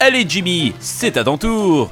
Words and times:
Allez 0.00 0.24
Jimmy, 0.28 0.74
c'est 0.80 1.16
à 1.16 1.24
ton 1.24 1.38
tour. 1.38 1.90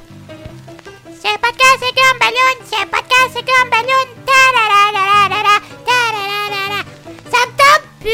C'est 1.21 1.37
podcast, 1.39 1.79
c'est 1.79 1.95
comme 1.95 2.19
ballon, 2.19 2.55
c'est 2.65 2.85
podcast, 2.85 3.31
c'est 3.33 3.45
comme 3.45 3.69
ballon. 3.69 4.05
Ta 4.25 4.31
la 4.55 4.65
la 4.69 4.81
la 4.93 5.03
la 5.29 5.39
la 5.43 5.55
ta 5.87 5.99
la 6.13 6.23
la 6.29 6.37
la 6.53 6.63
la. 6.75 6.81
Ça 7.31 7.39
me 7.47 7.51
tente 7.57 7.85
plus. 8.01 8.13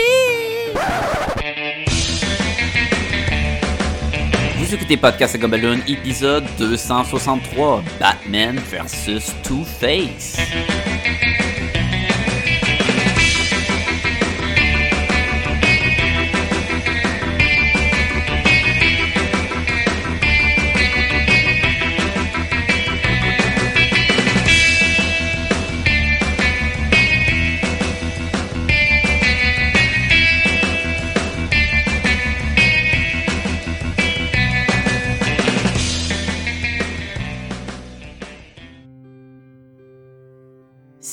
Vous 4.57 4.69
écoutez 4.75 4.97
Podcast 4.97 5.35
à 5.35 5.37
Gumballoon, 5.39 5.79
épisode 5.87 6.45
263, 6.59 7.83
Batman 7.99 8.57
vs 8.59 9.33
Two-Face. 9.43 10.37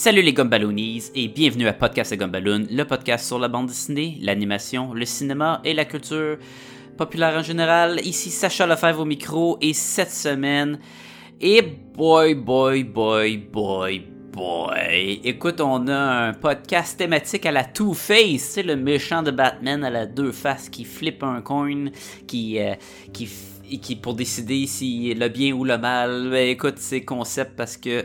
Salut 0.06 0.22
les 0.22 0.34
Gumballoonies 0.34 1.10
et 1.16 1.26
bienvenue 1.26 1.66
à 1.66 1.72
Podcast 1.72 2.12
à 2.12 2.16
Gumballoon, 2.16 2.68
le 2.70 2.84
podcast 2.84 3.26
sur 3.26 3.40
la 3.40 3.48
bande 3.48 3.66
dessinée, 3.66 4.18
l'animation, 4.20 4.94
le 4.94 5.04
cinéma 5.04 5.60
et 5.64 5.74
la 5.74 5.84
culture 5.84 6.38
populaire 6.96 7.34
en 7.36 7.42
général. 7.42 8.00
Ici 8.04 8.30
Sacha 8.30 8.68
Lefebvre 8.68 9.00
au 9.00 9.04
micro 9.04 9.58
et 9.60 9.72
cette 9.72 10.12
semaine, 10.12 10.78
et 11.40 11.60
boy 11.60 12.36
boy 12.36 12.84
boy 12.84 13.36
boy 13.36 14.06
boy, 14.32 15.20
écoute 15.24 15.60
on 15.60 15.88
a 15.88 16.28
un 16.28 16.34
podcast 16.34 16.96
thématique 16.96 17.44
à 17.44 17.50
la 17.50 17.64
Two-Face, 17.64 18.42
c'est 18.42 18.62
le 18.62 18.76
méchant 18.76 19.24
de 19.24 19.32
Batman 19.32 19.82
à 19.82 19.90
la 19.90 20.06
deux 20.06 20.30
faces 20.30 20.68
qui 20.68 20.84
flippe 20.84 21.24
un 21.24 21.40
coin, 21.40 21.86
qui 22.28 22.60
euh, 22.60 22.76
qui 23.12 23.28
qui 23.82 23.96
pour 23.96 24.14
décider 24.14 24.68
si 24.68 25.12
le 25.14 25.28
bien 25.28 25.52
ou 25.52 25.64
le 25.64 25.76
mal. 25.76 26.28
Ben, 26.30 26.48
écoute 26.48 26.76
c'est 26.76 27.04
concept 27.04 27.56
parce 27.56 27.76
que 27.76 28.04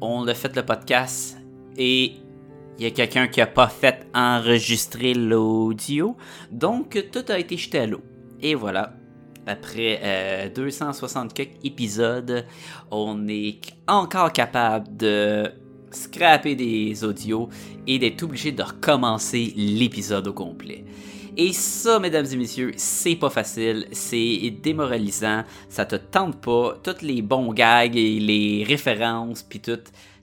on 0.00 0.28
a 0.28 0.34
fait 0.34 0.54
le 0.54 0.64
podcast 0.64 1.39
et 1.76 2.16
il 2.78 2.84
y 2.84 2.86
a 2.86 2.90
quelqu'un 2.90 3.28
qui 3.28 3.40
a 3.40 3.46
pas 3.46 3.68
fait 3.68 4.06
enregistrer 4.14 5.12
l'audio. 5.12 6.16
Donc 6.50 6.98
tout 7.12 7.24
a 7.28 7.38
été 7.38 7.56
jeté 7.56 7.80
à 7.80 7.86
l'eau. 7.86 8.02
Et 8.40 8.54
voilà. 8.54 8.94
Après 9.46 10.00
euh, 10.02 10.48
260 10.48 11.34
quelques 11.34 11.64
épisodes, 11.64 12.46
on 12.90 13.28
est 13.28 13.60
encore 13.86 14.32
capable 14.32 14.96
de 14.96 15.50
scraper 15.90 16.54
des 16.54 17.04
audios 17.04 17.48
et 17.86 17.98
d'être 17.98 18.22
obligé 18.22 18.52
de 18.52 18.62
recommencer 18.62 19.52
l'épisode 19.56 20.28
au 20.28 20.32
complet. 20.32 20.84
Et 21.36 21.52
ça, 21.52 21.98
mesdames 21.98 22.26
et 22.32 22.36
messieurs, 22.36 22.72
c'est 22.76 23.16
pas 23.16 23.30
facile, 23.30 23.86
c'est 23.92 24.52
démoralisant, 24.62 25.44
ça 25.68 25.84
te 25.84 25.96
tente 25.96 26.40
pas, 26.40 26.78
tous 26.82 27.02
les 27.02 27.22
bons 27.22 27.52
gags 27.52 27.96
et 27.96 28.18
les 28.20 28.64
références, 28.66 29.42
puis 29.42 29.60
tout. 29.60 29.78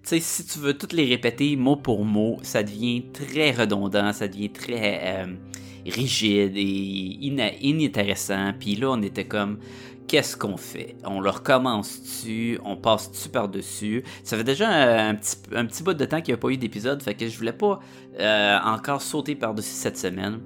Sais, 0.08 0.22
si 0.22 0.46
tu 0.46 0.60
veux 0.60 0.74
toutes 0.74 0.94
les 0.94 1.04
répéter 1.04 1.58
mot 1.58 1.76
pour 1.76 2.06
mot, 2.06 2.38
ça 2.42 2.64
devient 2.64 3.04
très 3.12 3.52
redondant, 3.52 4.14
ça 4.14 4.30
devient 4.30 4.50
très 4.50 5.02
euh, 5.04 5.26
rigide 5.86 6.56
et 6.56 7.20
inintéressant. 7.62 8.54
Puis 8.58 8.78
là, 8.78 8.92
on 8.92 9.02
était 9.02 9.26
comme, 9.26 9.60
qu'est-ce 10.08 10.38
qu'on 10.38 10.56
fait? 10.56 10.96
On 11.04 11.20
le 11.20 11.30
recommence-tu? 11.30 12.58
On 12.64 12.78
passe-tu 12.78 13.28
par-dessus? 13.28 14.06
Ça 14.24 14.38
fait 14.38 14.46
déjà 14.46 14.70
un, 14.70 15.10
un 15.10 15.16
petit, 15.16 15.36
un 15.54 15.66
petit 15.66 15.84
bout 15.84 15.94
de 15.94 16.06
temps 16.06 16.22
qu'il 16.22 16.34
n'y 16.34 16.38
a 16.38 16.42
pas 16.42 16.52
eu 16.52 16.58
d'épisode, 16.58 17.04
fait 17.04 17.14
que 17.14 17.28
je 17.28 17.38
voulais 17.38 17.52
pas 17.52 17.82
euh, 18.18 18.60
encore 18.64 19.02
sauter 19.02 19.36
par-dessus 19.36 19.74
cette 19.74 19.98
semaine. 19.98 20.40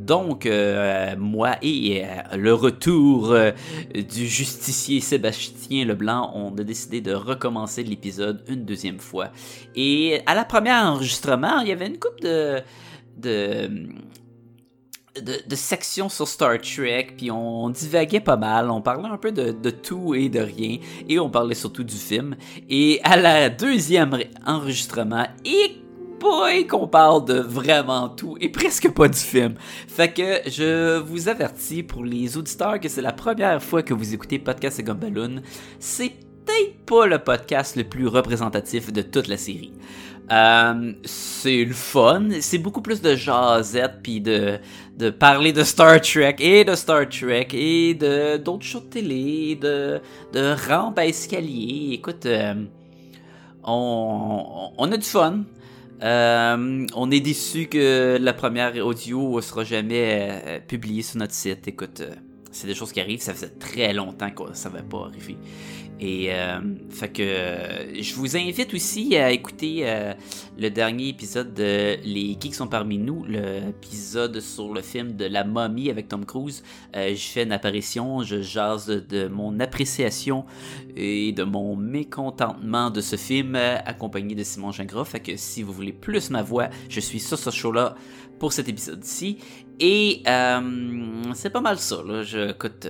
Donc, 0.00 0.46
euh, 0.46 1.14
moi 1.18 1.56
et 1.60 2.02
euh, 2.04 2.36
le 2.36 2.54
retour 2.54 3.32
euh, 3.32 3.52
du 3.94 4.26
justicier 4.26 5.00
Sébastien 5.00 5.84
Leblanc, 5.84 6.32
on 6.34 6.56
a 6.56 6.64
décidé 6.64 7.02
de 7.02 7.12
recommencer 7.12 7.82
l'épisode 7.82 8.42
une 8.48 8.64
deuxième 8.64 8.98
fois. 8.98 9.28
Et 9.74 10.22
à 10.24 10.34
la 10.34 10.44
première 10.44 10.84
enregistrement, 10.86 11.60
il 11.60 11.68
y 11.68 11.72
avait 11.72 11.86
une 11.86 11.98
coupe 11.98 12.18
de, 12.22 12.60
de, 13.18 13.70
de, 15.20 15.54
sections 15.54 16.08
sur 16.08 16.26
Star 16.26 16.56
Trek, 16.58 17.08
puis 17.18 17.30
on 17.30 17.68
divaguait 17.68 18.20
pas 18.20 18.38
mal, 18.38 18.70
on 18.70 18.80
parlait 18.80 19.08
un 19.08 19.18
peu 19.18 19.32
de, 19.32 19.52
de 19.52 19.70
tout 19.70 20.14
et 20.14 20.30
de 20.30 20.40
rien, 20.40 20.78
et 21.10 21.18
on 21.18 21.28
parlait 21.28 21.54
surtout 21.54 21.84
du 21.84 21.96
film. 21.96 22.36
Et 22.70 23.00
à 23.04 23.18
la 23.18 23.50
deuxième 23.50 24.18
enregistrement, 24.46 25.26
et 25.44 25.82
boy 26.20 26.66
qu'on 26.66 26.86
parle 26.86 27.24
de 27.24 27.34
vraiment 27.40 28.10
tout 28.10 28.36
et 28.40 28.50
presque 28.50 28.90
pas 28.90 29.08
du 29.08 29.18
film. 29.18 29.54
Fait 29.88 30.12
que 30.12 30.48
je 30.48 30.98
vous 30.98 31.28
avertis 31.28 31.82
pour 31.82 32.04
les 32.04 32.36
auditeurs 32.36 32.78
que 32.78 32.88
c'est 32.88 33.02
la 33.02 33.12
première 33.12 33.62
fois 33.62 33.82
que 33.82 33.94
vous 33.94 34.14
écoutez 34.14 34.38
Podcast 34.38 34.78
et 34.78 34.82
Gumballoon, 34.82 35.40
c'est 35.78 36.12
peut-être 36.44 36.84
pas 36.84 37.06
le 37.06 37.18
podcast 37.18 37.76
le 37.76 37.84
plus 37.84 38.06
représentatif 38.06 38.92
de 38.92 39.02
toute 39.02 39.28
la 39.28 39.38
série. 39.38 39.72
Euh, 40.30 40.92
c'est 41.04 41.64
le 41.64 41.72
fun, 41.72 42.28
c'est 42.40 42.58
beaucoup 42.58 42.82
plus 42.82 43.00
de 43.00 43.16
jasette 43.16 43.98
puis 44.02 44.20
de 44.20 44.58
de 44.96 45.10
parler 45.10 45.52
de 45.52 45.64
Star 45.64 46.00
Trek 46.00 46.36
et 46.38 46.64
de 46.64 46.74
Star 46.74 47.08
Trek 47.08 47.48
et 47.52 47.94
d'autres 47.94 48.64
shows 48.64 48.80
de 48.80 48.84
télé, 48.84 49.58
de 49.60 50.00
de 50.32 50.54
rampes 50.68 50.98
à 50.98 51.06
escalier. 51.06 51.94
Écoute, 51.94 52.26
euh, 52.26 52.54
on, 53.64 54.70
on 54.76 54.92
a 54.92 54.96
du 54.96 55.06
fun. 55.06 55.44
Euh, 56.02 56.86
on 56.94 57.10
est 57.10 57.20
déçu 57.20 57.66
que 57.66 58.18
la 58.20 58.32
première 58.32 58.74
audio 58.84 59.40
sera 59.40 59.64
jamais 59.64 60.40
euh, 60.46 60.58
publiée 60.60 61.02
sur 61.02 61.18
notre 61.18 61.34
site. 61.34 61.68
Écoute, 61.68 62.00
euh, 62.00 62.14
c'est 62.50 62.66
des 62.66 62.74
choses 62.74 62.92
qui 62.92 63.00
arrivent. 63.00 63.20
Ça 63.20 63.34
faisait 63.34 63.50
très 63.50 63.92
longtemps 63.92 64.30
que 64.30 64.54
ça 64.54 64.68
va 64.70 64.82
pas 64.82 65.06
arriver. 65.06 65.36
Et 66.02 66.32
euh, 66.32 66.60
fait 66.88 67.10
que 67.10 67.22
euh, 67.22 68.02
je 68.02 68.14
vous 68.14 68.34
invite 68.34 68.72
aussi 68.72 69.16
à 69.16 69.30
écouter 69.32 69.80
euh, 69.82 70.14
le 70.58 70.70
dernier 70.70 71.08
épisode 71.08 71.52
de 71.52 71.96
Les 72.02 72.38
Geeks 72.40 72.54
sont 72.54 72.68
parmi 72.68 72.96
nous, 72.96 73.24
l'épisode 73.26 74.40
sur 74.40 74.72
le 74.72 74.80
film 74.80 75.12
de 75.12 75.26
La 75.26 75.44
Momie 75.44 75.90
avec 75.90 76.08
Tom 76.08 76.24
Cruise. 76.24 76.62
Euh, 76.96 77.14
je 77.14 77.26
fais 77.26 77.42
une 77.42 77.52
apparition, 77.52 78.22
je 78.22 78.40
jase 78.40 78.86
de 78.86 79.28
mon 79.28 79.60
appréciation 79.60 80.46
et 80.96 81.32
de 81.32 81.44
mon 81.44 81.76
mécontentement 81.76 82.90
de 82.90 83.02
ce 83.02 83.16
film, 83.16 83.54
accompagné 83.54 84.34
de 84.34 84.42
Simon 84.42 84.72
Gingras. 84.72 85.04
Fait 85.04 85.20
que 85.20 85.36
si 85.36 85.62
vous 85.62 85.74
voulez 85.74 85.92
plus 85.92 86.30
ma 86.30 86.42
voix, 86.42 86.70
je 86.88 87.00
suis 87.00 87.20
sur 87.20 87.38
ce 87.38 87.50
show-là 87.50 87.94
pour 88.38 88.54
cet 88.54 88.70
épisode-ci. 88.70 89.36
Et 89.78 90.22
c'est 91.34 91.50
pas 91.50 91.60
mal 91.60 91.78
ça, 91.78 92.02
là. 92.06 92.22
Je, 92.22 92.50
écoute, 92.50 92.88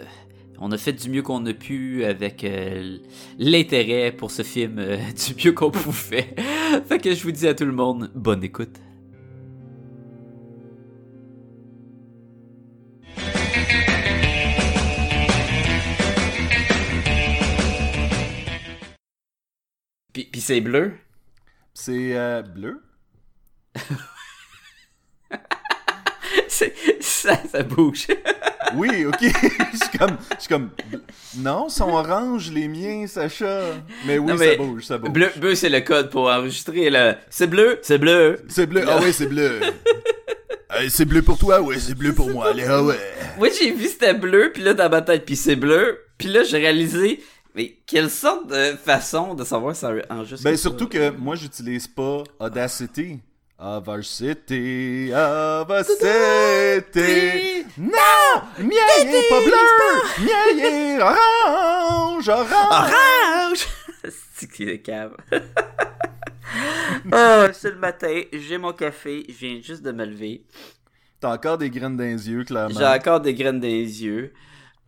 on 0.61 0.71
a 0.73 0.79
fait 0.79 0.93
du 0.93 1.09
mieux 1.09 1.23
qu'on 1.23 1.45
a 1.47 1.55
pu 1.55 2.05
avec 2.05 2.45
euh, 2.45 2.99
l'intérêt 3.39 4.13
pour 4.13 4.31
ce 4.31 4.43
film, 4.43 4.79
euh, 4.79 4.97
du 5.27 5.35
mieux 5.43 5.53
qu'on 5.53 5.71
pouvait. 5.71 6.35
fait 6.87 6.99
que 6.99 7.15
je 7.15 7.23
vous 7.23 7.33
dis 7.33 7.49
à 7.49 7.55
tout 7.55 7.65
le 7.65 7.73
monde, 7.73 8.11
bonne 8.15 8.45
écoute. 8.45 8.77
Puis, 20.13 20.25
puis 20.25 20.41
c'est 20.41 20.61
bleu? 20.61 20.93
C'est 21.73 22.17
euh, 22.17 22.43
bleu. 22.43 22.83
Ça, 27.01 27.37
ça 27.47 27.63
bouge. 27.63 28.07
Oui, 28.75 29.07
ok. 29.07 29.17
je 29.23 29.77
suis 29.77 29.99
comme, 29.99 30.17
je 30.37 30.41
suis 30.41 30.49
comme, 30.49 30.71
non, 31.39 31.69
sont 31.69 31.91
orange 31.91 32.51
les 32.51 32.69
miens, 32.69 33.07
Sacha. 33.07 33.61
Mais 34.07 34.19
oui, 34.19 34.27
Non, 34.27 34.37
mais 34.37 34.57
ça 34.57 34.63
bouge, 34.63 34.85
ça 34.85 34.99
bouge. 34.99 35.11
Bleu, 35.11 35.31
bleu 35.37 35.55
c'est 35.55 35.69
le 35.69 35.81
code 35.81 36.11
pour 36.11 36.29
enregistrer. 36.31 36.91
Là. 36.91 37.19
C'est 37.31 37.47
bleu, 37.47 37.79
c'est 37.83 37.99
bleu. 37.99 38.41
C'est 38.49 38.67
bleu. 38.67 38.85
Ah 38.87 39.01
ouais, 39.01 39.13
c'est 39.13 39.27
bleu. 39.27 39.61
Euh, 40.73 40.87
c'est 40.89 41.05
bleu 41.05 41.21
pour 41.21 41.37
toi, 41.37 41.61
ouais, 41.61 41.81
c'est 41.81 41.97
bleu 41.97 42.13
pour 42.13 42.31
moi. 42.31 42.51
Allez, 42.51 42.63
ah 42.63 42.81
ouais. 42.81 42.97
Moi, 43.39 43.49
j'ai 43.59 43.73
vu 43.73 43.89
c'était 43.89 44.15
bleu, 44.15 44.53
puis 44.55 44.63
là, 44.63 44.73
dans 44.73 44.89
ma 44.89 45.03
tête, 45.03 45.27
puis 45.27 45.35
c'est 45.35 45.57
bleu. 45.57 45.99
Puis 46.17 46.29
là, 46.29 46.45
j'ai 46.45 46.59
réalisé, 46.59 47.21
mais 47.57 47.75
quelle 47.87 48.09
sorte 48.09 48.47
de 48.49 48.77
façon 48.77 49.35
de 49.35 49.43
savoir 49.43 49.75
ça 49.75 49.91
enregistre 50.09 50.45
Ben 50.45 50.57
ça? 50.57 50.63
surtout 50.63 50.87
que 50.87 51.11
moi, 51.11 51.35
j'utilise 51.35 51.89
pas 51.89 52.23
Audacity. 52.39 53.19
Audacity, 53.63 55.13
Audacity. 55.13 56.07
Non! 57.77 58.41
Miel 58.59 59.07
est 59.07 59.29
pas 59.29 59.41
bleu! 59.45 59.53
Miel 60.25 60.59
est 60.65 60.99
orange! 60.99 62.27
Orange! 62.27 62.49
Orange! 62.71 63.67
c'est 64.35 64.47
que 64.47 64.57
c'est 64.57 64.79
cave? 64.79 65.15
oh, 67.13 67.47
c'est 67.53 67.73
le 67.73 67.77
matin, 67.77 68.23
j'ai 68.33 68.57
mon 68.57 68.73
café, 68.73 69.27
je 69.29 69.47
viens 69.47 69.61
juste 69.61 69.83
de 69.83 69.93
me 69.93 70.07
lever. 70.07 70.47
T'as 71.21 71.35
encore 71.35 71.59
des 71.59 71.69
graines 71.69 71.99
dans 71.99 72.05
les 72.05 72.31
yeux, 72.31 72.45
clairement. 72.45 72.79
J'ai 72.79 72.87
encore 72.87 73.21
des 73.21 73.35
graines 73.35 73.61
dans 73.61 73.67
les 73.67 74.03
yeux. 74.03 74.33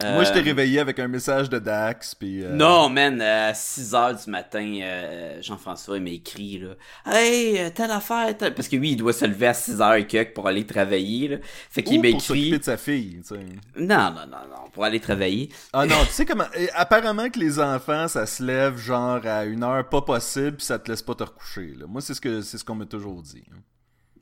Moi, 0.03 0.25
je 0.25 0.33
t'ai 0.33 0.41
Euh, 0.41 0.43
réveillé 0.43 0.81
avec 0.81 0.99
un 0.99 1.09
message 1.09 1.49
de 1.49 1.59
Dax, 1.59 2.15
puis... 2.15 2.45
euh, 2.45 2.53
Non, 2.53 2.89
man, 2.89 3.21
euh, 3.21 3.51
à 3.51 3.55
6 3.55 3.93
h 3.93 4.25
du 4.25 4.31
matin, 4.31 4.79
euh, 4.83 5.41
Jean-François 5.43 5.97
il 5.99 6.03
m'a 6.03 6.11
écrit, 6.11 6.59
là. 6.59 6.75
Hey, 7.07 7.59
euh, 7.59 7.71
telle 7.71 7.91
affaire, 7.91 8.37
telle... 8.37 8.55
Parce 8.55 8.69
que 8.69 8.77
oui, 8.77 8.91
il 8.93 8.97
doit 8.97 9.13
se 9.13 9.25
lever 9.25 9.47
à 9.49 9.55
6 9.55 9.77
h 9.79 9.99
et 10.01 10.07
quelques 10.07 10.35
pour 10.35 10.47
aller 10.49 10.67
travailler, 10.67 11.29
là. 11.29 11.37
Fait 11.71 11.83
qu'il 11.83 12.01
m'a 12.03 12.11
pour 12.11 12.21
s'occuper 12.23 12.59
de 12.59 12.65
sa 12.65 12.77
fille, 12.77 13.21
tu 13.27 13.35
sais. 13.35 13.41
Non, 13.77 14.11
non, 14.11 14.27
non, 14.27 14.39
non, 14.51 14.71
pour 14.73 14.85
aller 14.85 15.01
travailler. 15.01 15.49
Ah 15.73 15.87
non, 15.87 15.97
tu 16.07 16.13
sais 16.13 16.25
comment... 16.25 16.45
et 16.57 16.69
apparemment 16.73 17.29
que 17.31 17.39
les 17.39 17.59
enfants, 17.61 18.09
ça 18.09 18.27
se 18.27 18.43
lève 18.43 18.77
genre 18.79 19.21
à 19.27 19.45
une 19.45 19.63
heure 19.65 19.89
pas 19.89 20.03
possible, 20.03 20.57
puis 20.57 20.67
ça 20.67 20.79
te 20.79 20.91
laisse 20.91 21.03
pas 21.03 21.15
te 21.15 21.25
recoucher, 21.25 21.75
là. 21.79 21.87
Moi, 21.87 22.01
c'est 22.01 22.15
ce 22.15 22.41
c'est 22.43 22.59
ce 22.59 22.65
qu'on 22.65 22.75
m'a 22.75 22.87
toujours 22.87 23.23
dit. 23.23 23.43
hein. 23.53 23.57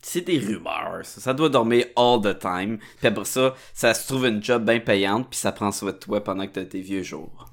C'est 0.02 0.22
des 0.22 0.38
rumeurs, 0.38 1.00
ça. 1.04 1.20
Ça 1.20 1.34
doit 1.34 1.48
dormir 1.50 1.86
all 1.96 2.20
the 2.22 2.38
time. 2.38 2.78
Puis 2.98 3.06
après 3.06 3.24
ça, 3.26 3.54
ça 3.74 3.92
se 3.94 4.06
trouve 4.08 4.26
une 4.26 4.42
job 4.42 4.64
bien 4.64 4.80
payante, 4.80 5.28
puis 5.30 5.38
ça 5.38 5.52
prend 5.52 5.70
soin 5.72 5.92
de 5.92 5.96
toi 5.98 6.22
pendant 6.24 6.46
que 6.46 6.52
t'as 6.52 6.64
tes 6.64 6.80
vieux 6.80 7.02
jours. 7.02 7.46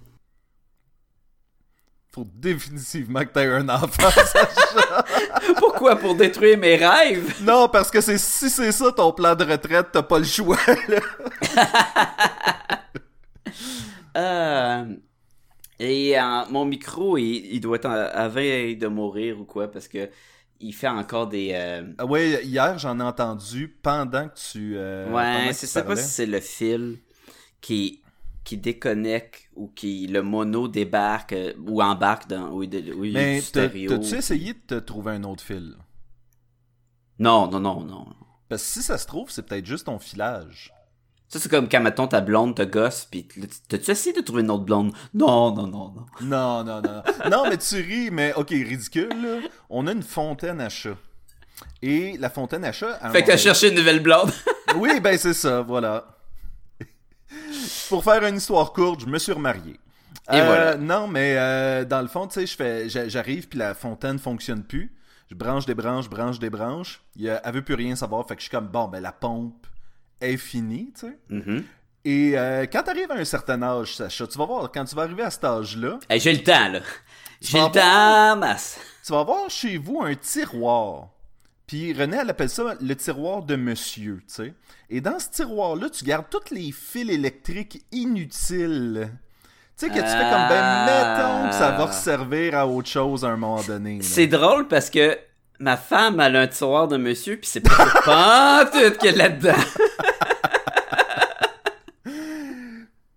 Faut 2.14 2.26
définitivement 2.34 3.20
que 3.26 3.34
t'aies 3.34 3.46
un 3.46 3.68
enfant. 3.70 4.10
Pourquoi? 5.60 5.98
Pour 5.98 6.16
détruire 6.16 6.58
mes 6.58 6.76
rêves? 6.78 7.36
Non, 7.44 7.70
parce 7.70 7.92
que 7.92 8.02
c'est 8.02 8.18
si 8.18 8.50
c'est 8.50 8.72
ça 8.72 8.92
ton 8.92 9.12
plan 9.12 9.36
de 9.36 9.44
retraite, 9.44 9.88
t'as 9.92 10.02
pas 10.02 10.18
le 10.18 10.26
choix, 10.26 10.58
là. 10.88 11.00
Euh, 14.16 14.96
et 15.80 16.20
euh, 16.20 16.46
mon 16.50 16.66
micro, 16.66 17.18
il, 17.18 17.54
il 17.54 17.62
doit 17.62 17.76
être 17.78 17.86
en- 17.86 17.92
à 17.92 18.28
veille 18.28 18.76
de 18.78 18.88
mourir 18.88 19.40
ou 19.40 19.46
quoi, 19.46 19.68
parce 19.72 19.88
que 19.88 20.10
il 20.60 20.74
fait 20.74 20.88
encore 20.88 21.28
des... 21.28 21.52
euh, 21.54 21.94
Ah 21.98 22.06
ouais, 22.06 22.44
hier, 22.46 22.78
j'en 22.80 23.00
ai 23.00 23.04
entendu 23.04 23.68
pendant 23.82 24.30
que 24.30 24.36
tu... 24.52 24.74
euh, 24.78 25.12
ouais, 25.12 25.54
c'est 25.54 25.68
ça 25.68 25.84
pas 25.84 25.96
si 25.96 26.10
c'est 26.10 26.26
le 26.26 26.40
fil 26.40 27.00
qui 27.62 28.02
qui 28.44 28.56
déconnecte 28.56 29.50
ou 29.56 29.68
qui 29.68 30.08
le 30.08 30.22
mono 30.22 30.70
débarque 30.70 31.34
euh, 31.34 31.54
ou 31.68 31.82
embarque 31.82 32.30
dans 32.30 32.64
y 32.64 32.78
a 32.78 32.94
Mais 33.12 33.42
t'as-tu 33.42 34.16
essayé 34.16 34.54
de 34.54 34.60
te 34.60 34.76
trouver 34.76 35.12
un 35.12 35.24
autre 35.26 35.44
fil? 35.44 35.76
Non, 37.20 37.50
non, 37.50 37.60
non, 37.60 37.82
non. 37.82 38.06
Parce 38.48 38.64
que 38.64 38.70
si 38.70 38.84
ça 38.84 38.98
se 38.98 39.06
trouve, 39.06 39.30
c'est 39.30 39.44
peut-être 39.44 39.66
juste 39.66 39.88
ton 39.88 40.00
filage. 40.00 40.74
Ça, 41.30 41.40
c'est 41.40 41.50
comme 41.50 41.68
quand, 41.68 41.82
mettons, 41.82 42.08
ta 42.08 42.22
blonde 42.22 42.56
te 42.56 42.62
gosse, 42.62 43.06
pis 43.06 43.28
t'as-tu 43.68 43.92
essayé 43.92 44.16
de 44.16 44.22
trouver 44.22 44.44
une 44.44 44.52
autre 44.52 44.64
blonde? 44.64 44.94
Non, 45.14 45.54
non, 45.54 45.68
non, 45.68 45.92
non. 45.94 46.06
Non, 46.22 46.64
non, 46.64 46.82
non. 46.82 47.04
non, 47.30 47.50
mais 47.50 47.58
tu 47.58 47.76
ris, 47.76 48.10
mais 48.12 48.34
ok, 48.34 48.50
ridicule, 48.50 49.10
là. 49.10 49.48
On 49.70 49.88
a 49.88 49.92
une 49.92 50.04
fontaine 50.04 50.62
à 50.62 50.70
chat. 50.70 50.96
Et 51.82 52.18
la 52.18 52.30
fontaine 52.30 52.64
à 52.64 52.72
chat... 52.72 52.98
à 53.02 53.10
Fait 53.10 53.24
que 53.24 53.28
t'as 53.28 53.38
cherché 53.38 53.70
une 53.70 53.76
nouvelle 53.76 54.00
blonde. 54.02 54.32
Oui, 54.76 55.00
ben 55.00 55.18
c'est 55.18 55.34
ça, 55.34 55.62
voilà. 55.62 56.06
Pour 57.90 58.04
faire 58.04 58.24
une 58.26 58.36
histoire 58.36 58.74
courte, 58.74 59.02
je 59.02 59.06
me 59.06 59.18
suis 59.18 59.32
remarié. 59.32 59.74
Et 60.32 60.36
Euh, 60.36 60.46
voilà. 60.46 60.76
Non, 60.76 61.08
mais 61.08 61.36
euh, 61.38 61.86
dans 61.86 62.02
le 62.02 62.08
fond, 62.08 62.28
tu 62.28 62.34
sais, 62.36 62.46
je 62.46 62.56
fais, 62.56 62.90
j'a- 62.90 63.08
j'arrive 63.08 63.48
puis 63.48 63.58
la 63.60 63.74
fontaine 63.74 64.20
fonctionne 64.20 64.64
plus. 64.64 64.94
Je 65.32 65.36
branche 65.36 65.66
des 65.66 65.74
branches, 65.74 66.10
branche 66.10 66.40
des 66.40 66.50
branches. 66.50 67.02
Il 67.16 67.28
elle 67.44 67.54
veut 67.54 67.62
plus 67.64 67.76
rien 67.76 67.96
savoir, 67.96 68.28
fait 68.28 68.36
que 68.36 68.42
je 68.42 68.48
suis 68.48 68.52
comme 68.56 68.68
bon, 68.68 68.88
ben 68.90 69.02
la 69.02 69.12
pompe 69.14 69.66
est 70.22 70.38
finie, 70.38 70.92
tu 71.00 71.08
sais. 71.08 71.18
Mhm. 71.30 71.64
Et 72.06 72.38
euh, 72.38 72.66
quand 72.72 72.84
t'arrives 72.84 73.12
à 73.12 73.16
un 73.16 73.26
certain 73.26 73.62
âge, 73.62 73.96
Sacha, 73.96 74.26
tu 74.28 74.38
vas 74.38 74.46
voir, 74.46 74.72
quand 74.72 74.86
tu 74.86 74.96
vas 74.96 75.02
arriver 75.04 75.24
à 75.24 75.30
cet 75.32 75.44
âge-là, 75.44 76.00
Hey, 76.10 76.20
j'ai 76.20 76.34
le 76.34 76.44
temps, 76.44 76.70
là. 76.70 76.80
J'ai 77.42 77.60
le 77.60 77.70
temps, 77.72 78.36
masse. 78.38 78.80
tu 79.06 79.12
vas 79.12 79.20
avoir 79.20 79.50
chez 79.50 79.78
vous 79.78 80.02
un 80.02 80.16
tiroir. 80.16 81.10
Puis 81.68 81.92
René, 81.92 82.18
elle 82.22 82.30
appelle 82.30 82.50
ça 82.50 82.76
le 82.80 82.96
tiroir 82.96 83.44
de 83.44 83.58
monsieur, 83.58 84.22
tu 84.28 84.34
sais. 84.34 84.54
Et 84.90 85.02
dans 85.02 85.20
ce 85.20 85.30
tiroir-là, 85.30 85.90
tu 85.90 86.06
gardes 86.06 86.28
tous 86.30 86.54
les 86.54 86.72
fils 86.72 87.10
électriques 87.12 87.84
inutiles. 87.92 89.10
Tu 89.78 89.86
sais, 89.86 89.90
que 89.92 89.96
tu 90.00 90.02
fais 90.06 90.30
comme, 90.32 90.48
ben, 90.50 90.62
Ah. 90.64 90.86
mettons 91.44 91.50
que 91.50 91.56
ça 91.56 91.72
va 91.72 91.92
servir 91.92 92.56
à 92.58 92.66
autre 92.66 92.88
chose 92.90 93.24
à 93.24 93.28
un 93.28 93.36
moment 93.38 93.62
donné. 93.62 94.02
C'est 94.02 94.28
drôle 94.28 94.68
parce 94.68 94.90
que 94.90 95.18
ma 95.60 95.78
femme, 95.78 96.20
elle 96.20 96.36
a 96.36 96.42
un 96.42 96.48
tiroir 96.48 96.88
de 96.88 96.98
monsieur, 96.98 97.38
pis 97.38 97.48
c'est 97.48 97.62
pas 97.62 98.66
tout 98.72 98.92
qu'il 99.00 99.12
y 99.12 99.14
a 99.14 99.18
là-dedans. 99.18 99.54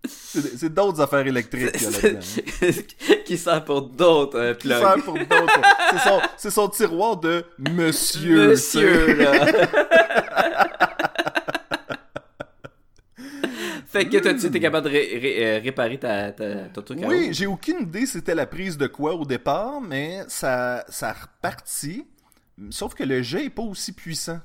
C'est 0.07 0.73
d'autres 0.73 1.01
affaires 1.01 1.27
électriques 1.27 1.73
qu'il 1.73 1.81
y 1.83 1.85
a 1.87 1.89
là-dedans. 1.91 2.19
qui 3.25 3.37
sert 3.37 3.65
pour 3.65 3.81
d'autres 3.81 4.39
euh, 4.39 4.53
Qui 4.53 4.69
sert 4.69 4.95
pour 5.03 5.15
d'autres. 5.15 5.61
C'est 6.37 6.49
son, 6.49 6.69
tiroir 6.69 7.17
de 7.17 7.43
monsieur. 7.69 8.49
Monsieur, 8.49 9.13
là. 9.15 9.45
fait 13.87 14.05
que 14.07 14.17
toi, 14.19 14.33
tu 14.33 14.45
étais 14.45 14.59
capable 14.61 14.87
de 14.87 14.91
ré- 14.93 15.19
ré- 15.21 15.45
euh, 15.45 15.59
réparer 15.61 15.97
ta, 15.99 16.31
ta, 16.31 16.45
ton 16.73 16.81
truc 16.81 17.03
à 17.03 17.07
Oui, 17.07 17.29
j'ai 17.33 17.47
aucune 17.47 17.81
idée 17.81 18.05
c'était 18.05 18.35
la 18.35 18.45
prise 18.45 18.77
de 18.77 18.87
quoi 18.87 19.13
au 19.13 19.25
départ, 19.25 19.81
mais 19.81 20.21
ça, 20.29 20.85
ça 20.87 21.09
a 21.09 21.13
reparti. 21.13 22.05
Sauf 22.69 22.93
que 22.93 23.03
le 23.03 23.21
jet 23.21 23.45
est 23.45 23.49
pas 23.49 23.63
aussi 23.63 23.91
puissant. 23.93 24.39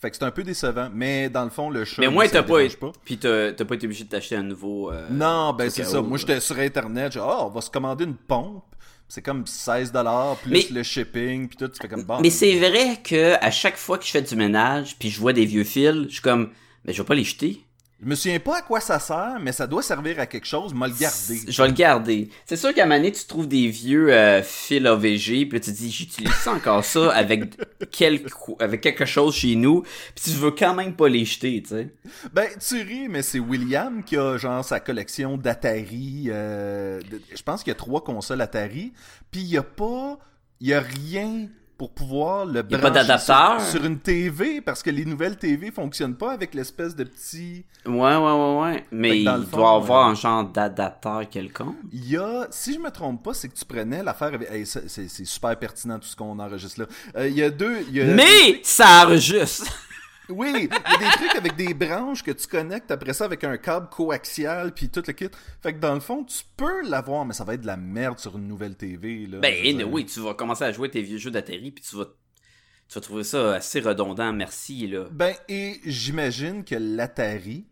Fait 0.00 0.10
que 0.10 0.16
c'est 0.16 0.22
un 0.24 0.30
peu 0.30 0.44
décevant. 0.44 0.88
Mais 0.92 1.28
dans 1.28 1.42
le 1.42 1.50
fond, 1.50 1.70
le 1.70 1.84
chat. 1.84 2.02
Mais 2.08 2.26
ça 2.28 2.34
t'as 2.34 2.42
pas, 2.44 2.62
été- 2.62 2.76
Puis 3.04 3.18
t'as 3.18 3.52
pas 3.52 3.74
été 3.74 3.86
obligé 3.86 4.04
de 4.04 4.08
t'acheter 4.08 4.36
un 4.36 4.44
nouveau. 4.44 4.92
euh, 4.92 5.08
Non, 5.10 5.52
ben 5.54 5.68
c'est 5.70 5.82
ça. 5.84 6.00
Moi, 6.00 6.18
j'étais 6.18 6.38
sur 6.40 6.56
Internet. 6.58 7.12
J'ai 7.14 7.20
ah, 7.20 7.44
on 7.46 7.48
va 7.48 7.60
se 7.60 7.70
commander 7.70 8.04
une 8.04 8.14
pompe. 8.14 8.64
C'est 9.08 9.22
comme 9.22 9.44
16$ 9.46 10.36
plus 10.42 10.50
Mais- 10.52 10.66
le 10.70 10.82
shipping, 10.82 11.48
puis 11.48 11.56
tout. 11.56 11.66
Tu 11.68 11.78
fais 11.80 11.88
comme 11.88 12.04
bon. 12.04 12.20
Mais 12.20 12.30
c'est 12.30 12.58
vrai 12.58 13.00
que 13.02 13.34
à 13.42 13.50
chaque 13.50 13.76
fois 13.78 13.98
que 13.98 14.04
je 14.04 14.10
fais 14.10 14.22
du 14.22 14.36
ménage, 14.36 14.96
puis 14.98 15.08
je 15.10 15.18
vois 15.18 15.32
des 15.32 15.46
vieux 15.46 15.64
fils, 15.64 16.04
je 16.08 16.12
suis 16.12 16.20
comme, 16.22 16.50
mais 16.84 16.92
je 16.92 17.00
vais 17.02 17.06
pas 17.06 17.14
les 17.14 17.24
jeter. 17.24 17.64
Je 18.00 18.06
me 18.06 18.14
souviens 18.14 18.38
pas 18.38 18.58
à 18.58 18.62
quoi 18.62 18.80
ça 18.80 19.00
sert, 19.00 19.38
mais 19.40 19.50
ça 19.50 19.66
doit 19.66 19.82
servir 19.82 20.20
à 20.20 20.26
quelque 20.26 20.46
chose. 20.46 20.72
M'a 20.72 20.86
le 20.86 20.94
garder. 20.94 21.40
Je 21.48 21.62
vais 21.62 21.68
le 21.68 21.74
garder. 21.74 22.28
C'est 22.46 22.56
sûr 22.56 22.72
qu'à 22.72 22.84
un 22.84 22.86
moment 22.86 22.98
donné, 22.98 23.10
tu 23.10 23.24
trouves 23.24 23.48
des 23.48 23.66
vieux 23.66 24.12
euh, 24.12 24.40
fils 24.40 24.86
AVG, 24.86 25.46
puis 25.46 25.60
tu 25.60 25.72
te 25.72 25.76
dis, 25.76 25.90
j'utilise 25.90 26.32
ça 26.34 26.52
encore 26.52 26.84
ça 26.84 27.10
avec, 27.12 27.56
quelque, 27.90 28.30
avec 28.62 28.82
quelque 28.82 29.04
chose 29.04 29.34
chez 29.34 29.56
nous, 29.56 29.82
puis 30.14 30.24
tu 30.26 30.30
veux 30.30 30.52
quand 30.52 30.74
même 30.74 30.94
pas 30.94 31.08
les 31.08 31.24
jeter, 31.24 31.60
tu 31.60 31.70
sais. 31.70 31.92
Ben, 32.32 32.46
tu 32.60 32.80
ris, 32.82 33.08
mais 33.08 33.22
c'est 33.22 33.40
William 33.40 34.04
qui 34.04 34.16
a 34.16 34.36
genre 34.36 34.64
sa 34.64 34.78
collection 34.78 35.36
d'Atari. 35.36 36.26
euh, 36.28 37.00
je 37.34 37.42
pense 37.42 37.64
qu'il 37.64 37.72
y 37.72 37.76
a 37.76 37.78
trois 37.78 38.04
consoles 38.04 38.40
Atari. 38.40 38.92
Puis 39.32 39.40
il 39.40 39.48
y 39.48 39.56
a 39.56 39.64
pas, 39.64 40.18
il 40.60 40.68
y 40.68 40.74
a 40.74 40.80
rien 40.80 41.48
pour 41.78 41.92
pouvoir 41.92 42.44
le 42.44 42.58
a 42.60 42.62
pas 42.64 42.76
brancher 42.76 42.92
d'adapteur? 42.92 43.60
sur, 43.60 43.70
sur 43.78 43.84
une 43.86 43.98
TV 44.00 44.60
parce 44.60 44.82
que 44.82 44.90
les 44.90 45.04
nouvelles 45.04 45.36
TV 45.36 45.70
fonctionnent 45.70 46.16
pas 46.16 46.32
avec 46.32 46.52
l'espèce 46.52 46.94
de 46.96 47.04
petit. 47.04 47.64
Ouais, 47.86 47.94
ouais, 47.94 48.16
ouais, 48.16 48.60
ouais. 48.60 48.86
Mais 48.90 49.20
il 49.20 49.24
doit 49.24 49.76
avoir 49.76 50.08
un 50.08 50.14
genre 50.14 50.44
d'adapteur 50.44 51.28
quelconque. 51.30 51.76
Il 51.92 52.10
y 52.10 52.16
a, 52.16 52.48
si 52.50 52.74
je 52.74 52.80
me 52.80 52.90
trompe 52.90 53.22
pas, 53.22 53.32
c'est 53.32 53.48
que 53.48 53.54
tu 53.54 53.64
prenais 53.64 54.02
l'affaire 54.02 54.34
avec. 54.34 54.50
hey, 54.50 54.66
c'est 54.66 54.88
c'est 54.88 55.08
super 55.24 55.56
pertinent 55.58 55.98
tout 55.98 56.08
ce 56.08 56.16
qu'on 56.16 56.38
enregistre 56.38 56.80
là. 56.80 56.86
Euh, 57.16 57.28
il 57.28 57.36
y 57.36 57.42
a 57.42 57.50
deux. 57.50 57.78
il 57.88 57.96
y 57.96 58.00
a- 58.02 58.06
Mais 58.06 58.60
ça 58.64 59.04
enregistre! 59.06 59.72
Oui, 60.30 60.52
il 60.54 60.62
y 60.64 60.94
a 60.94 60.98
des 60.98 61.16
trucs 61.16 61.34
avec 61.36 61.56
des 61.56 61.72
branches 61.74 62.22
que 62.22 62.30
tu 62.30 62.46
connectes 62.46 62.90
après 62.90 63.12
ça 63.14 63.24
avec 63.24 63.44
un 63.44 63.56
câble 63.56 63.88
coaxial 63.88 64.72
puis 64.72 64.88
tout 64.90 65.02
le 65.06 65.12
kit. 65.12 65.28
Fait 65.62 65.72
que 65.72 65.78
dans 65.78 65.94
le 65.94 66.00
fond, 66.00 66.24
tu 66.24 66.42
peux 66.56 66.82
l'avoir, 66.88 67.24
mais 67.24 67.32
ça 67.34 67.44
va 67.44 67.54
être 67.54 67.62
de 67.62 67.66
la 67.66 67.76
merde 67.76 68.18
sur 68.18 68.36
une 68.36 68.46
nouvelle 68.46 68.76
TV. 68.76 69.26
Là, 69.26 69.38
Ben, 69.38 69.82
oui, 69.84 70.04
tu 70.06 70.20
vas 70.20 70.34
commencer 70.34 70.64
à 70.64 70.72
jouer 70.72 70.90
tes 70.90 71.02
vieux 71.02 71.18
jeux 71.18 71.30
d'Atari, 71.30 71.70
puis 71.70 71.82
tu 71.88 71.96
vas, 71.96 72.04
tu 72.88 72.94
vas 72.94 73.00
trouver 73.00 73.24
ça 73.24 73.54
assez 73.54 73.80
redondant, 73.80 74.32
merci, 74.32 74.86
là. 74.86 75.04
Ben, 75.10 75.34
et 75.48 75.80
j'imagine 75.84 76.64
que 76.64 76.74
l'Atari 76.74 77.66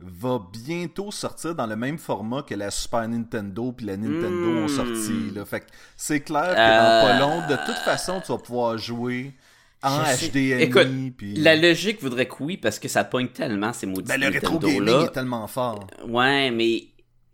va 0.00 0.40
bientôt 0.52 1.10
sortir 1.10 1.56
dans 1.56 1.66
le 1.66 1.74
même 1.74 1.98
format 1.98 2.42
que 2.42 2.54
la 2.54 2.70
Super 2.70 3.08
Nintendo 3.08 3.72
puis 3.72 3.84
la 3.86 3.96
Nintendo 3.96 4.28
Hmm. 4.52 4.58
ont 4.64 4.68
sorti. 4.68 5.30
Là. 5.34 5.44
Fait 5.44 5.58
que 5.60 5.66
c'est 5.96 6.20
clair 6.20 6.54
que 6.54 6.60
Euh, 6.60 7.00
dans 7.00 7.08
pas 7.08 7.18
long, 7.18 7.48
de 7.48 7.56
toute 7.66 7.78
façon, 7.84 8.20
tu 8.24 8.30
vas 8.30 8.38
pouvoir 8.38 8.78
jouer 8.78 9.34
en 9.82 10.04
Je 10.04 10.16
sais. 10.16 10.28
HDMI. 10.28 10.62
Écoute, 10.62 10.88
puis... 11.16 11.34
La 11.36 11.56
logique 11.56 12.00
voudrait 12.02 12.26
que 12.26 12.34
oui, 12.40 12.56
parce 12.56 12.78
que 12.78 12.88
ça 12.88 13.04
pogne 13.04 13.28
tellement 13.28 13.72
ces 13.72 13.86
maudits 13.86 14.08
Ben, 14.08 14.20
le 14.20 14.28
rétro 14.28 14.58
gaming 14.58 15.04
est 15.06 15.12
tellement 15.12 15.46
fort. 15.46 15.86
Ouais, 16.06 16.50
mais 16.50 16.84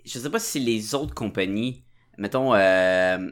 je 0.04 0.18
sais 0.18 0.30
pas 0.30 0.38
si 0.38 0.60
les 0.60 0.94
autres 0.94 1.14
compagnies, 1.14 1.82
mettons 2.18 2.54
euh, 2.54 3.30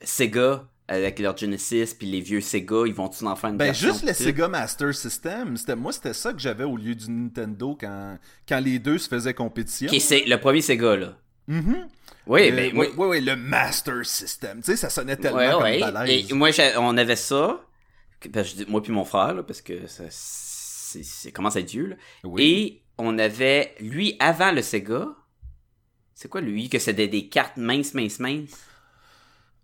Sega 0.00 0.64
avec 0.86 1.18
leur 1.18 1.36
Genesis 1.36 1.94
puis 1.98 2.06
les 2.06 2.20
vieux 2.20 2.40
Sega, 2.40 2.84
ils 2.86 2.94
vont-tu 2.94 3.24
en 3.24 3.34
faire 3.36 3.50
une 3.50 3.56
Ben, 3.56 3.74
juste 3.74 4.04
le? 4.04 4.12
Sega 4.12 4.48
Master 4.48 4.94
System, 4.94 5.56
c'était, 5.56 5.76
moi, 5.76 5.92
c'était 5.92 6.12
ça 6.12 6.32
que 6.32 6.38
j'avais 6.38 6.64
au 6.64 6.76
lieu 6.76 6.94
du 6.94 7.10
Nintendo 7.10 7.76
quand, 7.80 8.18
quand 8.48 8.60
les 8.60 8.78
deux 8.78 8.98
se 8.98 9.08
faisaient 9.08 9.34
compétition. 9.34 9.90
Qui 9.90 10.00
c'est 10.00 10.24
le 10.26 10.38
premier 10.38 10.60
Sega 10.60 10.96
là. 10.96 11.16
Mhm. 11.48 11.88
Oui, 12.26 12.50
Euh, 12.50 12.56
ben 12.56 12.76
ouais, 12.76 12.90
ouais, 12.96 13.20
le 13.20 13.36
Master 13.36 14.04
System. 14.04 14.58
Tu 14.58 14.72
sais, 14.72 14.76
ça 14.76 14.88
sonnait 14.88 15.16
tellement 15.16 15.38
ouais, 15.60 15.80
comme 15.80 15.94
ouais. 15.96 16.24
Et 16.28 16.32
moi 16.32 16.50
on 16.78 16.96
avait 16.96 17.16
ça, 17.16 17.60
moi 18.68 18.82
puis 18.82 18.92
mon 18.92 19.04
frère 19.04 19.34
là, 19.34 19.42
parce 19.42 19.60
que 19.62 19.86
ça 19.86 20.04
c'est, 20.10 21.02
c'est 21.04 21.32
commence 21.32 21.56
à 21.56 21.60
être 21.60 21.70
vieux 21.70 21.86
là. 21.86 21.96
Oui. 22.24 22.42
Et 22.42 22.82
on 22.98 23.18
avait 23.18 23.74
lui 23.80 24.16
avant 24.20 24.52
le 24.52 24.62
Sega. 24.62 25.08
C'est 26.14 26.28
quoi 26.28 26.40
lui 26.40 26.68
que 26.68 26.78
c'était 26.78 27.08
des 27.08 27.28
cartes 27.28 27.56
minces 27.56 27.92
minces 27.94 28.20
minces? 28.20 28.56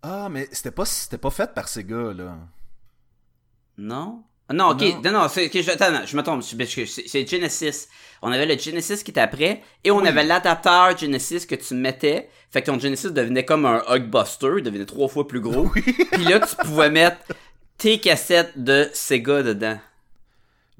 Ah, 0.03 0.27
mais 0.29 0.47
c'était 0.51 0.71
pas, 0.71 0.85
c'était 0.85 1.17
pas 1.17 1.29
fait 1.29 1.53
par 1.53 1.67
Sega, 1.69 2.13
là. 2.13 2.37
Non? 3.77 4.23
Non, 4.51 4.71
ok, 4.71 4.81
Non. 4.81 5.01
non, 5.05 5.11
non, 5.21 5.27
c'est, 5.29 5.45
ok, 5.45 5.61
je, 5.61 5.71
attends, 5.71 5.91
non, 5.91 6.01
je 6.05 6.17
me 6.17 6.23
trompe, 6.23 6.43
c'est, 6.43 6.85
c'est- 6.85 7.25
Genesis. 7.27 7.87
On 8.21 8.31
avait 8.33 8.45
le 8.45 8.57
Genesis 8.59 9.01
qui 9.01 9.11
était 9.11 9.21
après, 9.21 9.61
et 9.85 9.91
on 9.91 10.01
Oui. 10.01 10.07
avait 10.09 10.25
l'adapteur 10.25 10.97
Genesis 10.97 11.47
que 11.47 11.55
tu 11.55 11.73
mettais, 11.73 12.29
fait 12.49 12.61
que 12.61 12.65
ton 12.69 12.77
Genesis 12.77 13.11
devenait 13.11 13.45
comme 13.45 13.65
un 13.65 13.81
Hulkbuster, 13.87 14.55
il 14.57 14.63
devenait 14.63 14.85
trois 14.85 15.07
fois 15.07 15.25
plus 15.25 15.39
gros, 15.39 15.69
Oui. 15.75 15.81
puis 16.11 16.23
là, 16.25 16.41
tu 16.41 16.53
pouvais 16.57 16.89
mettre 16.89 17.19
tes 17.81 17.97
cassettes 17.99 18.53
de 18.55 18.89
Sega 18.93 19.41
dedans. 19.41 19.79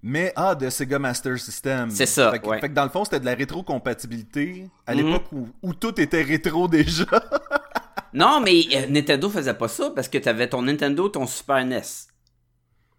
Mais, 0.03 0.31
ah, 0.35 0.53
de 0.55 0.69
Sega 0.69 0.99
Master 0.99 1.37
System. 1.39 1.89
C'est 1.89 2.05
ça, 2.05 2.31
Fait 2.31 2.39
que, 2.39 2.47
ouais. 2.47 2.59
fait 2.59 2.69
que 2.69 2.73
dans 2.73 2.83
le 2.83 2.89
fond, 2.89 3.03
c'était 3.05 3.19
de 3.19 3.25
la 3.25 3.33
rétrocompatibilité 3.33 4.67
à 4.85 4.93
Mhm. 4.93 4.97
l'époque 5.05 5.25
où, 5.31 5.47
où 5.63 5.73
tout 5.73 5.99
était 5.99 6.21
rétro 6.21 6.67
déjà. 6.67 7.05
Non, 8.13 8.41
mais 8.41 8.65
euh, 8.75 8.87
Nintendo 8.89 9.29
faisait 9.29 9.53
pas 9.53 9.69
ça, 9.69 9.89
parce 9.95 10.09
que 10.09 10.17
t'avais 10.17 10.49
ton 10.49 10.63
Nintendo, 10.63 11.07
ton 11.07 11.25
Super 11.25 11.63
NES. 11.65 11.81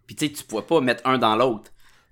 Puis 0.07 0.15
tu 0.15 0.25
sais, 0.25 0.33
tu 0.33 0.43
pouvais 0.43 0.63
pas 0.63 0.81
mettre 0.81 1.07
un 1.07 1.19
dans 1.19 1.35
l'autre. 1.35 1.69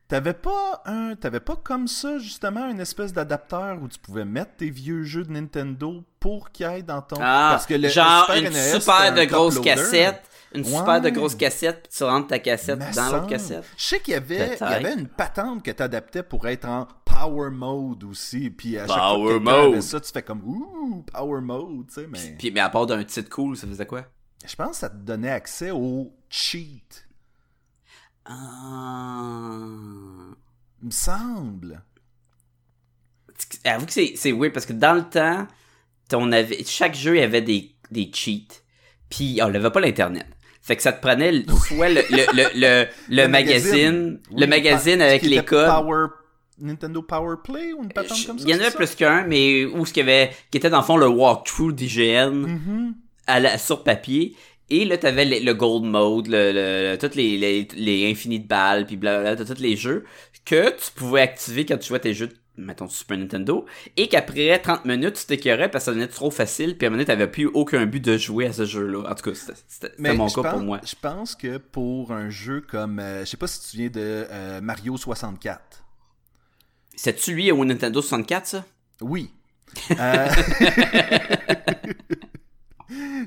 T'avais 0.07 0.33
pas 0.35 0.83
un, 0.85 1.15
t'avais 1.15 1.39
pas 1.39 1.55
comme 1.55 1.87
ça 1.87 2.19
justement 2.19 2.69
une 2.69 2.79
espèce 2.79 3.11
d'adapteur 3.11 3.79
où 3.81 3.87
tu 3.87 3.97
pouvais 3.97 4.23
mettre 4.23 4.55
tes 4.57 4.69
vieux 4.69 5.01
jeux 5.03 5.23
de 5.23 5.31
Nintendo 5.31 6.03
pour 6.19 6.51
qu'ils 6.51 6.67
aillent 6.67 6.83
dans 6.83 7.01
ton. 7.01 7.15
Ah, 7.19 7.49
Parce 7.53 7.65
que 7.65 7.73
le, 7.73 7.89
genre 7.89 8.27
le 8.29 8.35
Super 8.35 8.51
une 8.51 8.53
NES, 8.55 8.79
super 8.79 9.13
de 9.15 9.19
un 9.21 9.25
grosse 9.25 9.59
cassette, 9.59 10.21
une 10.53 10.65
super 10.65 11.01
de 11.01 11.09
grosse 11.09 11.35
cassette, 11.35 11.83
puis 11.83 11.97
tu 11.97 12.03
rentres 12.03 12.27
ta 12.27 12.39
cassette 12.39 12.79
dans 12.95 13.11
l'autre 13.11 13.27
cassette. 13.27 13.63
Je 13.77 13.83
sais 13.83 13.99
qu'il 13.99 14.13
y 14.13 14.17
avait, 14.17 14.57
il 14.59 14.59
y 14.59 14.63
avait 14.63 14.93
une 14.93 15.07
patente 15.07 15.63
que 15.63 15.71
t'adaptais 15.71 16.23
pour 16.23 16.47
être 16.47 16.65
en 16.65 16.87
power 17.05 17.49
mode 17.51 18.03
aussi. 18.03 18.49
Puis 18.49 18.77
à 18.77 18.87
chaque 18.87 18.95
fois 18.95 19.13
Power 19.13 19.33
que 19.33 19.37
quelqu'un 19.37 19.51
mode. 19.51 19.71
avait 19.73 19.81
ça, 19.81 19.99
tu 19.99 20.11
fais 20.11 20.23
comme 20.23 20.41
ouh 20.43 21.05
power 21.11 21.41
mode, 21.41 21.87
tu 21.87 21.93
sais. 21.93 22.07
Mais 22.07 22.35
Puis, 22.37 22.51
mais 22.51 22.59
à 22.59 22.69
part 22.69 22.85
d'un 22.85 23.03
titre 23.03 23.29
cool, 23.29 23.55
ça 23.55 23.67
faisait 23.67 23.85
quoi? 23.85 24.05
je 24.45 24.55
pense 24.55 24.71
que 24.71 24.77
ça 24.77 24.89
te 24.89 24.95
donnait 24.95 25.29
accès 25.29 25.69
au 25.69 26.11
cheat. 26.29 27.07
Ah. 28.25 29.59
Il 30.81 30.87
me 30.87 30.91
semble. 30.91 31.83
Avoue 33.63 33.85
que 33.85 33.93
c'est, 33.93 34.13
c'est 34.15 34.31
weird 34.31 34.53
parce 34.53 34.65
que 34.65 34.73
dans 34.73 34.93
le 34.93 35.03
temps, 35.03 35.47
on 36.13 36.31
avait, 36.31 36.63
chaque 36.63 36.95
jeu 36.95 37.17
il 37.17 37.19
y 37.19 37.23
avait 37.23 37.41
des, 37.41 37.75
des 37.91 38.11
cheats. 38.13 38.61
Puis 39.09 39.39
on 39.43 39.49
n'avait 39.49 39.69
pas 39.69 39.79
l'internet. 39.79 40.27
Fait 40.61 40.75
que 40.75 40.83
ça 40.83 40.91
te 40.93 41.01
prenait 41.01 41.31
le- 41.31 41.43
soit 41.67 41.89
le, 41.89 42.01
le, 42.09 42.25
le, 42.33 42.43
le, 42.55 42.85
le 43.09 43.27
magazine, 43.27 44.19
le 44.35 44.45
magazine 44.47 45.01
avec 45.01 45.23
les 45.23 45.43
codes. 45.43 45.67
Power, 45.67 46.05
Nintendo 46.59 47.01
Power 47.01 47.35
Play 47.43 47.73
ou 47.73 47.83
une 47.83 47.91
patente 47.91 48.25
comme 48.27 48.37
ça. 48.37 48.45
Il 48.47 48.51
y 48.53 48.55
en 48.55 48.59
avait 48.61 48.69
plus 48.75 48.93
qu'un, 48.95 49.25
mais 49.25 49.65
où 49.65 49.85
ce 49.85 49.93
qu'il 49.93 50.05
y 50.05 50.09
avait, 50.09 50.31
qui 50.51 50.57
était 50.59 50.69
dans 50.69 50.77
le 50.79 50.83
fond 50.85 50.97
le 50.97 51.07
walkthrough 51.07 51.73
d'IGN 51.73 52.29
Mhm. 52.45 52.93
à 53.27 53.39
la, 53.39 53.57
sur 53.57 53.83
papier. 53.83 54.35
Et 54.69 54.85
là, 54.85 54.97
t'avais 54.97 55.25
le, 55.25 55.39
le 55.43 55.53
gold 55.53 55.83
mode, 55.83 56.27
le, 56.27 56.51
le, 56.53 56.97
toutes 56.97 57.15
les, 57.15 57.37
les, 57.37 57.67
les 57.75 58.09
infinies 58.11 58.39
de 58.39 58.47
balles, 58.47 58.85
puis 58.85 58.95
blablabla, 58.95 59.35
t'as 59.43 59.53
tous 59.55 59.61
les 59.61 59.75
jeux 59.75 60.05
que 60.45 60.69
tu 60.69 60.91
pouvais 60.95 61.21
activer 61.21 61.65
quand 61.65 61.77
tu 61.77 61.89
jouais 61.89 61.99
tes 61.99 62.13
jeux, 62.13 62.27
de, 62.27 62.33
mettons, 62.57 62.87
Super 62.87 63.17
Nintendo. 63.17 63.65
Et 63.97 64.07
qu'après 64.07 64.59
30 64.59 64.85
minutes, 64.85 65.15
tu 65.15 65.25
t'écœurais 65.25 65.69
parce 65.71 65.83
que 65.83 65.85
ça 65.85 65.91
devenait 65.91 66.07
trop 66.07 66.31
facile, 66.31 66.77
puis 66.77 66.85
à 66.85 66.89
un 66.89 66.91
moment 66.91 67.03
t'avais 67.05 67.27
plus 67.27 67.47
aucun 67.47 67.85
but 67.85 68.03
de 68.03 68.17
jouer 68.17 68.47
à 68.47 68.53
ce 68.53 68.65
jeu-là. 68.65 69.09
En 69.09 69.15
tout 69.15 69.31
cas, 69.31 69.37
c'était- 69.67 69.93
mon 69.97 70.27
cas 70.27 70.41
pense, 70.41 70.51
pour 70.51 70.59
moi. 70.61 70.79
Je 70.85 70.95
pense 71.01 71.35
que 71.35 71.57
pour 71.57 72.11
un 72.11 72.29
jeu 72.29 72.61
comme, 72.61 72.99
euh, 72.99 73.21
je 73.21 73.25
sais 73.29 73.37
pas 73.37 73.47
si 73.47 73.59
tu 73.59 73.65
te 73.65 73.71
souviens 73.71 73.89
de 73.89 74.27
euh, 74.29 74.61
Mario 74.61 74.97
64. 74.97 75.83
C'est-tu 76.95 77.33
lui 77.33 77.51
au 77.51 77.65
Nintendo 77.65 78.01
64, 78.01 78.45
ça? 78.47 78.65
Oui. 79.01 79.31
Euh, 79.99 80.27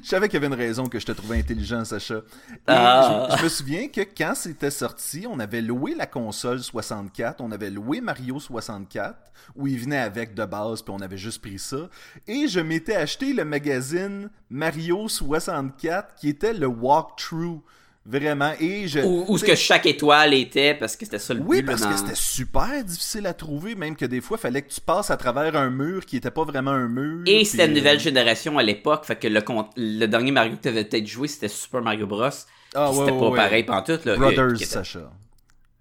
je 0.03 0.07
savais 0.07 0.29
qu'il 0.29 0.35
y 0.41 0.45
avait 0.45 0.55
une 0.55 0.61
raison 0.61 0.87
que 0.87 0.99
je 0.99 1.07
te 1.07 1.13
trouvais 1.13 1.39
intelligent, 1.39 1.85
Sacha. 1.85 2.21
Ah. 2.67 3.29
je, 3.31 3.39
je 3.39 3.43
me 3.45 3.49
souviens 3.49 3.89
que 3.89 4.03
quand 4.03 4.35
c'était 4.35 4.71
sorti, 4.71 5.27
on 5.29 5.39
avait 5.39 5.63
loué 5.63 5.95
la 5.95 6.07
console 6.07 6.61
64, 6.61 7.41
on 7.41 7.51
avait 7.51 7.71
loué 7.71 8.01
Mario 8.01 8.39
64, 8.39 9.17
où 9.57 9.67
il 9.67 9.79
venait 9.79 9.99
avec 9.99 10.35
de 10.35 10.45
base, 10.45 10.83
puis 10.83 10.95
on 10.97 11.01
avait 11.01 11.17
juste 11.17 11.41
pris 11.41 11.59
ça. 11.59 11.89
Et 12.27 12.49
je 12.49 12.61
m'étais 12.61 12.97
acheté 12.97 13.33
le 13.33 13.45
magazine 13.45 14.31
Mario 14.51 15.09
64, 15.09 16.15
qui 16.17 16.29
était 16.29 16.55
le 16.55 16.67
walkthrough. 16.67 17.63
Vraiment. 18.07 18.53
Et 18.61 18.87
je. 18.87 19.01
Où, 19.01 19.25
où 19.29 19.39
ce 19.39 19.45
que 19.45 19.55
chaque 19.55 19.87
étoile 19.87 20.35
était, 20.35 20.75
parce 20.75 20.95
que 20.95 21.07
c'était 21.07 21.19
ça 21.19 21.33
le 21.33 21.41
Oui, 21.41 21.63
but. 21.63 21.67
parce 21.69 21.87
que 21.87 21.97
c'était 21.97 22.15
super 22.15 22.85
difficile 22.85 23.27
à 23.27 23.33
trouver, 23.33 23.75
même 23.75 23.97
que 23.97 24.05
des 24.05 24.21
fois, 24.21 24.37
il 24.39 24.41
fallait 24.43 24.61
que 24.61 24.71
tu 24.71 24.81
passes 24.81 25.11
à 25.11 25.17
travers 25.17 25.57
un 25.57 25.71
mur 25.71 26.05
qui 26.05 26.19
était 26.19 26.31
pas 26.31 26.45
vraiment 26.45 26.73
un 26.73 26.89
mur. 26.89 27.23
Et 27.27 27.37
puis, 27.37 27.45
c'était 27.47 27.65
une 27.65 27.73
euh, 27.73 27.77
nouvelle 27.77 28.01
génération 28.01 28.59
à 28.59 28.63
l'époque, 28.63 29.05
fait 29.07 29.17
que 29.17 29.27
le, 29.29 29.41
le 29.77 30.07
dernier 30.07 30.33
Mario 30.33 30.57
que 30.57 30.61
t'avais 30.63 30.85
peut-être 30.85 31.07
joué, 31.07 31.29
c'était 31.29 31.49
Super 31.49 31.81
Mario 31.81 32.07
Bros. 32.07 32.29
Ah, 32.75 32.91
ouais, 32.91 32.97
c'était 32.99 33.11
ouais, 33.13 33.19
pas 33.21 33.29
ouais. 33.31 33.37
pareil 33.37 33.65
pantoute, 33.65 34.05
là. 34.05 34.17
Brothers, 34.17 34.55
était- 34.57 34.65
Sacha. 34.67 35.11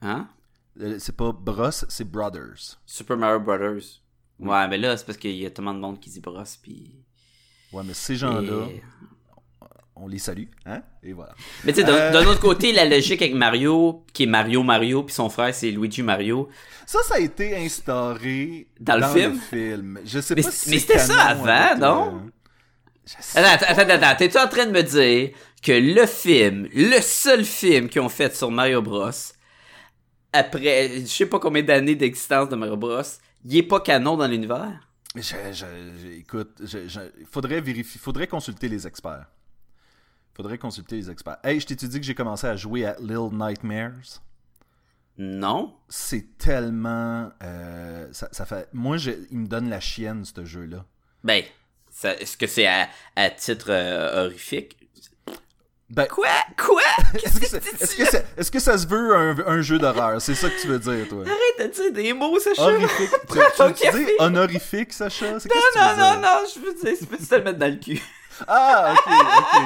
Hein? 0.01 0.27
Euh, 0.80 0.96
C'est 1.00 1.15
pas 1.18 1.32
Bros, 1.34 1.72
c'est 1.72 2.10
Brothers. 2.10 2.80
Super 2.86 3.18
Mario 3.18 3.39
Brothers. 3.42 4.00
Ouais, 4.39 4.68
mais 4.70 4.77
là, 4.77 4.96
c'est 4.96 5.06
parce 5.06 5.18
qu'il 5.18 5.36
y 5.36 5.46
a 5.46 5.50
tellement 5.50 5.74
de 5.74 5.80
monde 5.80 6.00
qui 6.00 6.10
dit 6.10 6.22
Bros, 6.22 6.42
puis... 6.62 6.96
Ouais, 7.74 7.84
mais 7.86 7.94
ces 7.94 8.15
gens-là, 8.15 8.68
on 9.95 10.07
les 10.07 10.17
salue, 10.19 10.45
hein? 10.65 10.81
Et 11.03 11.13
voilà. 11.13 11.33
Mais 11.63 11.71
tu 11.73 11.81
sais, 11.81 11.85
d'un 11.85 12.13
Euh. 12.15 12.25
autre 12.25 12.39
côté, 12.39 12.71
la 12.71 12.85
logique 12.85 13.21
avec 13.21 13.33
Mario, 13.35 14.03
qui 14.13 14.23
est 14.23 14.27
Mario 14.27 14.63
Mario, 14.63 15.03
puis 15.03 15.13
son 15.13 15.29
frère, 15.29 15.53
c'est 15.53 15.69
Luigi 15.71 16.01
Mario. 16.01 16.50
Ça, 16.85 17.00
ça 17.03 17.15
a 17.15 17.19
été 17.19 17.55
instauré 17.57 18.67
Dans 18.79 18.97
le 18.97 19.05
film? 19.19 19.39
film. 19.39 20.00
Je 20.05 20.19
sais 20.19 20.35
Mais 20.35 20.41
pas 20.41 20.51
si 20.51 20.69
mais 20.71 20.79
c'était 20.79 21.00
ça 21.00 21.21
avant, 21.27 21.77
non? 21.79 22.21
euh, 23.35 23.41
Attends, 23.43 23.65
attends, 23.67 23.89
attends. 23.93 24.15
T'es-tu 24.17 24.38
en 24.38 24.47
train 24.47 24.65
de 24.65 24.71
me 24.71 24.81
dire 24.81 25.31
que 25.62 25.71
le 25.73 26.05
film, 26.05 26.67
le 26.73 27.00
seul 27.01 27.43
film 27.45 27.88
qu'ils 27.89 28.01
ont 28.01 28.09
fait 28.09 28.35
sur 28.35 28.50
Mario 28.51 28.81
Bros, 28.81 29.09
après 30.31 30.89
je 31.01 31.05
sais 31.05 31.25
pas 31.25 31.39
combien 31.39 31.63
d'années 31.63 31.95
d'existence 31.95 32.50
de 32.50 32.55
Mario 32.55 32.77
Bros, 32.77 33.01
il 33.45 33.57
est 33.57 33.63
pas 33.63 33.79
canon 33.81 34.17
dans 34.17 34.27
l'univers? 34.27 34.88
Je, 35.15 35.21
je- 35.21 35.65
je- 36.01 36.07
écoute, 36.19 36.50
je- 36.63 37.00
faudrait 37.29 37.62
vérifier, 37.62 38.00
faudrait 38.01 38.25
consulter 38.27 38.67
les 38.67 38.88
experts. 38.88 39.25
Faudrait 40.35 40.57
consulter 40.57 40.95
les 40.95 41.09
experts. 41.11 41.37
Hey, 41.43 41.59
je 41.59 41.67
t'ai 41.67 41.75
dit 41.75 41.99
que 41.99 42.05
j'ai 42.05 42.15
commencé 42.15 42.47
à 42.47 42.55
jouer 42.55 42.85
à 42.85 42.95
Little 42.99 43.29
Nightmares? 43.33 44.21
Non? 45.17 45.75
C'est 45.89 46.37
tellement, 46.39 47.29
euh, 47.43 48.07
ça, 48.11 48.29
ça 48.31 48.45
fait, 48.45 48.67
moi, 48.73 48.97
je- 48.97 49.11
il 49.29 49.37
me 49.39 49.47
donne 49.47 49.69
la 49.69 49.79
chienne 49.79 50.25
ce 50.25 50.43
jeu-là. 50.43 50.85
Ben, 51.23 51.43
ça- 51.91 52.15
est-ce 52.15 52.35
que 52.35 52.47
c'est 52.47 52.65
à, 52.65 52.89
à 53.15 53.29
titre 53.29 53.67
euh, 53.69 54.25
horrifique? 54.25 54.75
Ben, 55.91 56.07
Quoi? 56.07 56.27
Quoi? 56.57 56.81
est-ce 57.23 57.39
que, 57.39 57.45
c'est- 57.45 57.57
est-ce 57.81 57.95
que, 57.95 58.05
c'est- 58.05 58.25
est-ce 58.35 58.49
que 58.49 58.59
ça 58.59 58.75
se 58.79 58.87
veut 58.87 59.15
un, 59.15 59.37
un 59.45 59.61
jeu 59.61 59.77
d'horreur? 59.77 60.19
C'est 60.19 60.33
ça 60.33 60.49
que 60.49 60.59
tu 60.59 60.65
veux 60.67 60.79
dire, 60.79 61.07
toi 61.07 61.21
Arrête 61.27 61.69
de 61.69 61.75
dire 61.83 61.93
des 61.93 62.13
mots, 62.13 62.39
Sacha! 62.39 62.63
Horrifique. 62.63 63.11
tu, 63.29 63.37
tu, 63.37 63.73
tu 63.91 64.05
dis 64.05 64.11
honorifique, 64.17 64.91
Sacha? 64.93 65.27
Non, 65.33 65.33
qu'est-ce 65.33 65.47
que 65.47 65.73
tu 65.73 65.99
non, 65.99 66.15
non, 66.15 66.21
non, 66.21 66.43
je 66.51 66.59
veux 66.59 66.73
dire, 66.73 67.07
peux-tu 67.07 67.27
te 67.27 67.35
le 67.35 67.43
mettre 67.43 67.59
dans 67.59 67.71
le 67.71 67.75
cul? 67.79 68.01
Ah, 68.47 68.95
ok, 68.95 69.13
ok. 69.37 69.61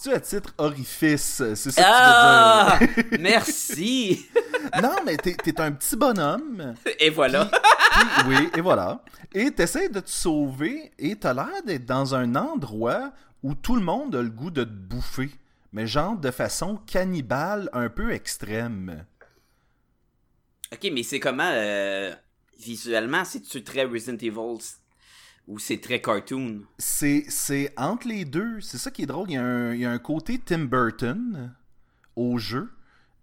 C'est-tu 0.00 0.14
à 0.16 0.20
titre 0.20 0.54
orifice? 0.58 1.42
C'est 1.54 1.70
ça 1.70 1.82
que 1.82 1.86
Ah! 1.86 2.78
tu 2.80 2.86
veux 2.86 3.02
dire 3.02 3.04
Merci! 3.20 4.26
Non, 4.82 4.96
mais 5.06 5.16
t'es 5.16 5.34
t'es 5.34 5.60
un 5.60 5.72
petit 5.72 5.96
bonhomme. 5.96 6.74
Et 6.98 7.10
voilà. 7.10 7.46
Puis, 7.46 8.28
oui, 8.28 8.48
et 8.56 8.60
voilà. 8.60 9.02
Et 9.32 9.50
t'essaies 9.52 9.88
de 9.88 10.00
te 10.00 10.10
sauver 10.10 10.92
et 10.98 11.16
t'as 11.16 11.32
l'air 11.34 11.62
d'être 11.64 11.84
dans 11.86 12.14
un 12.14 12.34
endroit 12.34 13.12
où 13.42 13.54
tout 13.54 13.76
le 13.76 13.82
monde 13.82 14.14
a 14.16 14.22
le 14.22 14.30
goût 14.30 14.50
de 14.50 14.64
te 14.64 14.70
bouffer. 14.70 15.30
Mais 15.72 15.86
genre 15.86 16.16
de 16.16 16.30
façon 16.30 16.76
cannibale 16.86 17.68
un 17.72 17.88
peu 17.88 18.12
extrême. 18.12 19.04
Ok, 20.72 20.88
mais 20.92 21.02
c'est 21.02 21.20
comment 21.20 21.50
euh, 21.52 22.12
visuellement, 22.58 23.24
c'est-tu 23.24 23.62
très 23.62 23.84
Resident 23.84 24.16
Evil 24.18 24.58
ou 25.46 25.58
c'est 25.58 25.78
très 25.80 26.00
cartoon? 26.00 26.62
C'est 26.78 27.24
c'est 27.28 27.72
entre 27.78 28.08
les 28.08 28.24
deux. 28.24 28.60
C'est 28.60 28.78
ça 28.78 28.90
qui 28.90 29.02
est 29.02 29.06
drôle. 29.06 29.30
Il 29.30 29.34
y, 29.34 29.36
a 29.36 29.42
un, 29.44 29.74
il 29.74 29.80
y 29.80 29.84
a 29.84 29.90
un 29.90 29.98
côté 29.98 30.38
Tim 30.38 30.64
Burton 30.64 31.52
au 32.16 32.38
jeu. 32.38 32.70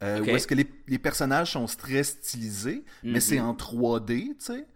euh. 0.04 0.20
Où 0.22 0.25
est-ce 0.25 0.48
que 0.48 0.56
les, 0.56 0.70
les 0.88 1.00
personnages 1.00 1.51
sont 1.54 1.66
très 1.66 2.04
stylisés, 2.04 2.84
mais 3.04 3.13
Mhm. 3.13 3.20
c'est 3.22 3.40
en 3.40 3.54
3D, 3.54 4.30
tu 4.30 4.36
sais. 4.40 4.68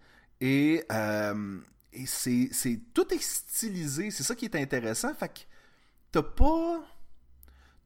Et, 0.42 0.84
euh, 0.92 1.58
et 1.94 2.06
c'est, 2.06 2.50
c'est- 2.52 2.80
Tout 2.94 3.12
est 3.14 3.22
stylisé. 3.22 4.12
C'est 4.12 4.24
ça 4.24 4.36
qui 4.36 4.46
est 4.46 4.56
intéressant. 4.56 5.14
Fait 5.14 5.30
que 5.30 5.40
t'as 6.12 6.24
pas. 6.24 6.84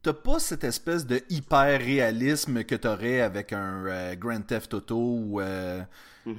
T'as 0.01 0.13
pas 0.13 0.39
cette 0.39 0.63
espèce 0.63 1.05
de 1.05 1.21
hyper 1.29 1.79
réalisme 1.79 2.63
que 2.63 2.75
t'aurais 2.75 3.19
avec 3.21 3.51
un 3.51 3.85
euh, 3.85 4.15
Grand 4.15 4.41
Theft 4.41 4.73
Auto 4.73 4.95
ou, 4.97 5.41
euh, 5.41 5.81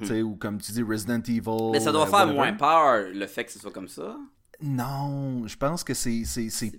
sais, 0.03 0.23
ou 0.23 0.35
comme 0.35 0.59
tu 0.59 0.71
dis 0.71 0.81
Resident 0.81 1.21
Evil. 1.21 1.41
Mhm. 1.47 1.71
Mais 1.73 1.79
ça 1.79 1.91
doit 1.91 2.03
euh, 2.03 2.05
faire 2.07 2.19
whatever? 2.21 2.33
moins 2.35 2.53
peur 2.53 3.09
le 3.13 3.27
fait 3.27 3.45
que 3.45 3.51
ce 3.51 3.59
soit 3.59 3.71
comme 3.71 3.87
ça. 3.87 4.17
Non, 4.63 5.47
je 5.47 5.57
pense 5.57 5.83
que 5.83 5.93
c'est, 5.93 6.23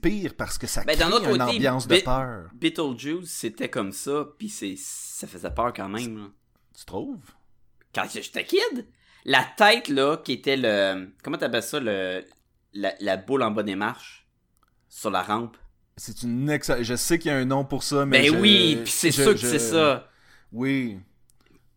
pire 0.00 0.34
parce 0.36 0.56
que 0.58 0.66
ça 0.66 0.82
Ben, 0.84 0.96
crée 0.96 1.04
une 1.04 1.38
côté, 1.38 1.42
ambiance 1.42 1.86
de 1.88 1.98
peur. 1.98 2.50
Beetlejuice, 2.54 3.28
c'était 3.30 3.68
comme 3.68 3.92
ça, 3.92 4.26
puis 4.38 4.48
ça 4.48 5.26
faisait 5.26 5.50
peur 5.50 5.72
quand 5.72 5.88
même. 5.88 6.16
là. 6.18 6.24
Tu 6.76 6.84
trouves? 6.84 7.18
Quand 7.94 8.04
j'étais 8.12 8.44
kid, 8.44 8.86
la 9.24 9.44
tête 9.56 9.88
là 9.88 10.16
qui 10.16 10.32
était 10.32 10.56
le 10.56 11.12
comment 11.22 11.36
t'appelles 11.38 11.62
ça 11.62 11.78
le 11.78 12.24
la, 12.72 12.94
la 13.00 13.16
boule 13.16 13.42
en 13.42 13.50
bas 13.50 13.62
des 13.62 13.76
marches 13.76 14.26
sur 14.88 15.10
la 15.10 15.22
rampe. 15.22 15.56
C'est 15.96 16.22
une 16.22 16.49
excellente... 16.50 16.82
Je 16.84 16.94
sais 16.96 17.18
qu'il 17.18 17.30
y 17.30 17.34
a 17.34 17.37
un 17.38 17.44
nom 17.44 17.64
pour 17.64 17.82
ça, 17.82 18.06
mais 18.06 18.22
Ben 18.22 18.32
je- 18.34 18.38
oui, 18.40 18.78
puis 18.82 18.92
c'est 18.92 19.11
sûr 19.11 19.32
que 19.32 19.37
je- 19.40 19.46
c'est 19.46 19.58
ça. 19.58 20.08
Oui. 20.52 20.99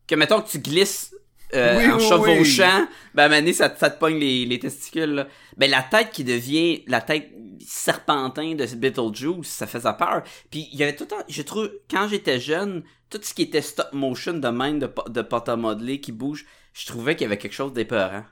Que 0.07 0.15
mettons 0.15 0.41
que 0.41 0.49
tu 0.49 0.59
glisses 0.59 1.13
euh, 1.53 1.77
Oui, 1.77 1.91
en 1.91 1.97
oui, 1.97 2.03
chevauchant, 2.43 2.87
ben 3.13 3.23
à 3.23 3.25
un 3.25 3.29
moment 3.29 3.41
donné, 3.41 3.53
ça, 3.53 3.69
te- 3.69 3.79
ça 3.79 3.89
te 3.89 3.99
pogne 3.99 4.17
les, 4.17 4.45
les 4.45 4.59
testicules. 4.59 5.11
Là. 5.11 5.27
Ben 5.57 5.69
la 5.69 5.83
tête 5.83 6.11
qui 6.11 6.23
devient 6.23 6.83
la 6.87 7.01
tête 7.01 7.31
serpentin 7.65 8.55
de 8.55 8.65
Beetlejuice, 8.75 9.47
ça 9.47 9.67
faisait 9.67 9.93
peur. 9.97 10.23
Puis 10.49 10.67
il 10.71 10.79
y 10.79 10.83
avait 10.83 10.95
tout 10.95 11.03
le 11.03 11.09
temps, 11.09 11.23
je 11.27 11.41
trouve, 11.41 11.71
quand 11.89 12.07
j'étais 12.07 12.39
jeune, 12.39 12.83
tout 13.09 13.19
ce 13.21 13.33
qui 13.33 13.43
était 13.43 13.61
stop 13.61 13.87
motion 13.93 14.33
de 14.33 14.47
même, 14.47 14.79
de, 14.79 14.91
de 15.09 15.51
à 15.51 15.55
modeler 15.55 15.99
qui 16.01 16.11
bouge, 16.11 16.45
je 16.73 16.85
trouvais 16.85 17.15
qu'il 17.15 17.23
y 17.23 17.27
avait 17.27 17.37
quelque 17.37 17.53
chose 17.53 17.73
d'épeurant. 17.73 18.25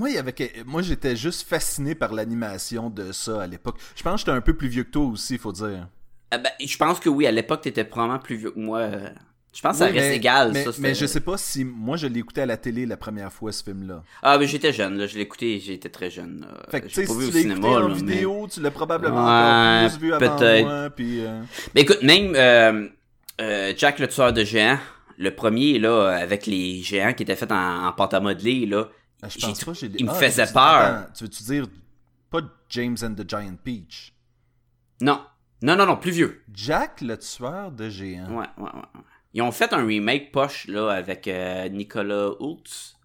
Moi, 0.00 0.08
il 0.10 0.14
y 0.14 0.18
avait 0.18 0.34
Moi, 0.66 0.80
j'étais 0.82 1.14
juste 1.14 1.46
fasciné 1.46 1.94
par 1.94 2.14
l'animation 2.14 2.88
de 2.88 3.12
ça 3.12 3.42
à 3.42 3.46
l'époque. 3.46 3.76
Je 3.94 4.02
pense 4.02 4.14
que 4.14 4.18
j'étais 4.20 4.30
un 4.30 4.40
peu 4.40 4.54
plus 4.54 4.68
vieux 4.68 4.84
que 4.84 4.90
toi 4.90 5.04
aussi, 5.04 5.36
faut 5.36 5.52
dire. 5.52 5.86
Ah 6.30 6.38
ben, 6.38 6.50
je 6.64 6.76
pense 6.78 6.98
que 7.00 7.10
oui, 7.10 7.26
à 7.26 7.30
l'époque, 7.32 7.60
t'étais 7.60 7.84
probablement 7.84 8.18
plus 8.18 8.36
vieux 8.36 8.50
que 8.50 8.58
moi. 8.58 8.78
euh. 8.78 9.08
Je 9.52 9.60
pense 9.60 9.72
que 9.72 9.78
ça 9.78 9.86
Oui, 9.90 9.98
reste 9.98 10.08
mais- 10.10 10.16
égal, 10.16 10.50
mais, 10.54 10.64
ça. 10.64 10.70
mais 10.78 10.94
je 10.94 11.04
sais 11.06 11.20
pas 11.20 11.36
si 11.36 11.64
moi 11.64 11.96
je 11.98 12.06
l'ai 12.06 12.20
écouté 12.20 12.40
à 12.40 12.46
la 12.46 12.56
télé 12.56 12.86
la 12.86 12.96
première 12.96 13.32
fois 13.32 13.50
ce 13.52 13.62
film-là. 13.64 14.02
Ah, 14.22 14.38
mais 14.38 14.46
j'étais 14.46 14.72
jeune, 14.72 14.96
là. 14.96 15.06
Je 15.08 15.16
l'ai 15.16 15.22
écouté, 15.22 15.58
j'étais 15.58 15.88
très 15.90 16.08
jeune. 16.08 16.40
là. 16.42 16.62
Fait 16.70 16.80
que 16.80 16.86
tu 16.86 16.94
sais, 16.94 17.04
si 17.06 17.12
vu 17.12 17.24
tu 17.24 17.30
au 17.30 17.34
l'as 17.34 17.40
cinéma, 17.40 17.54
écouté 17.58 17.74
en 17.74 17.78
là, 17.80 17.88
mais- 17.88 17.94
vidéo, 17.94 18.48
tu 18.50 18.60
l'as 18.62 18.70
probablement 18.70 19.16
Ouais, 19.26 19.78
encore 19.86 19.90
plus 19.98 20.06
vu 20.06 20.14
avant 20.14 20.36
peut-être. 20.38 20.64
moi. 20.66 20.90
Puis, 20.90 21.20
euh, 21.26 21.42
Ben 21.74 21.80
écoute, 21.82 22.02
même 22.04 22.32
euh, 22.36 22.88
euh, 23.40 23.72
Jack 23.76 23.98
le 23.98 24.06
tueur 24.06 24.32
de 24.32 24.44
géants, 24.44 24.78
le 25.18 25.34
premier, 25.34 25.78
là, 25.80 26.10
avec 26.10 26.46
les 26.46 26.80
géants 26.82 27.12
qui 27.12 27.24
étaient 27.24 27.34
faits 27.36 27.50
en, 27.52 27.88
en 27.88 27.92
pâte 27.92 28.14
à 28.14 28.20
modeler, 28.20 28.66
là. 28.66 28.88
Ah, 29.22 29.28
je 29.28 29.38
pense 29.38 29.64
pas 29.64 29.72
j'ai 29.72 29.86
il 29.98 30.04
me 30.04 30.10
Ah, 30.10 30.14
faisait 30.14 30.46
tu- 30.46 30.52
peur. 30.52 30.62
attends, 30.62 31.12
tu 31.16 31.24
veux-tu 31.24 31.42
dire 31.44 31.66
pas 32.30 32.40
James 32.68 32.96
and 33.02 33.14
the 33.14 33.28
Giant 33.28 33.56
Peach? 33.62 34.14
Non. 35.00 35.24
Non, 35.62 35.76
non, 35.76 35.86
non, 35.86 35.96
plus 35.96 36.12
vieux. 36.12 36.42
Jack 36.52 37.00
le 37.02 37.18
tueur 37.18 37.70
de 37.72 37.88
géants. 37.90 38.30
Ouais, 38.34 38.46
ouais, 38.56 38.64
ouais. 38.74 39.00
Ils 39.34 39.42
ont 39.42 39.52
fait 39.52 39.72
un 39.72 39.84
remake 39.86 40.32
poche, 40.32 40.66
là, 40.68 40.88
avec 40.90 41.28
euh, 41.28 41.68
Nicolas 41.68 42.30
Holtz, 42.40 42.96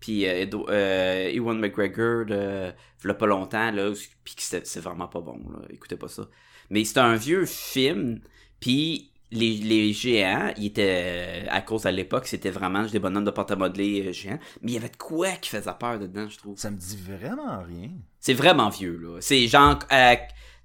puis 0.00 0.26
euh, 0.26 0.46
euh, 0.68 1.28
Ewan 1.32 1.58
McGregor, 1.58 2.24
de, 2.26 2.72
v'là 3.02 3.14
pas 3.14 3.26
longtemps, 3.26 3.70
là, 3.70 3.92
puis 4.24 4.34
c'est 4.38 4.80
vraiment 4.80 5.08
pas 5.08 5.20
bon, 5.20 5.38
là. 5.52 5.58
Écoutez 5.68 5.96
pas 5.96 6.08
ça. 6.08 6.22
Mais 6.70 6.84
c'était 6.84 7.00
un 7.00 7.16
vieux 7.16 7.44
film, 7.46 8.20
puis 8.60 9.12
les, 9.32 9.56
les 9.58 9.92
géants, 9.92 10.52
ils 10.56 10.66
étaient, 10.66 11.44
à 11.48 11.60
cause 11.60 11.86
à 11.86 11.92
l'époque, 11.92 12.26
c'était 12.26 12.50
vraiment 12.50 12.82
des 12.84 12.98
bonhommes 12.98 13.24
de 13.24 13.30
porte 13.30 13.50
à 13.50 13.56
modeler 13.56 14.08
euh, 14.08 14.12
géants, 14.12 14.38
mais 14.62 14.72
il 14.72 14.74
y 14.74 14.76
avait 14.78 14.88
de 14.88 14.96
quoi 14.96 15.30
qui 15.32 15.50
faisait 15.50 15.70
peur 15.78 15.98
dedans, 15.98 16.28
je 16.28 16.36
trouve. 16.38 16.58
Ça 16.58 16.70
me 16.70 16.76
dit 16.76 16.98
vraiment 16.98 17.62
rien. 17.62 17.90
C'est 18.18 18.34
vraiment 18.34 18.68
vieux, 18.68 18.98
là. 19.02 19.18
C'est 19.20 19.46
genre, 19.46 19.78
euh, 19.92 20.14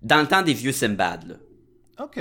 dans 0.01 0.21
le 0.21 0.27
temps 0.27 0.41
des 0.41 0.53
vieux 0.53 0.71
Simbad, 0.71 1.27
là. 1.27 1.35
Ok. 2.03 2.19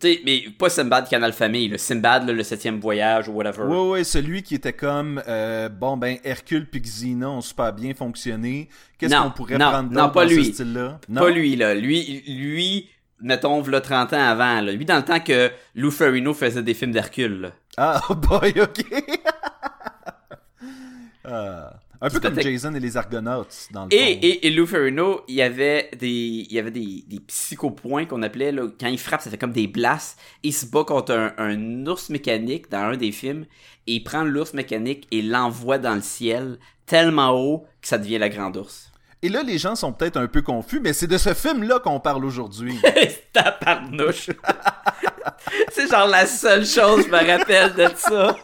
Tu 0.00 0.12
sais, 0.12 0.20
mais 0.24 0.44
pas 0.56 0.68
Simbad 0.70 1.08
Canal 1.08 1.32
Famille, 1.32 1.66
le 1.66 1.76
Simbad, 1.76 2.24
là, 2.24 2.32
le 2.32 2.44
septième 2.44 2.78
voyage 2.78 3.28
ou 3.28 3.32
whatever. 3.32 3.64
Ouais, 3.64 3.88
ouais, 3.90 4.04
celui 4.04 4.44
qui 4.44 4.54
était 4.54 4.72
comme, 4.72 5.20
euh, 5.26 5.68
bon, 5.68 5.96
ben, 5.96 6.18
Hercule 6.22 6.70
puis 6.70 6.80
Xena 6.80 7.28
ont 7.28 7.40
super 7.40 7.72
bien 7.72 7.94
fonctionné. 7.94 8.68
Qu'est-ce 8.96 9.12
Non, 9.12 9.24
qu'on 9.24 9.30
pourrait 9.32 9.58
non, 9.58 9.70
prendre 9.70 9.90
non, 9.90 10.08
pas 10.10 10.22
dans 10.24 10.30
ce 10.30 10.34
lui. 10.36 10.44
style-là? 10.52 11.00
Pas 11.12 11.30
lui, 11.30 11.56
là. 11.56 11.74
Lui, 11.74 12.22
lui, 12.28 12.88
mettons, 13.20 13.60
v'là 13.60 13.80
30 13.80 14.12
ans 14.12 14.20
avant, 14.28 14.60
là. 14.60 14.72
Lui, 14.72 14.84
dans 14.84 14.96
le 14.96 15.04
temps 15.04 15.20
que 15.20 15.50
Lou 15.74 15.90
Ferrino 15.90 16.34
faisait 16.34 16.62
des 16.62 16.74
films 16.74 16.92
d'Hercule. 16.92 17.52
Ah, 17.76 18.00
oh 18.10 18.14
boy, 18.14 18.54
ok. 18.60 18.84
Ah. 21.24 21.74
un 22.00 22.10
peu 22.10 22.20
comme. 22.20 22.40
Jason 22.40 22.74
et 22.74 22.80
les 22.80 22.96
Argonautes, 22.96 23.68
dans 23.72 23.84
le 23.86 23.92
Et, 23.92 24.14
fond. 24.14 24.18
et, 24.22 24.46
et 24.46 24.50
Lou 24.50 24.66
Ferrino, 24.66 25.22
il 25.28 25.34
y 25.34 25.42
avait 25.42 25.90
des, 25.98 26.08
il 26.48 26.52
y 26.52 26.58
avait 26.58 26.70
des, 26.70 27.04
des 27.06 27.20
psychopoints 27.20 28.06
qu'on 28.06 28.22
appelait, 28.22 28.52
là. 28.52 28.66
Quand 28.80 28.86
il 28.88 28.98
frappe, 28.98 29.20
ça 29.20 29.30
fait 29.30 29.38
comme 29.38 29.52
des 29.52 29.66
blasts. 29.66 30.18
Il 30.42 30.52
se 30.54 30.66
bat 30.66 30.84
contre 30.84 31.12
un, 31.12 31.32
un 31.38 31.86
ours 31.86 32.08
mécanique 32.10 32.70
dans 32.70 32.78
un 32.78 32.96
des 32.96 33.12
films. 33.12 33.44
Et 33.86 33.94
il 33.94 34.04
prend 34.04 34.22
l'ours 34.22 34.54
mécanique 34.54 35.06
et 35.10 35.22
l'envoie 35.22 35.78
dans 35.78 35.94
le 35.94 36.02
ciel 36.02 36.58
tellement 36.86 37.30
haut 37.32 37.66
que 37.80 37.88
ça 37.88 37.98
devient 37.98 38.18
la 38.18 38.28
grande 38.28 38.56
ours. 38.56 38.92
Et 39.22 39.28
là, 39.28 39.42
les 39.42 39.58
gens 39.58 39.74
sont 39.74 39.92
peut-être 39.92 40.16
un 40.16 40.28
peu 40.28 40.42
confus, 40.42 40.80
mais 40.80 40.92
c'est 40.92 41.08
de 41.08 41.18
ce 41.18 41.34
film-là 41.34 41.80
qu'on 41.80 41.98
parle 41.98 42.24
aujourd'hui. 42.24 42.78
Tabarnouche. 43.32 44.30
C'est 45.72 45.88
genre 45.88 46.06
la 46.06 46.26
seule 46.26 46.66
chose 46.66 47.04
que 47.04 47.06
je 47.06 47.12
me 47.12 47.26
rappelle 47.26 47.74
de 47.74 47.88
ça. 47.96 48.36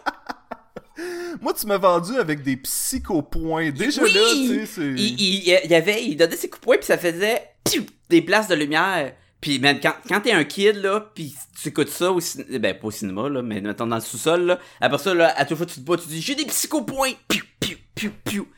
Moi, 1.41 1.53
tu 1.55 1.67
m'as 1.67 1.77
vendu 1.79 2.17
avec 2.17 2.43
des 2.43 2.57
psychopoints. 2.57 3.71
Déjà 3.71 4.03
Oui! 4.03 4.13
là, 4.13 4.21
tu 4.33 4.49
sais, 4.49 4.67
c'est... 4.67 4.87
Il, 4.87 5.21
il, 5.21 5.61
il 5.65 5.71
y 5.71 5.75
avait, 5.75 6.05
il 6.05 6.17
donnait 6.17 6.37
ses 6.37 6.49
coups 6.49 6.61
de 6.61 6.65
poing 6.65 6.77
puis 6.77 6.87
ça 6.87 6.99
faisait 6.99 7.43
piou, 7.65 7.85
des 8.09 8.23
places 8.23 8.49
de 8.49 8.55
lumière. 8.55 9.13
Puis 9.41 9.59
man, 9.59 9.79
quand, 9.83 9.95
quand 10.09 10.21
t'es 10.21 10.33
un 10.33 10.45
kid 10.45 10.77
là, 10.77 11.11
puis 11.15 11.35
tu 11.61 11.69
écoutes 11.69 11.91
ça 11.91 12.13
au 12.13 12.21
cinéma, 12.21 12.59
ben 12.59 12.79
pas 12.79 12.87
au 12.87 12.91
cinéma 12.91 13.29
là, 13.29 13.43
mais 13.43 13.61
mettons 13.61 13.87
dans 13.87 13.97
le 13.97 14.01
sous-sol 14.03 14.43
là, 14.47 14.59
après 14.81 14.99
ça 14.99 15.13
là, 15.13 15.35
à 15.37 15.45
toute 15.45 15.57
fois 15.59 15.67
tu 15.67 15.75
te 15.75 15.81
bats, 15.81 15.97
tu 15.99 16.09
dis 16.09 16.23
j'ai 16.23 16.35
des 16.35 16.47
psychopoints, 16.47 17.13
piou 17.29 17.43
piou 17.61 17.77
piou 17.95 18.11
piou. 18.25 18.49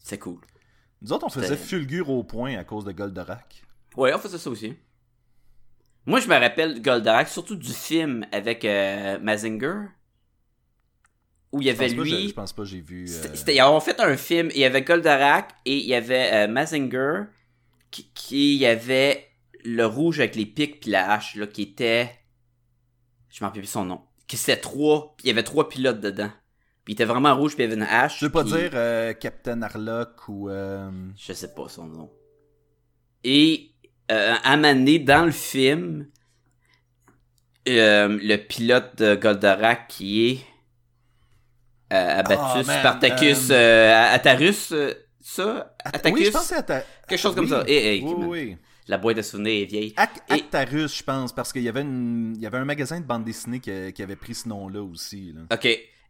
C'est 0.00 0.18
cool. 0.18 0.38
Nous 1.04 1.12
autres, 1.12 1.26
on 1.26 1.28
faisait 1.28 1.56
fulgure 1.56 2.08
au 2.10 2.24
point 2.24 2.56
à 2.56 2.64
cause 2.64 2.84
de 2.84 2.92
Goldorak. 2.92 3.62
Ouais, 3.96 4.12
on 4.14 4.18
faisait 4.18 4.38
ça 4.38 4.48
aussi. 4.50 4.74
Moi 6.06 6.18
je 6.20 6.28
me 6.28 6.34
rappelle 6.34 6.80
Goldorak, 6.82 7.28
surtout 7.28 7.56
du 7.56 7.72
film 7.72 8.26
avec 8.32 8.64
euh, 8.64 9.18
Mazinger, 9.20 9.82
où 11.52 11.60
il 11.60 11.66
y 11.66 11.70
avait 11.70 11.88
pas, 11.88 12.02
lui. 12.02 12.10
j'ai- 12.10 12.28
je 12.28 12.34
pense 12.34 12.52
pas 12.52 12.64
j'ai 12.64 12.80
vu... 12.80 13.06
euh, 13.08 13.52
ils 13.52 13.62
ont 13.62 13.80
fait 13.80 14.00
un 14.00 14.16
film, 14.16 14.48
il 14.54 14.60
y 14.60 14.64
avait 14.64 14.82
Goldorak 14.82 15.50
et 15.66 15.76
il 15.76 15.86
y 15.86 15.94
avait 15.94 16.30
euh, 16.32 16.48
Mazinger 16.48 17.24
qui, 17.90 18.08
qui 18.14 18.54
il 18.54 18.60
y 18.60 18.66
avait 18.66 19.28
le 19.62 19.84
rouge 19.86 20.20
avec 20.20 20.34
les 20.36 20.46
pics 20.46 20.80
puis 20.80 20.90
la 20.90 21.12
hache 21.12 21.36
là 21.36 21.46
qui 21.46 21.62
était 21.62 22.10
je 23.30 23.42
m'en 23.44 23.48
rappelle 23.48 23.62
plus 23.62 23.68
son 23.70 23.84
nom. 23.84 24.00
Qui 24.26 24.36
c'était 24.38 24.60
trois, 24.60 25.14
il 25.22 25.26
y 25.28 25.30
avait 25.30 25.42
trois 25.42 25.68
pilotes 25.68 26.00
dedans. 26.00 26.30
Puis 26.84 26.92
il 26.92 26.94
était 26.94 27.04
vraiment 27.06 27.34
rouge 27.34 27.54
puis 27.54 27.64
il 27.64 27.70
y 27.70 27.72
avait 27.72 27.80
une 27.82 27.88
hache. 27.88 28.20
Je 28.20 28.26
veux 28.26 28.32
pas 28.32 28.42
puis- 28.44 28.52
dire 28.52 28.70
euh, 28.74 29.12
Captain 29.14 29.60
Harlock 29.62 30.28
ou... 30.28 30.50
euh, 30.50 30.90
je 31.16 31.32
sais 31.32 31.54
pas 31.54 31.68
son 31.68 31.86
nom. 31.86 32.10
Et 33.24 33.70
euh, 34.12 34.34
à 34.44 34.56
dans 34.56 35.24
le 35.24 35.30
film, 35.30 36.06
euh, 37.68 38.18
le 38.22 38.36
pilote 38.36 38.96
de 38.98 39.14
Goldorak 39.14 39.88
qui 39.88 40.28
est 40.30 40.38
euh, 41.92 42.18
Abatus, 42.20 42.38
Ah, 42.40 42.62
man, 42.66 42.78
Spartacus, 42.80 43.50
Atarus, 43.50 44.74
ça? 45.20 45.74
Atacus? 45.82 46.18
Oui, 46.18 46.24
je 46.26 46.60
ta... 46.62 46.80
Quelque 47.08 47.18
chose 47.20 47.34
comme 47.34 47.48
ça. 47.48 47.64
Eh, 47.66 47.96
eh, 47.96 48.02
Oui, 48.02 48.08
qui- 48.14 48.14
oui. 48.24 48.56
La 48.88 48.98
boîte 48.98 49.16
de 49.16 49.22
souvenirs 49.22 49.62
est 49.62 49.64
vieille. 49.64 49.94
Ac- 49.96 50.08
Et- 50.28 50.32
Actarus, 50.34 50.94
je 50.98 51.02
pense, 51.02 51.32
parce 51.34 51.50
qu'il 51.54 51.62
y 51.62 51.68
avait 51.70 51.80
une... 51.80 52.34
il 52.36 52.42
y 52.42 52.46
avait 52.46 52.58
un 52.58 52.66
magasin 52.66 53.00
de 53.00 53.06
bande 53.06 53.24
dessinée 53.24 53.60
qui, 53.60 53.92
qui 53.94 54.02
avait 54.02 54.16
pris 54.16 54.34
ce 54.34 54.46
nom-là 54.48 54.82
aussi. 54.82 55.32
là. 55.32 55.42
OK. 55.50 55.66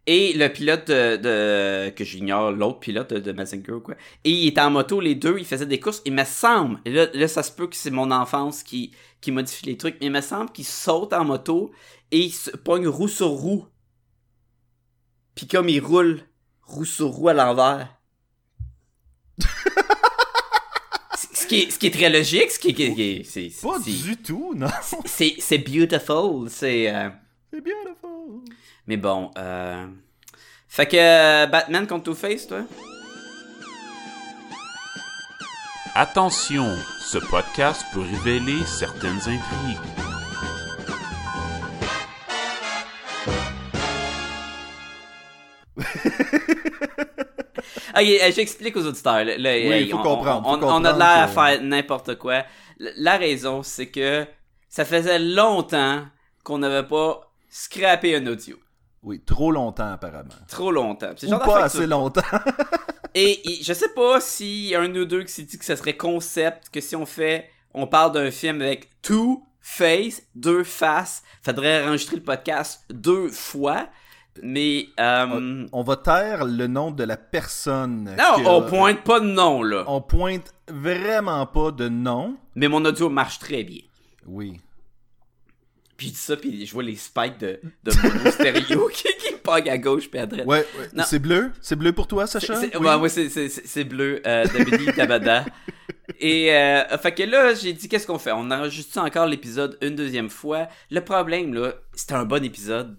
Et 0.07 0.33
le 0.33 0.49
pilote 0.49 0.87
de, 0.87 1.17
de- 1.17 1.89
que 1.89 2.03
j'ignore, 2.03 2.51
l'autre 2.51 2.79
pilote 2.79 3.11
de, 3.11 3.19
de 3.19 3.31
Mazinger 3.31 3.71
ou 3.71 3.79
quoi. 3.81 3.95
Et 4.23 4.29
il 4.29 4.47
était 4.49 4.61
en 4.61 4.69
moto, 4.69 4.99
les 5.01 5.15
deux, 5.15 5.37
ils 5.39 5.45
faisaient 5.45 5.65
des 5.65 5.79
courses. 5.79 6.03
Il 6.05 6.13
me 6.13 6.23
semble, 6.25 6.79
et 6.85 6.91
là, 6.91 7.07
là 7.13 7.27
ça 7.27 7.41
se 7.41 7.51
peut 7.51 7.65
que 7.67 7.75
c'est 7.75 7.89
mon 7.89 8.11
enfance 8.11 8.61
qui, 8.61 8.91
qui 9.19 9.31
modifie 9.31 9.65
les 9.65 9.77
trucs, 9.77 9.95
mais 9.99 10.05
il 10.07 10.11
me 10.11 10.21
semble 10.21 10.51
qu'ils 10.51 10.65
sautent 10.65 11.13
en 11.13 11.25
moto 11.25 11.71
et 12.11 12.19
ils 12.19 12.31
se 12.31 12.51
pognent 12.51 12.87
roue 12.87 13.07
sur 13.07 13.29
roue. 13.29 13.65
Puis 15.33 15.47
comme 15.47 15.69
ils 15.69 15.79
roulent 15.81 16.21
roue 16.61 16.85
sur 16.85 17.07
roue 17.07 17.29
à 17.29 17.33
l'envers. 17.33 17.89
Ce- 21.17 21.47
qui 21.47 21.61
est, 21.61 21.71
ce 21.71 21.77
qui 21.79 21.87
est 21.87 21.91
très 21.91 22.09
logique, 22.09 22.49
ce 22.51 22.59
qui 22.59 22.69
est... 22.69 23.23
c'est- 23.23 23.61
Pas 23.61 23.79
c'est- 23.83 23.91
du 24.03 24.17
tout, 24.17 24.53
non. 24.55 24.67
c'est 25.05 25.35
c'est 25.39 25.59
beautiful, 25.59 26.49
c'est... 26.49 26.93
euh, 26.93 27.09
C'est 27.53 27.61
fond. 28.01 28.43
Mais 28.87 28.97
bon, 28.97 29.31
euh... 29.37 29.87
Fait 30.67 30.85
que 30.87 30.97
euh, 30.97 31.47
Batman 31.47 31.87
contre 31.87 32.03
Two-Face, 32.05 32.47
toi? 32.47 32.61
Attention, 35.95 36.75
ce 36.99 37.17
podcast 37.17 37.85
peut 37.93 38.01
révéler 38.01 38.61
certaines 38.65 39.19
intrigues. 39.19 39.79
Ok, 47.97 48.03
euh, 48.03 48.31
j'explique 48.35 48.75
aux 48.75 48.85
auditeurs. 48.85 49.23
là, 49.23 49.37
là, 49.37 49.51
Oui, 49.51 49.71
hey, 49.71 49.89
faut 49.89 49.97
on, 49.97 50.03
comprendre, 50.03 50.41
On, 50.45 50.59
faut 50.59 50.65
on 50.67 50.83
a 50.83 50.89
de 50.89 50.89
comprendre 50.89 50.97
l'air 50.97 51.23
à 51.23 51.27
faire 51.29 51.61
n'importe 51.61 52.15
quoi. 52.15 52.43
La 52.77 53.15
raison, 53.15 53.63
c'est 53.63 53.87
que 53.87 54.25
ça 54.67 54.83
faisait 54.83 55.19
longtemps 55.19 56.05
qu'on 56.43 56.57
n'avait 56.57 56.85
pas 56.87 57.21
scrappé 57.49 58.15
un 58.17 58.27
audio. 58.27 58.57
Oui, 59.05 59.21
trop 59.23 59.51
longtemps 59.51 59.93
apparemment. 59.93 60.33
Trop 60.49 60.71
longtemps. 60.71 61.11
C'est 61.15 61.27
Ou 61.27 61.29
genre 61.29 61.39
pas 61.43 61.63
assez 61.65 61.85
longtemps. 61.87 62.21
Et, 63.17 63.49
et 63.49 63.63
je 63.63 63.71
sais 63.71 63.87
pas 63.95 64.19
a 64.75 64.81
un 64.81 64.93
ou 64.93 65.05
deux 65.05 65.23
qui 65.23 65.31
s'est 65.31 65.43
dit 65.43 65.57
que 65.57 65.63
ça 65.63 65.77
serait 65.77 65.95
concept, 65.95 66.67
que 66.69 66.81
si 66.81 66.97
on 66.97 67.05
fait, 67.05 67.49
on 67.73 67.87
parle 67.87 68.11
d'un 68.11 68.29
film 68.29 68.61
avec 68.61 68.89
two 69.01 69.41
face, 69.61 70.21
deux 70.35 70.65
faces, 70.65 71.23
faudrait 71.41 71.85
enregistrer 71.85 72.17
le 72.17 72.23
podcast 72.23 72.83
deux 72.89 73.29
fois. 73.29 73.87
Mais 74.43 74.87
euh, 74.99 75.65
On 75.71 75.81
va 75.83 75.95
taire 75.95 76.43
le 76.43 76.67
nom 76.67 76.91
de 76.91 77.05
la 77.05 77.15
personne. 77.15 78.03
non, 78.17 78.43
que- 78.43 78.47
on 78.49 78.61
pointe 78.63 79.01
pas 79.05 79.21
de 79.21 79.27
nom 79.27 79.63
là. 79.63 79.85
On 79.87 80.01
pointe 80.01 80.53
vraiment 80.67 81.45
pas 81.45 81.71
de 81.71 81.87
nom. 81.87 82.35
Mais 82.55 82.67
mon 82.67 82.83
audio 82.83 83.07
marche 83.09 83.39
très 83.39 83.63
bien. 83.63 83.79
Oui. 84.25 84.59
Puis 85.97 86.07
je 86.07 86.11
dis 86.13 86.19
ça, 86.19 86.35
puis 86.35 86.65
je 86.65 86.73
vois 86.73 86.83
les 86.83 86.95
spikes 86.95 87.37
de, 87.39 87.59
de 87.83 87.91
mono 88.03 88.31
stéréo 88.31 88.89
qui, 88.93 89.03
qui 89.17 89.33
pognent 89.41 89.69
à 89.69 89.77
gauche 89.77 90.09
puis 90.09 90.19
à 90.19 90.25
droite. 90.25 90.45
Ouais, 90.45 90.65
ouais. 90.79 91.03
C'est 91.05 91.19
bleu? 91.19 91.51
C'est 91.61 91.75
bleu 91.77 91.93
pour 91.93 92.07
toi, 92.07 92.27
Sacha? 92.27 92.55
c'est- 92.55 92.75
Oui. 92.77 92.85
ouais, 92.87 93.09
c'est- 93.09 93.29
c'est 93.29 93.47
c'est- 93.47 93.65
c'est 93.65 93.83
bleu, 93.85 94.21
euh, 94.27 94.45
Tabada. 94.95 95.45
Et 96.19 96.53
euh, 96.53 96.97
fait 96.97 97.13
que 97.13 97.23
là, 97.23 97.53
j'ai 97.53 97.73
dit 97.73 97.87
qu'est-ce 97.87 98.05
qu'on 98.07 98.19
fait? 98.19 98.31
On 98.33 98.51
enregistre 98.51 98.97
encore 98.99 99.25
l'épisode 99.25 99.77
une 99.81 99.95
deuxième 99.95 100.29
fois? 100.29 100.67
Le 100.91 100.99
problème 101.01 101.53
là, 101.53 101.73
c'était 101.93 102.13
un 102.13 102.25
bon 102.25 102.43
épisode. 102.43 102.97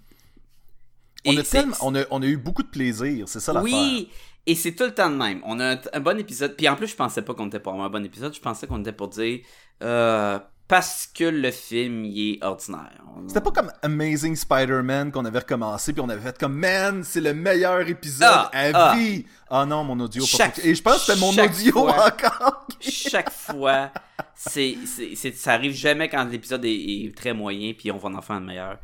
on, 1.26 1.36
a 1.36 1.44
c'est- 1.44 1.58
tellement- 1.60 1.76
on, 1.82 1.94
a, 1.94 2.04
on 2.10 2.22
a 2.22 2.26
eu 2.26 2.36
beaucoup 2.36 2.62
de 2.62 2.68
plaisir, 2.68 3.28
c'est 3.28 3.40
ça 3.40 3.52
l'affaire. 3.52 3.70
Oui, 3.72 4.10
et 4.46 4.54
c'est 4.54 4.72
tout 4.74 4.84
le 4.84 4.94
temps 4.94 5.10
de 5.10 5.16
même. 5.16 5.40
On 5.44 5.60
a 5.60 5.74
un, 5.74 5.80
un 5.92 6.00
bon 6.00 6.18
épisode. 6.18 6.56
Puis 6.56 6.68
en 6.68 6.76
plus, 6.76 6.86
je 6.88 6.96
pensais 6.96 7.22
pas 7.22 7.34
qu'on 7.34 7.48
était 7.48 7.60
pour 7.60 7.72
avoir 7.72 7.86
un 7.88 7.90
bon 7.90 8.04
épisode. 8.04 8.34
Je 8.34 8.40
pensais 8.40 8.66
qu'on 8.66 8.80
était 8.80 8.92
pour 8.92 9.08
dire 9.08 9.40
euh, 9.82 10.38
parce 10.68 11.08
que 11.14 11.24
le 11.24 11.50
film 11.50 12.04
il 12.04 12.34
est 12.34 12.44
ordinaire. 12.44 12.92
C'était 13.28 13.40
pas 13.40 13.50
comme 13.50 13.72
Amazing 13.82 14.34
Spider-Man 14.36 15.12
qu'on 15.12 15.24
avait 15.24 15.38
recommencé, 15.38 15.92
puis 15.92 16.02
on 16.02 16.08
avait 16.08 16.20
fait 16.20 16.38
comme 16.38 16.54
Man, 16.54 17.02
c'est 17.04 17.20
le 17.20 17.32
meilleur 17.34 17.80
épisode 17.88 18.28
Ah, 18.30 18.50
à 18.52 18.70
ah. 18.74 18.94
vie. 18.96 19.24
Ah 19.48 19.64
non, 19.64 19.84
mon 19.84 19.98
audio. 20.00 20.24
Chaque-. 20.24 20.58
Et 20.64 20.74
je 20.74 20.82
pense 20.82 21.06
que 21.06 21.12
c'était 21.12 21.20
mon 21.20 21.30
audio 21.30 21.72
fois. 21.72 22.06
encore. 22.08 22.66
chaque 22.80 23.30
fois, 23.30 23.90
c'est, 24.34 24.76
c'est, 24.86 25.14
c'est- 25.14 25.36
ça 25.36 25.52
arrive 25.52 25.72
jamais 25.72 26.08
quand 26.08 26.24
l'épisode 26.24 26.64
est, 26.64 26.74
est 26.74 27.16
très 27.16 27.32
moyen, 27.32 27.72
puis 27.72 27.90
on 27.90 27.96
va 27.98 28.08
en 28.10 28.20
faire 28.20 28.36
un 28.36 28.40
meilleur. 28.40 28.78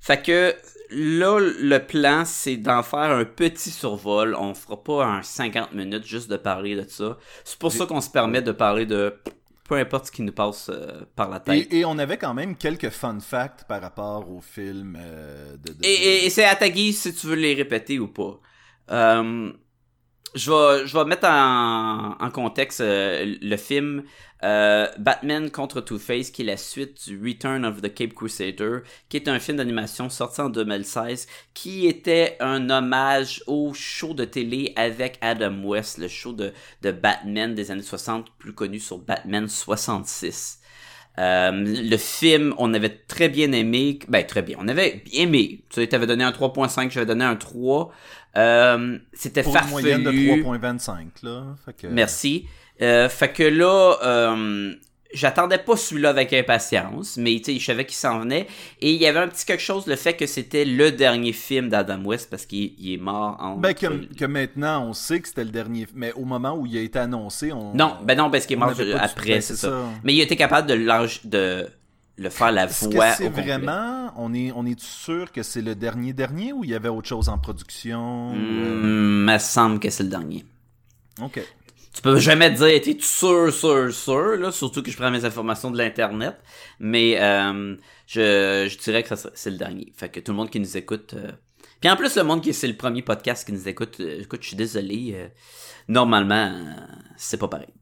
Fait 0.00 0.22
que 0.22 0.54
là, 0.90 1.40
le 1.40 1.78
plan, 1.78 2.24
c'est 2.26 2.56
d'en 2.56 2.82
faire 2.82 3.10
un 3.10 3.24
petit 3.24 3.70
survol. 3.70 4.36
On 4.38 4.54
fera 4.54 4.82
pas 4.82 5.04
un 5.04 5.22
50 5.22 5.72
minutes 5.72 6.04
juste 6.04 6.30
de 6.30 6.36
parler 6.36 6.76
de 6.76 6.86
ça. 6.88 7.16
C'est 7.42 7.58
pour 7.58 7.72
ça 7.72 7.86
qu'on 7.86 8.00
se 8.02 8.10
permet 8.10 8.42
de 8.42 8.52
parler 8.52 8.84
de 8.86 9.14
peu 9.68 9.76
importe 9.76 10.06
ce 10.06 10.12
qui 10.12 10.22
nous 10.22 10.32
passe 10.32 10.68
euh, 10.72 11.04
par 11.16 11.30
la 11.30 11.40
tête. 11.40 11.72
Et, 11.72 11.78
et 11.80 11.84
on 11.84 11.98
avait 11.98 12.18
quand 12.18 12.34
même 12.34 12.56
quelques 12.56 12.90
fun 12.90 13.18
facts 13.20 13.64
par 13.66 13.80
rapport 13.80 14.30
au 14.30 14.40
film 14.40 14.96
euh, 15.00 15.56
de, 15.56 15.72
de- 15.72 15.84
Et, 15.84 15.92
et- 15.94 16.26
et 16.26 16.30
c'est 16.30 16.44
à 16.44 16.54
ta 16.56 16.68
guise 16.68 17.00
si 17.00 17.14
tu 17.14 17.26
veux 17.28 17.34
les 17.36 17.54
répéter 17.54 17.98
ou 17.98 18.08
pas. 18.08 18.40
Euh, 18.90 19.52
je 20.34 20.50
vais, 20.50 20.86
je 20.86 20.96
vais 20.96 21.04
mettre 21.04 21.28
en, 21.28 22.30
contexte 22.30 22.80
euh, 22.80 23.36
le 23.40 23.56
film 23.56 24.04
euh, 24.42 24.88
Batman 24.98 25.50
contre 25.50 25.80
Two-Face, 25.80 26.30
qui 26.30 26.42
est 26.42 26.44
la 26.44 26.56
suite 26.56 27.08
du 27.08 27.20
Return 27.22 27.64
of 27.64 27.80
the 27.80 27.92
Cape 27.92 28.14
Crusader, 28.14 28.80
qui 29.08 29.16
est 29.16 29.28
un 29.28 29.38
film 29.38 29.58
d'animation 29.58 30.10
sorti 30.10 30.40
en 30.40 30.50
2016, 30.50 31.26
qui 31.54 31.86
était 31.86 32.36
un 32.40 32.68
hommage 32.68 33.42
au 33.46 33.72
show 33.74 34.12
de 34.12 34.24
télé 34.24 34.72
avec 34.76 35.18
Adam 35.20 35.62
West, 35.64 35.98
le 35.98 36.08
show 36.08 36.32
de 36.32 36.52
Batman 36.82 37.54
des 37.54 37.70
années 37.70 37.82
60, 37.82 38.26
plus 38.38 38.52
connu 38.52 38.80
sur 38.80 38.98
Batman 38.98 39.48
66. 39.48 40.60
Euh, 41.18 41.50
le 41.52 41.96
film, 41.96 42.54
on 42.58 42.74
avait 42.74 42.88
très 43.06 43.28
bien 43.28 43.52
aimé. 43.52 43.98
Ben, 44.08 44.26
très 44.26 44.42
bien. 44.42 44.56
On 44.60 44.66
avait 44.68 45.04
aimé. 45.12 45.62
Tu 45.70 45.80
sais, 45.80 45.86
t'avais 45.86 46.06
donné 46.06 46.24
un 46.24 46.32
3.5, 46.32 46.90
j'avais 46.90 47.06
donné 47.06 47.24
un 47.24 47.36
3. 47.36 47.92
Euh, 48.36 48.98
c'était 49.12 49.42
une 49.42 49.70
moyenne 49.70 50.02
de 50.02 50.10
farfelu. 50.10 50.42
3.25 50.42 51.06
là. 51.22 51.54
Fait 51.64 51.72
que- 51.72 51.86
Merci. 51.86 52.46
Euh, 52.82 53.08
fait 53.08 53.32
que 53.32 53.44
là, 53.44 53.96
euh, 54.02 54.74
j'attendais 55.14 55.58
pas 55.58 55.76
celui-là 55.76 56.10
avec 56.10 56.32
impatience, 56.32 57.16
mais 57.16 57.40
je 57.46 57.64
savais 57.64 57.86
qu'il 57.86 57.96
s'en 57.96 58.20
venait. 58.20 58.46
Et 58.80 58.92
il 58.92 59.00
y 59.00 59.06
avait 59.06 59.20
un 59.20 59.28
petit 59.28 59.46
quelque 59.46 59.62
chose, 59.62 59.86
le 59.86 59.96
fait 59.96 60.14
que 60.14 60.26
c'était 60.26 60.64
le 60.64 60.92
dernier 60.92 61.32
film 61.32 61.68
d'Adam 61.68 62.02
West, 62.04 62.28
parce 62.30 62.44
qu'il 62.44 62.74
il 62.78 62.94
est 62.94 62.98
mort 62.98 63.36
en... 63.40 63.56
Ben, 63.56 63.72
que, 63.72 64.12
que 64.14 64.24
maintenant, 64.24 64.86
on 64.86 64.92
sait 64.92 65.20
que 65.20 65.28
c'était 65.28 65.44
le 65.44 65.50
dernier. 65.50 65.86
Mais 65.94 66.12
au 66.12 66.24
moment 66.24 66.54
où 66.56 66.66
il 66.66 66.76
a 66.76 66.80
été 66.80 66.98
annoncé, 66.98 67.52
on. 67.52 67.74
Non, 67.74 67.96
ben 68.02 68.18
non, 68.18 68.30
parce 68.30 68.46
qu'il 68.46 68.56
est 68.56 68.60
mort 68.60 68.74
après, 69.00 69.40
c'est 69.40 69.56
ça. 69.56 69.68
ça. 69.68 69.84
Mais 70.02 70.12
il 70.12 70.20
été 70.20 70.36
capable 70.36 70.68
de, 70.68 70.76
de 71.24 71.68
le 72.16 72.30
faire 72.30 72.52
la 72.52 72.64
Est-ce 72.64 72.88
voix 72.88 73.10
que 73.10 73.16
c'est 73.16 73.28
vraiment. 73.28 74.12
On 74.16 74.32
est, 74.34 74.52
on 74.54 74.64
est 74.66 74.78
sûr 74.78 75.32
que 75.32 75.42
c'est 75.42 75.62
le 75.62 75.74
dernier 75.74 76.12
dernier 76.12 76.52
ou 76.52 76.64
il 76.64 76.70
y 76.70 76.74
avait 76.74 76.88
autre 76.88 77.08
chose 77.08 77.28
en 77.28 77.38
production 77.38 78.30
ou, 78.30 78.34
euh, 78.36 78.82
Hmm, 78.82 79.24
me 79.24 79.38
semble 79.38 79.80
que 79.80 79.90
c'est 79.90 80.04
le 80.04 80.08
dernier. 80.10 80.44
Ok. 81.20 81.40
Tu 81.94 82.02
peux 82.02 82.18
jamais 82.18 82.52
te 82.52 82.58
dire, 82.58 82.80
t'es 82.82 82.96
sûr, 83.00 83.52
sûr, 83.52 83.94
sûr, 83.94 84.36
là, 84.36 84.50
surtout 84.50 84.82
que 84.82 84.90
je 84.90 84.96
prends 84.96 85.12
mes 85.12 85.24
informations 85.24 85.70
de 85.70 85.78
l'internet, 85.78 86.36
mais 86.80 87.22
euh, 87.22 87.76
je, 88.06 88.66
je 88.68 88.78
dirais 88.78 89.04
que 89.04 89.14
c'est 89.34 89.50
le 89.50 89.56
dernier. 89.56 89.92
Fait 89.96 90.08
que 90.08 90.18
tout 90.18 90.32
le 90.32 90.36
monde 90.36 90.50
qui 90.50 90.58
nous 90.58 90.76
écoute... 90.76 91.14
euh, 91.14 91.30
Puis 91.80 91.88
en 91.88 91.96
plus, 91.96 92.16
le 92.16 92.24
monde 92.24 92.42
qui 92.42 92.52
c'est 92.52 92.66
le 92.66 92.76
premier 92.76 93.02
podcast 93.02 93.46
qui 93.46 93.52
nous 93.52 93.68
écoute, 93.68 94.00
euh, 94.00 94.22
écoute, 94.22 94.42
je 94.42 94.48
suis 94.48 94.56
désolé, 94.56 95.30
normalement, 95.86 96.52
c'est 97.16 97.38
pas 97.38 97.48
pareil. 97.48 97.72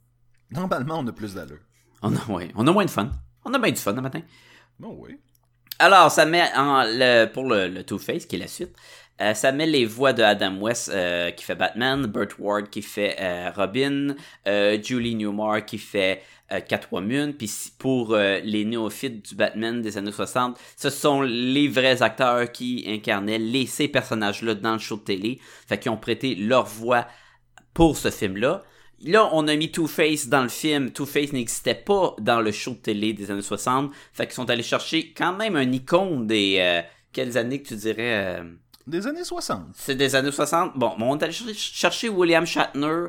Normalement, 0.51 0.99
on 0.99 1.07
a 1.07 1.13
plus 1.13 1.35
d'allure. 1.35 1.61
On 2.03 2.15
a, 2.15 2.31
ouais, 2.31 2.51
on 2.55 2.67
a 2.67 2.71
moins 2.73 2.85
de 2.85 2.91
fun. 2.91 3.11
On 3.47 3.55
a 3.55 3.59
bien 3.59 3.73
du 3.73 3.81
fun 3.81 3.95
le 3.95 4.03
matin. 4.03 4.21
Bon, 4.79 4.95
oui. 5.01 5.19
Alors, 5.79 6.11
ça 6.11 6.27
met 6.27 6.49
en 6.55 6.85
le, 6.85 7.27
pour 7.33 7.45
le, 7.45 7.67
le 7.69 7.83
Two-Face, 7.83 8.27
qui 8.27 8.37
est 8.37 8.39
la 8.39 8.47
suite, 8.47 8.77
euh, 9.23 9.35
ça 9.35 9.53
met 9.53 9.67
les 9.67 9.87
voix 9.87 10.13
de 10.13 10.23
Adam 10.23 10.57
West 10.57 10.91
euh, 10.93 11.31
qui 11.31 11.45
fait 11.45 11.55
Batman, 11.55 12.07
Burt 12.07 12.39
Ward 12.39 12.71
qui 12.71 12.83
fait 12.83 13.17
euh, 13.21 13.51
Robin, 13.55 14.17
euh, 14.49 14.79
Julie 14.83 15.15
Newmar 15.15 15.65
qui 15.65 15.79
fait 15.79 16.23
euh, 16.51 16.61
Catwoman, 16.61 17.33
puis 17.33 17.51
pour 17.79 18.17
les 18.17 18.65
néophytes 18.65 19.29
du 19.31 19.35
Batman 19.35 19.81
des 19.81 19.97
années 19.97 20.13
60, 20.13 20.59
ce 20.77 20.91
sont 20.91 21.23
les 21.23 21.69
vrais 21.69 22.03
acteurs 22.03 22.51
qui 22.51 22.85
incarnaient 22.89 23.39
les, 23.39 23.67
ces 23.67 23.89
personnages-là 23.89 24.55
dans 24.55 24.73
le 24.73 24.79
show 24.79 24.97
de 24.97 25.03
télé, 25.03 25.41
fait 25.67 25.79
qu'ils 25.79 25.93
ont 25.93 25.97
prêté 25.97 26.35
leur 26.35 26.67
voix 26.67 27.07
pour 27.75 27.97
ce 27.97 28.11
film-là. 28.11 28.65
Là, 29.05 29.31
on 29.33 29.49
a 29.49 29.57
mis 29.57 29.71
Two-Face 29.71 30.29
dans 30.29 30.43
le 30.43 30.49
film. 30.49 30.93
Two-Face 30.93 31.33
n'existait 31.33 31.75
pas 31.75 32.15
dans 32.21 32.41
le 32.41 32.53
show 32.53 32.73
de 32.73 32.77
télé 32.77 33.13
des 33.13 33.33
années 33.33 33.43
60. 33.43 33.91
Fait 34.13 34.27
qu'ils 34.27 34.35
sont 34.35 34.49
allés 34.49 34.63
chercher 34.63 35.13
quand 35.13 35.33
même 35.33 35.57
un 35.57 35.73
icône 35.73 36.27
des... 36.29 36.83
quelles 37.13 37.37
années 37.37 37.63
que 37.63 37.69
tu 37.69 37.77
dirais... 37.77 38.43
Des 38.87 39.07
années 39.07 39.25
60. 39.25 39.67
c'est 39.75 39.95
des 39.95 40.15
années 40.17 40.33
60. 40.33 40.77
Bon, 40.79 40.95
on 40.99 41.17
est 41.19 41.23
allé 41.23 41.33
chercher, 41.55 42.09
William 42.09 42.45
Shatner 42.47 43.07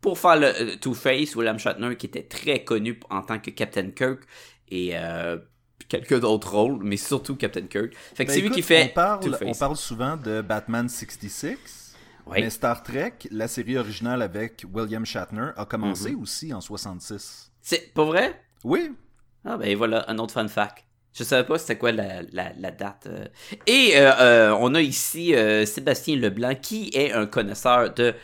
pour 0.00 0.18
faire 0.18 0.36
le 0.36 0.46
euh, 0.46 0.76
Two-Face. 0.80 1.34
William 1.36 1.58
Shatner 1.58 1.96
qui 1.96 2.06
était 2.06 2.22
très 2.24 2.62
connu 2.64 3.00
en 3.10 3.22
tant 3.22 3.38
que 3.38 3.50
Captain 3.50 3.90
Kirk 3.90 4.20
et 4.68 4.90
euh, 4.94 5.38
quelques 5.88 6.20
d'autres 6.20 6.52
rôles, 6.54 6.78
mais 6.82 6.96
surtout 6.96 7.34
Captain 7.36 7.66
Kirk. 7.66 7.92
Fait 8.14 8.24
que 8.24 8.28
Ben, 8.30 8.34
c'est 8.34 8.40
lui 8.40 8.50
qui 8.50 8.62
fait 8.62 8.84
On 8.90 8.94
parle, 8.94 9.20
on 9.24 9.30
Two-Face. 9.30 9.58
parle 9.58 9.76
souvent 9.76 10.16
de 10.16 10.42
Batman 10.42 10.88
66. 10.88 11.94
Oui. 12.26 12.38
Mais 12.40 12.50
Star 12.50 12.82
Trek, 12.82 13.14
la 13.30 13.46
série 13.48 13.78
originale 13.78 14.20
avec 14.22 14.64
William 14.72 15.04
Shatner, 15.06 15.50
a 15.56 15.64
commencé 15.64 16.10
Mhm. 16.12 16.22
aussi 16.22 16.52
en 16.52 16.60
66. 16.60 17.52
C'est 17.62 17.92
pas 17.94 18.04
vrai? 18.04 18.42
Oui. 18.64 18.92
Ah 19.44 19.56
ben 19.56 19.76
voilà, 19.76 20.04
un 20.10 20.18
autre 20.18 20.34
fun 20.34 20.48
fact. 20.48 20.84
Je 21.18 21.24
savais 21.24 21.44
pas 21.46 21.58
c'était 21.58 21.78
quoi 21.78 21.92
la, 21.92 22.22
la, 22.32 22.52
la 22.58 22.70
date. 22.70 23.06
euh. 23.08 23.24
Et 23.66 23.92
euh, 23.96 24.12
euh, 24.20 24.56
on 24.60 24.74
a 24.74 24.80
ici 24.82 25.34
Sébastien 25.64 26.16
Leblanc 26.16 26.54
qui 26.60 26.90
est 26.94 27.12
un 27.12 27.26
connaisseur 27.26 27.94
de, 27.94 28.14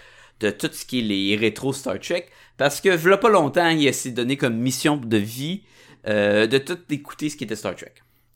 de 0.41 0.51
tout 0.51 0.71
ce 0.73 0.85
qui 0.85 0.99
est 1.01 1.03
les 1.03 1.37
rétro 1.37 1.73
Star 1.73 1.99
Trek. 1.99 2.27
Parce 2.59 2.81
que 2.81 2.91
v'là 2.95 3.17
pas 3.17 3.31
longtemps, 3.31 3.69
il 3.71 3.93
s'est 3.95 4.11
donné 4.11 4.37
comme 4.37 4.57
mission 4.57 4.97
de 4.97 5.17
vie 5.17 5.63
de 6.07 6.59
tout 6.59 6.79
écouter 6.91 7.31
ce 7.31 7.37
qui 7.37 7.45
était 7.45 7.57
Star 7.57 7.75
Trek. 7.75 7.95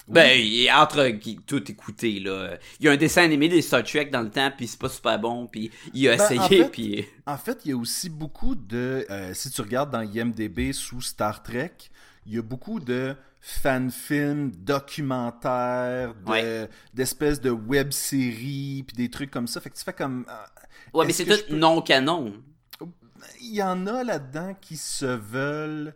Ben, 0.08 0.38
il 0.40 0.64
est 0.66 0.72
entre 0.72 1.10
tout 1.46 1.68
écouter, 1.68 2.20
là. 2.20 2.56
Il 2.78 2.86
y 2.86 2.88
a 2.88 2.92
un 2.92 2.96
dessin 2.96 3.24
animé 3.24 3.48
des 3.48 3.60
Star 3.60 3.82
Trek 3.82 4.04
dans 4.06 4.22
le 4.22 4.30
temps, 4.30 4.52
puis 4.56 4.68
c'est 4.68 4.78
pas 4.78 4.88
super 4.88 5.18
bon, 5.18 5.48
puis 5.48 5.70
il 5.92 6.08
a 6.08 6.16
Ben, 6.16 6.22
en 6.22 6.24
essayé, 6.44 6.62
fait- 6.62 6.70
puis... 6.70 7.04
En 7.26 7.36
fait, 7.36 7.58
il 7.64 7.70
y 7.72 7.74
a 7.74 7.76
aussi 7.76 8.08
beaucoup 8.08 8.54
de. 8.54 9.04
euh, 9.10 9.34
si 9.34 9.50
tu 9.50 9.60
regardes 9.62 9.90
dans 9.90 10.02
IMDB 10.02 10.72
sous 10.72 11.00
Star 11.02 11.42
Trek, 11.42 11.72
il 12.24 12.36
y 12.36 12.38
a 12.38 12.42
beaucoup 12.42 12.78
de 12.78 13.16
fan-films, 13.40 14.50
documentaires, 14.56 16.14
de- 16.14 16.30
Ouais. 16.30 16.68
d'espèces 16.94 17.40
de 17.40 17.50
web-séries, 17.50 18.84
puis 18.86 18.96
des 18.96 19.10
trucs 19.10 19.30
comme 19.30 19.46
ça. 19.46 19.60
Fait 19.60 19.70
que 19.70 19.76
tu 19.76 19.84
fais 19.84 19.92
comme. 19.92 20.24
euh, 20.28 20.32
Ouais, 20.98 21.06
mais 21.06 21.12
c'est 21.12 21.24
tout 21.24 21.36
peux- 21.48 21.54
non-canon. 21.56 22.34
Il 23.40 23.54
y 23.54 23.62
en 23.62 23.86
a 23.86 24.04
là-dedans 24.04 24.54
qui 24.60 24.76
se 24.76 25.04
veulent 25.06 25.94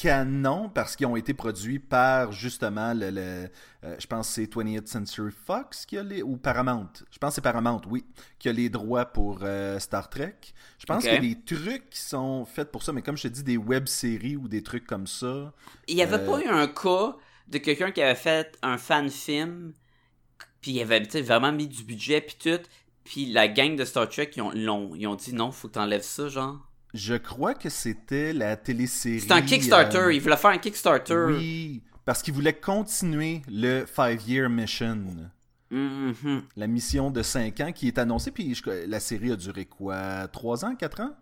canon 0.00 0.70
parce 0.70 0.96
qu'ils 0.96 1.06
ont 1.06 1.16
été 1.16 1.34
produits 1.34 1.78
par 1.78 2.32
justement 2.32 2.94
le, 2.94 3.10
le- 3.10 3.50
euh, 3.84 3.96
je 3.98 4.06
pense 4.06 4.28
que 4.28 4.34
c'est 4.34 4.46
20th 4.46 4.86
Century 4.88 5.32
Fox 5.32 5.84
qui 5.86 5.98
a 5.98 6.02
les 6.02 6.22
ou 6.22 6.36
Paramount. 6.38 6.88
Je 7.10 7.18
pense 7.18 7.30
que 7.32 7.34
c'est 7.36 7.40
Paramount, 7.42 7.82
oui, 7.88 8.04
qui 8.38 8.48
a 8.48 8.52
les 8.52 8.70
droits 8.70 9.06
pour 9.06 9.40
euh, 9.42 9.78
Star 9.78 10.08
Trek. 10.08 10.36
Je 10.78 10.86
pense 10.86 11.04
Ok. 11.04 11.08
qu'il 11.08 11.12
y 11.24 11.32
a 11.32 11.34
des 11.34 11.40
trucs 11.44 11.90
qui 11.90 12.00
sont 12.00 12.44
faits 12.46 12.72
pour 12.72 12.82
ça, 12.82 12.92
mais 12.92 13.02
comme 13.02 13.16
je 13.18 13.24
te 13.24 13.28
dis, 13.28 13.42
des 13.44 13.58
web-séries 13.58 14.36
ou 14.36 14.48
des 14.48 14.62
trucs 14.62 14.86
comme 14.86 15.06
ça. 15.06 15.52
Il 15.88 15.94
n'y 15.96 16.02
avait 16.02 16.18
Euh, 16.18 16.24
pas 16.24 16.40
eu 16.40 16.48
un 16.48 16.66
cas 16.68 17.16
de 17.48 17.58
quelqu'un 17.58 17.90
qui 17.92 18.02
avait 18.02 18.14
fait 18.18 18.58
un 18.62 18.78
fan 18.78 19.08
film, 19.10 19.74
puis 20.62 20.72
il 20.72 20.82
avait 20.82 21.00
vraiment 21.22 21.52
mis 21.52 21.68
du 21.68 21.84
budget, 21.84 22.20
puis 22.22 22.36
tout, 22.40 22.62
puis 23.04 23.26
la 23.26 23.48
gang 23.48 23.76
de 23.76 23.84
Star 23.86 24.08
Trek, 24.08 24.32
ils 24.36 24.42
ont, 24.42 24.52
l'ont- 24.52 24.94
ils 24.96 25.06
ont 25.08 25.16
dit 25.16 25.34
non, 25.34 25.52
faut 25.52 25.68
que 25.68 25.74
t'enlèves 25.74 26.02
ça, 26.04 26.28
genre. 26.28 26.60
Je 26.94 27.14
crois 27.14 27.54
que 27.54 27.68
c'était 27.70 28.32
la 28.32 28.56
télésérie. 28.56 29.20
C'était 29.20 29.32
un 29.32 29.42
Kickstarter, 29.42 29.98
euh, 29.98 30.12
il 30.12 30.20
voulait 30.20 30.36
faire 30.36 30.50
un 30.50 30.58
Kickstarter. 30.58 31.24
Oui, 31.28 31.82
parce 32.04 32.22
qu'ils 32.22 32.34
voulaient 32.34 32.52
continuer 32.58 33.42
le 33.50 33.86
Five 33.86 34.20
Year 34.28 34.50
Mission. 34.50 35.06
Mhm. 35.70 36.42
La 36.56 36.66
mission 36.66 37.10
de 37.10 37.22
5 37.22 37.60
ans 37.60 37.72
qui 37.72 37.88
est 37.88 37.96
annoncée, 37.98 38.30
puis 38.30 38.54
je- 38.54 38.86
la 38.86 39.00
série 39.00 39.32
a 39.32 39.36
duré 39.36 39.64
quoi 39.64 40.28
3 40.28 40.64
ans 40.66 40.74
4 40.76 41.00
ans? 41.00 41.12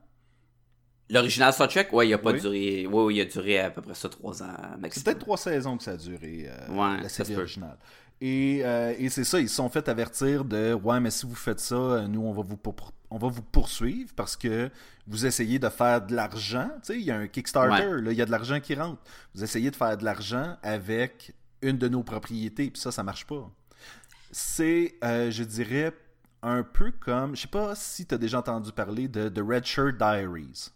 L'original 1.09 1.53
Star 1.53 1.69
Trek, 1.69 1.89
ouais, 1.93 2.09
il 2.09 2.15
a 2.15 2.19
pas 2.19 2.33
Oui. 2.33 2.41
duré. 2.41 2.87
Ouais, 2.87 3.15
il 3.15 3.21
a 3.21 3.25
duré 3.25 3.59
à 3.59 3.71
peu 3.71 3.83
près 3.83 3.95
ça 3.95 4.09
trois 4.09 4.43
ans 4.43 4.47
C'est 4.75 4.81
maximum. 4.81 5.05
peut-être 5.05 5.19
trois 5.19 5.37
saisons 5.37 5.77
que 5.77 5.83
ça 5.83 5.93
a 5.93 5.97
duré, 5.97 6.47
euh, 6.49 6.69
Ouais, 6.69 7.01
la 7.03 7.09
série 7.09 7.35
originale. 7.37 7.79
Et, 8.23 8.61
euh, 8.65 8.95
et 8.99 9.09
c'est 9.09 9.25
ça, 9.25 9.41
ils 9.41 9.49
se 9.49 9.55
sont 9.57 9.69
fait 9.71 9.89
avertir 9.89 10.45
de 10.45 10.75
Ouais, 10.75 11.01
mais 11.01 11.11
si 11.11 11.25
vous 11.27 11.35
faites 11.35 11.61
ça, 11.61 11.75
euh, 11.75 12.07
nous, 12.07 12.21
on 12.21 12.33
va 12.33 12.43
vous, 12.43 12.57
pour- 12.59 12.93
on 13.11 13.17
va 13.19 13.29
vous 13.29 13.43
poursuivre 13.43 14.13
parce 14.15 14.37
que 14.37 14.71
vous 15.07 15.25
essayez 15.25 15.59
de 15.59 15.69
faire 15.71 16.03
de 16.05 16.15
l'argent. 16.15 16.69
Tu 16.83 16.93
sais, 16.93 16.99
il 16.99 17.05
y 17.05 17.11
a 17.11 17.17
un 17.17 17.27
Kickstarter, 17.29 17.87
là, 18.03 18.13
il 18.13 18.19
y 18.19 18.23
a 18.23 18.27
de 18.27 18.31
l'argent 18.31 18.61
qui 18.61 18.75
rentre. 18.75 19.01
Vous 19.35 19.43
essayez 19.43 19.71
de 19.71 19.77
faire 19.77 19.97
de 19.97 20.05
l'argent 20.05 20.57
avec 20.63 21.33
une 21.63 21.79
de 21.79 21.89
nos 21.89 22.03
propriétés, 22.03 22.71
puis 22.71 22.81
ça, 22.81 22.93
ça 22.93 23.03
marche 23.03 23.27
pas. 23.27 23.51
C'est, 24.31 24.95
euh, 25.03 25.31
je 25.31 25.43
dirais, 25.43 25.93
un 26.43 26.63
peu 26.63 26.91
comme. 26.93 27.35
Je 27.35 27.43
sais 27.43 27.49
pas 27.49 27.75
si 27.75 28.07
tu 28.07 28.15
as 28.15 28.19
déjà 28.19 28.39
entendu 28.39 28.71
parler 28.73 29.09
de 29.09 29.29
The 29.29 29.41
Red 29.47 29.65
Shirt 29.65 29.97
Diaries. 29.97 30.69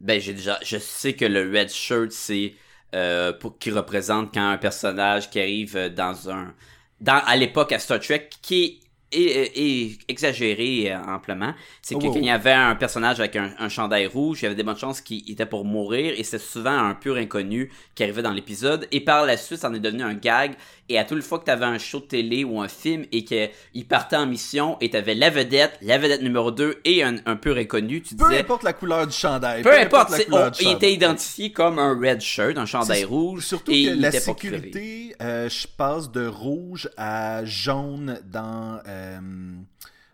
Ben, 0.00 0.20
j'ai 0.20 0.34
déjà. 0.34 0.58
Je 0.62 0.78
sais 0.78 1.14
que 1.14 1.24
le 1.24 1.50
red 1.50 1.70
shirt, 1.70 2.12
c'est. 2.12 2.54
Euh, 2.94 3.32
pour, 3.32 3.58
qui 3.58 3.70
représente 3.70 4.34
quand 4.34 4.50
un 4.50 4.58
personnage 4.58 5.30
qui 5.30 5.40
arrive 5.40 5.76
euh, 5.78 5.88
dans 5.88 6.28
un. 6.28 6.52
Dans, 7.00 7.22
à 7.24 7.36
l'époque 7.36 7.72
à 7.72 7.78
Star 7.78 7.98
Trek, 7.98 8.28
qui 8.42 8.80
est, 9.10 9.98
exagéré 10.08 10.92
euh, 10.92 10.98
amplement. 11.06 11.54
C'est 11.80 11.94
que 11.94 12.00
Oh, 12.04 12.12
quand 12.12 12.18
il 12.18 12.26
y 12.26 12.30
avait 12.30 12.52
un 12.52 12.74
personnage 12.74 13.18
avec 13.18 13.34
un, 13.36 13.54
un 13.58 13.68
chandail 13.70 14.06
rouge, 14.06 14.42
il 14.42 14.44
y 14.44 14.46
avait 14.46 14.54
des 14.54 14.62
bonnes 14.62 14.76
chances 14.76 15.00
qu'il 15.00 15.30
était 15.30 15.46
pour 15.46 15.64
mourir 15.64 16.12
et 16.16 16.22
c'était 16.22 16.42
souvent 16.42 16.76
un 16.76 16.94
pur 16.94 17.16
inconnu 17.16 17.72
qui 17.94 18.02
arrivait 18.02 18.22
dans 18.22 18.32
l'épisode. 18.32 18.86
Et 18.90 19.00
par 19.00 19.24
la 19.24 19.38
suite, 19.38 19.60
ça 19.60 19.70
en 19.70 19.74
est 19.74 19.80
devenu 19.80 20.02
un 20.02 20.14
gag. 20.14 20.54
Et 20.88 20.98
à 20.98 21.04
toute 21.04 21.22
fois 21.22 21.38
que 21.38 21.44
tu 21.44 21.50
avais 21.50 21.64
un 21.64 21.78
show 21.78 22.00
de 22.00 22.04
télé 22.06 22.44
ou 22.44 22.60
un 22.60 22.68
film 22.68 23.06
et 23.12 23.24
qu'il 23.24 23.86
partait 23.88 24.16
en 24.16 24.26
mission 24.26 24.76
et 24.80 24.90
tu 24.90 24.96
avais 24.96 25.14
la 25.14 25.30
vedette, 25.30 25.78
la 25.80 25.96
vedette 25.96 26.22
numéro 26.22 26.50
2 26.50 26.80
et 26.84 27.02
un, 27.02 27.16
un 27.24 27.36
pur 27.36 27.56
inconnu, 27.56 28.02
tu 28.02 28.14
Peu 28.16 28.24
disais. 28.26 28.40
importe 28.40 28.62
la 28.64 28.72
couleur 28.72 29.06
du 29.06 29.12
chandail. 29.14 29.62
Peu 29.62 29.72
importe, 29.72 30.10
la 30.10 30.24
couleur 30.24 30.50
du 30.50 30.64
il 30.64 30.70
était 30.72 30.92
identifié 30.92 31.52
comme 31.52 31.78
un 31.78 31.98
red 31.98 32.20
shirt, 32.20 32.58
un 32.58 32.66
chandail 32.66 33.04
rouge. 33.04 33.46
Surtout 33.46 33.72
et 33.72 33.84
que 33.84 34.00
la 34.00 34.10
sécurité, 34.10 35.14
euh, 35.22 35.48
je 35.48 35.66
passe 35.68 36.10
de 36.10 36.26
rouge 36.26 36.90
à 36.96 37.44
jaune 37.44 38.20
dans, 38.24 38.80
euh, 38.86 39.18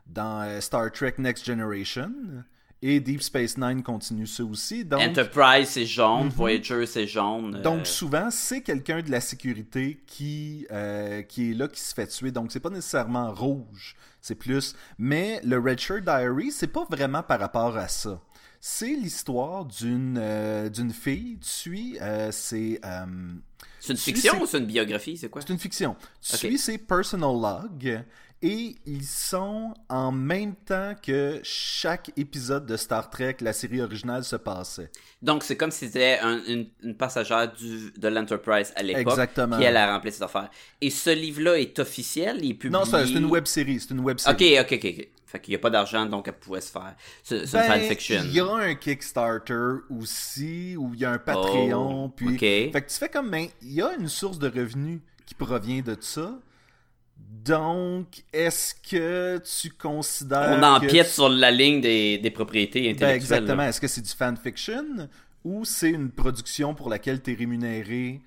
dans 0.06 0.42
euh, 0.42 0.60
Star 0.60 0.92
Trek 0.92 1.14
Next 1.18 1.44
Generation. 1.46 2.10
Et 2.80 3.00
Deep 3.00 3.22
Space 3.22 3.58
Nine 3.58 3.82
continue 3.82 4.26
ça 4.26 4.44
aussi. 4.44 4.84
Donc, 4.84 5.00
Enterprise, 5.00 5.68
c'est 5.68 5.84
jaune. 5.86 6.28
Voyager, 6.28 6.86
c'est 6.86 7.08
jaune. 7.08 7.56
euh, 7.56 7.62
donc 7.62 7.86
souvent, 7.88 8.28
c'est 8.30 8.60
quelqu'un 8.60 9.02
de 9.02 9.10
la 9.10 9.20
sécurité 9.20 10.00
qui, 10.06 10.64
euh, 10.70 11.22
qui 11.22 11.50
est 11.50 11.54
là, 11.54 11.66
qui 11.66 11.80
se 11.80 11.92
fait 11.92 12.06
tuer. 12.06 12.30
Donc, 12.30 12.52
c'est 12.52 12.60
pas 12.60 12.70
nécessairement 12.70 13.32
rouge. 13.34 13.96
C'est 14.20 14.36
plus. 14.36 14.76
Mais 14.96 15.40
le 15.44 15.58
Red 15.58 15.80
Shirt 15.80 16.04
Diary, 16.04 16.52
c'est 16.52 16.68
pas 16.68 16.86
vraiment 16.88 17.22
par 17.24 17.40
rapport 17.40 17.76
à 17.76 17.88
ça. 17.88 18.20
C'est 18.60 18.94
l'histoire 18.94 19.64
d'une 19.64 20.16
euh, 20.20 20.68
d'une 20.68 20.92
fille. 20.92 21.38
Tu 21.40 21.48
suis, 21.48 21.98
c'est. 22.30 22.80
c'est 23.80 23.92
une 23.92 23.96
fiction 23.96 24.40
ou 24.42 24.46
c'est 24.46 24.58
une 24.58 24.66
biographie, 24.66 25.16
c'est 25.16 25.28
quoi? 25.28 25.40
c'est 25.42 25.52
une 25.52 25.58
fiction. 25.58 25.96
Tu 26.20 26.32
Ok. 26.34 26.38
suis 26.38 26.58
ses 26.58 26.78
personal 26.78 27.30
logs 27.40 28.02
et 28.42 28.76
ils 28.86 29.04
sont 29.04 29.74
en 29.88 30.12
même 30.12 30.54
temps 30.54 30.94
que 31.02 31.40
chaque 31.42 32.12
épisode 32.16 32.66
de 32.66 32.76
Star 32.76 33.10
Trek, 33.10 33.36
la 33.40 33.52
série 33.52 33.80
originale, 33.80 34.24
se 34.24 34.36
passait. 34.36 34.90
Donc, 35.22 35.42
c'est 35.42 35.56
comme 35.56 35.70
si 35.70 35.86
c'était 35.86 36.18
un- 36.22 36.42
une, 36.46 36.68
une 36.82 36.94
passagère 36.96 37.52
du, 37.52 37.90
de 37.96 38.08
l'Enterprise 38.08 38.72
à 38.76 38.82
l'époque. 38.82 39.12
Exactement. 39.12 39.56
Puis 39.56 39.64
elle 39.64 39.76
a 39.76 39.92
rempli 39.92 40.12
cette 40.12 40.22
affaire. 40.22 40.50
Et 40.80 40.90
ce 40.90 41.10
livre-là 41.10 41.58
est 41.58 41.78
officiel, 41.78 42.38
il 42.42 42.50
est 42.52 42.54
publié... 42.54 42.78
Non, 42.78 42.84
c'est 42.84 43.10
une 43.10 43.24
web 43.24 43.46
série. 43.46 43.80
C'est 43.80 43.90
une 43.90 44.00
web 44.00 44.18
série. 44.18 44.56
Ok, 44.58 44.66
ok, 44.72 44.78
ok, 44.78 44.94
ok. 44.98 45.08
Fait 45.26 45.40
qu'il 45.40 45.52
n'y 45.52 45.56
a 45.56 45.58
pas 45.58 45.68
d'argent, 45.68 46.06
donc 46.06 46.26
elle 46.26 46.38
pouvait 46.38 46.62
se 46.62 46.70
faire. 46.72 46.94
C'est 47.22 47.44
c'est 47.44 47.58
une 47.58 47.68
Ben, 47.68 47.80
fanfiction. 47.82 48.22
Il 48.24 48.32
y 48.32 48.40
a 48.40 48.50
un 48.50 48.74
Kickstarter 48.74 49.82
aussi, 49.90 50.74
où 50.78 50.94
il 50.94 51.00
y 51.00 51.04
a 51.04 51.10
un 51.10 51.18
Patreon. 51.18 52.04
Oh, 52.04 52.08
puis... 52.08 52.28
ok. 52.28 52.38
Fait 52.40 52.70
que 52.72 52.90
tu 52.90 52.96
fais 52.96 53.10
comme, 53.10 53.30
ben, 53.30 53.46
il 53.60 53.72
y 53.74 53.82
a 53.82 53.92
une 53.92 54.08
source 54.08 54.38
de 54.38 54.48
revenus 54.48 55.00
qui 55.26 55.34
provient 55.34 55.82
de 55.82 55.96
ça. 56.00 56.38
Donc, 57.30 58.24
est-ce 58.32 58.74
que 58.74 59.38
tu 59.60 59.70
considères. 59.70 60.56
On 60.58 60.62
empiète 60.62 61.06
tu- 61.08 61.12
sur 61.12 61.28
la 61.28 61.50
ligne 61.50 61.80
des, 61.80 62.18
des 62.18 62.30
propriétés 62.30 62.80
Ben, 62.80 62.88
intellectuelles. 62.94 63.16
exactement. 63.16 63.62
Est-ce 63.64 63.80
que 63.80 63.88
c'est 63.88 64.00
du 64.00 64.10
fanfiction 64.10 65.08
ou 65.44 65.64
c'est 65.64 65.90
une 65.90 66.10
production 66.10 66.74
pour 66.74 66.88
laquelle 66.88 67.22
tu 67.22 67.32
es 67.32 67.34
rémunéré 67.34 68.20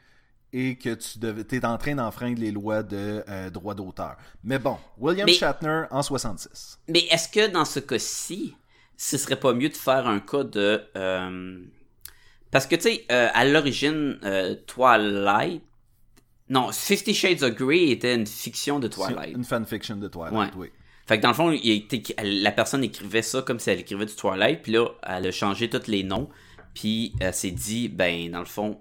et 0.54 0.76
que 0.78 0.94
tu 0.94 1.56
es 1.56 1.66
en 1.66 1.78
train 1.78 1.96
d'enfreindre 1.96 2.40
les 2.40 2.52
lois 2.52 2.84
de 2.84 3.24
euh, 3.28 3.50
droit 3.50 3.74
d'auteur? 3.74 4.18
Mais 4.44 4.60
bon, 4.60 4.78
William 5.00 5.26
Mais- 5.26 5.34
Shatner 5.34 5.84
en 5.90 6.04
66. 6.04 6.80
Mais 6.88 7.06
est-ce 7.10 7.28
que 7.28 7.52
dans 7.52 7.66
ce 7.66 7.80
cas-ci, 7.80 8.56
ce 8.98 9.18
serait 9.18 9.40
pas 9.40 9.54
mieux 9.54 9.70
de 9.70 9.78
faire 9.78 10.08
un 10.08 10.20
cas 10.20 10.44
de... 10.44 10.82
euh, 10.96 11.60
Parce 12.52 12.68
que, 12.68 12.76
tu 12.76 12.82
sais, 12.84 13.06
euh, 13.12 13.30
à 13.34 13.46
l'origine, 13.46 14.20
Twilight... 14.68 15.64
Non, 16.52 16.70
Fifty 16.74 17.14
Shades 17.14 17.44
of 17.44 17.56
Grey 17.56 17.92
était 17.92 18.14
une 18.14 18.28
fiction 18.28 18.78
de 18.80 18.90
Twilight. 18.90 19.36
une 19.38 19.46
fanfiction 19.46 19.96
de 19.96 20.10
Twilight, 20.10 20.34
Ouais. 20.34 20.48
oui. 20.58 20.68
Fait 21.08 21.18
que 21.18 21.24
dans 21.24 21.30
le 21.30 21.34
fond, 21.34 21.52
il 21.52 21.88
la 22.24 22.52
personne 22.52 22.84
écrivait 22.84 23.22
ça 23.22 23.42
comme 23.42 23.58
si 23.58 23.70
elle 23.70 23.80
écrivait 23.80 24.06
du 24.06 24.14
Twilight, 24.16 24.62
puis 24.62 24.74
là, 24.74 24.88
elle 25.04 25.28
a 25.28 25.32
changé 25.32 25.70
tous 25.70 25.88
les 25.88 26.04
noms, 26.04 26.30
puis 26.74 27.14
elle 27.22 27.34
s'est 27.34 27.52
dit, 27.52 27.88
ben, 27.88 28.30
dans 28.32 28.40
le 28.40 28.46
fond... 28.46 28.80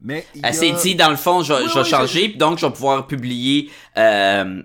Mais 0.00 0.26
Elle 0.42 0.52
s'est 0.54 0.72
dit, 0.82 0.94
dans 0.94 1.10
le 1.10 1.16
fond, 1.16 1.42
je, 1.42 1.54
Oui, 1.54 1.60
je 1.68 1.74
vais 1.74 1.80
oui, 1.84 1.88
changer, 1.88 2.28
puis 2.28 2.36
donc 2.38 2.58
je 2.58 2.66
vais 2.66 2.72
pouvoir 2.72 3.06
publier 3.06 3.70
euh, 3.96 4.62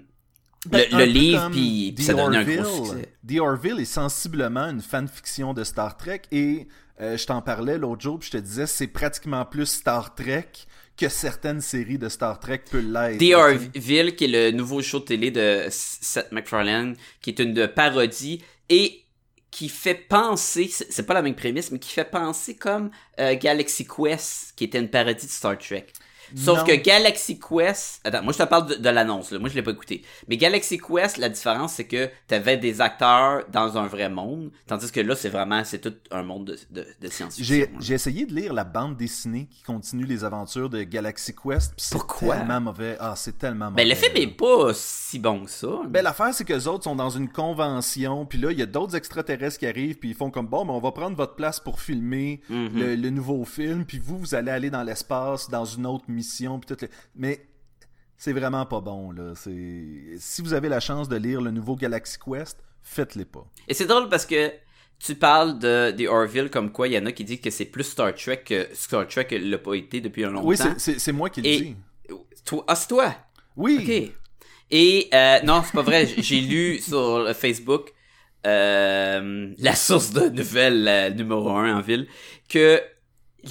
Ben, 0.65 0.85
le, 0.91 0.97
peu 0.97 1.03
livre, 1.03 1.49
puis 1.51 1.95
ça 1.99 2.13
donnait 2.13 2.37
un 2.37 2.43
gros 2.43 2.85
succès. 2.85 3.13
The 3.27 3.39
Orville 3.39 3.79
est 3.79 3.85
sensiblement 3.85 4.65
une 4.65 4.81
fanfiction 4.81 5.53
de 5.53 5.63
Star 5.63 5.95
Trek 5.95 6.23
et 6.31 6.67
euh, 6.99 7.17
je 7.17 7.25
t'en 7.25 7.41
parlais 7.41 7.77
l'autre 7.77 8.01
jour 8.01 8.19
puis 8.19 8.29
je 8.31 8.37
te 8.37 8.43
disais 8.43 8.67
c'est 8.67 8.87
pratiquement 8.87 9.45
plus 9.45 9.65
Star 9.65 10.15
Trek 10.15 10.49
que 10.97 11.09
certaines 11.09 11.61
séries 11.61 11.99
de 11.99 12.09
Star 12.09 12.39
Trek 12.39 12.63
peuvent 12.71 12.91
l'être. 12.91 13.19
Orville, 13.35 14.15
qui 14.15 14.25
est 14.25 14.27
le 14.27 14.51
nouveau 14.51 14.81
show 14.81 14.99
de 14.99 15.05
télé 15.05 15.29
de 15.29 15.67
Seth 15.69 16.31
MacFarlane, 16.31 16.95
qui 17.21 17.29
est 17.29 17.39
une 17.39 17.67
parodie 17.67 18.43
et 18.69 19.03
qui 19.51 19.69
fait 19.69 19.95
penser, 19.95 20.67
c'est 20.71 20.91
c'est 20.91 21.05
pas 21.05 21.13
la 21.13 21.21
même 21.21 21.35
prémisse, 21.35 21.71
mais 21.71 21.79
qui 21.79 21.91
fait 21.91 22.09
penser 22.09 22.55
comme 22.55 22.89
euh, 23.19 23.35
Galaxy 23.35 23.87
Quest, 23.87 24.53
qui 24.55 24.65
était 24.65 24.79
une 24.79 24.89
parodie 24.89 25.25
de 25.25 25.31
Star 25.31 25.57
Trek. 25.57 25.87
Sauf 26.35 26.59
Non. 26.59 26.65
que 26.65 26.75
Galaxy 26.75 27.39
Quest, 27.39 28.01
attends, 28.03 28.23
moi 28.23 28.33
je 28.33 28.37
te 28.39 28.43
parle 28.43 28.67
de, 28.67 28.75
de 28.75 28.89
l'annonce, 28.89 29.31
là. 29.31 29.39
moi 29.39 29.49
je 29.49 29.55
l'ai 29.55 29.61
pas 29.63 29.71
écouté. 29.71 30.03
Mais 30.27 30.37
Galaxy 30.37 30.77
Quest, 30.77 31.17
la 31.17 31.29
différence 31.29 31.73
c'est 31.73 31.85
que 31.87 32.09
t'avais 32.27 32.57
des 32.57 32.81
acteurs 32.81 33.43
dans 33.51 33.77
un 33.77 33.87
vrai 33.87 34.09
monde, 34.09 34.51
tandis 34.65 34.91
que 34.91 34.99
là 34.99 35.15
c'est 35.15 35.29
vraiment, 35.29 35.63
c'est 35.63 35.79
tout 35.79 35.93
un 36.11 36.23
monde 36.23 36.45
de, 36.45 36.57
de, 36.71 36.87
de 37.01 37.07
science-fiction. 37.09 37.67
J'ai 37.79 37.93
essayé 37.93 38.25
de 38.25 38.33
lire 38.33 38.53
la 38.53 38.63
bande 38.63 38.97
dessinée 38.97 39.47
qui 39.49 39.63
continue 39.63 40.05
les 40.05 40.23
aventures 40.23 40.69
de 40.69 40.83
Galaxy 40.83 41.33
Quest. 41.33 41.73
puis 41.75 41.85
C'est 41.85 41.95
Pourquoi? 41.95 42.35
tellement 42.37 42.61
mauvais. 42.61 42.97
Ah, 42.99 43.13
c'est 43.15 43.37
tellement 43.37 43.71
mauvais. 43.71 43.83
Ben 43.83 43.89
le 43.89 43.95
film 43.95 44.13
est 44.15 44.27
pas 44.35 44.71
si 44.73 45.19
bon 45.19 45.45
que 45.45 45.51
ça. 45.51 45.67
Ben 45.87 46.03
l'affaire 46.03 46.33
c'est 46.33 46.43
que 46.45 46.53
les 46.53 46.67
autres 46.67 46.83
sont 46.85 46.95
dans 46.95 47.09
une 47.09 47.29
convention, 47.29 48.25
puis 48.25 48.37
là 48.39 48.51
il 48.51 48.59
y 48.59 48.61
a 48.61 48.65
d'autres 48.65 48.95
extraterrestres 48.95 49.59
qui 49.59 49.67
arrivent, 49.67 49.97
puis 49.97 50.09
ils 50.09 50.15
font 50.15 50.29
comme 50.31 50.47
bon, 50.47 50.65
ben 50.65 50.73
on 50.73 50.79
va 50.79 50.91
prendre 50.91 51.15
votre 51.15 51.35
place 51.35 51.59
pour 51.59 51.79
filmer 51.79 52.41
Mhm. 52.49 52.69
le, 52.79 52.95
le 52.95 53.09
nouveau 53.09 53.43
film, 53.45 53.85
puis 53.85 53.99
vous 53.99 54.17
vous 54.17 54.35
allez 54.35 54.51
aller 54.51 54.69
dans 54.69 54.83
l'espace 54.83 55.49
dans 55.49 55.65
une 55.65 55.85
autre 55.85 56.05
mission, 56.17 56.59
puis 56.59 56.67
tout. 56.75 56.81
le- 56.85 56.89
Mais 57.15 57.33
c'est 58.17 58.33
vraiment 58.33 58.65
pas 58.65 58.81
bon 58.81 59.11
là. 59.11 59.33
Si 59.35 60.41
vous 60.41 60.53
avez 60.53 60.69
la 60.69 60.79
chance 60.79 61.07
de 61.09 61.15
lire 61.17 61.39
le 61.41 61.51
nouveau 61.51 61.75
Galaxy 61.75 62.17
Quest, 62.23 62.57
faites-les 62.81 63.25
pas. 63.25 63.45
Et 63.67 63.73
c'est 63.73 63.85
drôle 63.85 64.09
parce 64.09 64.25
que 64.25 64.51
tu 64.99 65.13
parles 65.15 65.59
de 65.59 65.91
The 65.97 66.07
Orville 66.09 66.49
comme 66.49 66.71
quoi 66.71 66.87
il 66.87 66.93
y 66.93 66.97
en 66.97 67.05
a 67.05 67.11
qui 67.11 67.23
disent 67.23 67.41
que 67.41 67.51
c'est 67.51 67.65
plus 67.65 67.83
Star 67.83 68.13
Trek 68.15 68.41
que 68.43 68.67
Star 68.73 69.07
Trek 69.07 69.27
l'a 69.39 69.57
pas 69.59 69.75
été 69.75 70.01
depuis 70.01 70.23
un 70.25 70.31
longtemps. 70.31 70.47
Oui, 70.47 70.57
c'est- 70.77 71.11
moi 71.11 71.29
qui 71.29 71.41
le 71.41 71.47
dis. 71.49 71.75
Toi, 72.45 72.63
ah, 72.67 72.75
c'est 72.75 72.87
toi? 72.87 73.13
Oui. 73.55 73.77
Ok. 73.81 74.13
Et 74.71 75.09
euh, 75.13 75.39
non, 75.43 75.61
c'est 75.63 75.73
pas 75.73 75.81
vrai. 75.83 76.05
J'ai 76.17 76.41
lu 76.41 76.79
sur 76.89 77.29
Facebook 77.35 77.93
euh, 78.45 79.53
la 79.57 79.75
source 79.75 80.11
de 80.11 80.29
nouvelles 80.29 80.87
euh, 80.87 81.09
numéro 81.09 81.49
un 81.49 81.77
en 81.77 81.81
ville 81.81 82.07
que 82.49 82.81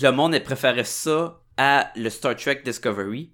le 0.01 0.11
monde 0.11 0.39
préférait 0.41 0.85
ça 0.85 1.41
à 1.57 1.91
le 1.97 2.11
Star 2.11 2.37
Trek 2.37 2.63
Discovery 2.65 3.33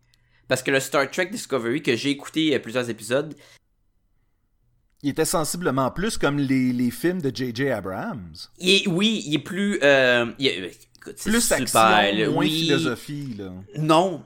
parce 0.48 0.62
que 0.62 0.70
le 0.70 0.80
Star 0.80 1.11
Trek 1.11 1.26
Discovery 1.26 1.82
que 1.82 1.96
j'ai 1.96 2.11
écouté 2.11 2.54
euh, 2.54 2.58
plusieurs 2.58 2.88
épisodes, 2.90 3.35
Il 5.02 5.11
était 5.11 5.24
sensiblement 5.24 5.90
plus 5.90 6.16
comme 6.18 6.38
les, 6.38 6.72
les 6.72 6.90
films 6.90 7.20
de 7.20 7.35
J.J. 7.35 7.70
Abrams. 7.70 8.32
il 8.58 8.70
est, 8.70 8.87
oui, 8.88 9.22
il 9.26 9.35
est 9.35 9.38
plus 9.38 9.78
euh, 9.82 10.32
il 10.38 10.46
est- 10.46 10.88
écoute, 10.96 11.14
c'est 11.16 11.30
Plus 11.30 11.40
super, 11.40 11.62
action, 11.62 11.80
là. 11.80 12.28
moins 12.30 12.44
Oui. 12.44 12.61
philosophie 12.61 13.35
là. 13.38 13.52
Non. 13.78 14.24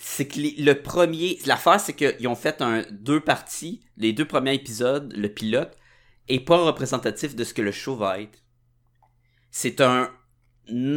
C'est 0.00 0.26
que 0.28 0.38
les- 0.38 0.54
le 0.58 0.80
premier. 0.80 1.38
L'affaire, 1.46 1.80
c'est 1.80 1.92
qu'ils 1.92 2.26
ont 2.28 2.36
fait 2.36 2.62
un, 2.62 2.84
deux 2.90 3.20
parties. 3.20 3.80
Les 3.96 4.12
deux 4.12 4.24
premiers 4.24 4.54
épisodes, 4.54 5.12
le 5.16 5.28
pilote, 5.28 5.76
est 6.28 6.40
pas 6.40 6.56
représentatif 6.58 7.34
de 7.36 7.42
ce 7.44 7.52
que 7.54 7.62
le 7.62 7.72
show 7.72 7.96
va 7.96 8.20
être. 8.20 8.38
C'est 9.50 9.80
un 9.80 10.10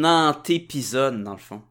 antépisode, 0.04 1.24
dans 1.24 1.32
le 1.34 1.40
fond. 1.40 1.62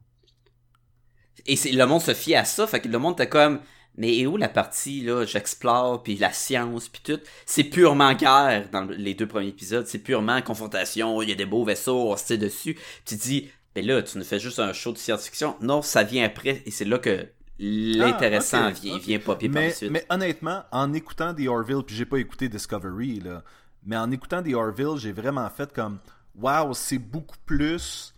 Et 1.46 1.57
le 1.72 1.85
monde 1.87 2.03
se 2.03 2.14
fie 2.14 2.35
à 2.35 2.44
ça. 2.44 2.66
Fait 2.66 2.81
que 2.81 2.88
le 2.88 2.98
monde 2.98 3.14
était 3.14 3.29
comme. 3.29 3.61
Mais 3.96 4.16
et 4.18 4.26
où 4.26 4.37
la 4.37 4.48
partie, 4.48 5.00
là, 5.03 5.24
j'explore, 5.26 6.03
puis 6.03 6.16
la 6.16 6.33
science, 6.33 6.88
puis 6.88 7.03
tout? 7.05 7.20
C'est 7.44 7.64
purement 7.64 8.14
guerre 8.14 8.68
dans 8.70 8.85
les 8.85 9.14
deux 9.14 9.26
premiers 9.26 9.48
épisodes. 9.48 9.87
C'est 9.87 9.98
purement 9.98 10.40
confrontation, 10.42 11.20
il 11.22 11.29
y 11.29 11.33
a 11.33 11.35
des 11.35 11.44
beaux 11.44 11.64
vaisseaux, 11.64 12.12
on 12.12 12.16
se 12.16 12.24
tire 12.24 12.38
dessus. 12.38 12.79
Tu 13.05 13.16
dis, 13.16 13.50
ben 13.74 13.85
là, 13.85 14.00
tu 14.03 14.16
nous 14.16 14.24
fais 14.24 14.38
juste 14.38 14.61
un 14.61 14.72
show 14.72 14.92
de 14.92 14.96
science-fiction. 14.98 15.57
Non, 15.61 15.83
ça 15.83 16.05
vient 16.05 16.24
après, 16.24 16.62
et 16.66 16.70
c'est 16.70 16.85
là 16.85 16.98
que 16.98 17.26
l'intéressant 17.59 18.59
Ah, 18.66 18.68
ok, 18.70 18.81
vient, 18.81 18.94
ok. 18.94 19.03
vient 19.03 19.18
popper 19.18 19.48
par 19.48 19.62
la 19.62 19.68
Mais, 19.68 19.74
suite. 19.74 19.90
mais 19.90 20.07
honnêtement, 20.09 20.62
en 20.72 20.92
écoutant 20.92 21.35
The 21.35 21.46
Orville, 21.48 21.83
puis 21.87 21.94
j'ai 21.96 22.07
pas 22.07 22.18
écouté 22.18 22.48
Discovery, 22.48 23.20
là, 23.20 23.42
mais 23.85 23.96
en 23.96 24.11
écoutant 24.12 24.42
The 24.42 24.55
Orville, 24.55 24.96
j'ai 24.98 25.12
vraiment 25.12 25.48
fait 25.50 25.72
comme 25.72 25.98
Wow, 26.37 26.74
c'est 26.74 26.98
beaucoup 26.98 27.37
plus 27.44 28.14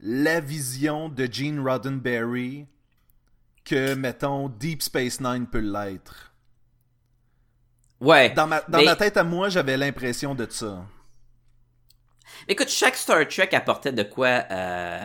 la 0.00 0.40
vision 0.40 1.08
de 1.08 1.26
Gene 1.30 1.60
Roddenberry 1.60 2.66
que, 3.64 3.94
mettons, 3.94 4.48
Deep 4.48 4.82
Space 4.82 5.20
Nine 5.20 5.46
peut 5.46 5.58
l'être. 5.60 6.32
Ouais. 8.00 8.30
Dans 8.30 8.46
ma, 8.46 8.60
dans 8.62 8.78
Mais- 8.78 8.84
ma 8.84 8.96
tête 8.96 9.16
à 9.16 9.24
moi, 9.24 9.48
j'avais 9.48 9.76
l'impression 9.76 10.34
de 10.34 10.46
ça. 10.48 10.86
Écoute, 12.46 12.68
chaque 12.68 12.96
Star 12.96 13.26
Trek 13.26 13.50
apportait 13.54 13.92
de 13.92 14.04
quoi 14.04 14.44
euh, 14.50 15.04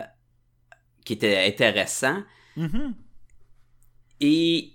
qui 1.04 1.14
était 1.14 1.46
intéressant. 1.46 2.22
Mhm. 2.56 2.94
Et 4.20 4.72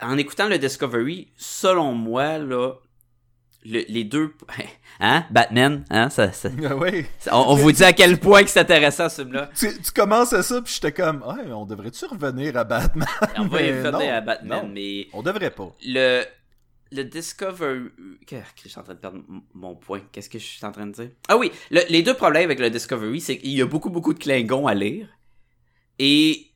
en 0.00 0.16
écoutant 0.16 0.48
le 0.48 0.58
Discovery, 0.58 1.32
selon 1.36 1.92
moi, 1.94 2.38
là, 2.38 2.74
le- 3.68 3.84
les 3.88 4.04
deux... 4.04 4.32
Hein? 5.00 5.24
Batman? 5.30 5.84
Hein? 5.90 6.10
Ça, 6.10 6.32
ça- 6.32 6.48
on, 7.30 7.36
on 7.36 7.54
vous 7.54 7.70
dit 7.70 7.84
à 7.84 7.92
quel 7.92 8.18
point 8.18 8.42
que 8.42 8.50
c'est 8.50 8.58
intéressant, 8.58 9.08
ce 9.08 9.22
film-là. 9.22 9.48
Tu, 9.56 9.68
tu 9.80 9.92
commences 9.92 10.32
à 10.32 10.42
ça, 10.42 10.60
puis 10.60 10.74
j'étais 10.74 10.90
comme, 10.92 11.22
ouais, 11.22 11.52
on 11.52 11.64
devrait-tu 11.66 12.04
revenir 12.06 12.56
à 12.56 12.64
Batman? 12.64 13.06
On 13.38 13.46
va 13.46 13.62
y 13.62 13.70
revenir 13.70 13.92
non, 13.92 14.00
à 14.00 14.20
Batman, 14.20 14.62
non. 14.64 14.68
mais 14.74 15.06
On 15.12 15.22
devrait 15.22 15.50
pas. 15.52 15.72
le... 15.86 16.24
Le 16.90 17.02
Discovery... 17.04 17.90
Qu'est-ce 18.26 18.54
que 18.54 18.62
je 18.64 18.68
suis 18.70 18.80
en 18.80 18.82
train 18.82 18.94
de 18.94 18.98
perdre 18.98 19.18
mon 19.54 19.76
point? 19.76 20.00
Qu'est-ce 20.10 20.30
que 20.30 20.38
je 20.38 20.44
suis 20.46 20.64
en 20.64 20.72
train 20.72 20.86
de 20.86 20.92
dire? 20.92 21.10
Ah 21.28 21.36
oui, 21.36 21.52
le- 21.70 21.82
les 21.90 22.02
deux 22.02 22.14
problèmes 22.14 22.44
avec 22.44 22.58
le 22.58 22.70
Discovery, 22.70 23.20
c'est 23.20 23.36
qu'il 23.36 23.50
y 23.50 23.60
a 23.60 23.66
beaucoup, 23.66 23.90
beaucoup 23.90 24.14
de 24.14 24.18
Klingons 24.18 24.66
à 24.66 24.74
lire. 24.74 25.06
Et 25.98 26.46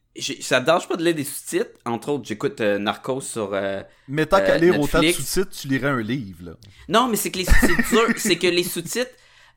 ça 0.40 0.60
me 0.60 0.66
dérange 0.66 0.88
pas 0.88 0.96
de 0.96 1.04
lire 1.04 1.14
des 1.14 1.24
sous-titres? 1.24 1.70
Entre 1.84 2.08
autres, 2.10 2.24
j'écoute 2.26 2.60
euh, 2.60 2.78
Narcos 2.78 3.20
sur... 3.22 3.54
euh, 3.54 3.82
Mais 4.08 4.26
tant 4.26 4.38
qu'à 4.38 4.54
Euh, 4.54 4.58
lire 4.58 4.78
autant 4.80 5.00
de 5.00 5.10
sous-titres, 5.10 5.50
tu 5.58 5.68
lirais 5.68 5.88
un 5.88 6.02
livre, 6.02 6.44
là. 6.44 6.52
Non, 6.88 7.08
mais 7.08 7.16
c'est 7.16 7.30
que 7.30 7.38
les 7.38 7.44
sous-titres 7.46 8.18
c'est 8.18 8.36
que 8.36 8.46
les 8.46 8.62
sous-titres, 8.64 9.10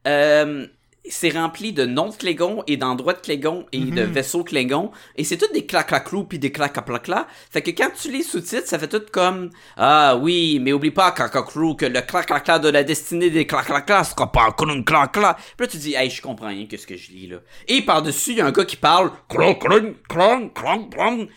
euh, 0.08 0.66
c'est 1.10 1.30
rempli 1.30 1.72
de 1.74 1.86
noms 1.86 2.10
de 2.10 2.16
Klingon 2.16 2.64
et 2.68 2.78
d'endroits 2.78 3.14
de 3.14 3.20
Klingon 3.20 3.66
et 3.72 3.80
de 3.80 4.04
Mhm. 4.06 4.12
vaisseaux 4.12 4.44
Klingon. 4.44 4.92
Et 5.16 5.24
c'est 5.24 5.38
tout 5.38 5.52
des 5.54 5.66
clac-clac-clous 5.66 6.24
puis 6.26 6.40
des 6.40 6.52
clac-clac-clac. 6.52 7.28
Fait 7.52 7.62
que 7.62 7.72
quand 7.72 7.90
tu 8.00 8.12
lis 8.12 8.24
sous-titres, 8.24 8.68
ça 8.68 8.80
fait 8.80 8.88
tout 8.88 9.04
comme 9.12 9.50
Ah 9.78 10.18
oui, 10.20 10.60
mais 10.62 10.74
oublie 10.74 10.92
pas, 10.92 11.12
clac-clac-clou, 11.12 11.76
que 11.76 11.86
le 11.86 12.02
clac-clac-clac 12.02 12.62
de 12.62 12.70
la 12.70 12.84
destinée 12.84 13.30
des 13.30 13.46
clac-clac-clac 13.46 14.06
sera 14.06 14.32
pas 14.32 14.54
une 14.62 14.84
clac-clac. 14.84 15.38
Puis 15.38 15.66
là, 15.66 15.68
tu 15.68 15.78
dis, 15.78 15.94
hey, 15.94 16.10
je 16.10 16.22
comprends 16.22 16.48
rien 16.48 16.66
que 16.66 16.78
ce 16.78 16.88
que 16.88 16.96
je 16.98 17.12
lis 17.12 17.28
là. 17.28 17.38
Et 17.68 17.82
par-dessus, 17.82 18.32
il 18.32 18.38
y 18.38 18.42
a 18.42 18.46
un 18.46 18.52
gars 18.52 18.66
qui 18.66 18.78
parle 18.78 19.12
clong, 19.30 19.56
clong, 19.60 19.96
clong, 20.10 20.50
clong, 20.54 20.90
clong. 20.90 21.28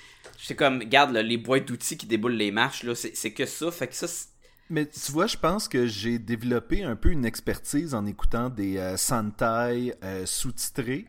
C'est 0.41 0.55
comme, 0.55 0.79
regarde, 0.79 1.13
là, 1.13 1.23
les 1.23 1.37
boîtes 1.37 1.67
d'outils 1.67 1.97
qui 1.99 2.07
déboulent 2.07 2.33
les 2.37 2.51
marches, 2.51 2.85
là, 2.85 2.95
c'est 2.95 3.15
c'est 3.17 3.33
que 3.33 3.45
ça. 3.45 3.71
Fait 3.71 3.87
que 3.89 3.95
ça, 3.95 4.07
c'est- 4.07 4.29
Mais 4.71 4.87
tu 4.87 5.13
vois, 5.13 5.27
je 5.27 5.37
pense 5.37 5.67
que 5.69 5.87
j'ai 5.87 6.19
développé 6.19 6.85
un 6.85 6.95
peu 6.97 7.11
une 7.11 7.25
expertise 7.25 7.95
en 7.95 8.05
écoutant 8.07 8.51
des 8.51 8.77
euh, 8.77 8.97
Santai 8.97 9.95
euh, 10.05 10.27
sous-titrés. 10.27 11.07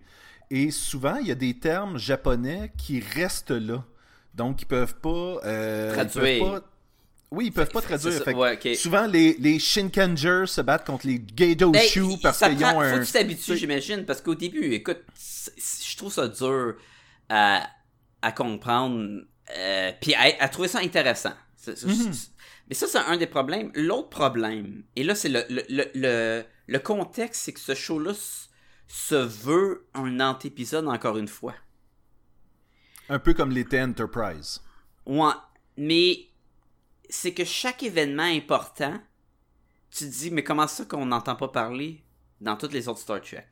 Et 0.50 0.72
souvent, 0.72 1.16
il 1.18 1.28
y 1.28 1.32
a 1.32 1.36
des 1.36 1.54
termes 1.60 1.98
japonais 1.98 2.72
qui 2.78 3.02
restent 3.02 3.52
là. 3.52 3.84
Donc, 4.34 4.62
ils 4.62 4.66
peuvent 4.66 4.96
pas... 4.96 5.40
euh, 5.46 5.90
ils 5.92 5.94
Traduire. 5.94 6.40
peuvent 6.44 6.62
pas- 6.62 6.68
Oui, 7.32 7.46
ils 7.48 7.52
peuvent 7.52 7.70
pas 7.70 7.82
traduire. 7.82 8.14
ça, 8.14 8.24
Fait 8.24 8.34
que 8.34 8.38
ouais, 8.38 8.54
ok. 8.54 8.76
Souvent, 8.78 9.06
les, 9.06 9.36
les 9.40 9.60
Shinkanjers 9.60 10.46
se 10.48 10.62
battent 10.62 10.86
contre 10.88 11.06
les 11.08 11.22
Geidoshu 11.36 12.02
Ben, 12.02 12.18
parce 12.24 12.40
qu'ils 12.40 12.64
ont 12.66 12.80
un... 12.82 12.94
Faut 12.94 13.00
que 13.02 13.06
tu 13.06 13.12
t'habitues, 13.12 13.58
j'imagine, 13.58 14.06
parce 14.06 14.22
qu'au 14.22 14.36
début, 14.36 14.72
écoute, 14.74 15.02
je 15.58 15.98
trouve 15.98 16.14
ça 16.14 16.28
dur 16.28 16.76
à, 17.28 17.68
à 18.22 18.32
comprendre, 18.32 19.22
euh, 19.58 19.92
puis 20.02 20.16
à, 20.16 20.32
à 20.40 20.48
trouver 20.50 20.70
ça 20.70 20.80
intéressant. 20.80 21.34
Mhm. 21.68 22.14
Mais 22.70 22.76
ça, 22.76 22.88
c'est 22.88 23.00
un 23.00 23.18
des 23.18 23.28
problèmes. 23.28 23.72
L'autre 23.74 24.10
problème, 24.10 24.84
et 24.96 25.04
là, 25.04 25.16
c'est 25.16 25.30
le, 25.30 25.44
le, 25.50 25.64
le, 25.96 26.44
le, 26.68 26.80
contexte, 26.80 27.42
c'est 27.44 27.54
que 27.54 27.60
ce 27.60 27.74
show-là 27.74 28.14
se 28.88 29.16
veut 29.16 29.88
un 29.96 30.20
antépisode 30.20 30.88
encore 30.88 31.18
une 31.18 31.28
fois. 31.28 31.56
Un 33.10 33.18
peu 33.18 33.34
comme 33.34 33.52
l'était 33.52 33.82
Enterprise. 33.82 34.62
Ouais, 35.08 35.34
mais 35.78 36.28
c'est 37.10 37.34
que 37.34 37.44
chaque 37.44 37.82
événement 37.82 38.22
important, 38.24 39.00
tu 39.90 40.06
te 40.06 40.12
dis, 40.12 40.30
mais 40.30 40.44
comment 40.44 40.68
ça 40.68 40.86
qu'on 40.86 41.08
n'entend 41.08 41.36
pas 41.36 41.48
parler 41.48 42.04
dans 42.40 42.56
toutes 42.56 42.74
les 42.74 42.88
autres 42.88 43.00
Star 43.00 43.22
Trek? 43.22 43.48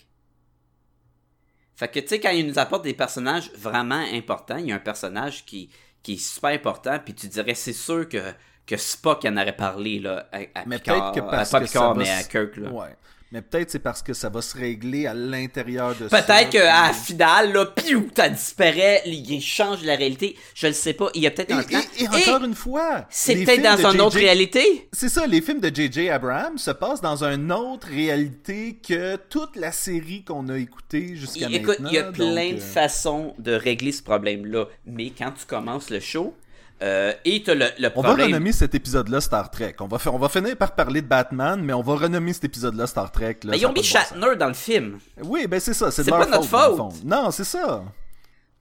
Fait 1.76 1.88
que, 1.88 2.00
tu 2.00 2.08
sais, 2.08 2.20
quand 2.20 2.30
il 2.30 2.48
nous 2.48 2.60
apporte 2.60 2.84
des 2.84 2.94
personnages 2.94 3.52
vraiment 3.54 4.06
importants, 4.14 4.58
il 4.58 4.68
y 4.68 4.72
a 4.72 4.76
un 4.76 4.80
personnage 4.80 5.46
qui, 5.46 5.72
qui 6.04 6.14
est 6.14 6.18
super 6.18 6.52
important, 6.52 7.00
puis 7.04 7.16
tu 7.16 7.28
dirais, 7.28 7.56
c'est 7.56 7.74
sûr 7.74 8.08
que, 8.08 8.34
que 8.68 8.78
Spock 8.78 9.26
en 9.26 9.38
aurait 9.38 9.56
parlé, 9.56 10.00
là, 10.00 10.28
à, 10.32 10.38
à 10.60 10.64
Mais 10.68 10.78
Picard. 10.78 11.12
peut-être 11.14 11.26
que 11.26 11.32
parce 11.32 11.50
à 11.54 11.60
pas 11.60 11.66
que 11.66 11.70
Picard, 11.72 11.96
mais 11.96 12.10
à 12.10 12.24
Kirk, 12.24 12.58
là. 12.58 12.70
Ouais. 12.70 12.96
Mais 13.30 13.42
peut-être 13.42 13.70
c'est 13.70 13.80
parce 13.80 14.02
que 14.02 14.14
ça 14.14 14.30
va 14.30 14.42
se 14.42 14.58
régler 14.58 15.06
à 15.06 15.14
l'intérieur 15.14 15.94
de 15.96 16.08
ça. 16.08 16.22
Peut-être 16.22 16.50
qu'à 16.50 16.88
la 16.88 16.94
finale, 16.94 17.52
là, 17.52 17.66
piou, 17.66 18.08
ça 18.16 18.30
disparaît, 18.30 19.02
il 19.06 19.42
change 19.42 19.84
la 19.84 19.98
réalité. 19.98 20.38
Je 20.56 20.68
le 20.68 20.72
sais 20.74 20.94
pas, 20.94 21.10
il 21.14 21.24
y 21.24 21.28
a 21.28 21.32
peut-être 21.32 21.50
Et, 21.50 21.54
un 21.54 21.64
plan. 21.64 21.80
et- 22.00 22.04
et 22.04 22.08
encore 22.08 22.46
une 22.46 22.56
fois, 22.56 23.06
c'est 23.10 23.44
peut-être 23.44 23.64
dans 23.82 23.92
une 23.92 24.00
autre 24.00 24.16
réalité. 24.16 24.88
C'est 24.94 25.10
ça, 25.10 25.28
les 25.28 25.42
films 25.42 25.60
de 25.60 25.70
J.J. 25.76 26.10
Abrams 26.10 26.58
se 26.58 26.72
passent 26.72 27.02
dans 27.02 27.22
une 27.26 27.52
autre 27.52 27.88
réalité 27.90 28.78
que 28.88 29.18
toute 29.18 29.58
la 29.58 29.74
série 29.74 30.24
qu'on 30.24 30.48
a 30.48 30.58
écoutée 30.58 31.18
jusqu'à 31.18 31.50
Écoute, 31.50 31.80
maintenant. 31.82 31.90
il 31.90 31.96
y 31.96 31.98
a 31.98 32.04
plein 32.12 32.26
donc, 32.52 32.56
de 32.56 32.62
euh, 32.62 32.74
façons 32.74 33.34
de 33.40 33.52
régler 33.52 33.92
ce 33.92 34.04
problème-là. 34.04 34.68
Mais 34.86 35.10
quand 35.10 35.32
tu 35.32 35.46
commences 35.46 35.90
le 35.90 36.00
show, 36.00 36.34
euh, 36.82 37.13
et 37.26 37.44
le, 37.48 37.54
le 37.80 37.90
On 37.96 38.02
va 38.02 38.10
problème... 38.10 38.28
renommer 38.28 38.52
cet 38.52 38.76
épisode-là 38.76 39.20
Star 39.22 39.50
Trek. 39.50 39.76
On 39.80 39.88
va, 39.88 39.98
on 40.12 40.18
va 40.20 40.30
finir 40.30 40.56
par 40.58 40.76
parler 40.76 41.02
de 41.02 41.08
Batman, 41.08 41.62
mais 41.62 41.74
on 41.74 41.82
va 41.82 41.96
renommer 41.96 42.34
cet 42.34 42.44
épisode-là 42.46 42.86
Star 42.88 43.12
Trek. 43.12 43.40
Là, 43.44 43.52
mais 43.52 43.58
ça 43.58 43.62
ils 43.62 43.66
ont 43.66 43.70
mis 43.70 43.76
bon. 43.76 43.84
Shatner 43.84 44.36
dans 44.38 44.48
le 44.48 44.54
film. 44.54 45.00
Oui, 45.24 45.48
ben 45.48 45.60
c'est 45.60 45.74
ça, 45.74 45.90
c'est 45.92 46.08
pas 46.10 46.26
notre 46.26 46.44
faute. 46.44 47.04
Non, 47.04 47.32
c'est 47.32 47.44
ça. 47.46 47.84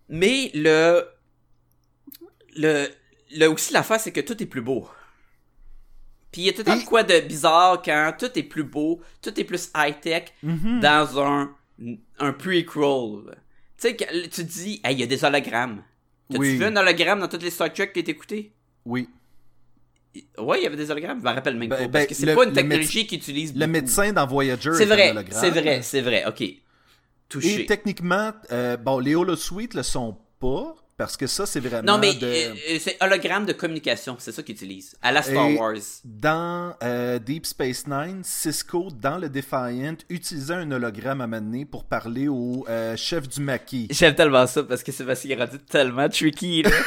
Mais 0.08 0.50
le... 0.54 1.04
Le... 2.56 2.88
le 3.36 3.46
aussi, 3.50 3.72
l'affaire, 3.72 4.00
c'est 4.00 4.12
que 4.12 4.20
tout 4.20 4.40
est 4.42 4.46
plus 4.46 4.62
beau. 4.62 4.88
Puis 6.32 6.42
il 6.42 6.44
y 6.46 6.48
a 6.48 6.52
tout 6.52 6.58
le 6.58 6.64
temps 6.64 6.78
Et- 6.80 6.84
quoi 6.84 7.02
de 7.02 7.20
bizarre 7.20 7.82
quand 7.82 8.12
tout 8.18 8.30
est 8.38 8.42
plus 8.42 8.64
beau, 8.64 9.00
tout 9.22 9.38
est 9.38 9.44
plus 9.44 9.70
high-tech 9.76 10.32
Mhm. 10.42 10.80
dans 10.80 11.20
un, 11.20 11.50
un 12.18 12.32
prequel. 12.32 13.36
Tu 13.78 13.88
sais, 13.88 13.96
tu 13.96 14.28
te 14.30 14.40
dis, 14.42 14.80
hey, 14.84 14.94
il 14.94 15.00
y 15.00 15.02
a 15.02 15.06
des 15.06 15.22
hologrammes. 15.24 15.82
T'as-tu 16.30 16.40
Oui. 16.40 16.56
vu 16.56 16.64
un 16.64 16.76
hologramme 16.76 17.20
dans 17.20 17.28
toutes 17.28 17.42
les 17.42 17.50
Star 17.50 17.72
Trek 17.72 17.88
que 17.92 18.00
t'as 18.00 18.12
écouté? 18.12 18.52
Oui. 18.84 19.08
Ouais, 20.38 20.60
il 20.60 20.64
y 20.64 20.66
avait 20.66 20.76
des 20.76 20.90
hologrammes, 20.90 21.18
je 21.20 21.24
me 21.24 21.30
rappelle 21.34 21.56
même 21.56 21.68
Ben- 21.68 21.76
pas. 21.76 21.82
ben, 21.84 21.90
parce 21.92 22.06
que 22.06 22.14
c'est 22.14 22.34
pas 22.34 22.44
une 22.44 22.52
technologie 22.54 23.06
qui 23.06 23.16
utilise 23.16 23.54
Le 23.54 23.66
médecin 23.66 24.12
dans 24.12 24.26
Voyager 24.26 24.72
C'est 24.74 24.84
est 24.84 24.92
un 24.92 24.94
vrai, 24.94 25.10
hologramme. 25.10 25.40
c'est 25.40 25.50
vrai, 25.50 25.82
c'est 25.82 26.00
vrai, 26.00 26.24
ok. 26.26 26.42
Touché. 27.28 27.62
Et 27.62 27.66
techniquement, 27.66 28.32
euh, 28.50 28.76
bon, 28.78 28.98
les 28.98 29.14
holosuites 29.14 29.74
le 29.74 29.82
sont 29.82 30.16
pas, 30.40 30.74
parce 30.96 31.16
que 31.16 31.26
ça, 31.26 31.44
c'est 31.46 31.60
vraiment 31.60 31.92
non, 31.94 31.98
mais 31.98 32.14
de- 32.14 32.26
euh, 32.26 32.54
euh, 32.70 32.78
c'est 32.80 32.96
hologramme 33.02 33.44
de 33.44 33.52
communication, 33.52 34.16
c'est 34.18 34.32
ça 34.32 34.42
qu'ils 34.42 34.54
utilisent. 34.54 34.94
À 35.02 35.12
la 35.12 35.22
Star 35.22 35.46
Et- 35.48 35.56
Wars. 35.56 35.74
Dans 36.04 36.74
euh, 36.82 37.18
Deep 37.18 37.44
Space 37.46 37.86
Nine, 37.86 38.22
Cisco, 38.24 38.88
dans 38.98 39.18
le 39.18 39.28
Defiant, 39.28 39.96
utilisait 40.08 40.54
un 40.54 40.70
hologramme 40.72 41.20
à 41.20 41.26
mener 41.26 41.64
pour 41.66 41.84
parler 41.84 42.28
au 42.28 42.64
euh, 42.68 42.96
chef 42.96 43.28
du 43.28 43.40
maquis. 43.40 43.88
J'aime 43.90 44.14
tellement 44.14 44.46
ça 44.46 44.62
parce 44.62 44.82
que 44.82 44.90
Sébastien 44.92 45.36
est 45.36 45.40
rendu 45.44 45.58
tellement 45.58 46.08
tricky, 46.08 46.62
là. 46.62 46.70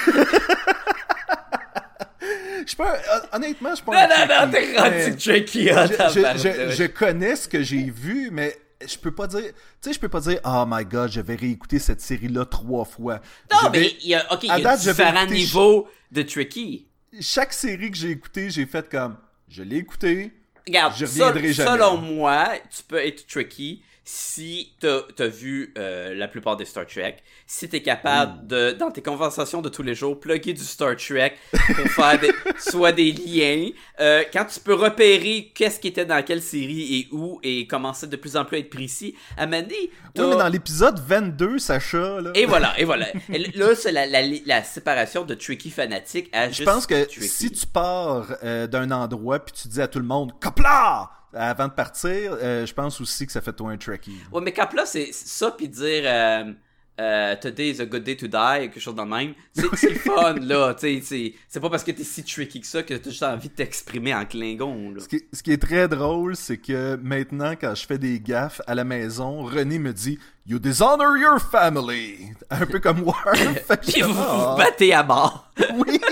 Je 2.61 2.67
suis 2.75 2.77
pas, 2.77 2.97
hon- 3.31 3.37
honnêtement, 3.37 3.69
je 3.71 3.75
suis 3.77 3.85
pas 3.85 4.07
non, 4.07 4.13
un 4.15 4.27
non, 4.27 4.45
non, 4.45 4.51
t'es 4.51 4.77
rendu 4.77 5.17
tricky, 5.17 5.69
hein, 5.71 5.85
je, 5.87 5.91
je- 5.93 5.97
tabarnak. 5.97 6.37
je- 6.37 6.71
je 6.75 6.83
connais 6.83 7.35
ce 7.35 7.47
que 7.47 7.63
j'ai 7.63 7.89
vu, 7.89 8.29
mais 8.31 8.55
je 8.87 8.97
peux 8.97 9.11
pas 9.11 9.27
dire, 9.27 9.41
tu 9.41 9.53
sais, 9.81 9.93
je 9.93 9.99
peux 9.99 10.09
pas 10.09 10.21
dire, 10.21 10.39
oh 10.45 10.63
my 10.67 10.85
god, 10.85 11.11
je 11.11 11.21
vais 11.21 11.35
réécouter 11.35 11.79
cette 11.79 12.01
série-là 12.01 12.45
trois 12.45 12.85
fois. 12.85 13.21
Non, 13.51 13.69
mais 13.71 13.95
il 14.01 14.09
y 14.09 14.15
a, 14.15 14.31
ok, 14.33 14.43
il 14.43 14.47
y 14.47 14.51
a 14.51 14.59
date, 14.61 14.81
différents 14.81 15.25
niveaux 15.25 15.87
de 16.11 16.21
tricky. 16.21 16.87
chaque 17.19 17.53
série 17.53 17.91
que 17.91 17.97
j'ai 17.97 18.11
écoutée, 18.11 18.49
j'ai 18.49 18.65
fait 18.65 18.87
comme, 18.89 19.17
je 19.47 19.63
l'ai 19.63 19.77
écoutée, 19.77 20.33
Regarde, 20.67 20.93
Je 20.97 21.05
reviendrai 21.05 21.51
jamais. 21.53 21.71
selon 21.71 21.97
moi, 21.97 22.49
tu 22.69 22.83
peux 22.83 22.97
être 22.97 23.25
tricky 23.25 23.81
si 24.11 24.73
t'as 24.79 25.01
as 25.19 25.27
vu 25.27 25.71
euh, 25.77 26.15
la 26.15 26.27
plupart 26.27 26.57
des 26.57 26.65
Star 26.65 26.87
Trek, 26.87 27.17
si 27.45 27.69
t'es 27.69 27.83
capable 27.83 28.47
de, 28.47 28.71
dans 28.71 28.89
tes 28.89 29.03
conversations 29.03 29.61
de 29.61 29.69
tous 29.69 29.83
les 29.83 29.93
jours, 29.93 30.19
plugger 30.19 30.53
du 30.53 30.63
Star 30.63 30.95
Trek 30.95 31.35
pour 31.51 31.87
faire 31.89 32.19
des, 32.19 32.31
soit 32.57 32.91
des 32.91 33.11
liens, 33.11 33.69
euh, 33.99 34.23
quand 34.33 34.45
tu 34.45 34.59
peux 34.61 34.73
repérer 34.73 35.51
qu'est-ce 35.53 35.79
qui 35.79 35.89
était 35.89 36.05
dans 36.05 36.23
quelle 36.23 36.41
série 36.41 36.95
et 36.95 37.07
où 37.11 37.39
et 37.43 37.67
commencer 37.67 38.07
de 38.07 38.15
plus 38.15 38.35
en 38.35 38.45
plus 38.45 38.57
à 38.57 38.59
être 38.61 38.71
précis, 38.71 39.13
à 39.37 39.45
Mandy, 39.45 39.75
Oui, 39.75 39.89
mais 40.15 40.35
dans 40.37 40.49
l'épisode 40.49 40.99
22, 40.99 41.59
Sacha, 41.59 42.19
là, 42.19 42.31
et 42.33 42.47
voilà, 42.47 42.79
et 42.79 42.85
voilà. 42.85 43.05
Et 43.29 43.37
là, 43.37 43.75
c'est 43.75 43.91
la, 43.91 44.07
la, 44.07 44.21
la 44.45 44.63
séparation 44.63 45.23
de 45.23 45.35
Tricky 45.35 45.69
fanatique 45.69 46.29
à 46.33 46.49
je 46.49 46.55
juste 46.55 46.65
pense 46.65 46.87
que 46.87 47.03
Tricky. 47.03 47.27
si 47.27 47.51
tu 47.51 47.67
pars 47.67 48.25
euh, 48.43 48.65
d'un 48.65 48.89
endroit 48.89 49.37
puis 49.37 49.53
tu 49.53 49.67
dis 49.67 49.81
à 49.81 49.87
tout 49.87 49.99
le 49.99 50.05
monde 50.05 50.31
«Copla!» 50.41 51.11
avant 51.33 51.67
de 51.67 51.73
partir, 51.73 52.35
euh, 52.41 52.65
je 52.65 52.73
pense 52.73 52.99
aussi 53.01 53.25
que 53.25 53.31
ça 53.31 53.41
fait 53.41 53.53
toi 53.53 53.71
un 53.71 53.77
Trekkie. 53.77 54.17
Ouais, 54.31 54.41
mais 54.41 54.53
là, 54.75 54.85
c'est 54.85 55.11
ça, 55.13 55.51
puis 55.51 55.67
dire 55.67 56.03
euh, 56.05 56.51
euh, 56.99 57.35
Today 57.39 57.69
is 57.69 57.81
a 57.81 57.85
good 57.85 58.03
day 58.03 58.15
to 58.17 58.27
die, 58.27 58.31
quelque 58.71 58.79
chose 58.79 58.95
dans 58.95 59.05
le 59.05 59.09
même, 59.09 59.33
c'est 59.53 59.93
fun, 59.95 60.33
là. 60.41 60.73
tu 60.73 61.01
sais, 61.01 61.33
C'est 61.47 61.59
pas 61.59 61.69
parce 61.69 61.83
que 61.83 61.91
t'es 61.91 62.03
si 62.03 62.23
tricky 62.23 62.59
que 62.61 62.67
ça 62.67 62.83
que 62.83 62.93
t'as 62.93 63.09
juste 63.09 63.23
envie 63.23 63.49
de 63.49 63.53
t'exprimer 63.53 64.13
en 64.13 64.25
Klingon, 64.25 64.91
là. 64.91 64.99
Ce 65.01 65.07
qui, 65.07 65.17
est- 65.17 65.27
ce 65.33 65.41
qui 65.43 65.51
est 65.51 65.61
très 65.61 65.87
drôle, 65.87 66.35
c'est 66.35 66.57
que 66.57 66.97
maintenant, 67.01 67.51
quand 67.51 67.73
je 67.75 67.85
fais 67.85 67.97
des 67.97 68.19
gaffes 68.19 68.61
à 68.67 68.75
la 68.75 68.83
maison, 68.83 69.43
René 69.43 69.79
me 69.79 69.93
dit 69.93 70.19
«You 70.45 70.59
dishonor 70.59 71.15
your 71.17 71.39
family!» 71.39 72.31
Un 72.49 72.65
peu 72.65 72.79
comme 72.79 73.01
War. 73.03 73.23
Puis 73.87 74.01
vous 74.01 74.13
vous 74.13 74.55
battez 74.57 74.93
à 74.93 75.03
mort. 75.03 75.49
Oui! 75.75 76.01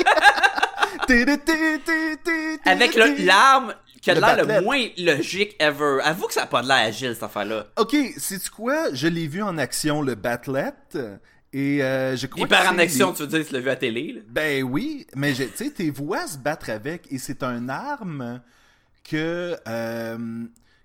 Avec 2.65 2.95
l'arme 2.95 3.73
qui 4.13 4.23
a 4.23 4.35
l'air 4.35 4.45
le 4.45 4.61
moins 4.61 4.85
logique 4.97 5.55
ever. 5.59 5.99
Avoue 6.03 6.27
que 6.27 6.33
ça 6.33 6.43
a 6.43 6.47
pas 6.47 6.61
de 6.61 6.67
l'air 6.67 6.77
agile, 6.77 7.13
cette 7.13 7.23
affaire-là. 7.23 7.67
Ok, 7.77 7.95
sais-tu 8.17 8.49
quoi? 8.49 8.93
Je 8.93 9.07
l'ai 9.07 9.27
vu 9.27 9.41
en 9.43 9.57
action, 9.57 10.01
le 10.01 10.15
Batlet, 10.15 10.71
et 11.53 11.81
euh, 11.83 12.15
je 12.17 12.27
crois 12.27 12.45
Hyper 12.45 12.63
que 12.63 12.67
en 12.67 12.75
c'est 12.75 12.81
action, 12.81 13.09
les- 13.09 13.15
tu 13.15 13.21
veux 13.23 13.27
dire, 13.27 13.47
tu 13.47 13.53
l'as 13.53 13.59
vu 13.59 13.69
à 13.69 13.75
télé, 13.75 14.13
là? 14.13 14.21
Ben 14.27 14.63
oui, 14.63 15.07
mais 15.15 15.33
tu 15.33 15.47
sais, 15.55 15.71
tes 15.71 15.89
voix 15.89 16.27
se 16.27 16.37
battre 16.37 16.69
avec, 16.69 17.07
et 17.11 17.17
c'est 17.17 17.41
un 17.43 17.69
arme 17.69 18.41
que, 19.09 19.55
euh, 19.67 20.43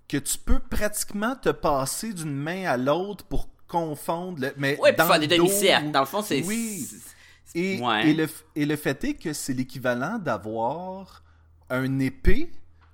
que 0.08 0.16
tu 0.16 0.38
peux 0.38 0.58
pratiquement 0.60 1.34
te 1.34 1.48
passer 1.48 2.12
d'une 2.12 2.34
main 2.36 2.64
à 2.66 2.76
l'autre 2.76 3.24
pour 3.24 3.48
confondre, 3.66 4.40
le, 4.40 4.52
mais 4.56 4.78
Ouais, 4.78 4.92
puis 4.92 4.98
dans 4.98 5.06
faire 5.08 5.18
des 5.20 5.26
dos, 5.26 5.36
demi-cercles. 5.46 5.90
Dans 5.90 6.00
le 6.00 6.06
fond, 6.06 6.22
c'est. 6.22 6.42
Oui. 6.44 6.86
c'est- 6.88 6.98
Et, 7.54 7.80
Ouais. 7.80 8.08
et, 8.08 8.14
le, 8.14 8.28
et 8.56 8.64
le 8.64 8.76
fait 8.76 9.02
est 9.04 9.14
que 9.14 9.32
c'est 9.34 9.52
l'équivalent 9.52 10.18
d'avoir 10.18 11.22
un 11.68 11.98
épée, 11.98 12.50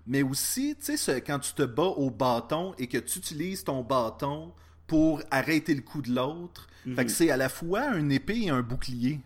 mais 0.08 0.22
aussi, 0.22 0.74
tu 0.84 0.96
sais, 0.96 1.20
quand 1.20 1.38
tu 1.38 1.52
te 1.52 1.62
bats 1.62 1.82
au 1.84 2.10
bâton 2.10 2.74
et 2.78 2.86
que 2.88 2.98
tu 2.98 3.18
utilises 3.20 3.62
ton 3.62 3.82
bâton 3.82 4.52
pour 4.88 5.20
arrêter 5.30 5.74
le 5.74 5.82
coup 5.82 6.00
de 6.02 6.10
l'autre. 6.12 6.66
Mhm. 6.86 6.96
Fait 6.96 7.04
que 7.04 7.10
c'est 7.10 7.30
à 7.30 7.36
la 7.36 7.48
fois 7.50 7.94
une 7.96 8.10
épée 8.10 8.40
et 8.44 8.48
un 8.50 8.62
bouclier. 8.62 9.20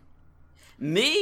Mais. 0.78 1.12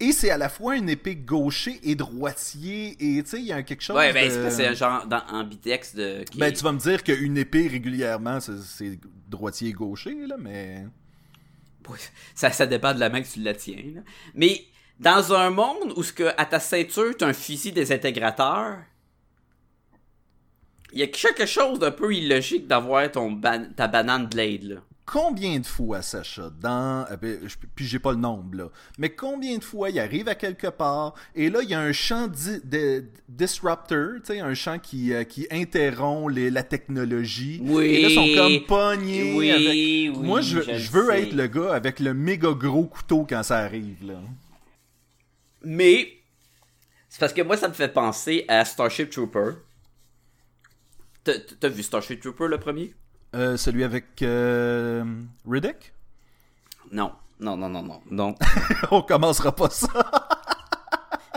Et 0.00 0.10
c'est 0.10 0.30
à 0.30 0.36
la 0.36 0.48
fois 0.48 0.74
une 0.76 0.88
épée 0.88 1.14
gaucher 1.14 1.78
et 1.84 1.94
droitier. 1.94 2.96
Et 2.98 3.22
tu 3.22 3.30
sais, 3.30 3.38
il 3.38 3.44
y 3.46 3.52
a 3.52 3.62
quelque 3.62 3.80
chose 3.82 3.96
Ouais, 3.96 4.12
ben, 4.12 4.28
de... 4.28 4.50
c'est 4.50 4.66
un 4.66 4.74
genre 4.74 5.06
dans, 5.06 5.22
ambidextre 5.30 5.96
de. 5.96 6.24
Ben, 6.36 6.48
est- 6.48 6.52
tu 6.54 6.64
vas 6.64 6.72
me 6.72 6.78
dire 6.80 7.04
qu'une 7.04 7.38
épée 7.38 7.68
régulièrement, 7.68 8.40
c'est- 8.40 8.98
droitier 9.30 9.68
et 9.68 9.72
gaucher, 9.72 10.26
là, 10.26 10.36
mais... 10.38 10.84
Ça, 12.34 12.50
ça 12.50 12.66
dépend 12.66 12.94
de 12.94 13.00
la 13.00 13.08
main 13.10 13.22
que 13.22 13.28
tu 13.28 13.40
la 13.40 13.54
tiens. 13.54 13.82
là. 13.94 14.00
Mais 14.34 14.62
dans 14.98 15.32
un 15.34 15.50
monde 15.50 15.92
où 15.96 16.02
ce 16.02 16.12
que 16.12 16.32
à 16.38 16.44
ta 16.46 16.58
ceinture, 16.58 17.14
t'as 17.16 17.28
un 17.28 17.32
fusil 17.32 17.72
désintégrateur, 17.72 18.78
il 20.94 21.00
y 21.00 21.02
a 21.02 21.06
quelque 21.08 21.44
chose 21.46 21.78
d'un 21.78 21.90
peu 21.90 22.14
illogique 22.14 22.66
d'avoir 22.66 23.10
ton 23.10 23.30
ban- 23.32 23.66
ta 23.76 23.86
banane 23.88 24.26
blade 24.26 24.62
là. 24.62 24.76
combien 25.06 25.58
de 25.58 25.66
fois, 25.66 26.00
Sacha, 26.00 26.50
dans. 26.62 27.04
euh, 27.10 27.16
ben, 27.20 27.38
puis 27.74 27.84
j'ai 27.84 27.98
pas 27.98 28.12
le 28.12 28.18
nombre, 28.18 28.56
là. 28.56 28.68
Mais 28.96 29.10
combien 29.10 29.58
de 29.58 29.62
fois 29.64 29.90
il 29.90 29.98
arrive 30.00 30.28
à 30.28 30.34
quelque 30.34 30.68
part 30.68 31.12
et 31.34 31.50
là, 31.50 31.60
il 31.62 31.68
y 31.68 31.74
a 31.74 31.80
un 31.80 31.92
champ 31.92 32.26
di- 32.26 32.60
de, 32.64 33.04
disruptor, 33.28 34.14
tu 34.24 34.32
sais, 34.32 34.40
un 34.40 34.54
champ 34.54 34.78
qui, 34.78 35.12
euh, 35.12 35.24
qui 35.24 35.46
interrompt 35.50 36.32
les- 36.34 36.50
la 36.50 36.62
technologie. 36.62 37.60
Oui. 37.62 37.84
Et 37.86 38.02
là, 38.02 38.08
ils 38.08 38.14
sont 38.14 38.34
comme 38.42 38.66
pognés. 38.66 39.34
Oui, 39.36 39.50
avec- 39.50 39.66
oui, 39.66 40.12
Moi, 40.16 40.40
je, 40.40 40.60
je 40.62 40.78
je 40.78 40.90
veux 40.90 41.06
sais. 41.08 41.22
être 41.24 41.34
le 41.34 41.46
gars 41.48 41.74
avec 41.74 42.00
le 42.00 42.14
méga 42.14 42.52
gros 42.52 42.84
couteau 42.86 43.26
quand 43.28 43.42
ça 43.42 43.58
arrive, 43.58 44.06
là. 44.06 44.14
Mais 45.62 46.08
c'est 47.08 47.20
parce 47.20 47.32
que 47.32 47.42
moi 47.42 47.56
ça 47.56 47.68
me 47.68 47.74
fait 47.74 47.88
penser 47.92 48.44
à 48.48 48.64
Starship 48.64 49.10
Trooper. 49.10 49.52
T'as- 51.24 51.68
vu 51.68 51.82
Starship 51.82 52.20
Trooper 52.20 52.48
le 52.48 52.58
premier? 52.58 52.94
Euh, 53.34 53.56
celui 53.56 53.82
avec 53.82 54.22
euh, 54.22 55.04
Riddick? 55.48 55.92
Non, 56.92 57.12
non, 57.40 57.56
non, 57.56 57.68
non, 57.68 57.82
non, 57.82 58.00
non. 58.10 58.34
On 58.90 59.02
commencera 59.02 59.50
pas 59.54 59.70
ça. 59.70 59.88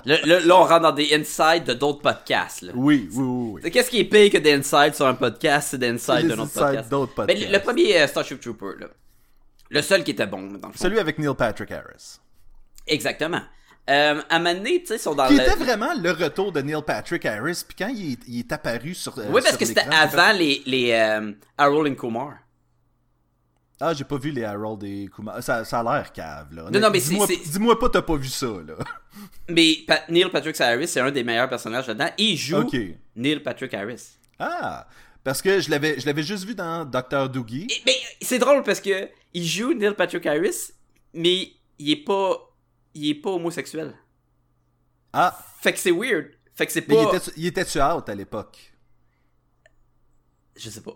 là, 0.06 0.56
on 0.56 0.64
rentre 0.64 0.82
dans 0.82 0.92
des 0.92 1.14
insides 1.14 1.64
de 1.66 1.74
d'autres 1.74 2.02
podcasts. 2.02 2.62
Là. 2.62 2.72
oui, 2.76 3.10
oui, 3.14 3.60
oui. 3.64 3.72
Qu'est-ce 3.72 3.90
qui 3.90 4.00
est 4.00 4.06
pire 4.06 4.32
que 4.32 4.38
des 4.38 4.54
insides 4.54 4.94
sur 4.94 5.06
un 5.08 5.16
podcast, 5.16 5.70
c'est 5.72 5.78
des 5.78 5.90
insides 5.90 6.28
d'un 6.28 6.40
autre 6.40 6.54
podcast? 6.54 6.90
d'autres 6.90 7.26
Ben, 7.26 7.38
le, 7.38 7.52
le 7.52 7.60
premier 7.60 8.00
euh, 8.02 8.08
Starship 8.08 8.40
Trooper, 8.40 8.80
là. 8.80 8.88
Le 9.70 9.82
seul 9.82 10.04
qui 10.04 10.12
était 10.12 10.28
bon, 10.28 10.44
dans 10.44 10.68
le 10.68 10.74
fond. 10.74 10.80
Celui 10.80 11.00
avec 11.00 11.18
Neil 11.20 11.34
Patrick 11.38 11.72
Harris. 11.72 12.20
Exactement. 12.86 13.42
Euh, 13.90 14.22
à 14.30 14.36
un 14.36 14.40
moment 14.40 14.54
donné, 14.54 14.82
tu 14.82 14.88
sais, 14.88 14.96
ils 14.96 15.00
sont 15.00 15.16
dans 15.16 15.28
Qui 15.28 15.36
le... 15.36 15.42
était 15.44 15.56
vraiment 15.56 15.94
le 15.94 16.12
retour 16.12 16.52
de 16.52 16.60
Neil 16.62 16.82
Patrick 16.86 17.26
Harris, 17.26 17.64
puis 17.66 17.76
quand 17.78 17.88
il 17.88 18.14
est, 18.14 18.20
il 18.28 18.40
est 18.40 18.52
apparu 18.52 18.94
sur. 18.94 19.18
euh, 19.18 19.24
Oui, 19.30 19.36
parce 19.42 19.50
sur 19.52 19.58
que 19.60 19.66
c'était 19.66 19.86
avant 19.90 20.34
les, 20.34 20.62
les 20.66 20.92
euh, 20.92 21.32
Harold 21.58 21.92
and 21.92 21.96
Kumar. 21.96 22.34
Ah, 23.80 23.94
j'ai 23.94 24.04
pas 24.06 24.18
vu 24.18 24.32
les 24.32 24.44
Harold 24.44 24.84
et 24.84 25.08
Kumar. 25.16 25.42
Ça, 25.44 25.64
ça 25.64 25.80
a 25.82 25.84
l'air 25.84 26.12
cave, 26.12 26.48
là. 26.52 26.64
Non, 26.72 26.80
non, 26.80 26.90
mais 26.92 27.00
Dis-moi 27.00 27.28
dis-moi 27.28 27.78
pas, 27.80 27.90
t'as 27.90 28.02
pas 28.02 28.16
vu 28.16 28.28
ça, 28.28 28.48
là. 28.48 28.74
Mais 29.50 29.78
Pa- 29.88 30.04
Neil 30.10 30.30
Patrick 30.32 30.60
Harris, 30.60 30.88
c'est 30.88 31.00
un 31.00 31.12
des 31.12 31.24
meilleurs 31.24 31.48
personnages 31.50 31.88
là-dedans. 31.88 32.10
Et 32.18 32.24
il 32.24 32.38
joue. 32.38 32.70
Neil 33.16 33.40
Patrick 33.40 33.74
Harris. 33.74 34.18
Ah, 34.40 34.88
parce 35.24 35.42
que 35.42 35.60
je 35.62 35.70
l'avais, 35.70 36.00
je 36.00 36.06
l'avais 36.08 36.24
juste 36.24 36.44
vu 36.46 36.56
dans 36.56 36.86
Dr. 36.86 37.30
Doogie. 37.30 37.68
Et- 37.70 37.82
mais 37.86 37.96
c'est 38.22 38.40
drôle 38.40 38.64
parce 38.64 38.82
que 38.82 39.10
il 39.34 39.46
joue 39.46 39.74
Neil 39.74 39.94
Patrick 39.96 40.26
Harris, 40.26 40.72
mais 41.14 41.52
il 41.80 41.92
est 41.92 42.04
pas... 42.04 42.36
Il 42.98 43.10
est 43.10 43.16
pas 43.16 43.30
homosexuel. 43.32 43.93
Ah, 45.14 45.38
Fait 45.62 45.74
que 45.74 45.80
c'est 45.80 45.91
weird. 45.91 46.28
Fait 46.56 46.66
que 46.66 46.72
c'est 46.72 46.82
pas... 46.82 46.93
il 46.95 47.16
était, 47.16 47.32
il 47.38 47.45
était-tu 47.45 47.80
out 47.82 48.10
à 48.10 48.16
l'époque? 48.16 48.74
Je 50.56 50.70
sais 50.70 50.82
pas. 50.82 50.95